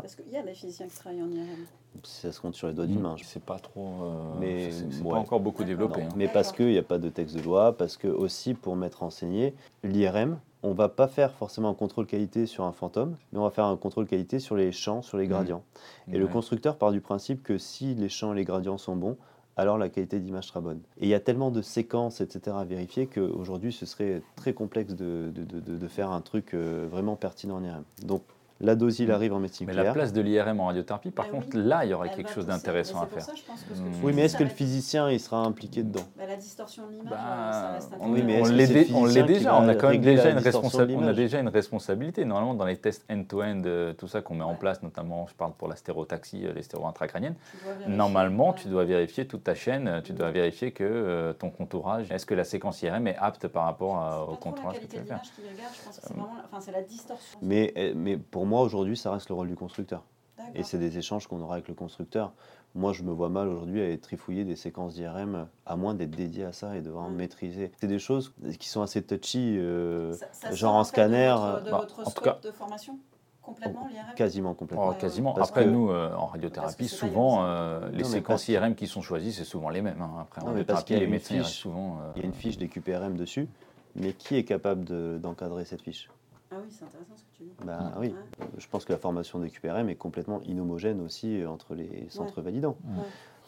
Parce 0.00 0.14
qu'il 0.14 0.32
y 0.32 0.36
a 0.36 0.42
des 0.42 0.54
physiciens 0.54 0.86
qui 0.86 0.96
travaillent 0.96 1.22
en 1.22 1.30
IRM. 1.30 1.66
Ça 2.04 2.32
se 2.32 2.40
compte 2.40 2.54
sur 2.54 2.68
les 2.68 2.74
doigts 2.74 2.86
d'une 2.86 3.00
main. 3.00 3.16
C'est 3.22 3.42
pas 3.42 3.58
trop. 3.58 4.04
Euh, 4.04 4.34
mais 4.40 4.70
c'est 4.70 5.02
pas 5.02 5.16
encore 5.16 5.40
beaucoup 5.40 5.64
développé. 5.64 6.02
Hein. 6.02 6.08
Mais 6.16 6.28
parce 6.28 6.52
qu'il 6.52 6.68
n'y 6.68 6.78
a 6.78 6.82
pas 6.82 6.98
de 6.98 7.08
texte 7.08 7.36
de 7.36 7.42
loi, 7.42 7.76
parce 7.76 7.96
que 7.96 8.08
aussi 8.08 8.54
pour 8.54 8.76
m'être 8.76 9.02
enseigné, 9.02 9.54
l'IRM, 9.84 10.38
on 10.62 10.72
va 10.72 10.88
pas 10.88 11.08
faire 11.08 11.32
forcément 11.34 11.68
un 11.68 11.74
contrôle 11.74 12.06
qualité 12.06 12.46
sur 12.46 12.64
un 12.64 12.72
fantôme, 12.72 13.16
mais 13.32 13.38
on 13.38 13.42
va 13.42 13.50
faire 13.50 13.66
un 13.66 13.76
contrôle 13.76 14.06
qualité 14.06 14.38
sur 14.38 14.56
les 14.56 14.72
champs, 14.72 15.02
sur 15.02 15.18
les 15.18 15.26
mmh. 15.26 15.30
gradients. 15.30 15.64
Et 16.12 16.18
le 16.18 16.26
constructeur 16.26 16.76
part 16.76 16.92
du 16.92 17.00
principe 17.00 17.42
que 17.42 17.58
si 17.58 17.94
les 17.94 18.08
champs 18.08 18.32
et 18.32 18.36
les 18.36 18.44
gradients 18.44 18.78
sont 18.78 18.96
bons, 18.96 19.16
alors 19.56 19.76
la 19.76 19.88
qualité 19.88 20.18
d'image 20.18 20.46
sera 20.46 20.60
bonne. 20.60 20.80
Et 20.98 21.04
il 21.04 21.08
y 21.08 21.14
a 21.14 21.20
tellement 21.20 21.50
de 21.50 21.62
séquences, 21.62 22.20
etc. 22.20 22.56
à 22.58 22.64
vérifier 22.64 23.06
qu'aujourd'hui, 23.06 23.72
ce 23.72 23.86
serait 23.86 24.22
très 24.36 24.54
complexe 24.54 24.94
de, 24.94 25.30
de, 25.34 25.44
de, 25.44 25.76
de 25.76 25.88
faire 25.88 26.10
un 26.10 26.20
truc 26.20 26.54
euh, 26.54 26.86
vraiment 26.90 27.16
pertinent 27.16 27.56
en 27.56 27.64
IRM. 27.64 27.84
Donc 28.04 28.22
la 28.62 28.76
dose, 28.76 29.00
il 29.00 29.10
arrive 29.10 29.32
en 29.32 29.40
médecine 29.40 29.66
Mais 29.66 29.74
la 29.74 29.92
place 29.92 30.12
de 30.12 30.20
l'IRM 30.20 30.60
en 30.60 30.66
radiothérapie, 30.66 31.10
par 31.10 31.26
ben 31.26 31.32
contre, 31.32 31.58
là, 31.58 31.84
il 31.84 31.90
y 31.90 31.94
aurait 31.94 32.10
quelque 32.10 32.30
chose 32.30 32.46
d'intéressant 32.46 33.02
à 33.02 33.06
faire. 33.06 33.26
oui, 34.02 34.12
mais 34.14 34.22
est-ce 34.22 34.36
que 34.36 34.44
le 34.44 34.50
physicien, 34.50 35.10
il 35.10 35.18
sera 35.18 35.38
impliqué 35.38 35.82
dedans? 35.82 36.04
Bah, 36.16 36.24
La 36.28 36.36
distorsion 36.36 36.86
de 36.86 36.92
l'image, 36.92 37.10
bah, 37.10 37.50
ça 37.52 37.72
reste 37.72 37.92
on, 38.00 38.12
oui, 38.12 38.22
mais 38.24 38.40
on 38.40 39.04
l'est 39.04 39.22
déjà, 39.24 39.58
on 39.58 39.68
a 39.68 39.74
quand 39.74 39.90
même 39.90 40.00
déjà 40.00 40.30
une, 40.30 40.38
on 40.96 41.06
a 41.06 41.12
déjà 41.12 41.40
une 41.40 41.48
responsabilité. 41.48 42.24
Normalement, 42.24 42.54
dans 42.54 42.64
les 42.64 42.76
tests 42.76 43.04
end-to-end, 43.10 43.62
euh, 43.66 43.92
tout 43.94 44.06
ça 44.06 44.20
qu'on 44.20 44.36
met 44.36 44.44
en 44.44 44.54
place, 44.54 44.80
notamment, 44.82 45.26
je 45.26 45.34
parle 45.34 45.52
pour 45.54 45.66
la 45.66 45.74
stérotaxie, 45.74 46.46
euh, 46.46 46.52
les 46.52 46.62
stéro 46.62 46.86
intracrâniennes, 46.86 47.34
normalement, 47.88 48.52
tu 48.52 48.68
dois 48.68 48.84
vérifier 48.84 49.26
toute 49.26 49.42
ta 49.42 49.56
chaîne, 49.56 50.02
tu 50.04 50.12
dois 50.12 50.30
vérifier 50.30 50.70
que 50.70 50.84
euh, 50.84 51.32
ton 51.32 51.50
contourage, 51.50 52.12
est-ce 52.12 52.26
que 52.26 52.34
la 52.34 52.44
séquence 52.44 52.80
IRM 52.82 53.08
est 53.08 53.16
apte 53.16 53.48
par 53.48 53.64
rapport 53.64 54.28
au 54.30 54.36
contourage 54.36 54.78
que 54.78 54.86
tu 54.86 54.98
veux 54.98 55.04
faire. 55.04 55.20
C'est 56.60 56.72
la 56.72 56.82
distorsion. 56.82 57.38
Mais 57.42 57.74
pour 58.30 58.46
moi, 58.46 58.51
moi, 58.52 58.60
aujourd'hui, 58.60 58.98
ça 58.98 59.10
reste 59.10 59.30
le 59.30 59.34
rôle 59.34 59.48
du 59.48 59.56
constructeur. 59.56 60.02
Et 60.54 60.62
c'est 60.62 60.76
des 60.76 60.98
échanges 60.98 61.26
qu'on 61.26 61.40
aura 61.40 61.54
avec 61.54 61.68
le 61.68 61.74
constructeur. 61.74 62.34
Moi, 62.74 62.92
je 62.92 63.02
me 63.02 63.10
vois 63.10 63.30
mal 63.30 63.48
aujourd'hui 63.48 63.80
à 63.80 63.96
trifouiller 63.96 64.44
des 64.44 64.56
séquences 64.56 64.92
d'IRM, 64.92 65.48
à 65.64 65.76
moins 65.76 65.94
d'être 65.94 66.10
dédié 66.10 66.44
à 66.44 66.52
ça 66.52 66.76
et 66.76 66.82
de 66.82 66.90
vraiment 66.90 67.08
maîtriser. 67.08 67.72
C'est 67.80 67.86
des 67.86 67.98
choses 67.98 68.34
qui 68.58 68.68
sont 68.68 68.82
assez 68.82 69.02
touchy, 69.02 69.56
euh, 69.58 70.14
genre 70.50 70.74
en 70.74 70.84
scanner. 70.84 71.34
De 71.64 71.70
votre, 71.70 71.96
de 71.96 72.02
bah, 72.02 72.04
en 72.04 72.10
tout 72.10 72.22
cas, 72.22 72.38
de 72.42 72.50
formation 72.50 72.98
Complètement 73.40 73.88
l'IRM? 73.88 74.14
Quasiment 74.14 74.54
complètement. 74.54 74.90
Oh, 74.90 74.94
quasiment. 75.00 75.34
Après, 75.34 75.64
nous, 75.66 75.90
euh, 75.90 76.14
en 76.14 76.26
radiothérapie, 76.26 76.88
souvent, 76.88 77.44
euh, 77.44 77.88
les 77.90 78.04
séquences 78.04 78.48
IRM 78.48 78.74
qui 78.74 78.86
sont 78.86 79.00
choisies, 79.00 79.32
c'est 79.32 79.44
souvent 79.44 79.70
les 79.70 79.80
mêmes. 79.80 80.02
Hein. 80.02 80.10
Après, 80.20 80.42
non, 80.42 80.52
qu'il 80.82 80.98
y 80.98 81.00
a 81.00 81.04
une 81.04 81.18
fiche, 81.18 81.46
souvent, 81.46 81.98
il 82.16 82.20
y 82.20 82.24
a 82.24 82.26
une 82.26 82.34
fiche 82.34 82.58
des 82.58 82.68
QPRM 82.68 83.16
dessus, 83.16 83.48
mais 83.96 84.12
qui 84.12 84.36
est 84.36 84.44
capable 84.44 84.84
d'encadrer 85.20 85.64
cette 85.64 85.80
fiche? 85.80 86.10
Ah 86.52 86.56
oui, 86.62 86.68
c'est 86.70 86.84
intéressant 86.84 87.16
ce 87.16 87.22
que 87.22 87.31
Bah, 87.64 87.92
oui, 87.98 88.14
je 88.58 88.66
pense 88.68 88.84
que 88.84 88.92
la 88.92 88.98
formation 88.98 89.38
des 89.38 89.50
QPRM 89.50 89.88
est 89.88 89.96
complètement 89.96 90.40
inhomogène 90.42 91.00
aussi 91.00 91.40
euh, 91.40 91.48
entre 91.48 91.74
les 91.74 92.06
centres 92.08 92.40
validants. 92.40 92.76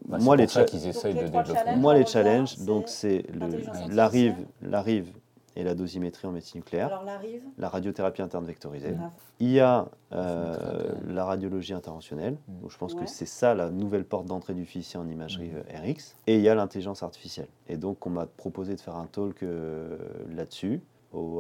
Bah, 0.07 0.18
moi, 0.20 0.36
les 0.36 0.47
qu'ils 0.47 0.86
essayent 0.86 1.14
de 1.14 1.28
développer. 1.28 1.76
Moi, 1.76 1.95
les 1.95 2.07
challenges, 2.07 2.59
donc 2.61 2.88
c'est 2.88 3.24
la 3.90 4.09
rive, 4.09 4.36
la 4.62 4.82
rive 4.82 5.12
et 5.57 5.62
la 5.62 5.74
dosimétrie 5.74 6.26
en 6.26 6.32
médecine 6.32 6.61
nucléaire. 6.61 6.88
Alors, 6.88 7.05
la 7.59 7.68
radiothérapie 7.68 8.22
interne 8.22 8.45
vectorisée. 8.45 8.97
Il 9.38 9.51
y 9.51 9.61
a 9.61 9.86
euh, 10.12 10.92
la 11.07 11.24
radiologie 11.24 11.74
interventionnelle. 11.74 12.36
Donc, 12.49 12.70
je 12.70 12.78
pense 12.78 12.95
que 12.95 13.07
c'est 13.07 13.26
ça 13.26 13.55
la 13.55 13.70
nouvelle 13.70 14.05
porte 14.05 14.26
d'entrée 14.26 14.55
du 14.55 14.64
physicien 14.64 15.01
en 15.01 15.09
imagerie 15.09 15.51
mmh. 15.51 15.74
euh, 15.76 15.92
RX. 15.92 16.16
Et 16.26 16.36
il 16.36 16.42
y 16.42 16.49
a 16.49 16.57
l'intelligence 16.57 17.05
artificielle. 17.05 17.49
Et 17.68 17.76
donc, 17.76 18.05
on 18.05 18.11
m'a 18.11 18.26
proposé 18.26 18.74
de 18.74 18.80
faire 18.80 18.97
un 18.97 19.07
talk 19.07 19.45
là-dessus 20.34 20.80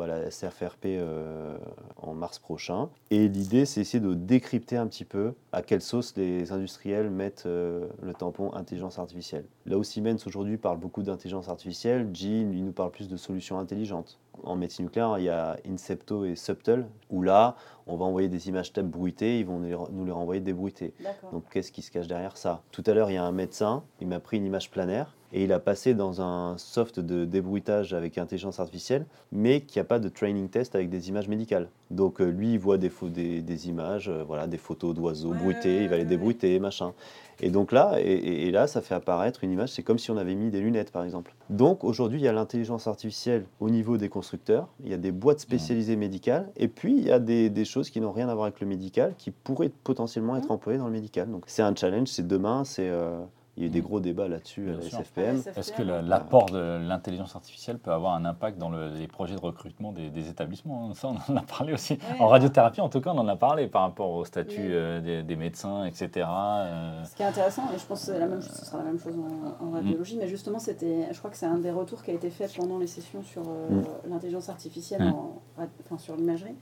à 0.02 0.06
la 0.06 0.30
SRFRP 0.30 0.86
euh, 0.86 1.56
en 1.96 2.14
mars 2.14 2.38
prochain. 2.38 2.88
Et 3.10 3.28
l'idée, 3.28 3.64
c'est 3.64 3.80
essayer 3.80 4.00
de 4.00 4.14
décrypter 4.14 4.76
un 4.76 4.86
petit 4.86 5.04
peu 5.04 5.34
à 5.52 5.62
quelle 5.62 5.80
sauce 5.80 6.14
les 6.16 6.52
industriels 6.52 7.10
mettent 7.10 7.44
euh, 7.46 7.86
le 8.02 8.14
tampon 8.14 8.52
intelligence 8.54 8.98
artificielle. 8.98 9.44
Là 9.66 9.78
où 9.78 9.84
Siemens 9.84 10.26
aujourd'hui 10.26 10.56
parle 10.56 10.78
beaucoup 10.78 11.02
d'intelligence 11.02 11.48
artificielle, 11.48 12.08
Jean, 12.12 12.52
il 12.52 12.64
nous 12.64 12.72
parle 12.72 12.90
plus 12.90 13.08
de 13.08 13.16
solutions 13.16 13.58
intelligentes. 13.58 14.18
En 14.42 14.56
médecine 14.56 14.86
nucléaire, 14.86 15.16
il 15.18 15.24
y 15.24 15.28
a 15.28 15.56
Incepto 15.68 16.24
et 16.24 16.34
Subtle, 16.34 16.86
où 17.10 17.22
là, 17.22 17.56
on 17.86 17.96
va 17.96 18.04
envoyer 18.04 18.28
des 18.28 18.48
images 18.48 18.72
TAP 18.72 18.86
bruitées, 18.86 19.38
ils 19.38 19.46
vont 19.46 19.58
nous 19.58 20.04
les 20.04 20.12
renvoyer 20.12 20.40
débruitées. 20.40 20.92
Donc 21.32 21.44
qu'est-ce 21.50 21.70
qui 21.70 21.82
se 21.82 21.90
cache 21.90 22.08
derrière 22.08 22.36
ça? 22.36 22.62
Tout 22.72 22.82
à 22.86 22.94
l'heure, 22.94 23.10
il 23.10 23.14
y 23.14 23.18
a 23.18 23.24
un 23.24 23.32
médecin, 23.32 23.84
il 24.00 24.08
m'a 24.08 24.20
pris 24.20 24.38
une 24.38 24.46
image 24.46 24.70
planaire, 24.70 25.14
et 25.34 25.42
il 25.42 25.52
a 25.52 25.58
passé 25.58 25.94
dans 25.94 26.22
un 26.22 26.56
soft 26.58 27.00
de 27.00 27.24
débruitage 27.24 27.92
avec 27.92 28.18
intelligence 28.18 28.60
artificielle, 28.60 29.04
mais 29.32 29.62
qui 29.62 29.78
n'a 29.80 29.84
pas 29.84 29.98
de 29.98 30.08
training 30.08 30.48
test 30.48 30.76
avec 30.76 30.88
des 30.88 31.08
images 31.08 31.26
médicales. 31.26 31.68
Donc 31.90 32.20
euh, 32.20 32.30
lui, 32.30 32.52
il 32.52 32.58
voit 32.58 32.78
des, 32.78 32.90
des, 33.10 33.42
des 33.42 33.68
images, 33.68 34.08
euh, 34.08 34.22
voilà, 34.24 34.46
des 34.46 34.58
photos 34.58 34.94
d'oiseaux 34.94 35.34
bruités, 35.34 35.82
il 35.82 35.88
va 35.88 35.96
les 35.96 36.04
débruiter, 36.04 36.58
machin. 36.60 36.92
Et 37.40 37.50
donc 37.50 37.72
là, 37.72 37.98
et, 37.98 38.52
là, 38.52 38.68
ça 38.68 38.80
fait 38.80 38.94
apparaître 38.94 39.42
une 39.42 39.50
image, 39.50 39.70
c'est 39.70 39.82
comme 39.82 39.98
si 39.98 40.12
on 40.12 40.16
avait 40.16 40.36
mis 40.36 40.50
des 40.50 40.60
lunettes, 40.60 40.92
par 40.92 41.02
exemple. 41.02 41.34
Donc 41.50 41.82
aujourd'hui, 41.82 42.20
il 42.20 42.24
y 42.24 42.28
a 42.28 42.32
l'intelligence 42.32 42.86
artificielle 42.86 43.44
au 43.58 43.70
niveau 43.70 43.96
des 43.96 44.08
constructeurs, 44.08 44.68
il 44.84 44.90
y 44.90 44.94
a 44.94 44.98
des 44.98 45.10
boîtes 45.10 45.40
spécialisées 45.40 45.96
médicales, 45.96 46.48
et 46.56 46.68
puis 46.68 46.96
il 46.96 47.02
y 47.02 47.10
a 47.10 47.18
des, 47.18 47.50
des 47.50 47.64
choses 47.64 47.90
qui 47.90 48.00
n'ont 48.00 48.12
rien 48.12 48.28
à 48.28 48.34
voir 48.34 48.46
avec 48.46 48.60
le 48.60 48.68
médical, 48.68 49.14
qui 49.18 49.32
pourraient 49.32 49.72
potentiellement 49.82 50.36
être 50.36 50.48
mmh. 50.48 50.52
employées 50.52 50.78
dans 50.78 50.86
le 50.86 50.92
médical. 50.92 51.28
Donc 51.28 51.42
c'est 51.48 51.62
un 51.62 51.74
challenge, 51.74 52.06
c'est 52.06 52.26
demain, 52.26 52.62
c'est... 52.64 52.88
Euh, 52.88 53.18
il 53.56 53.62
y 53.62 53.66
a 53.66 53.68
eu 53.68 53.70
des 53.70 53.80
mm. 53.80 53.84
gros 53.84 54.00
débats 54.00 54.26
là-dessus 54.26 54.68
à 54.70 54.74
la 54.74 54.82
SFPM. 54.82 55.42
Est-ce 55.56 55.72
que 55.72 55.82
l'apport 55.82 56.46
de 56.46 56.78
l'intelligence 56.78 57.36
artificielle 57.36 57.78
peut 57.78 57.92
avoir 57.92 58.14
un 58.14 58.24
impact 58.24 58.58
dans 58.58 58.70
les 58.70 59.06
projets 59.06 59.36
de 59.36 59.40
recrutement 59.40 59.92
des, 59.92 60.28
établissements 60.28 60.92
Ça, 60.94 61.08
on 61.08 61.32
en 61.32 61.36
a 61.36 61.42
parlé 61.42 61.72
aussi. 61.72 61.98
En 62.18 62.26
radiothérapie, 62.26 62.80
en 62.80 62.88
tout 62.88 63.00
cas, 63.00 63.10
on 63.10 63.18
en 63.18 63.28
a 63.28 63.36
parlé 63.36 63.68
par 63.68 63.82
rapport 63.82 64.10
au 64.10 64.24
statut 64.24 64.58
euh, 64.60 65.22
des, 65.22 65.36
médecins, 65.36 65.84
etc. 65.84 66.26
Euh. 66.28 67.04
Ce 67.04 67.14
qui 67.14 67.22
est 67.22 67.26
intéressant, 67.26 67.62
et 67.74 67.78
je 67.78 67.84
pense 67.84 68.06
que 68.06 68.12
la 68.12 68.26
même, 68.26 68.42
ce 68.42 68.64
sera 68.64 68.78
la 68.78 68.84
même 68.84 68.98
chose 68.98 69.14
en, 69.60 69.66
mm. 69.66 69.74
radiologie, 69.74 70.16
mais 70.18 70.26
justement, 70.26 70.58
c'était, 70.58 71.08
je 71.12 71.18
crois 71.18 71.30
que 71.30 71.36
c'est 71.36 71.46
un 71.46 71.58
des 71.58 71.70
retours 71.70 72.02
qui 72.02 72.10
a 72.10 72.14
été 72.14 72.30
fait 72.30 72.52
pendant 72.56 72.78
les 72.78 72.86
sessions 72.86 73.22
sur 73.22 73.42
euh, 73.42 73.70
mm. 73.70 73.84
l'intelligence 74.10 74.48
artificielle, 74.48 75.02
en, 75.02 75.42
enfin, 75.58 75.98
sur 75.98 76.16
l'imagerie. 76.16 76.56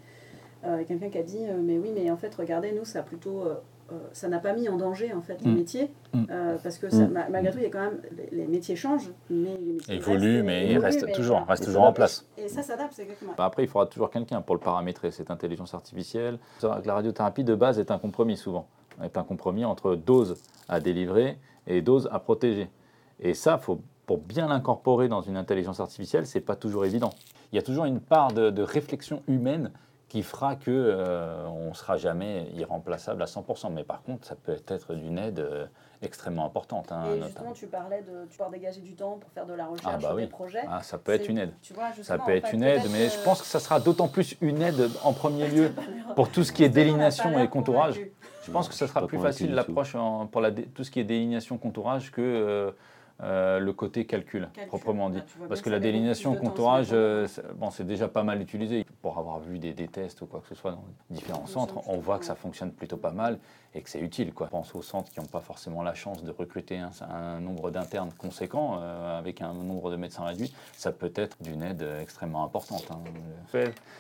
Quelqu'un 0.87 1.09
qui 1.09 1.19
a 1.19 1.25
dit, 1.25 1.41
mais 1.65 1.77
oui, 1.77 1.91
mais 1.93 2.09
en 2.13 2.17
fait, 2.17 2.33
regardez, 2.37 2.71
nous, 2.71 2.85
ça 2.85 3.01
a 3.01 3.03
plutôt 3.03 3.41
euh, 3.41 3.55
ça 4.13 4.29
n'a 4.29 4.39
pas 4.39 4.53
mis 4.53 4.69
en 4.69 4.77
danger 4.77 5.13
en 5.13 5.23
fait 5.23 5.41
les 5.43 5.51
mm. 5.51 5.55
métiers 5.55 5.91
mm. 6.13 6.25
Euh, 6.31 6.57
parce 6.63 6.79
que 6.79 6.87
mm. 6.87 7.27
malgré 7.31 7.53
tout 7.53 7.59
il 7.59 7.65
y 7.65 7.67
a 7.67 7.71
quand 7.71 7.81
même 7.81 8.01
les, 8.31 8.47
métiers 8.47 8.77
changent 8.77 9.11
mais 9.31 9.57
les 9.61 9.73
métiers 9.73 9.95
évoluent 9.95 10.43
mais 10.43 10.71
ils 10.71 10.79
restent 10.79 11.11
toujours 11.13 11.45
restent 11.47 11.65
toujours 11.65 11.83
en 11.83 11.93
place. 11.93 12.27
Et 12.39 12.49
ça 12.49 12.63
s'adapte 12.63 12.99
exactement 12.99 13.35
bah, 13.37 13.45
après 13.45 13.65
il 13.65 13.69
faudra 13.69 13.87
toujours 13.87 14.11
quelqu'un 14.11 14.41
pour 14.41 14.55
le 14.55 14.61
paramétrer 14.61 15.11
cette 15.11 15.31
intelligence 15.31 15.75
artificielle. 15.75 16.39
La 16.63 16.95
radiothérapie 16.95 17.45
de 17.45 17.55
base 17.55 17.79
est 17.79 17.91
un 17.91 17.99
compromis 17.99 18.37
souvent. 18.37 18.67
Est 19.03 19.17
un 19.17 19.25
compromis 19.25 19.65
entre 19.65 19.95
dose 19.95 20.37
à 20.69 20.81
délivrer 20.81 21.39
et 21.67 21.83
dose 21.83 22.09
à 22.13 22.19
protéger. 22.19 22.69
Et 23.21 23.35
ça 23.35 23.59
faut 23.59 23.81
pour 24.07 24.19
bien 24.19 24.49
l'incorporer 24.49 25.09
dans 25.09 25.23
une 25.23 25.37
intelligence 25.37 25.81
artificielle 25.81 26.27
c'est 26.27 26.41
pas 26.41 26.57
toujours 26.57 26.85
évident. 26.85 27.11
Il 27.53 27.57
y 27.57 27.59
a 27.59 27.63
toujours 27.63 27.85
une 27.85 28.01
part 28.01 28.33
de, 28.33 28.51
de 28.51 28.63
réflexion 28.63 29.23
humaine 29.29 29.71
qui 30.13 30.23
fera 30.23 30.57
que 30.57 30.71
euh, 30.71 31.47
on 31.47 31.71
ne 31.71 31.75
sera 31.75 31.97
jamais 31.97 32.47
irremplaçable 32.55 33.23
à 33.23 33.25
100%. 33.25 33.73
Mais 33.73 33.83
par 33.83 34.03
contre, 34.03 34.27
ça 34.27 34.35
peut 34.35 34.55
être 34.69 34.95
d'une 34.95 35.17
aide 35.17 35.39
euh, 35.39 35.65
extrêmement 36.03 36.45
importante. 36.45 36.93
Hein, 36.93 37.05
et 37.17 37.23
justement, 37.23 37.53
tu 37.53 37.67
parlais 37.67 38.03
de 38.03 38.29
tu 38.29 38.39
dégager 38.53 38.83
du 38.83 38.95
temps 38.95 39.17
pour 39.17 39.31
faire 39.31 39.47
de 39.47 39.55
la 39.55 39.65
recherche 39.65 39.91
ah 39.91 39.97
bah 39.97 40.09
sur 40.09 40.17
des 40.17 40.27
projets. 40.27 40.65
Ah, 40.69 40.83
ça 40.83 40.99
peut 40.99 41.13
être 41.13 41.31
une 41.31 41.39
aide. 41.39 41.55
ça 42.03 42.19
peut 42.19 42.33
être 42.33 42.53
une 42.53 42.63
aide, 42.63 42.83
mais 42.91 43.09
je 43.09 43.19
pense 43.25 43.41
que 43.41 43.47
ça 43.47 43.59
sera 43.59 43.81
d'autant 43.81 44.07
plus 44.07 44.37
une 44.43 44.61
aide 44.61 44.91
en 45.03 45.15
premier 45.15 45.49
lieu 45.57 45.73
pour 46.15 46.29
tout 46.29 46.45
ce 46.45 46.53
qui 46.53 46.63
est 46.63 46.69
délignation 46.69 47.39
et 47.39 47.49
contourage. 47.49 47.99
Je 48.45 48.51
pense 48.51 48.69
que 48.69 48.75
ça 48.75 48.87
sera 48.87 49.07
plus 49.07 49.19
facile 49.19 49.55
l'approche 49.55 49.97
pour 50.31 50.43
la, 50.43 50.51
tout 50.51 50.85
ce 50.85 50.91
qui 50.91 51.01
est 51.01 51.05
délignation, 51.05 51.57
contourage 51.57 52.11
que 52.11 52.75
euh, 53.23 53.59
le 53.61 53.73
côté 53.73 54.05
calcul, 54.05 54.49
Calcul. 54.53 54.69
proprement 54.69 55.11
dit. 55.11 55.21
Ah, 55.23 55.45
Parce 55.49 55.61
que 55.63 55.71
la 55.71 55.79
délinéation, 55.81 56.33
met 56.33 56.41
euh, 56.93 57.27
c'est- 57.29 57.43
bon, 57.55 57.71
c'est 57.71 57.87
déjà 57.87 58.09
pas 58.09 58.23
mal 58.23 58.41
utilisé. 58.41 58.85
Pour 59.01 59.19
avoir 59.19 59.39
vu 59.41 59.59
des, 59.59 59.73
des 59.73 59.89
tests 59.89 60.23
ou 60.23 60.27
quoi 60.27 60.41
que 60.41 60.49
ce 60.49 60.55
soit 60.55 60.73
dans 60.73 60.85
différents 61.11 61.47
centres, 61.47 61.77
on 61.89 61.99
voit 61.99 62.19
que 62.19 62.25
ça 62.25 62.35
fonctionne 62.35 62.73
plutôt 62.73 62.97
pas 62.97 63.11
mal 63.13 63.39
et 63.75 63.81
que 63.81 63.89
c'est 63.89 64.01
utile. 64.01 64.33
Quoi. 64.35 64.47
Je 64.49 64.51
pense 64.51 64.75
aux 64.75 64.83
centres 64.83 65.11
qui 65.11 65.19
n'ont 65.21 65.27
pas 65.27 65.41
forcément 65.41 65.83
la 65.83 65.95
chance 65.95 66.23
de 66.23 66.31
recruter 66.31 66.79
un, 66.79 66.91
un 67.11 67.41
nombre 67.41 67.71
d'internes 67.71 68.11
conséquent 68.19 68.79
euh, 68.81 69.19
avec 69.19 69.41
un 69.41 69.53
nombre 69.55 69.91
de 69.91 69.97
médecins 69.97 70.25
réduit. 70.25 70.53
Ça 70.77 70.93
peut 70.93 71.13
être 71.15 71.37
d'une 71.43 71.63
aide 71.63 71.85
extrêmement 72.01 72.45
importante. 72.45 72.87
hein. 72.91 72.99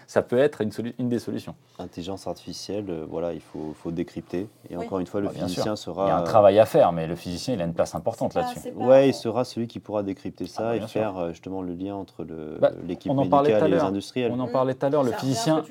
Ça 0.06 0.22
peut 0.22 0.38
être 0.38 0.60
une, 0.60 1.08
des 1.08 1.18
solutions. 1.18 1.54
Intelligence 1.78 2.26
artificielle, 2.26 2.86
euh, 2.90 3.06
voilà, 3.08 3.32
il 3.32 3.40
faut, 3.40 3.74
faut 3.82 3.90
décrypter. 3.90 4.46
Et 4.68 4.76
Oui. 4.76 4.84
encore 4.84 4.98
une 4.98 5.06
fois, 5.06 5.20
le 5.20 5.28
Bah, 5.28 5.34
physicien 5.34 5.76
sera. 5.76 6.04
Il 6.06 6.08
y 6.08 6.10
a 6.12 6.16
un 6.18 6.22
travail 6.22 6.58
à 6.58 6.66
faire, 6.66 6.92
mais 6.92 7.06
le 7.06 7.16
physicien, 7.16 7.54
il 7.54 7.60
a 7.62 7.64
une 7.64 7.74
place 7.74 7.94
importante 7.94 8.34
pas- 8.34 8.42
là-dessus. 8.42 8.70
Ouais, 8.76 9.11
sera 9.12 9.44
celui 9.44 9.66
qui 9.66 9.78
pourra 9.80 10.02
décrypter 10.02 10.46
ça 10.46 10.62
Ah 10.62 10.70
bah, 10.70 10.76
et 10.76 10.80
sûr. 10.80 10.88
faire 10.88 11.18
euh, 11.18 11.28
justement 11.30 11.62
le 11.62 11.74
lien 11.74 11.94
entre 11.94 12.24
Bah, 12.60 12.70
l'équipe 12.86 13.10
on 13.10 13.18
en 13.18 13.26
parlait 13.28 13.50
tout 13.50 13.56
à 13.56 13.60
médicale 13.60 13.68
et 13.68 13.70
les 13.70 13.76
l'heure. 13.76 13.86
industriels. 13.86 14.32
On 14.34 14.40
en 14.40 14.48
parlait 14.48 14.74
tout 14.74 14.86
à 14.86 14.90
l'heure, 14.90 15.02
le 15.04 15.10
Ça 15.10 15.18
physicien, 15.18 15.62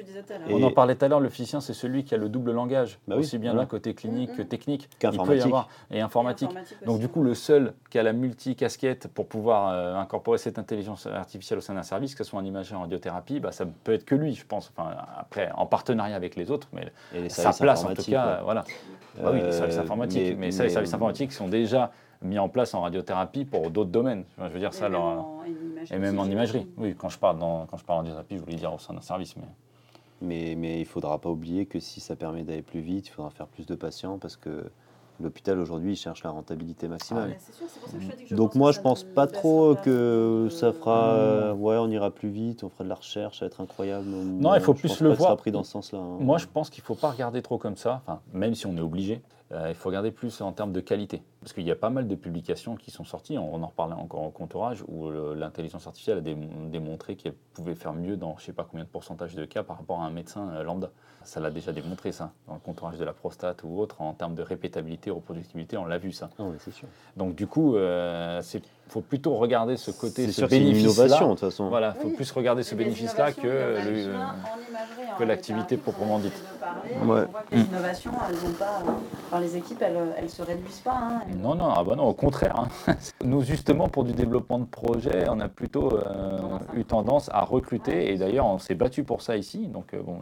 On 0.50 0.64
en 0.64 0.72
parlait 0.72 0.96
tout 0.96 1.06
à 1.06 1.08
l'heure, 1.08 1.20
le 1.20 1.30
physicien, 1.30 1.62
c'est 1.62 1.74
celui 1.74 2.04
qui 2.04 2.14
a 2.16 2.18
le 2.18 2.30
double 2.30 2.52
langage, 2.52 3.00
Bah 3.08 3.16
oui, 3.18 3.22
aussi 3.24 3.38
bien 3.38 3.52
voilà. 3.52 3.64
d'un 3.64 3.70
côté 3.70 3.94
clinique 3.94 4.32
Mm, 4.32 4.36
que 4.36 4.42
technique. 4.44 4.84
Il 4.84 4.88
peut 4.88 4.96
y 4.96 5.00
Qu'informatique. 5.00 5.46
avoir 5.46 5.70
et 5.92 6.02
informatique. 6.02 6.50
Donc 6.86 7.00
du 7.00 7.08
coup, 7.08 7.24
le 7.24 7.34
seul 7.36 7.74
qui 7.90 8.00
a 8.00 8.04
la 8.04 8.14
multi-casquette 8.14 9.08
pour 9.08 9.28
pouvoir 9.28 9.70
euh, 9.74 9.96
incorporer 9.96 10.38
cette 10.38 10.60
intelligence 10.60 11.08
artificielle 11.08 11.58
au 11.60 11.62
sein 11.62 11.74
d'un 11.74 11.84
service, 11.84 12.16
que 12.16 12.24
ce 12.24 12.30
soit 12.30 12.40
en 12.40 12.46
imagerie 12.46 12.76
en 12.76 12.82
radiothérapie, 12.82 13.40
bah, 13.40 13.52
ça 13.52 13.66
ne 13.66 13.72
peut 13.84 13.94
être 13.94 14.06
que 14.06 14.16
lui, 14.16 14.34
je 14.34 14.46
pense. 14.46 14.72
Enfin, 14.76 14.92
après, 15.18 15.50
en 15.56 15.66
partenariat 15.66 16.16
avec 16.16 16.36
les 16.36 16.52
autres, 16.52 16.68
mais 16.74 16.92
Et 17.16 17.22
les 17.24 17.30
sa 17.30 17.52
place 17.54 17.84
en 17.84 17.94
tout 17.94 18.04
cas, 18.04 18.26
ouais. 18.26 18.32
euh, 18.34 18.42
voilà. 18.44 18.64
Bah 19.22 19.32
oui, 19.34 19.42
les 19.42 19.52
services 19.52 19.78
Euh, 19.78 19.82
informatiques, 19.82 20.36
mais, 20.38 20.52
ça, 20.52 20.64
les 20.64 20.70
services 20.70 20.94
informatiques 20.94 21.34
sont 21.34 21.48
déjà 21.50 21.92
mis 22.22 22.40
en 22.40 22.50
place 22.50 22.74
en 22.74 22.82
radiothérapie 22.82 23.46
pour 23.46 23.70
d'autres 23.72 23.90
domaines. 23.92 24.24
Je 24.38 24.48
veux 24.48 24.60
dire 24.60 24.74
ça, 24.74 24.88
Et 24.88 24.90
même 24.90 25.00
leur- 25.00 25.04
en 25.26 25.44
imagerie 25.46 25.96
et 25.96 26.00
même 26.00 26.20
en 26.20 26.26
imagerie. 26.26 26.68
Oui, 26.78 26.96
quand 26.98 27.10
je 27.10 27.18
parle 27.20 27.40
dans, 27.40 27.66
quand 27.66 27.78
je 27.78 27.84
parle 27.86 27.98
en 27.98 28.02
radiothérapie, 28.02 28.38
je 28.38 28.42
voulais 28.42 28.56
dire 28.56 28.74
au 28.74 28.80
sein 28.80 28.94
d'un 28.94 29.02
service, 29.02 29.36
mais 29.38 29.44
Mais, 30.24 30.54
mais 30.56 30.76
il 30.76 30.82
ne 30.82 30.86
faudra 30.86 31.18
pas 31.18 31.30
oublier 31.30 31.66
que 31.66 31.80
si 31.80 32.00
ça 32.00 32.16
permet 32.16 32.44
d'aller 32.44 32.62
plus 32.62 32.80
vite, 32.82 33.08
il 33.08 33.10
faudra 33.10 33.32
faire 33.32 33.48
plus 33.48 33.66
de 33.66 33.74
patients 33.74 34.20
parce 34.20 34.38
que 34.38 34.70
l'hôpital 35.20 35.58
aujourd'hui 35.58 35.96
cherche 35.96 36.24
la 36.24 36.30
rentabilité 36.30 36.88
maximale. 36.88 37.32
Ouais, 37.32 37.38
c'est 37.40 37.54
sûr, 37.56 37.66
c'est 37.68 37.80
pour 37.80 37.90
ça 37.90 37.98
que 37.98 38.04
je 38.04 38.10
te 38.12 38.16
dis 38.16 38.24
que 38.26 38.30
je 38.30 38.36
Donc 38.36 38.50
pense 38.52 38.56
moi 38.56 38.70
que 38.70 38.74
je 38.74 38.78
ça 38.78 38.84
pense 38.84 39.04
pas 39.04 39.26
trop 39.26 39.76
que 39.76 40.44
de- 40.44 40.50
ça 40.50 40.74
fera 40.74 41.14
Hmm. 41.14 41.18
euh, 41.18 41.54
ouais 41.56 41.78
on 41.78 41.90
ira 41.90 42.12
plus 42.12 42.30
vite, 42.30 42.64
on 42.64 42.70
fera 42.70 42.84
de 42.84 42.90
la 42.90 42.96
recherche, 42.96 43.40
ça 43.40 43.46
va 43.46 43.48
être 43.48 43.62
incroyable. 43.62 44.06
Non, 44.10 44.54
il 44.54 44.62
faut 44.62 44.76
je 44.76 44.80
plus 44.82 44.90
pense 44.90 45.02
le 45.02 45.10
pas 45.10 45.16
que 45.16 45.18
ça 45.18 45.24
voir. 45.24 45.30
sera 45.32 45.38
pris 45.38 45.52
dans 45.52 45.64
ce 45.64 45.72
sens-là. 45.72 45.98
hein. 45.98 46.18
Moi, 46.20 46.38
je 46.38 46.46
pense 46.46 46.70
qu'il 46.70 46.84
ne 46.84 46.86
faut 46.86 46.94
pas 46.96 47.10
regarder 47.10 47.42
trop 47.42 47.58
comme 47.58 47.76
ça, 47.78 48.02
enfin, 48.06 48.22
même 48.32 48.54
si 48.54 48.68
on 48.68 48.78
est 48.78 48.82
obligé. 48.82 49.24
Euh, 49.54 49.66
il 49.70 49.76
faut 49.76 49.90
regarder 49.90 50.12
plus 50.12 50.42
en 50.42 50.52
termes 50.54 50.72
de 50.72 50.80
qualité. 50.80 51.22
Parce 51.42 51.54
qu'il 51.54 51.64
y 51.64 51.72
a 51.72 51.76
pas 51.76 51.90
mal 51.90 52.08
de 52.08 52.16
publications 52.16 52.76
qui 52.76 52.92
sont 52.92 53.04
sorties, 53.04 53.38
on 53.38 53.62
en 53.64 53.68
reparlait 53.68 53.96
encore 53.96 54.22
en 54.22 54.30
contourage, 54.30 54.84
où 54.88 55.10
le- 55.10 55.34
l'intelligence 55.34 55.88
artificielle 55.88 56.20
a 56.20 56.22
dé- 56.22 56.38
démontré 56.72 57.16
qu'elle 57.16 57.34
pouvait 57.54 57.76
faire 57.76 57.94
mieux 57.94 58.16
dans 58.16 58.36
je 58.38 58.44
ne 58.44 58.46
sais 58.48 58.54
pas 58.54 58.66
combien 58.70 58.86
de 58.86 58.90
pourcentage 58.90 59.36
de 59.36 59.44
cas 59.46 59.64
par 59.64 59.78
rapport 59.78 60.00
à 60.02 60.06
un 60.06 60.12
médecin 60.12 60.50
euh, 60.54 60.64
lambda. 60.64 60.90
Ça 61.24 61.40
l'a 61.40 61.52
déjà 61.52 61.72
démontré, 61.72 62.12
ça, 62.12 62.32
dans 62.48 62.56
le 62.56 62.60
contourage 62.60 62.98
de 62.98 63.04
la 63.06 63.14
prostate 63.14 63.62
ou 63.64 63.80
autre, 63.80 64.02
en 64.02 64.14
termes 64.14 64.34
de 64.34 64.42
répétabilité, 64.42 65.12
reproductibilité, 65.12 65.78
on 65.78 65.86
l'a 65.86 66.00
vu, 66.00 66.12
ça. 66.12 66.30
Ah 66.40 66.44
ouais, 66.44 66.56
c'est 66.60 66.74
sûr. 66.74 66.88
Donc, 67.16 67.36
du 67.36 67.46
coup, 67.46 67.76
il 67.78 68.62
faut 68.88 69.02
plutôt 69.02 69.36
regarder 69.36 69.78
ce 69.78 69.92
côté, 69.92 70.26
C'est 70.26 70.32
ce 70.32 70.42
sûr 70.42 70.48
bénéfice-là. 70.48 71.20
de 71.20 71.26
toute 71.30 71.40
façon. 71.40 71.70
Voilà, 71.70 71.94
il 71.98 72.02
faut 72.02 72.08
Oui. 72.08 72.14
plus 72.16 72.32
regarder 72.32 72.64
ce 72.64 72.74
bénéfice-là 72.76 73.34
que, 73.34 73.48
le- 75.20 75.26
l'activité 75.26 75.78
proprement 75.78 76.18
dite. 76.20 76.34
Parler, 76.74 76.92
Ouais. 77.12 77.26
On 77.28 77.32
voit 77.32 77.42
que 77.50 77.56
les 77.56 77.62
innovations, 77.62 78.12
elles 78.30 78.50
ont 78.50 78.54
pas. 78.54 78.84
Enfin, 79.28 79.40
les 79.40 79.58
équipes, 79.58 79.82
elles, 79.82 79.98
elles 80.18 80.30
se 80.30 80.42
réduisent 80.42 80.80
pas. 80.80 80.98
hein. 81.02 81.22
Non, 81.38 81.56
non, 81.56 81.70
ah 81.76 81.84
bah 81.84 81.96
non, 81.96 82.04
au 82.06 82.14
contraire. 82.14 82.56
hein. 82.88 82.96
Nous, 83.24 83.42
justement, 83.42 83.88
pour 83.88 84.04
du 84.04 84.14
développement 84.14 84.60
de 84.60 84.66
projet, 84.66 85.26
on 85.30 85.40
a 85.40 85.48
plutôt 85.48 85.94
euh, 85.98 86.40
eu 86.74 86.86
tendance 86.86 87.30
à 87.34 87.42
recruter. 87.42 88.12
Et 88.14 88.18
d'ailleurs, 88.18 88.46
on 88.46 88.60
s'est 88.60 88.76
battu 88.76 89.04
pour 89.04 89.22
ça 89.22 89.38
ici. 89.38 89.68
Donc, 89.68 89.94
euh, 89.94 90.02
bon, 90.02 90.20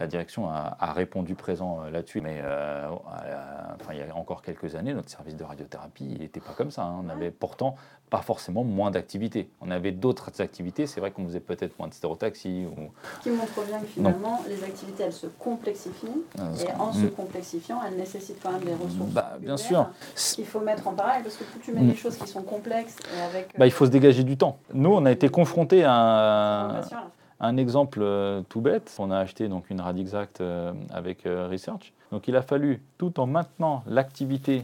la 0.00 0.06
direction 0.06 0.48
a, 0.48 0.76
a 0.80 0.92
répondu 0.92 1.34
présent 1.34 1.80
euh, 1.84 1.90
là-dessus. 1.90 2.20
Mais 2.22 2.40
euh, 2.42 2.86
à- 2.88 3.74
enfin, 3.80 3.92
il 3.92 3.98
y 3.98 4.02
a 4.02 4.16
encore 4.16 4.42
quelques 4.42 4.74
années, 4.74 4.94
notre 4.94 5.10
service 5.10 5.36
de 5.36 5.44
radiothérapie, 5.44 6.08
il 6.10 6.20
n'était 6.20 6.40
pas 6.40 6.52
comme 6.56 6.70
ça. 6.70 6.82
hein. 6.82 7.02
On 7.04 7.08
avait 7.10 7.30
pourtant 7.30 7.76
pas 8.08 8.22
forcément 8.22 8.64
moins 8.64 8.90
d'activités. 8.90 9.48
On 9.60 9.70
avait 9.70 9.92
d'autres 9.92 10.40
activités. 10.40 10.86
C'est 10.88 10.98
vrai 11.00 11.12
qu'on 11.12 11.24
faisait 11.26 11.38
peut-être 11.38 11.78
moins 11.78 11.86
de 11.86 11.94
stéréotaxi. 11.94 12.66
Ou, 12.66 12.90
Ce 13.18 13.22
qui 13.22 13.30
montre 13.30 13.62
bien 13.68 13.78
que 13.78 13.86
finalement, 13.86 14.40
les 14.48 14.64
activités, 14.64 15.04
elles 15.04 15.12
se 15.12 15.26
complexifient. 15.28 16.08
euh, 16.40 16.54
Et 16.66 16.72
en 16.80 16.92
se 16.92 17.04
Mm. 17.06 17.10
complexifiant, 17.10 17.80
elles 17.86 17.96
nécessitent 17.96 18.42
quand 18.42 18.50
même 18.52 18.64
des 18.64 18.74
ressources. 18.74 19.10
Bah, 19.12 19.36
bien 19.38 19.56
sûr. 19.56 19.88
Qu'il 20.34 20.46
faut 20.46 20.60
mettre 20.60 20.88
en 20.88 20.92
parallèle, 20.94 21.22
parce 21.22 21.36
que 21.36 21.44
plus 21.44 21.60
tu 21.60 21.72
mets 21.72 21.82
Mm. 21.82 21.88
des 21.90 21.94
choses 21.96 22.16
qui 22.16 22.26
sont 22.26 22.42
complexes 22.42 22.96
et 23.16 23.20
avec. 23.20 23.56
Bah, 23.58 23.66
il 23.66 23.72
faut 23.72 23.84
se 23.86 23.90
dégager 23.90 24.24
du 24.24 24.36
temps. 24.36 24.58
Nous, 24.72 24.90
on 24.92 25.04
a 25.04 25.10
été 25.12 25.28
confrontés 25.28 25.84
à 25.84 25.92
euh, 25.94 26.80
un. 26.80 27.10
Un 27.40 27.56
exemple 27.56 28.00
euh, 28.02 28.42
tout 28.48 28.60
bête, 28.60 28.94
on 28.98 29.10
a 29.10 29.16
acheté 29.16 29.48
donc 29.48 29.70
une 29.70 29.80
Radixact 29.80 30.40
euh, 30.40 30.72
avec 30.92 31.24
euh, 31.24 31.48
Research. 31.50 31.92
Donc 32.12 32.28
il 32.28 32.36
a 32.36 32.42
fallu, 32.42 32.82
tout 32.98 33.18
en 33.20 33.26
maintenant 33.26 33.82
l'activité 33.86 34.62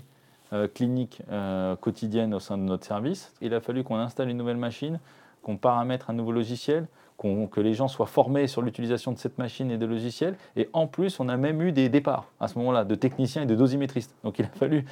clinique 0.75 1.23
quotidienne 1.81 2.33
au 2.33 2.39
sein 2.39 2.57
de 2.57 2.63
notre 2.63 2.87
service, 2.87 3.33
il 3.41 3.53
a 3.53 3.61
fallu 3.61 3.83
qu'on 3.83 3.97
installe 3.97 4.29
une 4.29 4.37
nouvelle 4.37 4.57
machine, 4.57 5.01
qu'on 5.43 5.57
paramètre 5.57 6.09
un 6.09 6.13
nouveau 6.13 6.31
logiciel, 6.31 6.87
qu'on- 7.17 7.49
que 7.49 7.61
les 7.61 7.75
gens 7.75 7.89
soient 7.89 8.07
formés 8.07 8.47
sur 8.47 8.63
l'utilisation 8.63 9.11
de 9.11 9.19
cette 9.19 9.39
machine 9.39 9.73
et 9.73 9.77
de 9.77 9.85
logiciels. 9.87 10.37
Et 10.55 10.69
en 10.73 10.87
plus, 10.87 11.19
on 11.19 11.29
a 11.29 11.37
même 11.37 11.61
eu 11.63 11.73
des 11.73 11.89
départs 11.89 12.27
à 12.39 12.47
ce 12.47 12.59
moment-là 12.59 12.85
de 12.85 12.95
techniciens 12.95 13.43
et 13.43 13.47
de 13.47 13.57
dosimétristes. 13.57 14.15
Donc 14.23 14.39
il 14.39 14.45
a 14.45 14.49
fallu 14.49 14.85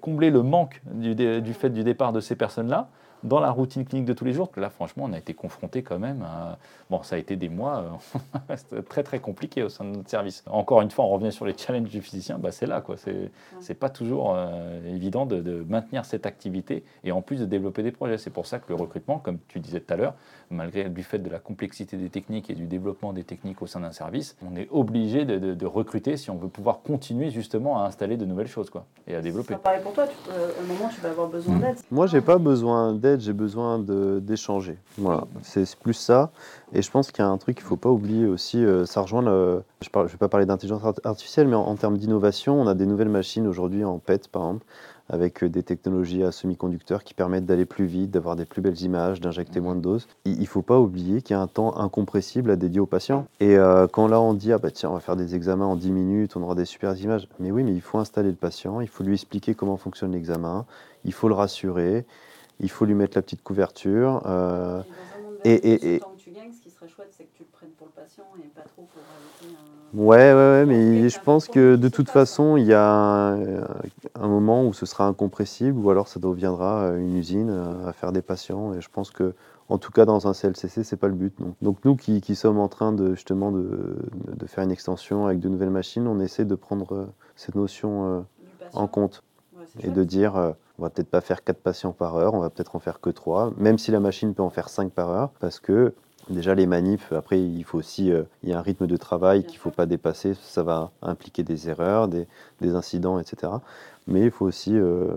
combler 0.00 0.30
le 0.30 0.42
manque 0.42 0.80
du 0.90 1.52
fait 1.52 1.70
du 1.70 1.84
départ 1.84 2.14
de 2.14 2.20
ces 2.20 2.34
personnes-là 2.34 2.88
dans 3.26 3.40
la 3.40 3.50
routine 3.50 3.84
clinique 3.84 4.06
de 4.06 4.12
tous 4.12 4.24
les 4.24 4.32
jours. 4.32 4.50
Là, 4.56 4.70
franchement, 4.70 5.04
on 5.08 5.12
a 5.12 5.18
été 5.18 5.34
confronté 5.34 5.82
quand 5.82 5.98
même 5.98 6.22
à... 6.22 6.58
Bon, 6.90 7.02
ça 7.02 7.16
a 7.16 7.18
été 7.18 7.36
des 7.36 7.48
mois 7.48 7.84
euh, 8.50 8.80
très 8.88 9.02
très 9.02 9.18
compliqué 9.18 9.62
au 9.62 9.68
sein 9.68 9.84
de 9.84 9.90
notre 9.96 10.08
service. 10.08 10.44
Encore 10.48 10.80
une 10.82 10.90
fois, 10.90 11.04
on 11.04 11.08
revient 11.08 11.32
sur 11.32 11.44
les 11.44 11.56
challenges 11.56 11.88
du 11.90 12.00
physicien. 12.00 12.38
Bah, 12.38 12.52
c'est 12.52 12.66
là, 12.66 12.80
quoi. 12.80 12.96
C'est 12.96 13.30
c'est 13.60 13.74
pas 13.74 13.88
toujours 13.88 14.34
euh, 14.36 14.94
évident 14.94 15.26
de, 15.26 15.40
de 15.40 15.64
maintenir 15.68 16.04
cette 16.04 16.26
activité 16.26 16.84
et 17.04 17.12
en 17.12 17.22
plus 17.22 17.40
de 17.40 17.44
développer 17.44 17.82
des 17.82 17.90
projets. 17.92 18.18
C'est 18.18 18.30
pour 18.30 18.46
ça 18.46 18.58
que 18.58 18.66
le 18.68 18.74
recrutement, 18.76 19.18
comme 19.18 19.38
tu 19.48 19.58
disais 19.60 19.80
tout 19.80 19.92
à 19.92 19.96
l'heure, 19.96 20.14
malgré 20.50 20.88
du 20.88 21.02
fait 21.02 21.18
de 21.18 21.28
la 21.28 21.38
complexité 21.40 21.96
des 21.96 22.08
techniques 22.08 22.50
et 22.50 22.54
du 22.54 22.66
développement 22.66 23.12
des 23.12 23.24
techniques 23.24 23.62
au 23.62 23.66
sein 23.66 23.80
d'un 23.80 23.90
service, 23.92 24.36
on 24.48 24.54
est 24.56 24.68
obligé 24.70 25.24
de, 25.24 25.38
de- 25.38 25.54
de 25.54 25.66
recruter 25.66 26.16
si 26.16 26.30
on 26.30 26.36
veut 26.36 26.48
pouvoir 26.48 26.80
continuer 26.82 27.30
justement 27.30 27.82
à 27.82 27.86
installer 27.86 28.16
de 28.16 28.24
nouvelles 28.24 28.46
choses, 28.46 28.70
quoi, 28.70 28.86
et 29.08 29.14
à 29.16 29.20
développer. 29.20 29.54
Ça 29.54 29.58
pareil 29.58 29.82
pour 29.82 29.92
toi, 29.92 30.06
tu 30.06 30.14
à 30.30 30.34
un 30.62 30.66
moment, 30.66 30.88
tu 30.94 31.00
vas 31.00 31.10
avoir 31.10 31.28
besoin 31.28 31.56
Mm. 31.56 31.60
d'aide. 31.60 31.76
Moi, 31.90 32.06
j'ai 32.06 32.20
pas 32.20 32.38
besoin 32.38 32.92
d'aide, 32.92 33.15
j'ai 33.20 33.32
besoin 33.32 33.78
d'échanger. 33.78 34.78
Voilà, 34.98 35.24
c'est 35.42 35.76
plus 35.76 35.94
ça. 35.94 36.30
Et 36.72 36.82
je 36.82 36.90
pense 36.90 37.10
qu'il 37.12 37.24
y 37.24 37.26
a 37.26 37.30
un 37.30 37.38
truc 37.38 37.56
qu'il 37.56 37.64
faut 37.66 37.76
pas 37.76 37.90
oublier 37.90 38.26
aussi. 38.26 38.64
euh, 38.64 38.86
ça 38.86 39.00
rejoint. 39.00 39.22
Je 39.22 39.88
ne 39.94 40.06
vais 40.06 40.16
pas 40.18 40.28
parler 40.28 40.46
d'intelligence 40.46 40.84
art- 40.84 40.94
artificielle, 41.04 41.48
mais 41.48 41.56
en, 41.56 41.62
en 41.62 41.74
termes 41.76 41.96
d'innovation, 41.98 42.60
on 42.60 42.66
a 42.66 42.74
des 42.74 42.86
nouvelles 42.86 43.08
machines 43.08 43.46
aujourd'hui 43.46 43.84
en 43.84 43.98
PET, 43.98 44.28
par 44.28 44.42
exemple, 44.42 44.64
avec 45.08 45.44
euh, 45.44 45.48
des 45.48 45.62
technologies 45.62 46.24
à 46.24 46.32
semi-conducteurs 46.32 47.04
qui 47.04 47.14
permettent 47.14 47.46
d'aller 47.46 47.64
plus 47.64 47.86
vite, 47.86 48.10
d'avoir 48.10 48.34
des 48.36 48.44
plus 48.44 48.60
belles 48.62 48.80
images, 48.82 49.20
d'injecter 49.20 49.60
moins 49.60 49.76
de 49.76 49.80
doses. 49.80 50.08
Il 50.24 50.40
ne 50.40 50.44
faut 50.46 50.62
pas 50.62 50.80
oublier 50.80 51.22
qu'il 51.22 51.36
y 51.36 51.38
a 51.38 51.40
un 51.42 51.46
temps 51.46 51.76
incompressible 51.78 52.50
à 52.50 52.56
dédier 52.56 52.80
aux 52.80 52.86
patients. 52.86 53.26
Et 53.38 53.56
euh, 53.56 53.86
quand 53.86 54.08
là, 54.08 54.20
on 54.20 54.34
dit, 54.34 54.52
ah 54.52 54.58
bah 54.58 54.70
tiens, 54.72 54.90
on 54.90 54.94
va 54.94 55.00
faire 55.00 55.16
des 55.16 55.34
examens 55.36 55.66
en 55.66 55.76
10 55.76 55.92
minutes, 55.92 56.36
on 56.36 56.42
aura 56.42 56.56
des 56.56 56.64
super 56.64 56.96
images. 57.00 57.28
Mais 57.38 57.52
oui, 57.52 57.62
mais 57.62 57.72
il 57.72 57.80
faut 57.80 57.98
installer 57.98 58.30
le 58.30 58.34
patient, 58.36 58.80
il 58.80 58.88
faut 58.88 59.04
lui 59.04 59.14
expliquer 59.14 59.54
comment 59.54 59.76
fonctionne 59.76 60.12
l'examen, 60.12 60.66
il 61.04 61.12
faut 61.12 61.28
le 61.28 61.34
rassurer, 61.34 62.04
il 62.60 62.70
faut 62.70 62.84
lui 62.84 62.94
mettre 62.94 63.16
la 63.16 63.22
petite 63.22 63.42
couverture. 63.42 64.22
euh, 64.26 64.82
Et, 65.44 65.54
et- 65.54 65.94
et- 65.96 66.02
tu 66.18 66.30
gagnes, 66.32 66.52
ce 66.52 66.60
qui 66.62 66.70
serait 66.70 66.88
chouette, 66.88 67.10
c'est 67.16 67.24
que 67.24 67.32
tu 67.36 67.44
le 67.44 67.48
prennes 67.52 67.70
pour 67.78 67.86
le 67.86 67.92
patient 67.92 68.24
et 68.38 68.48
pas 68.54 68.62
trop 68.62 68.88
pour 68.92 69.02
un. 69.02 69.98
Ouais, 69.98 70.16
ouais, 70.16 70.34
ouais, 70.34 70.66
mais 70.66 71.08
je 71.08 71.20
pense 71.20 71.48
que 71.48 71.76
de 71.76 71.88
toute 71.88 72.08
façon, 72.10 72.56
il 72.56 72.66
y 72.66 72.74
a 72.74 72.84
un, 72.84 73.62
un 74.14 74.28
moment 74.28 74.66
où 74.66 74.72
ce 74.74 74.84
sera 74.86 75.06
incompressible 75.06 75.78
ou 75.78 75.90
alors 75.90 76.08
ça 76.08 76.20
deviendra 76.20 76.84
euh, 76.88 76.98
une 76.98 77.16
usine 77.16 77.48
euh, 77.50 77.86
à 77.88 77.92
faire 77.92 78.12
des 78.12 78.20
patients. 78.22 78.74
Et 78.74 78.80
je 78.80 78.88
pense 78.90 79.10
que, 79.10 79.34
en 79.68 79.78
tout 79.78 79.90
cas, 79.92 80.04
dans 80.04 80.26
un 80.26 80.34
CLCC, 80.34 80.84
c'est 80.84 80.96
pas 80.96 81.08
le 81.08 81.14
but. 81.14 81.34
Donc, 81.40 81.54
donc 81.62 81.78
nous 81.84 81.96
qui, 81.96 82.20
qui 82.20 82.34
sommes 82.34 82.58
en 82.58 82.68
train 82.68 82.92
de 82.92 83.14
justement 83.14 83.52
de, 83.52 83.96
de 84.36 84.46
faire 84.46 84.64
une 84.64 84.72
extension 84.72 85.26
avec 85.26 85.40
de 85.40 85.48
nouvelles 85.48 85.70
machines, 85.70 86.06
on 86.06 86.20
essaie 86.20 86.44
de 86.44 86.54
prendre 86.56 86.92
euh, 86.94 87.06
cette 87.36 87.54
notion 87.54 88.06
euh, 88.18 88.20
en 88.72 88.88
compte 88.88 89.22
Ouais, 89.52 89.64
et 89.80 89.82
chouette. 89.84 89.92
de 89.92 90.04
dire 90.04 90.36
euh, 90.36 90.52
on 90.78 90.82
va 90.82 90.90
peut-être 90.90 91.10
pas 91.10 91.20
faire 91.20 91.42
4 91.42 91.58
patients 91.58 91.92
par 91.92 92.16
heure, 92.16 92.34
on 92.34 92.40
va 92.40 92.50
peut-être 92.50 92.76
en 92.76 92.80
faire 92.80 93.00
que 93.00 93.10
3, 93.10 93.52
même 93.56 93.78
si 93.78 93.90
la 93.90 94.00
machine 94.00 94.34
peut 94.34 94.42
en 94.42 94.50
faire 94.50 94.68
5 94.68 94.92
par 94.92 95.10
heure, 95.10 95.30
parce 95.40 95.60
que 95.60 95.94
déjà 96.28 96.54
les 96.54 96.66
manifs, 96.66 97.12
après 97.12 97.40
il 97.40 97.64
faut 97.64 97.78
aussi, 97.78 98.10
euh, 98.12 98.24
il 98.42 98.50
y 98.50 98.52
a 98.52 98.58
un 98.58 98.62
rythme 98.62 98.86
de 98.86 98.96
travail 98.96 99.44
qu'il 99.44 99.56
ne 99.56 99.60
faut 99.60 99.70
pas 99.70 99.86
dépasser, 99.86 100.34
ça 100.34 100.62
va 100.62 100.90
impliquer 101.02 101.42
des 101.42 101.68
erreurs, 101.68 102.08
des, 102.08 102.26
des 102.60 102.74
incidents, 102.74 103.18
etc. 103.18 103.52
Mais 104.06 104.22
il 104.22 104.30
faut 104.30 104.46
aussi 104.46 104.76
euh, 104.76 105.14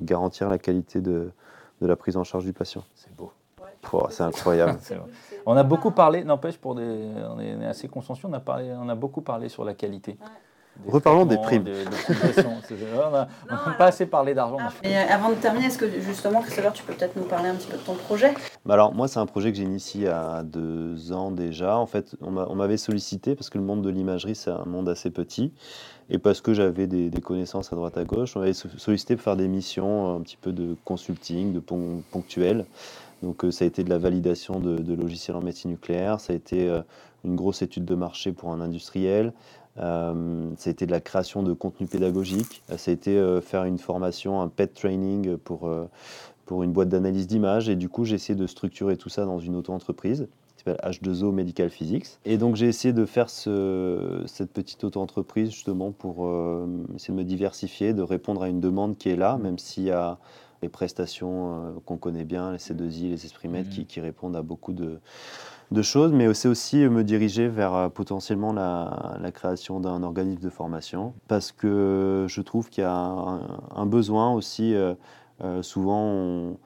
garantir 0.00 0.48
la 0.48 0.58
qualité 0.58 1.00
de, 1.00 1.30
de 1.80 1.86
la 1.86 1.96
prise 1.96 2.16
en 2.16 2.24
charge 2.24 2.44
du 2.44 2.52
patient. 2.52 2.84
C'est 2.94 3.14
beau. 3.14 3.32
C'est 4.10 4.22
incroyable. 4.22 4.78
On 5.46 5.56
a 5.56 5.64
beaucoup 5.64 5.88
mal. 5.88 5.96
parlé, 5.96 6.24
n'empêche, 6.24 6.56
pour 6.56 6.76
des, 6.76 6.84
on 6.84 7.40
est 7.40 7.56
on 7.56 7.62
est 7.62 7.66
assez 7.66 7.88
consciencieux, 7.88 8.28
on 8.30 8.32
a, 8.32 8.38
parlé, 8.38 8.72
on 8.72 8.88
a 8.88 8.94
beaucoup 8.94 9.22
parlé 9.22 9.48
sur 9.48 9.64
la 9.64 9.74
qualité. 9.74 10.12
Ouais. 10.20 10.28
Reparlons 10.86 11.26
des 11.26 11.36
primes. 11.36 11.64
de- 11.64 11.70
de 11.70 12.46
on 13.06 13.10
n'a 13.10 13.74
pas 13.78 13.86
assez 13.86 14.06
parlé 14.06 14.34
d'argent. 14.34 14.56
Et 14.82 14.96
euh, 14.96 15.00
avant 15.10 15.28
de 15.30 15.34
terminer, 15.34 15.66
est-ce 15.66 15.78
que 15.78 15.88
justement, 16.00 16.40
Christopher, 16.40 16.72
tu 16.72 16.82
peux 16.82 16.92
peut-être 16.94 17.14
nous 17.16 17.24
parler 17.24 17.48
un 17.50 17.54
petit 17.54 17.68
peu 17.68 17.76
de 17.76 17.82
ton 17.82 17.94
projet? 17.94 18.34
Bah 18.64 18.74
alors 18.74 18.94
moi 18.94 19.06
c'est 19.08 19.18
un 19.18 19.26
projet 19.26 19.50
que 19.52 19.58
j'ai 19.58 19.64
initié 19.64 20.08
à 20.08 20.42
deux 20.44 21.12
ans 21.12 21.30
déjà. 21.30 21.76
En 21.76 21.86
fait 21.86 22.16
on 22.20 22.30
m'a- 22.30 22.46
on 22.48 22.54
m'avait 22.54 22.76
sollicité 22.76 23.34
parce 23.34 23.50
que 23.50 23.58
le 23.58 23.64
monde 23.64 23.82
de 23.82 23.90
l'imagerie 23.90 24.34
c'est 24.34 24.50
un 24.50 24.64
monde 24.66 24.88
assez 24.88 25.10
petit 25.10 25.52
et 26.10 26.18
parce 26.18 26.40
que 26.40 26.54
j'avais 26.54 26.86
des, 26.86 27.10
des 27.10 27.20
connaissances 27.20 27.72
à 27.72 27.76
droite 27.76 27.96
à 27.98 28.04
gauche. 28.04 28.36
On 28.36 28.40
m'avait 28.40 28.52
so- 28.52 28.68
sollicité 28.76 29.16
pour 29.16 29.24
faire 29.24 29.36
des 29.36 29.48
missions 29.48 30.16
un 30.16 30.20
petit 30.20 30.36
peu 30.40 30.52
de 30.52 30.76
consulting, 30.84 31.52
de 31.52 31.60
pon- 31.60 32.02
ponctuel. 32.12 32.64
Donc 33.22 33.44
euh, 33.44 33.50
ça 33.50 33.64
a 33.64 33.68
été 33.68 33.84
de 33.84 33.90
la 33.90 33.98
validation 33.98 34.58
de, 34.60 34.78
de 34.78 34.94
logiciels 34.94 35.36
en 35.36 35.42
médecine 35.42 35.70
nucléaire, 35.72 36.18
ça 36.20 36.32
a 36.32 36.36
été 36.36 36.68
euh, 36.68 36.82
une 37.24 37.36
grosse 37.36 37.62
étude 37.62 37.84
de 37.84 37.94
marché 37.94 38.32
pour 38.32 38.50
un 38.52 38.60
industriel, 38.60 39.32
euh, 39.80 40.50
ça 40.56 40.68
a 40.68 40.72
été 40.72 40.86
de 40.86 40.90
la 40.90 41.00
création 41.00 41.42
de 41.42 41.52
contenu 41.52 41.86
pédagogique, 41.86 42.62
ça 42.76 42.90
a 42.90 42.94
été 42.94 43.16
euh, 43.16 43.40
faire 43.40 43.64
une 43.64 43.78
formation, 43.78 44.40
un 44.40 44.48
pet 44.48 44.72
training 44.72 45.36
pour, 45.38 45.66
euh, 45.66 45.86
pour 46.46 46.62
une 46.62 46.72
boîte 46.72 46.88
d'analyse 46.88 47.26
d'images. 47.26 47.68
Et 47.68 47.76
du 47.76 47.88
coup, 47.88 48.04
j'ai 48.04 48.16
essayé 48.16 48.38
de 48.38 48.46
structurer 48.46 48.96
tout 48.96 49.08
ça 49.08 49.24
dans 49.24 49.38
une 49.38 49.56
auto-entreprise 49.56 50.28
qui 50.56 50.64
s'appelle 50.64 50.80
H2O 50.84 51.32
Medical 51.32 51.70
Physics. 51.70 52.06
Et 52.24 52.36
donc, 52.36 52.56
j'ai 52.56 52.66
essayé 52.68 52.92
de 52.92 53.06
faire 53.06 53.30
ce- 53.30 54.22
cette 54.26 54.52
petite 54.52 54.84
auto-entreprise 54.84 55.50
justement 55.50 55.90
pour 55.90 56.26
euh, 56.26 56.66
essayer 56.94 57.14
de 57.14 57.18
me 57.18 57.24
diversifier, 57.24 57.94
de 57.94 58.02
répondre 58.02 58.42
à 58.42 58.48
une 58.48 58.60
demande 58.60 58.96
qui 58.98 59.08
est 59.08 59.16
là, 59.16 59.38
même 59.38 59.58
s'il 59.58 59.84
y 59.84 59.90
a 59.90 60.18
les 60.62 60.68
prestations 60.68 61.54
euh, 61.54 61.72
qu'on 61.84 61.96
connaît 61.96 62.24
bien, 62.24 62.52
les 62.52 62.58
C2I, 62.58 63.10
les 63.10 63.24
Esprimètres, 63.26 63.68
Mhm. 63.68 63.74
qui, 63.74 63.86
qui 63.86 64.00
répondent 64.00 64.36
à 64.36 64.42
beaucoup 64.42 64.72
de, 64.72 65.00
de 65.70 65.82
choses, 65.82 66.12
mais 66.12 66.32
c'est 66.34 66.48
aussi 66.48 66.76
me 66.88 67.02
diriger 67.04 67.48
vers 67.48 67.74
euh, 67.74 67.88
potentiellement 67.88 68.52
la, 68.52 69.16
la 69.20 69.32
création 69.32 69.80
d'un 69.80 70.02
organisme 70.02 70.40
de 70.40 70.50
formation, 70.50 71.12
parce 71.28 71.50
que 71.52 72.26
je 72.28 72.40
trouve 72.40 72.68
qu'il 72.70 72.82
y 72.82 72.86
a 72.86 72.94
un, 72.94 73.40
un 73.74 73.86
besoin 73.86 74.32
aussi, 74.32 74.74
euh, 74.74 74.94
euh, 75.42 75.62
souvent 75.62 75.98
on, 76.00 76.56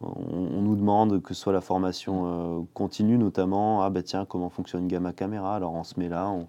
nous 0.00 0.74
demande 0.74 1.22
que 1.22 1.32
ce 1.34 1.40
soit 1.40 1.52
la 1.52 1.60
formation 1.60 2.22
euh, 2.24 2.60
continue 2.74 3.18
notamment, 3.18 3.82
ah 3.82 3.90
bah 3.90 4.02
tiens, 4.02 4.24
comment 4.24 4.48
fonctionne 4.48 4.82
une 4.82 4.88
gamma 4.88 5.12
caméra, 5.12 5.54
alors 5.56 5.74
on 5.74 5.84
se 5.84 5.98
met 6.00 6.08
là, 6.08 6.28
on, 6.28 6.48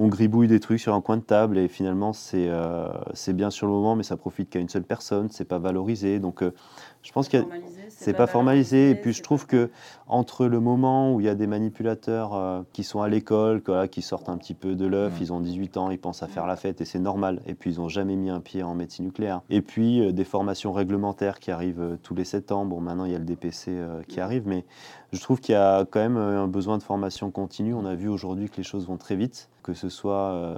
on 0.00 0.08
gribouille 0.08 0.48
des 0.48 0.60
trucs 0.60 0.80
sur 0.80 0.94
un 0.94 1.02
coin 1.02 1.18
de 1.18 1.22
table 1.22 1.58
et 1.58 1.68
finalement 1.68 2.14
c'est 2.14 2.48
euh, 2.48 2.88
c'est 3.12 3.34
bien 3.34 3.50
sur 3.50 3.66
le 3.66 3.72
moment, 3.72 3.96
mais 3.96 4.02
ça 4.02 4.16
profite 4.16 4.48
qu'à 4.48 4.58
une 4.58 4.70
seule 4.70 4.82
personne, 4.82 5.28
c'est 5.30 5.44
pas 5.44 5.58
valorisé, 5.58 6.18
donc 6.18 6.42
euh, 6.42 6.54
je 7.02 7.12
pense 7.12 7.28
qu'il 7.28 7.44
c'est 7.88 8.14
pas 8.14 8.26
formalisé. 8.26 8.90
Et 8.90 8.94
puis 8.94 9.12
je 9.12 9.22
trouve 9.22 9.46
que 9.46 9.70
entre 10.06 10.46
le 10.46 10.58
moment 10.58 11.14
où 11.14 11.20
il 11.20 11.26
y 11.26 11.28
a 11.28 11.34
des 11.34 11.46
manipulateurs 11.46 12.34
euh, 12.34 12.62
qui 12.72 12.82
sont 12.82 13.02
à 13.02 13.08
l'école, 13.08 13.62
qui 13.90 14.00
sortent 14.00 14.30
un 14.30 14.38
petit 14.38 14.54
peu 14.54 14.74
de 14.74 14.86
l'œuf, 14.86 15.10
Mm. 15.10 15.22
ils 15.22 15.32
ont 15.32 15.40
18 15.40 15.76
ans, 15.76 15.90
ils 15.90 15.98
pensent 15.98 16.22
à 16.22 16.26
faire 16.26 16.46
la 16.46 16.56
fête 16.56 16.80
et 16.80 16.84
c'est 16.84 16.98
normal. 16.98 17.40
Et 17.46 17.54
puis 17.54 17.74
ils 17.74 17.78
n'ont 17.78 17.88
jamais 17.88 18.16
mis 18.16 18.30
un 18.30 18.40
pied 18.40 18.62
en 18.62 18.74
médecine 18.74 19.06
nucléaire. 19.06 19.42
Et 19.50 19.62
puis 19.62 20.00
euh, 20.00 20.12
des 20.12 20.24
formations 20.24 20.72
réglementaires 20.72 21.38
qui 21.38 21.50
arrivent 21.50 21.80
euh, 21.80 21.96
tous 22.02 22.14
les 22.14 22.24
7 22.24 22.52
ans. 22.52 22.64
Bon, 22.64 22.80
maintenant 22.80 23.04
il 23.04 23.12
y 23.12 23.14
a 23.14 23.18
le 23.18 23.24
DPC 23.24 23.70
euh, 23.70 24.02
qui 24.08 24.20
arrive, 24.20 24.46
mais 24.46 24.64
je 25.12 25.20
trouve 25.20 25.40
qu'il 25.40 25.54
y 25.54 25.58
a 25.58 25.84
quand 25.84 26.00
même 26.00 26.16
euh, 26.16 26.42
un 26.42 26.46
besoin 26.46 26.78
de 26.78 26.82
formation 26.82 27.30
continue. 27.30 27.74
On 27.74 27.84
a 27.84 27.94
vu 27.94 28.08
aujourd'hui 28.08 28.48
que 28.48 28.56
les 28.56 28.62
choses 28.62 28.86
vont 28.86 28.96
très 28.96 29.16
vite, 29.16 29.48
que 29.62 29.74
ce 29.74 29.88
soit 29.88 30.32
euh, 30.32 30.56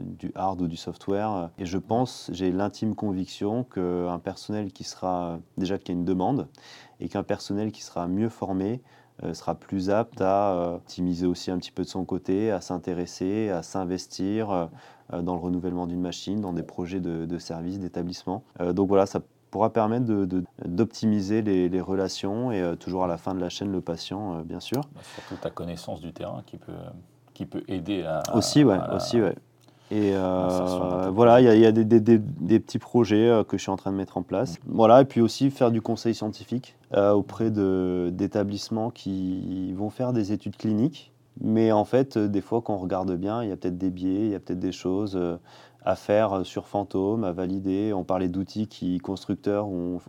du 0.00 0.32
hard 0.34 0.62
ou 0.62 0.66
du 0.66 0.76
software. 0.76 1.50
Et 1.58 1.66
je 1.66 1.78
pense, 1.78 2.30
j'ai 2.32 2.50
l'intime 2.52 2.94
conviction 2.94 3.64
qu'un 3.64 4.18
personnel 4.18 4.72
qui 4.72 4.84
sera 4.84 5.38
déjà 5.58 5.78
qu'il 5.78 5.94
a 5.94 5.98
une 5.98 6.04
demande 6.04 6.48
et 7.00 7.08
qu'un 7.08 7.22
personnel 7.22 7.70
qui 7.70 7.82
sera 7.82 8.08
mieux 8.08 8.30
formé 8.30 8.80
euh, 9.22 9.34
sera 9.34 9.54
plus 9.54 9.90
apte 9.90 10.20
à 10.20 10.76
optimiser 10.76 11.26
aussi 11.26 11.50
un 11.50 11.58
petit 11.58 11.72
peu 11.72 11.82
de 11.82 11.88
son 11.88 12.04
côté, 12.04 12.50
à 12.50 12.60
s'intéresser, 12.60 13.50
à 13.50 13.62
s'investir 13.62 14.68
dans 15.12 15.34
le 15.34 15.40
renouvellement 15.40 15.86
d'une 15.86 16.00
machine, 16.00 16.40
dans 16.40 16.52
des 16.52 16.62
projets 16.62 17.00
de, 17.00 17.26
de 17.26 17.38
services, 17.38 17.78
d'établissement. 17.78 18.42
Euh, 18.60 18.72
donc 18.72 18.88
voilà, 18.88 19.06
ça 19.06 19.20
pourra 19.50 19.72
permettre 19.72 20.04
de- 20.06 20.24
de- 20.24 20.44
d'optimiser 20.64 21.42
les, 21.42 21.68
les 21.68 21.80
relations 21.80 22.52
et 22.52 22.60
euh, 22.60 22.74
toujours 22.76 23.04
à 23.04 23.06
la 23.06 23.16
fin 23.16 23.34
de 23.34 23.40
la 23.40 23.48
chaîne 23.48 23.72
le 23.72 23.80
patient, 23.80 24.38
euh, 24.38 24.42
bien 24.42 24.60
sûr. 24.60 24.80
Bah, 24.94 25.00
surtout 25.14 25.36
ta 25.40 25.50
connaissance 25.50 26.00
du 26.00 26.12
terrain 26.12 26.42
qui 26.46 26.56
peut, 26.56 26.72
qui 27.34 27.46
peut 27.46 27.62
aider 27.68 28.02
à. 28.02 28.22
Aussi, 28.34 28.64
ouais, 28.64 28.74
à 28.74 28.88
la- 28.88 28.96
aussi, 28.96 29.20
ouais. 29.20 29.34
Et 29.92 30.12
euh, 30.16 31.10
voilà, 31.12 31.40
il 31.40 31.44
y 31.44 31.48
a, 31.48 31.54
il 31.54 31.60
y 31.60 31.66
a 31.66 31.70
des, 31.70 31.84
des- 31.84 32.00
des- 32.00 32.18
des 32.18 32.58
petits 32.58 32.80
projets 32.80 33.42
que 33.48 33.56
je 33.56 33.62
suis 33.62 33.70
en 33.70 33.76
train 33.76 33.92
de 33.92 33.96
mettre 33.96 34.16
en 34.18 34.22
place. 34.22 34.56
Voilà, 34.66 35.02
et 35.02 35.04
puis 35.04 35.20
aussi 35.20 35.50
faire 35.50 35.70
du 35.70 35.80
conseil 35.80 36.12
scientifique 36.14 36.74
euh, 36.94 37.12
auprès 37.12 37.50
de- 37.52 38.10
d'établissements 38.12 38.90
qui 38.90 39.72
vont 39.74 39.90
faire 39.90 40.12
des 40.12 40.32
études 40.32 40.56
cliniques. 40.56 41.12
Mais 41.40 41.70
en 41.70 41.84
fait, 41.84 42.18
des 42.18 42.40
fois, 42.40 42.62
quand 42.62 42.74
on 42.74 42.78
regarde 42.78 43.12
bien, 43.14 43.42
il 43.44 43.48
y 43.50 43.52
a 43.52 43.56
peut-être 43.56 43.78
des 43.78 43.90
biais, 43.90 44.24
il 44.26 44.30
y 44.30 44.34
a 44.34 44.40
peut-être 44.40 44.58
des 44.58 44.72
choses 44.72 45.16
à 45.86 45.94
faire 45.94 46.32
euh, 46.32 46.44
sur 46.44 46.66
Fantôme, 46.66 47.24
à 47.24 47.32
valider. 47.32 47.92
On 47.94 48.02
parlait 48.04 48.28
d'outils 48.28 48.66
qui, 48.66 48.98
constructeurs, 48.98 49.68
on, 49.68 50.00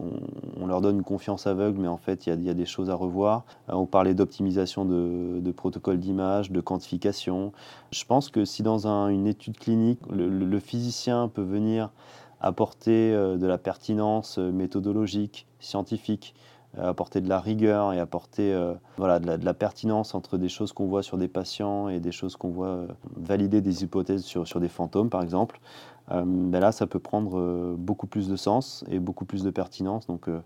leur 0.65 0.81
donne 0.81 0.97
une 0.97 1.03
confiance 1.03 1.47
aveugle, 1.47 1.79
mais 1.79 1.87
en 1.87 1.97
fait, 1.97 2.25
il 2.25 2.43
y 2.43 2.49
a, 2.49 2.53
des 2.53 2.65
choses 2.65 2.89
à 2.89 2.95
revoir. 2.95 3.45
Euh, 3.69 3.73
on 3.73 3.85
parlait 3.85 4.15
d'optimisation 4.15 4.83
de, 4.83 5.51
protocoles 5.51 5.99
d'image, 5.99 6.51
de 6.51 6.59
quantification. 6.59 7.53
Je 7.91 8.03
pense 8.03 8.29
que 8.29 8.43
si 8.43 8.63
dans 8.63 8.87
un- 8.87 9.07
une 9.09 9.27
étude 9.27 9.57
clinique, 9.57 9.99
le, 10.09 10.59
physicien 10.59 11.27
peut 11.27 11.43
venir 11.43 11.91
apporter 12.41 13.13
euh, 13.13 13.37
de 13.37 13.45
la 13.45 13.59
pertinence 13.59 14.39
méthodologique, 14.39 15.45
scientifique, 15.59 16.33
apporter 16.77 17.21
de 17.21 17.29
la 17.29 17.39
rigueur 17.39 17.93
et 17.93 17.99
apporter 17.99 18.53
euh, 18.53 18.73
voilà, 18.97 19.19
de, 19.19 19.43
la, 19.43 19.53
pertinence 19.53 20.13
entre 20.15 20.37
des 20.37 20.49
choses 20.49 20.73
qu'on 20.73 20.87
voit 20.87 21.03
sur 21.03 21.17
des 21.17 21.27
patients 21.27 21.89
et 21.89 21.99
des 21.99 22.11
choses 22.11 22.35
qu'on 22.35 22.49
voit 22.49 22.67
euh, 22.67 22.87
valider 23.15 23.61
des 23.61 23.83
hypothèses 23.83 24.23
sur, 24.23 24.47
sur 24.47 24.59
des 24.59 24.67
fantômes, 24.69 25.09
par 25.09 25.23
exemple, 25.23 25.59
euh, 26.11 26.23
ben 26.25 26.59
là, 26.59 26.71
ça 26.71 26.87
peut 26.87 26.99
prendre 26.99 27.37
euh, 27.39 27.75
beaucoup 27.77 28.07
plus 28.07 28.27
de 28.27 28.35
sens 28.35 28.85
et 28.89 28.99
beaucoup 28.99 29.25
plus 29.25 29.43
de 29.43 29.49
pertinence. 29.49 30.07
Donc, 30.07 30.29
euh, 30.29 30.39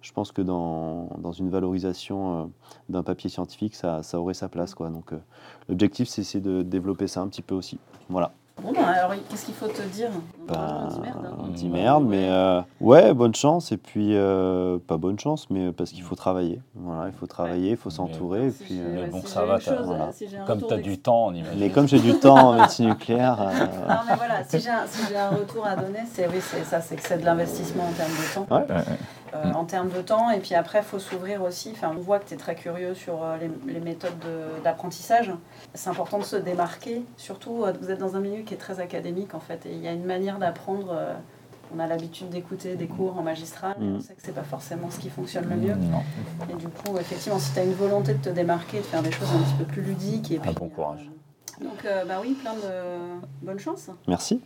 je 0.00 0.12
pense 0.12 0.30
que 0.30 0.42
dans, 0.42 1.08
dans 1.18 1.32
une 1.32 1.50
valorisation 1.50 2.42
euh, 2.42 2.44
d'un 2.88 3.02
papier 3.02 3.28
scientifique, 3.28 3.74
ça, 3.74 4.02
ça 4.02 4.20
aurait 4.20 4.34
sa 4.34 4.48
place. 4.48 4.74
Quoi. 4.74 4.90
Donc, 4.90 5.12
euh, 5.12 5.18
l'objectif, 5.68 6.08
c'est 6.08 6.40
de 6.40 6.62
développer 6.62 7.08
ça 7.08 7.20
un 7.20 7.28
petit 7.28 7.42
peu 7.42 7.54
aussi. 7.54 7.78
Voilà. 8.08 8.32
Bon, 8.60 8.72
ben, 8.72 8.82
alors, 8.82 9.12
qu'est-ce 9.30 9.44
qu'il 9.46 9.54
faut 9.54 9.68
te 9.68 9.82
dire? 9.82 10.08
Bah, 10.48 10.80
On 10.82 10.88
dit 10.88 11.00
merde. 11.00 11.16
hein. 11.24 11.36
on 11.38 11.46
dit 11.48 11.64
Ouais. 11.66 11.70
merde, 11.70 12.04
mais 12.08 12.28
euh, 12.28 12.60
ouais, 12.80 13.14
bonne 13.14 13.34
chance. 13.34 13.70
Et 13.70 13.76
puis, 13.76 14.16
euh, 14.16 14.78
pas 14.84 14.96
bonne 14.96 15.18
chance, 15.18 15.48
mais 15.48 15.70
parce 15.72 15.90
qu'il 15.90 16.02
faut 16.02 16.16
travailler. 16.16 16.60
Voilà, 16.74 17.06
il 17.06 17.12
faut 17.12 17.26
travailler, 17.26 17.70
il 17.72 17.76
faut 17.76 17.88
Mais- 17.90 17.94
s'entourer. 17.94 18.46
Et 18.48 18.50
puis, 18.50 18.80
euh, 18.80 19.02
Mais 19.02 19.06
bon, 19.06 19.20
si 19.20 19.28
ça 19.28 19.44
va, 19.44 19.60
chose, 19.60 19.74
voilà. 19.84 20.04
euh, 20.06 20.12
si 20.12 20.26
Comme 20.46 20.60
tu 20.66 20.74
as 20.74 20.78
du 20.78 20.98
temps, 20.98 21.26
on 21.28 21.34
imagine. 21.34 21.58
mais 21.60 21.70
comme 21.70 21.86
j'ai 21.86 22.00
du 22.00 22.14
temps 22.18 22.48
en 22.48 22.52
médecine 22.54 22.88
nucléaire, 22.88 23.36
euh, 23.40 23.88
Non, 23.88 24.00
mais 24.08 24.16
voilà, 24.16 24.42
si 24.48 24.58
j'ai 24.58 24.70
un, 24.70 24.86
si 24.86 25.02
j'ai 25.08 25.16
un 25.16 25.28
retour 25.30 25.64
à 25.64 25.76
donner, 25.76 26.00
c'est 26.12 26.26
oui, 26.26 26.40
c'est 26.40 26.64
ça, 26.64 26.80
c'est 26.80 26.96
que 26.96 27.02
c'est 27.02 27.18
de 27.18 27.24
l'investissement 27.24 27.84
en 27.84 27.92
termes 27.92 28.10
de 28.10 28.34
temps. 28.34 28.54
Ouais. 28.56 28.62
Ouais, 28.62 28.74
ouais. 28.74 28.98
Euh, 29.34 29.52
en 29.52 29.64
termes 29.64 29.90
de 29.90 30.00
temps, 30.00 30.30
et 30.30 30.38
puis 30.38 30.54
après, 30.54 30.78
il 30.78 30.84
faut 30.84 30.98
s'ouvrir 30.98 31.42
aussi. 31.42 31.70
Enfin, 31.72 31.92
on 31.96 32.00
voit 32.00 32.18
que 32.18 32.28
tu 32.28 32.34
es 32.34 32.36
très 32.38 32.54
curieux 32.54 32.94
sur 32.94 33.22
euh, 33.22 33.36
les, 33.36 33.50
les 33.74 33.80
méthodes 33.80 34.18
de- 34.20 34.62
d'apprentissage. 34.64 35.32
C'est 35.74 35.90
important 35.90 36.18
de 36.18 36.24
se 36.24 36.36
démarquer. 36.36 37.02
Surtout, 37.16 37.64
euh, 37.64 37.72
vous 37.80 37.90
êtes 37.90 37.98
dans 37.98 38.16
un 38.16 38.20
milieu 38.20 38.42
qui 38.42 38.54
est 38.54 38.58
très 38.58 38.80
académique, 38.80 39.34
en 39.34 39.40
fait, 39.40 39.66
et 39.66 39.72
il 39.72 39.80
y 39.82 39.88
a 39.88 39.92
une 39.92 40.04
manière 40.06 40.38
d'apprendre. 40.38 40.88
euh, 40.92 41.14
on 41.76 41.78
a 41.80 41.86
l'habitude 41.86 42.30
d'écouter 42.30 42.76
des 42.76 42.86
cours 42.86 43.18
en 43.18 43.22
magistral, 43.22 43.76
mais 43.78 43.88
on 43.98 44.00
sait 44.00 44.14
que 44.14 44.22
c'est 44.22 44.34
pas 44.34 44.42
forcément 44.42 44.88
ce 44.90 44.98
qui 44.98 45.10
fonctionne 45.10 45.46
le 45.50 45.56
mieux. 45.56 45.74
Non. 45.74 46.00
Et 46.50 46.54
du 46.54 46.66
coup, 46.68 46.96
effectivement, 46.98 47.38
si 47.38 47.52
tu 47.52 47.58
as 47.58 47.64
une 47.64 47.74
volonté 47.74 48.14
de 48.14 48.22
te 48.22 48.30
démarquer, 48.30 48.78
de 48.78 48.84
faire 48.84 49.02
des 49.02 49.10
choses 49.12 49.28
un 49.30 49.38
petit 49.42 49.54
peu 49.58 49.64
plus 49.64 49.82
ludiques, 49.82 50.30
et 50.30 50.38
Un 50.38 50.40
puis, 50.40 50.54
bon 50.54 50.70
courage. 50.70 51.10
euh, 51.60 51.64
donc, 51.64 51.84
euh, 51.84 52.06
bah 52.06 52.20
oui, 52.22 52.32
plein 52.40 52.54
de 52.54 53.20
bonne 53.42 53.58
chance. 53.58 53.90
merci. 54.06 54.40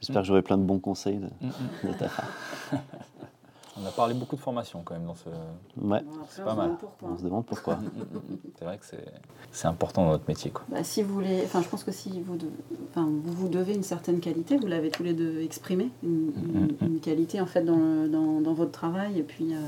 J'espère 0.00 0.22
que 0.22 0.28
j'aurai 0.28 0.42
plein 0.42 0.58
de 0.58 0.62
bons 0.62 0.78
conseils 0.78 1.18
de, 1.18 1.26
Mm, 1.40 1.48
mm. 1.48 1.88
de 1.88 1.92
ta 1.94 2.04
part. 2.08 2.28
On 3.80 3.86
a 3.86 3.90
parlé 3.90 4.14
beaucoup 4.14 4.36
de 4.36 4.40
formation 4.40 4.82
quand 4.84 4.94
même 4.94 5.06
dans 5.06 5.14
ce. 5.14 5.28
Ouais, 5.80 6.02
après, 6.22 6.42
pas 6.42 6.54
mal. 6.54 6.76
on 7.02 7.16
se 7.16 7.22
demande 7.22 7.46
pourquoi. 7.46 7.78
C'est 8.58 8.64
vrai 8.64 8.78
que 8.78 8.84
c'est 8.84 9.04
c'est 9.52 9.68
important 9.68 10.04
dans 10.04 10.10
notre 10.12 10.28
métier. 10.28 10.50
Quoi. 10.50 10.64
Bah, 10.68 10.82
si 10.84 11.02
vous 11.02 11.14
voulez, 11.14 11.42
enfin, 11.44 11.62
je 11.62 11.68
pense 11.68 11.82
que 11.84 11.92
si 11.92 12.20
vous, 12.20 12.36
de- 12.36 12.46
enfin, 12.90 13.04
vous 13.06 13.32
vous 13.32 13.48
devez 13.48 13.74
une 13.74 13.82
certaine 13.82 14.20
qualité, 14.20 14.56
vous 14.58 14.66
l'avez 14.66 14.90
tous 14.90 15.02
les 15.02 15.12
deux 15.14 15.40
exprimé, 15.40 15.90
une, 16.02 16.30
une- 16.82 16.88
une 16.88 17.00
qualité 17.00 17.40
en 17.40 17.46
fait 17.46 17.62
dans, 17.62 17.76
le- 17.76 18.08
dans, 18.08 18.40
dans 18.40 18.52
votre 18.54 18.72
travail 18.72 19.18
et 19.18 19.22
puis 19.22 19.54
euh, 19.54 19.58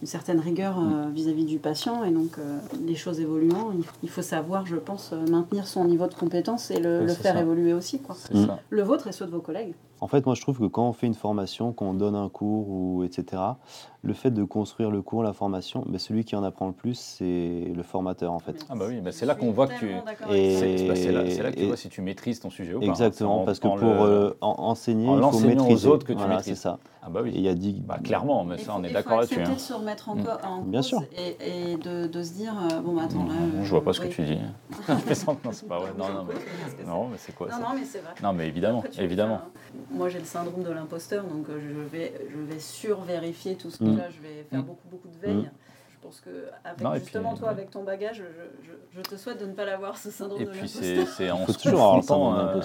une 0.00 0.06
certaine 0.08 0.40
rigueur 0.40 0.78
euh, 0.78 1.08
vis-à-vis 1.12 1.44
du 1.44 1.58
patient 1.58 2.04
et 2.04 2.10
donc 2.10 2.38
euh, 2.38 2.58
les 2.86 2.94
choses 2.96 3.20
évoluant, 3.20 3.70
il, 3.72 3.84
il 4.02 4.08
faut 4.08 4.22
savoir, 4.22 4.66
je 4.66 4.76
pense, 4.76 5.12
maintenir 5.30 5.66
son 5.66 5.84
niveau 5.84 6.06
de 6.06 6.14
compétence 6.14 6.70
et 6.70 6.80
le, 6.80 7.00
Oui, 7.00 7.06
le 7.06 7.08
c'est 7.12 7.22
faire 7.22 7.34
ça. 7.34 7.40
évoluer 7.40 7.74
aussi, 7.74 8.00
quoi. 8.00 8.14
C'est 8.18 8.34
Mm. 8.34 8.46
ça. 8.46 8.58
Le 8.70 8.82
vôtre 8.82 9.08
et 9.08 9.12
ceux 9.12 9.26
de 9.26 9.30
vos 9.30 9.40
collègues. 9.40 9.74
En 10.02 10.08
fait, 10.08 10.26
moi, 10.26 10.34
je 10.34 10.40
trouve 10.40 10.58
que 10.58 10.66
quand 10.66 10.88
on 10.88 10.92
fait 10.92 11.06
une 11.06 11.14
formation, 11.14 11.72
qu'on 11.72 11.94
donne 11.94 12.16
un 12.16 12.28
cours, 12.28 12.68
ou 12.68 13.04
etc., 13.04 13.40
le 14.04 14.14
fait 14.14 14.30
de 14.32 14.42
construire 14.42 14.90
le 14.90 15.00
cours, 15.00 15.22
la 15.22 15.32
formation, 15.32 15.84
mais 15.88 15.98
celui 15.98 16.24
qui 16.24 16.34
en 16.34 16.42
apprend 16.42 16.66
le 16.66 16.72
plus, 16.72 16.94
c'est 16.98 17.72
le 17.72 17.82
formateur, 17.84 18.32
en 18.32 18.40
fait. 18.40 18.56
Ah 18.68 18.74
bah 18.74 18.86
oui, 18.88 19.00
bah 19.00 19.12
c'est 19.12 19.26
là 19.26 19.36
qu'on 19.36 19.52
voit 19.52 19.68
que 19.68 19.78
tu... 19.78 19.90
Et- 20.30 20.56
C'est 20.56 20.88
bah, 20.88 20.96
c'est 20.96 21.12
là, 21.12 21.22
là 21.22 21.50
que 21.52 21.56
tu 21.56 21.62
et- 21.62 21.66
vois 21.68 21.76
si 21.76 21.88
tu 21.88 22.02
maîtrises 22.02 22.40
ton 22.40 22.50
sujet 22.50 22.74
ou 22.74 22.80
pas. 22.80 22.86
Exactement, 22.86 23.36
C'est 23.36 23.42
en- 23.42 23.44
parce 23.44 23.60
que 23.60 23.68
en 23.68 23.76
pour 23.76 23.86
le- 23.86 24.10
euh, 24.10 24.30
en- 24.40 24.56
enseigner, 24.58 25.06
en 25.08 25.12
il 25.12 25.16
faut 25.16 25.20
l'enseignant 25.20 25.62
aux 25.64 25.68
maîtriser. 25.68 25.88
autres 25.88 26.04
que 26.06 26.12
tu 26.12 26.18
Voilà, 26.18 26.34
maîtrises. 26.36 26.54
c'est 26.56 26.60
ça. 26.62 26.78
Ah 27.04 27.10
bah 27.10 27.20
Et 27.24 27.30
il 27.30 27.34
oui, 27.36 27.40
y 27.42 27.48
a 27.48 27.54
dit... 27.54 27.80
bah, 27.84 27.98
clairement, 28.02 28.44
mais 28.44 28.58
ça 28.58 28.72
faut- 28.72 28.78
on 28.78 28.84
est 28.84 28.88
il 28.88 28.92
d'accord 28.92 29.18
là-dessus. 29.20 29.40
hein. 29.40 29.52
de 29.54 29.58
se 29.58 29.72
remettre 29.72 30.08
en, 30.08 30.14
Mm. 30.16 30.22
Bien 30.66 30.80
cause 30.80 30.86
sûr. 30.86 31.02
et, 31.16 31.72
et 31.72 31.76
de, 31.76 32.06
de 32.06 32.22
se 32.22 32.32
dire 32.32 32.54
euh, 32.72 32.80
bon 32.80 32.94
bah 32.94 33.02
attends 33.04 33.24
là. 33.24 33.34
Non, 33.34 33.60
euh, 33.60 33.64
je 33.64 33.70
vois 33.70 33.82
pas 33.84 33.92
ce 33.92 34.00
que 34.00 34.06
oui. 34.06 34.12
tu 34.14 34.22
dis. 34.24 34.38
Non, 34.88 35.52
c'est 35.52 35.68
pas 35.68 35.78
vrai. 35.78 35.90
Non, 35.98 36.08
non, 36.08 36.24
mais, 36.28 36.34
que 36.34 36.40
c'est 36.78 36.86
non, 36.86 37.08
mais 37.08 37.16
c'est 37.18 37.34
quoi 37.34 37.48
Non, 37.48 37.52
ça 37.54 37.58
non, 37.60 37.68
mais 37.76 37.84
c'est 37.84 37.98
vrai. 38.00 38.12
Non, 38.22 38.32
mais 38.32 38.46
évidemment, 38.48 38.82
évidemment. 38.98 39.34
un- 39.34 39.96
Moi, 39.96 40.08
j'ai 40.10 40.18
le 40.20 40.24
syndrome 40.24 40.62
de 40.62 40.70
l'imposteur, 40.70 41.24
donc 41.24 41.48
euh, 41.48 41.58
je 41.60 41.96
vais, 41.96 42.12
je 42.32 42.38
vais 42.40 42.60
sur-vérifier 42.60 43.54
tout 43.56 43.70
ce 43.70 43.78
que 43.78 43.84
Mm. 43.92 43.98
là, 43.98 44.10
je 44.10 44.20
vais 44.20 44.44
faire 44.44 44.60
Mm. 44.60 44.66
beaucoup, 44.66 44.88
beaucoup 44.88 45.08
de 45.08 45.18
veille. 45.18 45.50
Pense 46.02 46.20
que 46.20 46.30
avec 46.64 46.80
Non, 46.80 46.94
et 46.94 46.98
justement 46.98 47.30
puis, 47.30 47.38
toi, 47.38 47.48
ouais. 47.48 47.54
avec 47.54 47.70
ton 47.70 47.84
bagage, 47.84 48.16
je, 48.16 48.66
je, 48.66 48.72
je 48.96 49.00
te 49.02 49.14
souhaite 49.16 49.40
de 49.40 49.46
ne 49.46 49.52
pas 49.52 49.64
l'avoir 49.64 49.96
ce 49.96 50.10
syndrome 50.10 50.40
Et 50.42 50.44
de 50.46 50.50
puis 50.50 50.62
l'imposteur. 50.62 51.06
c'est 51.06 51.06
c'est 51.06 51.30
en 51.30 51.42
euh, 52.34 52.60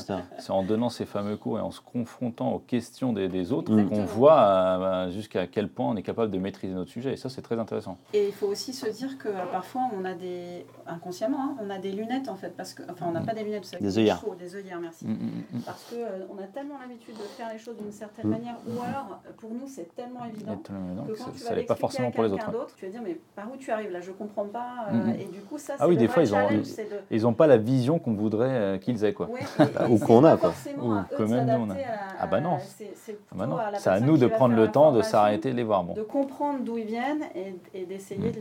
en 0.49 0.64
donnant 0.64 0.89
ces 0.89 1.05
fameux 1.05 1.38
cours 1.38 1.59
et 1.59 1.61
en 1.61 1.69
se 1.69 1.80
confrontant 1.81 2.51
aux 2.53 2.59
questions 2.59 3.14
des, 3.14 3.27
des 3.27 3.51
autres 3.51 3.72
qu'on 3.84 4.05
voit 4.05 4.39
euh, 4.41 4.77
bah, 4.80 5.11
jusqu'à 5.11 5.45
quel 5.45 5.69
point 5.69 5.88
on 5.89 5.95
est 5.95 6.01
capable 6.03 6.31
de 6.31 6.39
maîtriser 6.39 6.73
notre 6.73 6.89
sujet. 6.89 7.14
Et 7.14 7.15
ça, 7.18 7.30
c'est 7.30 7.43
très 7.43 7.59
intéressant. 7.59 7.97
Et 8.14 8.26
il 8.27 8.34
faut 8.34 8.47
aussi 8.47 8.73
se 8.73 8.89
dire 8.89 9.18
que 9.19 9.27
euh, 9.27 9.45
parfois, 9.51 9.84
on 9.93 10.03
a 10.03 10.14
des 10.15 10.65
inconsciemment, 10.88 11.38
hein, 11.39 11.57
on 11.61 11.69
a 11.69 11.77
des 11.77 11.91
lunettes 11.91 12.30
en 12.30 12.35
fait, 12.35 12.55
parce 12.57 12.73
que 12.73 12.81
enfin, 12.91 13.05
on 13.07 13.11
n'a 13.11 13.19
Mm. 13.22 13.26
pas 13.26 13.34
des 13.35 13.43
lunettes, 13.43 13.65
c'est 13.65 13.81
Des 13.81 13.99
œillères. 13.99 14.19
chaud, 14.19 14.34
des 14.35 14.55
œillères, 14.55 14.80
merci. 14.80 15.05
Mm, 15.05 15.11
mm. 15.57 15.61
Parce 15.65 15.84
que 15.91 15.95
euh, 15.95 16.26
on 16.35 16.41
a 16.41 16.47
tellement 16.47 16.80
l'habitude 16.80 17.14
de 17.15 17.22
faire 17.38 17.51
les 17.53 17.59
choses 17.59 17.77
d'une 17.77 17.91
certaine 17.91 18.30
manière, 18.30 18.55
ou 18.68 18.81
alors 18.81 19.19
pour 19.38 19.51
nous 19.51 19.68
c'est 19.68 19.93
tellement 19.95 20.26
évident. 20.26 20.59
Le 20.69 20.76
monde, 20.76 21.07
que 21.07 21.11
quand 21.14 21.26
ça- 21.26 21.31
tu 21.31 21.38
ça 21.38 21.43
vas 21.43 21.49
pas 21.51 21.55
l'expliquer 21.57 21.80
forcément 21.80 22.07
à 22.07 22.11
pour 22.11 22.23
les 22.23 22.30
quelqu'un 22.31 22.47
autres. 22.49 22.57
d'autre, 22.59 22.76
tu 22.76 22.85
vas 22.85 22.91
dire 22.91 23.01
mais 23.03 23.19
par 23.35 23.51
où 23.51 23.57
tu 23.57 23.69
arrives 23.71 23.91
là, 23.91 24.01
je 24.01 24.11
comprends 24.11 24.45
pas. 24.45 24.87
euh, 24.89 24.93
Mhm. 24.95 25.09
Et 25.19 25.25
du 25.25 25.41
coup 25.41 25.57
ça, 25.57 25.73
Ah 25.75 25.81
c'est 25.81 25.85
oui, 25.85 25.93
le 25.95 25.99
des 25.99 26.07
vrai 26.07 26.13
fois, 26.13 26.23
ils 26.23 26.33
ont- 26.55 26.57
de- 26.59 26.63
Ils 27.11 27.21
n'ont 27.21 27.33
pas 27.33 27.45
la 27.47 27.57
vision 27.57 27.99
qu'on 27.99 28.13
voudrait 28.13 28.49
euh, 28.49 28.77
qu'ils 28.79 29.03
aient. 29.05 29.13
Quoi. 29.13 29.29
Ouais, 29.29 29.39
et- 29.59 29.83
et 29.83 29.91
Ou 29.91 29.99
qu'on 29.99 30.23
a, 30.23 30.37
quoi. 30.37 30.51
forcément 30.51 30.83
Ou 30.87 30.91
à 30.93 31.05
de 31.19 31.25
même 31.25 31.45
nous, 31.45 31.65
on 31.65 31.69
a. 31.69 31.73
à- 31.75 31.77
Ah 32.19 32.27
bah 32.27 32.41
non. 32.41 32.55
à- 32.55 32.59
c'est- 32.59 32.91
c'est 32.95 33.17
Ah 33.31 33.35
bah 33.45 33.71
à 33.85 33.91
à 33.91 33.99
nous 33.99 34.17
de 34.17 34.27
prendre 34.27 34.55
le 34.55 34.67
temps 34.71 34.91
de 34.91 35.01
s'arrêter 35.01 35.49
et 35.49 35.51
de 35.51 35.57
les 35.57 35.63
voir. 35.63 35.83
Bon. 35.83 35.93
de 35.93 36.01
comprendre 36.01 36.59
d'où 36.63 36.77
ils 36.77 36.85
viennent 36.87 37.23
et, 37.35 37.55
et 37.73 37.85
d'essayer 37.85 38.29
Mm. 38.29 38.31
de 38.31 38.39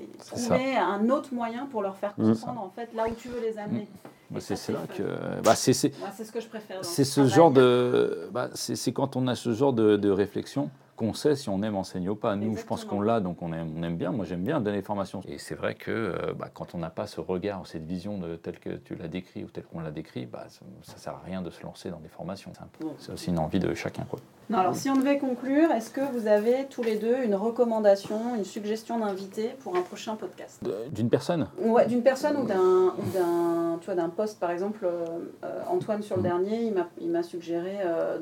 les 0.00 0.06
trouver 0.18 0.76
un 0.76 1.08
autre 1.10 1.32
moyen 1.34 1.66
pour 1.66 1.82
leur 1.82 1.96
faire 1.96 2.14
Mm. 2.16 2.32
comprendre 2.32 2.60
en 2.60 2.70
fait 2.70 2.88
là 2.94 3.04
où 3.08 3.14
tu 3.14 3.28
veux 3.28 3.40
les 3.40 3.58
amener. 3.58 3.88
Bah, 4.30 4.38
Et 4.38 4.56
c'est 4.56 4.72
là 4.72 4.80
que. 4.96 5.02
Bah, 5.44 5.54
c'est 5.54 5.72
ce 5.72 5.86
que 6.32 6.40
je 6.40 6.48
préfère. 6.48 6.78
c'est 6.84 7.04
ce 7.04 7.26
genre 7.26 7.50
de. 7.52 8.28
Bah, 8.32 8.48
c'est 8.54 8.92
quand 8.92 9.14
on 9.16 9.26
a 9.28 9.34
ce 9.36 9.52
genre 9.52 9.72
de, 9.72 9.96
de 9.96 10.10
réflexion 10.10 10.68
qu'on 10.96 11.14
sait 11.14 11.36
si 11.36 11.48
on 11.48 11.62
aime 11.62 11.76
enseigner 11.76 12.08
ou 12.08 12.16
pas. 12.16 12.34
Nous, 12.36 12.56
je 12.56 12.64
pense 12.64 12.84
qu'on 12.84 13.00
l'a, 13.00 13.20
donc 13.20 13.42
on 13.42 13.52
aime, 13.52 13.70
on 13.78 13.82
aime 13.82 13.96
bien. 13.96 14.10
Moi, 14.10 14.24
j'aime 14.24 14.42
bien 14.42 14.60
donner 14.60 14.78
des 14.78 14.82
formations. 14.82 15.20
Et 15.28 15.38
c'est 15.38 15.54
vrai 15.54 15.74
que 15.74 15.90
euh, 15.90 16.32
bah, 16.34 16.48
quand 16.52 16.74
on 16.74 16.78
n'a 16.78 16.90
pas 16.90 17.06
ce 17.06 17.20
regard, 17.20 17.66
cette 17.66 17.84
vision 17.84 18.18
de 18.18 18.36
telle 18.36 18.58
que 18.58 18.70
tu 18.70 18.94
l'as 18.94 19.08
décrit 19.08 19.44
ou 19.44 19.48
telle 19.48 19.64
qu'on 19.64 19.80
l'a 19.80 19.90
décrit, 19.90 20.26
bah, 20.26 20.44
ça 20.48 20.64
ne 20.94 20.98
sert 20.98 21.14
à 21.14 21.22
rien 21.24 21.42
de 21.42 21.50
se 21.50 21.62
lancer 21.62 21.90
dans 21.90 22.00
des 22.00 22.08
formations. 22.08 22.52
C'est 22.98 23.12
aussi 23.12 23.30
une 23.30 23.38
envie 23.38 23.60
de 23.60 23.74
chacun. 23.74 24.04
Quoi. 24.08 24.18
Non, 24.48 24.58
alors 24.58 24.76
si 24.76 24.88
on 24.88 24.94
devait 24.96 25.18
conclure, 25.18 25.72
est-ce 25.72 25.90
que 25.90 26.00
vous 26.00 26.28
avez 26.28 26.66
tous 26.70 26.82
les 26.82 26.96
deux 26.96 27.24
une 27.24 27.34
recommandation, 27.34 28.36
une 28.36 28.44
suggestion 28.44 29.00
d'invité 29.00 29.50
pour 29.60 29.76
un 29.76 29.82
prochain 29.82 30.14
podcast? 30.14 30.62
D'une 30.92 31.10
personne? 31.10 31.48
Ouais, 31.60 31.86
d'une 31.86 32.02
personne 32.02 32.36
ou 32.36 32.46
d'un 32.46 32.94
ou 32.96 34.10
poste 34.16 34.40
par 34.40 34.50
exemple 34.50 34.84
euh, 34.84 35.04
euh, 35.44 35.60
Antoine 35.68 36.02
sur 36.02 36.16
le 36.16 36.22
Mhm. 36.22 36.28
dernier 36.28 36.72
il 37.00 37.10
m'a 37.10 37.22
suggéré 37.22 37.76
euh, 37.84 38.18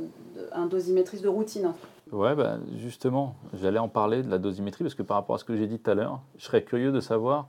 un 0.52 0.66
dosimétrice 0.66 1.22
de 1.22 1.28
routine 1.28 1.72
Ouais, 2.12 2.35
bah, 2.35 2.59
justement, 2.76 3.35
j'allais 3.55 3.78
en 3.78 3.89
parler 3.89 4.22
de 4.22 4.31
la 4.31 4.39
dosimétrie 4.39 4.85
parce 4.85 4.94
que 4.94 5.02
par 5.02 5.16
rapport 5.16 5.36
à 5.36 5.39
ce 5.39 5.44
que 5.44 5.56
j'ai 5.56 5.66
dit 5.66 5.78
tout 5.78 5.90
à 5.90 5.94
l'heure, 5.94 6.20
je 6.36 6.44
serais 6.44 6.62
curieux 6.62 6.93
de 6.93 7.01
savoir 7.01 7.48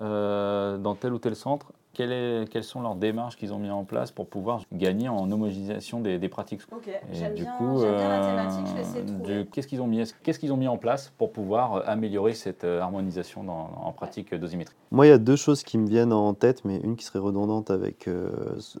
euh, 0.00 0.76
dans 0.78 0.94
tel 0.94 1.12
ou 1.14 1.18
tel 1.18 1.34
centre 1.34 1.72
quelle 1.96 2.12
est- 2.12 2.48
quelles 2.50 2.62
sont 2.64 2.82
leurs 2.82 2.94
démarches 2.94 3.36
qu'ils 3.36 3.54
ont 3.54 3.58
mis 3.58 3.70
en 3.70 3.84
place 3.84 4.10
pour 4.10 4.28
pouvoir 4.28 4.60
gagner 4.70 5.08
en 5.08 5.30
homogénéisation 5.32 6.00
des, 6.00 6.18
des 6.18 6.28
pratiques. 6.28 6.60
ok 6.70 6.90
j'aime 7.10 7.32
du 7.34 7.44
bien, 7.44 7.52
coup, 7.56 7.80
j'aime 7.80 7.96
bien 7.96 8.08
la 8.08 8.16
euh, 8.16 8.26
thématique 8.26 8.66
je 8.66 8.74
vais 8.74 8.80
essayer 8.82 9.02
de 9.02 9.06
trouver 9.08 9.44
du- 9.44 9.50
qu'est-ce 9.50 9.66
qu'ils 9.66 9.80
ont 9.80 9.86
mis, 9.86 10.02
qu'est-ce 10.22 10.38
qu'ils 10.38 10.52
ont 10.52 10.58
mis 10.58 10.68
en 10.68 10.76
place 10.76 11.10
pour 11.16 11.32
pouvoir 11.32 11.74
euh, 11.76 11.80
améliorer 11.86 12.34
cette 12.34 12.64
euh, 12.64 12.80
harmonisation 12.82 13.44
dans- 13.44 13.70
en 13.82 13.92
pratique 13.92 14.34
dosimétrique? 14.34 14.76
Moi, 14.90 15.06
il 15.06 15.08
y 15.08 15.12
a 15.12 15.18
deux 15.18 15.36
choses 15.36 15.62
qui 15.62 15.78
me 15.78 15.86
viennent 15.88 16.12
en 16.12 16.34
tête, 16.34 16.64
mais 16.66 16.76
une 16.84 16.96
qui 16.96 17.04
serait 17.06 17.18
redondante 17.18 17.70
avec 17.70 18.08
euh, 18.08 18.30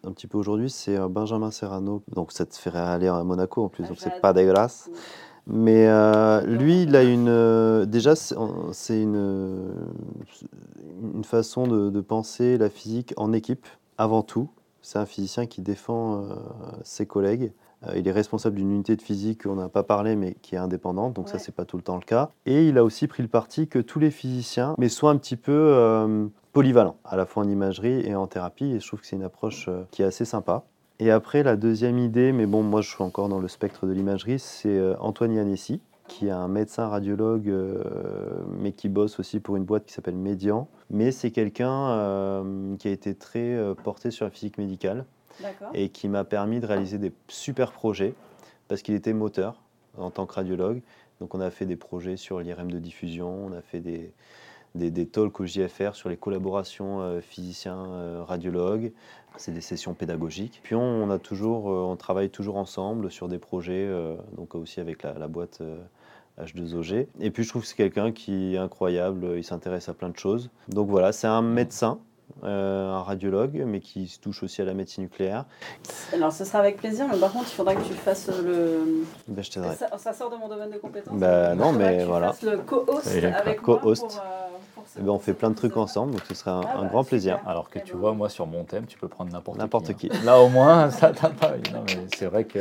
un 0.04 0.12
petit 0.12 0.26
peu 0.26 0.36
aujourd'hui, 0.36 0.68
c'est 0.68 0.98
Benjamin 1.08 1.50
Serrano. 1.50 2.02
Donc, 2.14 2.32
ça 2.32 2.44
te 2.44 2.54
ferait 2.54 2.78
aller 2.78 3.08
à 3.08 3.24
Monaco 3.24 3.64
en 3.64 3.68
plus, 3.70 3.84
Ah, 3.84 3.88
donc 3.88 3.96
c'est 3.98 4.20
pas 4.20 4.32
dégueulasse. 4.34 4.90
Mais 5.48 5.86
euh, 5.88 6.40
lui, 6.42 6.82
il 6.82 6.96
a 6.96 7.02
une. 7.04 7.28
euh, 7.28 7.84
déjà, 7.86 8.14
c'est 8.16 9.00
une, 9.00 9.72
une 11.14 11.24
façon 11.24 11.66
de, 11.66 11.90
de 11.90 12.00
penser 12.00 12.58
la 12.58 12.68
physique 12.68 13.14
en 13.16 13.32
équipe, 13.32 13.66
avant 13.98 14.22
tout. 14.22 14.50
C'est 14.82 14.98
un 14.98 15.06
physicien 15.06 15.46
qui 15.46 15.62
défend 15.62 16.22
euh, 16.22 16.34
ses 16.82 17.06
collègues. 17.06 17.52
Il 17.94 18.08
est 18.08 18.12
responsable 18.12 18.56
d'une 18.56 18.72
unité 18.72 18.96
de 18.96 19.02
physique 19.02 19.44
qu'on 19.44 19.54
n'a 19.56 19.68
pas 19.68 19.82
parlé, 19.84 20.16
mais 20.16 20.34
qui 20.42 20.54
est 20.56 20.58
indépendante, 20.58 21.12
donc 21.14 21.28
ça, 21.28 21.34
Ouais. 21.34 21.38
c'est 21.40 21.54
pas 21.54 21.64
tout 21.66 21.76
le 21.76 21.82
temps 21.84 21.96
le 21.96 22.00
cas. 22.04 22.30
Et 22.46 22.66
il 22.66 22.78
a 22.78 22.84
aussi 22.84 23.06
pris 23.06 23.22
le 23.22 23.28
parti 23.28 23.68
que 23.68 23.78
tous 23.78 24.00
les 24.00 24.10
physiciens, 24.10 24.74
mais 24.78 24.88
soient 24.88 25.10
un 25.10 25.16
petit 25.18 25.36
peu 25.36 26.18
polyvalents, 26.52 26.96
à 27.04 27.16
la 27.16 27.26
fois 27.26 27.44
en 27.44 27.48
imagerie 27.48 28.00
et 28.00 28.14
en 28.16 28.26
thérapie. 28.26 28.72
Et 28.72 28.80
je 28.80 28.86
trouve 28.88 29.00
que 29.02 29.06
c'est 29.06 29.14
une 29.14 29.22
approche 29.22 29.68
qui 29.92 30.02
est 30.02 30.06
assez 30.06 30.24
sympa. 30.24 30.64
Et 30.98 31.10
après, 31.10 31.42
la 31.42 31.56
deuxième 31.56 31.98
idée, 31.98 32.32
mais 32.32 32.46
bon, 32.46 32.62
moi 32.62 32.80
je 32.80 32.88
suis 32.88 33.02
encore 33.02 33.28
dans 33.28 33.38
le 33.38 33.48
spectre 33.48 33.86
de 33.86 33.92
l'imagerie, 33.92 34.38
c'est 34.38 34.68
euh, 34.68 34.94
Antoine 34.98 35.34
Yanessi, 35.34 35.80
qui 36.08 36.28
est 36.28 36.30
un 36.30 36.48
médecin 36.48 36.88
radiologue, 36.88 37.48
euh, 37.48 37.82
mais 38.58 38.72
qui 38.72 38.88
bosse 38.88 39.18
aussi 39.18 39.40
pour 39.40 39.56
une 39.56 39.64
boîte 39.64 39.84
qui 39.86 39.92
s'appelle 39.92 40.16
Médian. 40.16 40.68
Mais 40.90 41.10
c'est 41.10 41.30
quelqu'un 41.30 41.90
euh, 41.90 42.76
qui 42.76 42.88
a 42.88 42.90
été 42.90 43.14
très 43.14 43.54
euh, 43.54 43.74
porté 43.74 44.10
sur 44.10 44.24
la 44.24 44.30
physique 44.30 44.58
médicale 44.58 45.04
et 45.74 45.90
qui 45.90 46.08
m'a 46.08 46.24
permis 46.24 46.60
de 46.60 46.66
réaliser 46.66 46.98
des 46.98 47.12
super 47.28 47.72
projets 47.72 48.14
parce 48.68 48.80
qu'il 48.80 48.94
était 48.94 49.12
moteur 49.12 49.62
en 49.98 50.10
tant 50.10 50.24
que 50.26 50.34
radiologue. 50.34 50.80
Donc 51.20 51.34
on 51.34 51.40
a 51.40 51.50
fait 51.50 51.66
des 51.66 51.76
projets 51.76 52.16
sur 52.16 52.40
l'IRM 52.40 52.70
de 52.70 52.78
diffusion, 52.78 53.46
on 53.46 53.52
a 53.52 53.60
fait 53.60 53.80
des, 53.80 54.12
des, 54.76 54.90
des 54.90 55.06
talks 55.06 55.40
au 55.40 55.46
JFR 55.46 55.94
sur 55.94 56.08
les 56.08 56.16
collaborations 56.16 57.00
euh, 57.00 57.20
physiciens-radiologues. 57.20 58.92
c'est 59.36 59.52
des 59.52 59.60
sessions 59.60 59.94
pédagogiques. 59.94 60.60
Puis 60.62 60.74
on, 60.74 60.80
on 60.82 61.10
a 61.10 61.18
toujours, 61.18 61.70
euh, 61.70 61.82
on 61.92 61.96
travaille 61.96 62.30
toujours 62.30 62.56
ensemble 62.56 63.10
sur 63.10 63.28
des 63.28 63.38
projets, 63.38 63.86
euh, 63.86 64.14
donc 64.36 64.54
aussi 64.54 64.80
avec 64.80 65.02
la, 65.02 65.14
la 65.14 65.28
boîte 65.28 65.58
euh, 65.60 65.76
H2OG. 66.42 67.06
Et 67.20 67.30
puis 67.30 67.44
je 67.44 67.48
trouve 67.48 67.62
que 67.62 67.68
c'est 67.68 67.76
quelqu'un 67.76 68.12
qui 68.12 68.54
est 68.54 68.58
incroyable, 68.58 69.34
il 69.36 69.44
s'intéresse 69.44 69.88
à 69.88 69.94
plein 69.94 70.08
de 70.10 70.18
choses. 70.18 70.50
Donc 70.68 70.88
voilà, 70.88 71.12
c'est 71.12 71.26
un 71.26 71.42
médecin. 71.42 71.98
euh, 72.44 72.90
un 72.92 73.02
radiologue, 73.02 73.62
mais 73.66 73.80
qui 73.80 74.08
se 74.08 74.18
touche 74.18 74.42
aussi 74.42 74.60
à 74.60 74.64
la 74.64 74.74
médecine 74.74 75.04
nucléaire. 75.04 75.44
alors 76.12 76.32
ce 76.32 76.44
sera 76.44 76.58
avec 76.58 76.76
plaisir 76.76 77.06
mais 77.10 77.18
par 77.18 77.32
contre 77.32 77.46
il 77.50 77.54
faudra 77.54 77.74
que 77.76 77.82
tu 77.86 77.94
fasses 77.94 78.28
le 78.44 79.04
Ben, 79.28 79.42
je 79.44 79.50
ça, 79.52 79.96
ça 79.96 80.12
sort 80.12 80.28
de 80.30 80.36
mon 80.36 80.48
domaine 80.48 80.70
de 80.70 80.76
compétences 80.78 81.14
Il 81.14 81.56
non, 81.56 81.72
mais 81.72 81.98
que 81.98 82.02
tu 82.02 82.08
voilà. 82.08 82.26
fasses 82.32 82.42
le 82.42 82.58
co-host 82.58 83.06
avec 83.06 83.66
moi 83.66 83.78
co-host. 83.78 84.02
euh, 84.02 84.06
pour 84.06 84.10
ce- 84.10 84.45
Eh 84.98 85.02
ben, 85.02 85.10
on 85.10 85.18
fait 85.18 85.34
plein 85.34 85.50
de 85.50 85.54
trucs 85.54 85.76
ensemble, 85.76 86.12
donc 86.12 86.22
ce 86.28 86.34
serait 86.34 86.50
un, 86.50 86.60
Ah 86.64 86.78
un 86.78 86.82
bah, 86.82 86.88
grand 86.88 87.02
super. 87.02 87.08
plaisir. 87.08 87.38
Alors 87.46 87.68
que 87.70 87.78
tu 87.78 87.94
vois, 87.96 88.12
moi 88.14 88.28
sur 88.28 88.46
mon 88.46 88.64
thème, 88.64 88.86
tu 88.86 88.98
peux 88.98 89.08
prendre 89.08 89.32
n'importe 89.32 89.56
qui. 89.56 89.60
N'importe 89.62 89.90
hein. 89.90 89.94
qui. 89.94 90.08
Là 90.24 90.40
au 90.40 90.48
moins, 90.48 90.90
ça 90.90 91.10
t'a 91.10 91.28
pas. 91.30 91.52
Non, 91.72 91.82
mais 91.86 92.06
c'est 92.16 92.26
vrai 92.26 92.44
que. 92.44 92.58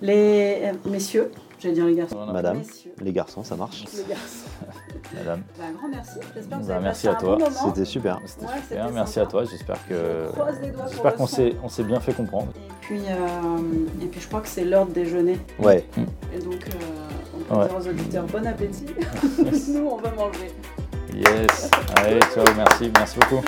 les 0.00 0.60
euh, 0.64 0.72
messieurs 0.90 1.30
j'allais 1.60 1.74
dire 1.74 1.86
les 1.86 1.94
garçons 1.94 2.16
Voilà. 2.16 2.32
Madame, 2.32 2.58
messieurs 2.58 2.92
les 3.00 3.12
garçons, 3.12 3.44
ça 3.44 3.54
marche. 3.54 3.84
les 3.96 4.02
garçons 4.08 4.48
Madame, 5.14 5.42
Bah, 5.58 5.64
un 5.68 5.72
grand 5.72 5.88
merci 5.88 6.18
j'espère 6.34 6.58
que 6.58 6.62
vous 6.62 6.68
Bah, 6.68 6.74
avez 6.74 6.82
merci 6.84 7.06
passé 7.06 7.08
à 7.08 7.10
un 7.12 7.20
toi. 7.20 7.36
bon 7.36 7.44
moment 7.44 7.68
C'était 7.68 7.84
super. 7.84 8.18
c'était 8.26 8.46
Ouais, 8.46 8.52
super. 8.62 8.62
c'était 8.86 8.92
Merci 8.94 9.12
sympa. 9.12 9.26
à 9.26 9.30
toi. 9.30 9.44
J'espère 9.44 9.86
que. 9.86 9.94
Je 9.94 10.90
J'espère 10.90 11.14
qu'on 11.14 11.26
s'est, 11.28 11.54
on 11.62 11.68
s'est 11.68 11.84
bien 11.84 12.00
fait 12.00 12.12
comprendre. 12.14 12.48
Et 12.56 12.72
puis, 12.80 13.00
euh, 13.08 14.02
et 14.02 14.06
puis 14.06 14.20
je 14.20 14.26
crois 14.26 14.40
que 14.40 14.48
c'est 14.48 14.64
l'heure 14.64 14.86
de 14.86 14.92
déjeuner. 14.92 15.38
Ouais, 15.60 15.86
Et 16.34 16.38
donc, 16.40 16.54
euh, 16.66 17.38
on 17.50 17.54
peut 17.54 17.60
Ouais. 17.60 17.68
dire 17.68 17.76
aux 17.76 17.88
auditeurs 17.88 18.24
bon 18.26 18.44
appétit. 18.46 18.86
Nous, 19.68 19.86
on 19.86 19.96
va 19.98 20.10
manger. 20.12 20.50
Yes. 21.14 21.70
Allez, 21.96 22.20
ciao. 22.34 22.44
Merci. 22.56 22.90
Merci 22.94 23.18
beaucoup. 23.18 23.42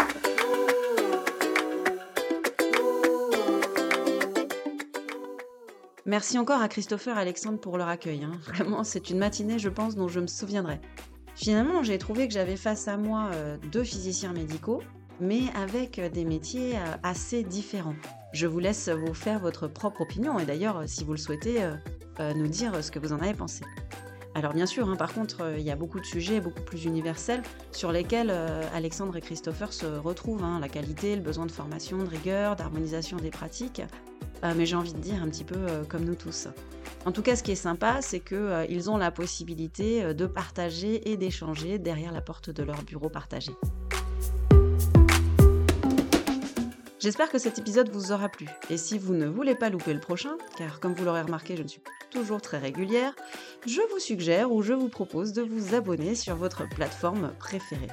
Merci 6.06 6.38
encore 6.38 6.60
à 6.60 6.68
Christopher 6.68 7.16
et 7.16 7.20
Alexandre 7.20 7.58
pour 7.58 7.78
leur 7.78 7.88
accueil. 7.88 8.24
hein. 8.24 8.32
Vraiment, 8.46 8.84
c'est 8.84 9.10
une 9.10 9.18
matinée, 9.18 9.58
je 9.58 9.68
pense, 9.70 9.94
dont 9.94 10.08
je 10.08 10.20
me 10.20 10.26
souviendrai. 10.26 10.80
Finalement, 11.34 11.82
j'ai 11.82 11.98
trouvé 11.98 12.28
que 12.28 12.34
j'avais 12.34 12.56
face 12.56 12.86
à 12.88 12.96
moi 12.96 13.30
euh, 13.32 13.56
deux 13.72 13.82
physiciens 13.84 14.32
médicaux, 14.32 14.82
mais 15.20 15.42
avec 15.56 15.98
euh, 15.98 16.08
des 16.08 16.24
métiers 16.24 16.76
euh, 16.76 16.96
assez 17.02 17.42
différents. 17.42 17.96
Je 18.32 18.46
vous 18.46 18.58
laisse 18.58 18.88
vous 18.88 19.14
faire 19.14 19.40
votre 19.40 19.66
propre 19.66 20.02
opinion 20.02 20.38
et 20.38 20.44
d'ailleurs, 20.44 20.82
si 20.86 21.04
vous 21.04 21.12
le 21.12 21.18
souhaitez, 21.18 21.60
nous 22.34 22.48
dire 22.48 22.82
ce 22.82 22.90
que 22.90 22.98
vous 22.98 23.12
en 23.12 23.20
avez 23.20 23.32
pensé. 23.34 23.64
Alors 24.34 24.52
bien 24.52 24.66
sûr, 24.66 24.88
hein, 24.88 24.96
par 24.96 25.12
contre, 25.14 25.42
euh, 25.42 25.58
il 25.58 25.64
y 25.64 25.70
a 25.70 25.76
beaucoup 25.76 26.00
de 26.00 26.04
sujets 26.04 26.40
beaucoup 26.40 26.62
plus 26.62 26.84
universels 26.84 27.42
sur 27.70 27.92
lesquels 27.92 28.30
euh, 28.30 28.62
Alexandre 28.74 29.16
et 29.16 29.20
Christopher 29.20 29.72
se 29.72 29.86
retrouvent. 29.86 30.42
hein. 30.42 30.58
la 30.60 30.68
qualité, 30.68 31.14
le 31.14 31.22
besoin 31.22 31.46
de 31.46 31.52
formation, 31.52 31.98
de 31.98 32.08
rigueur, 32.08 32.56
d'harmonisation 32.56 33.16
des 33.16 33.30
pratiques. 33.30 33.82
mais 34.56 34.66
j'ai 34.66 34.76
envie 34.76 34.92
de 34.92 34.98
dire 34.98 35.22
un 35.22 35.28
petit 35.28 35.44
peu 35.44 35.56
comme 35.88 36.04
nous 36.04 36.16
tous. 36.16 36.48
En 37.06 37.12
tout 37.12 37.22
cas, 37.22 37.36
ce 37.36 37.42
qui 37.42 37.52
est 37.52 37.56
sympa, 37.56 38.00
c'est 38.02 38.20
qu'ils 38.20 38.90
ont 38.90 38.96
la 38.96 39.10
possibilité 39.10 40.14
de 40.14 40.26
partager 40.26 41.10
et 41.10 41.16
d'échanger 41.16 41.78
derrière 41.78 42.12
la 42.12 42.20
porte 42.20 42.50
de 42.50 42.62
leur 42.62 42.82
bureau 42.82 43.08
partagé. 43.08 43.52
J'espère 47.04 47.28
que 47.28 47.36
cet 47.38 47.58
épisode 47.58 47.90
vous 47.90 48.12
aura 48.12 48.30
plu. 48.30 48.46
Et 48.70 48.78
si 48.78 48.96
vous 48.96 49.12
ne 49.12 49.26
voulez 49.26 49.54
pas 49.54 49.68
louper 49.68 49.92
le 49.92 50.00
prochain, 50.00 50.38
car 50.56 50.80
comme 50.80 50.94
vous 50.94 51.04
l'aurez 51.04 51.20
remarqué, 51.20 51.54
je 51.54 51.62
ne 51.62 51.68
suis 51.68 51.82
toujours 52.10 52.40
très 52.40 52.56
régulière, 52.56 53.14
je 53.66 53.82
vous 53.92 53.98
suggère 53.98 54.50
ou 54.50 54.62
je 54.62 54.72
vous 54.72 54.88
propose 54.88 55.34
de 55.34 55.42
vous 55.42 55.74
abonner 55.74 56.14
sur 56.14 56.34
votre 56.34 56.66
plateforme 56.66 57.34
préférée. 57.38 57.90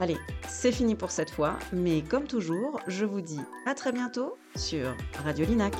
Allez, 0.00 0.16
c'est 0.48 0.72
fini 0.72 0.96
pour 0.96 1.12
cette 1.12 1.30
fois, 1.30 1.56
mais 1.72 2.02
comme 2.02 2.24
toujours, 2.24 2.80
je 2.88 3.04
vous 3.04 3.20
dis 3.20 3.42
à 3.64 3.74
très 3.74 3.92
bientôt 3.92 4.36
sur 4.56 4.96
Radio 5.22 5.46
Linac. 5.46 5.74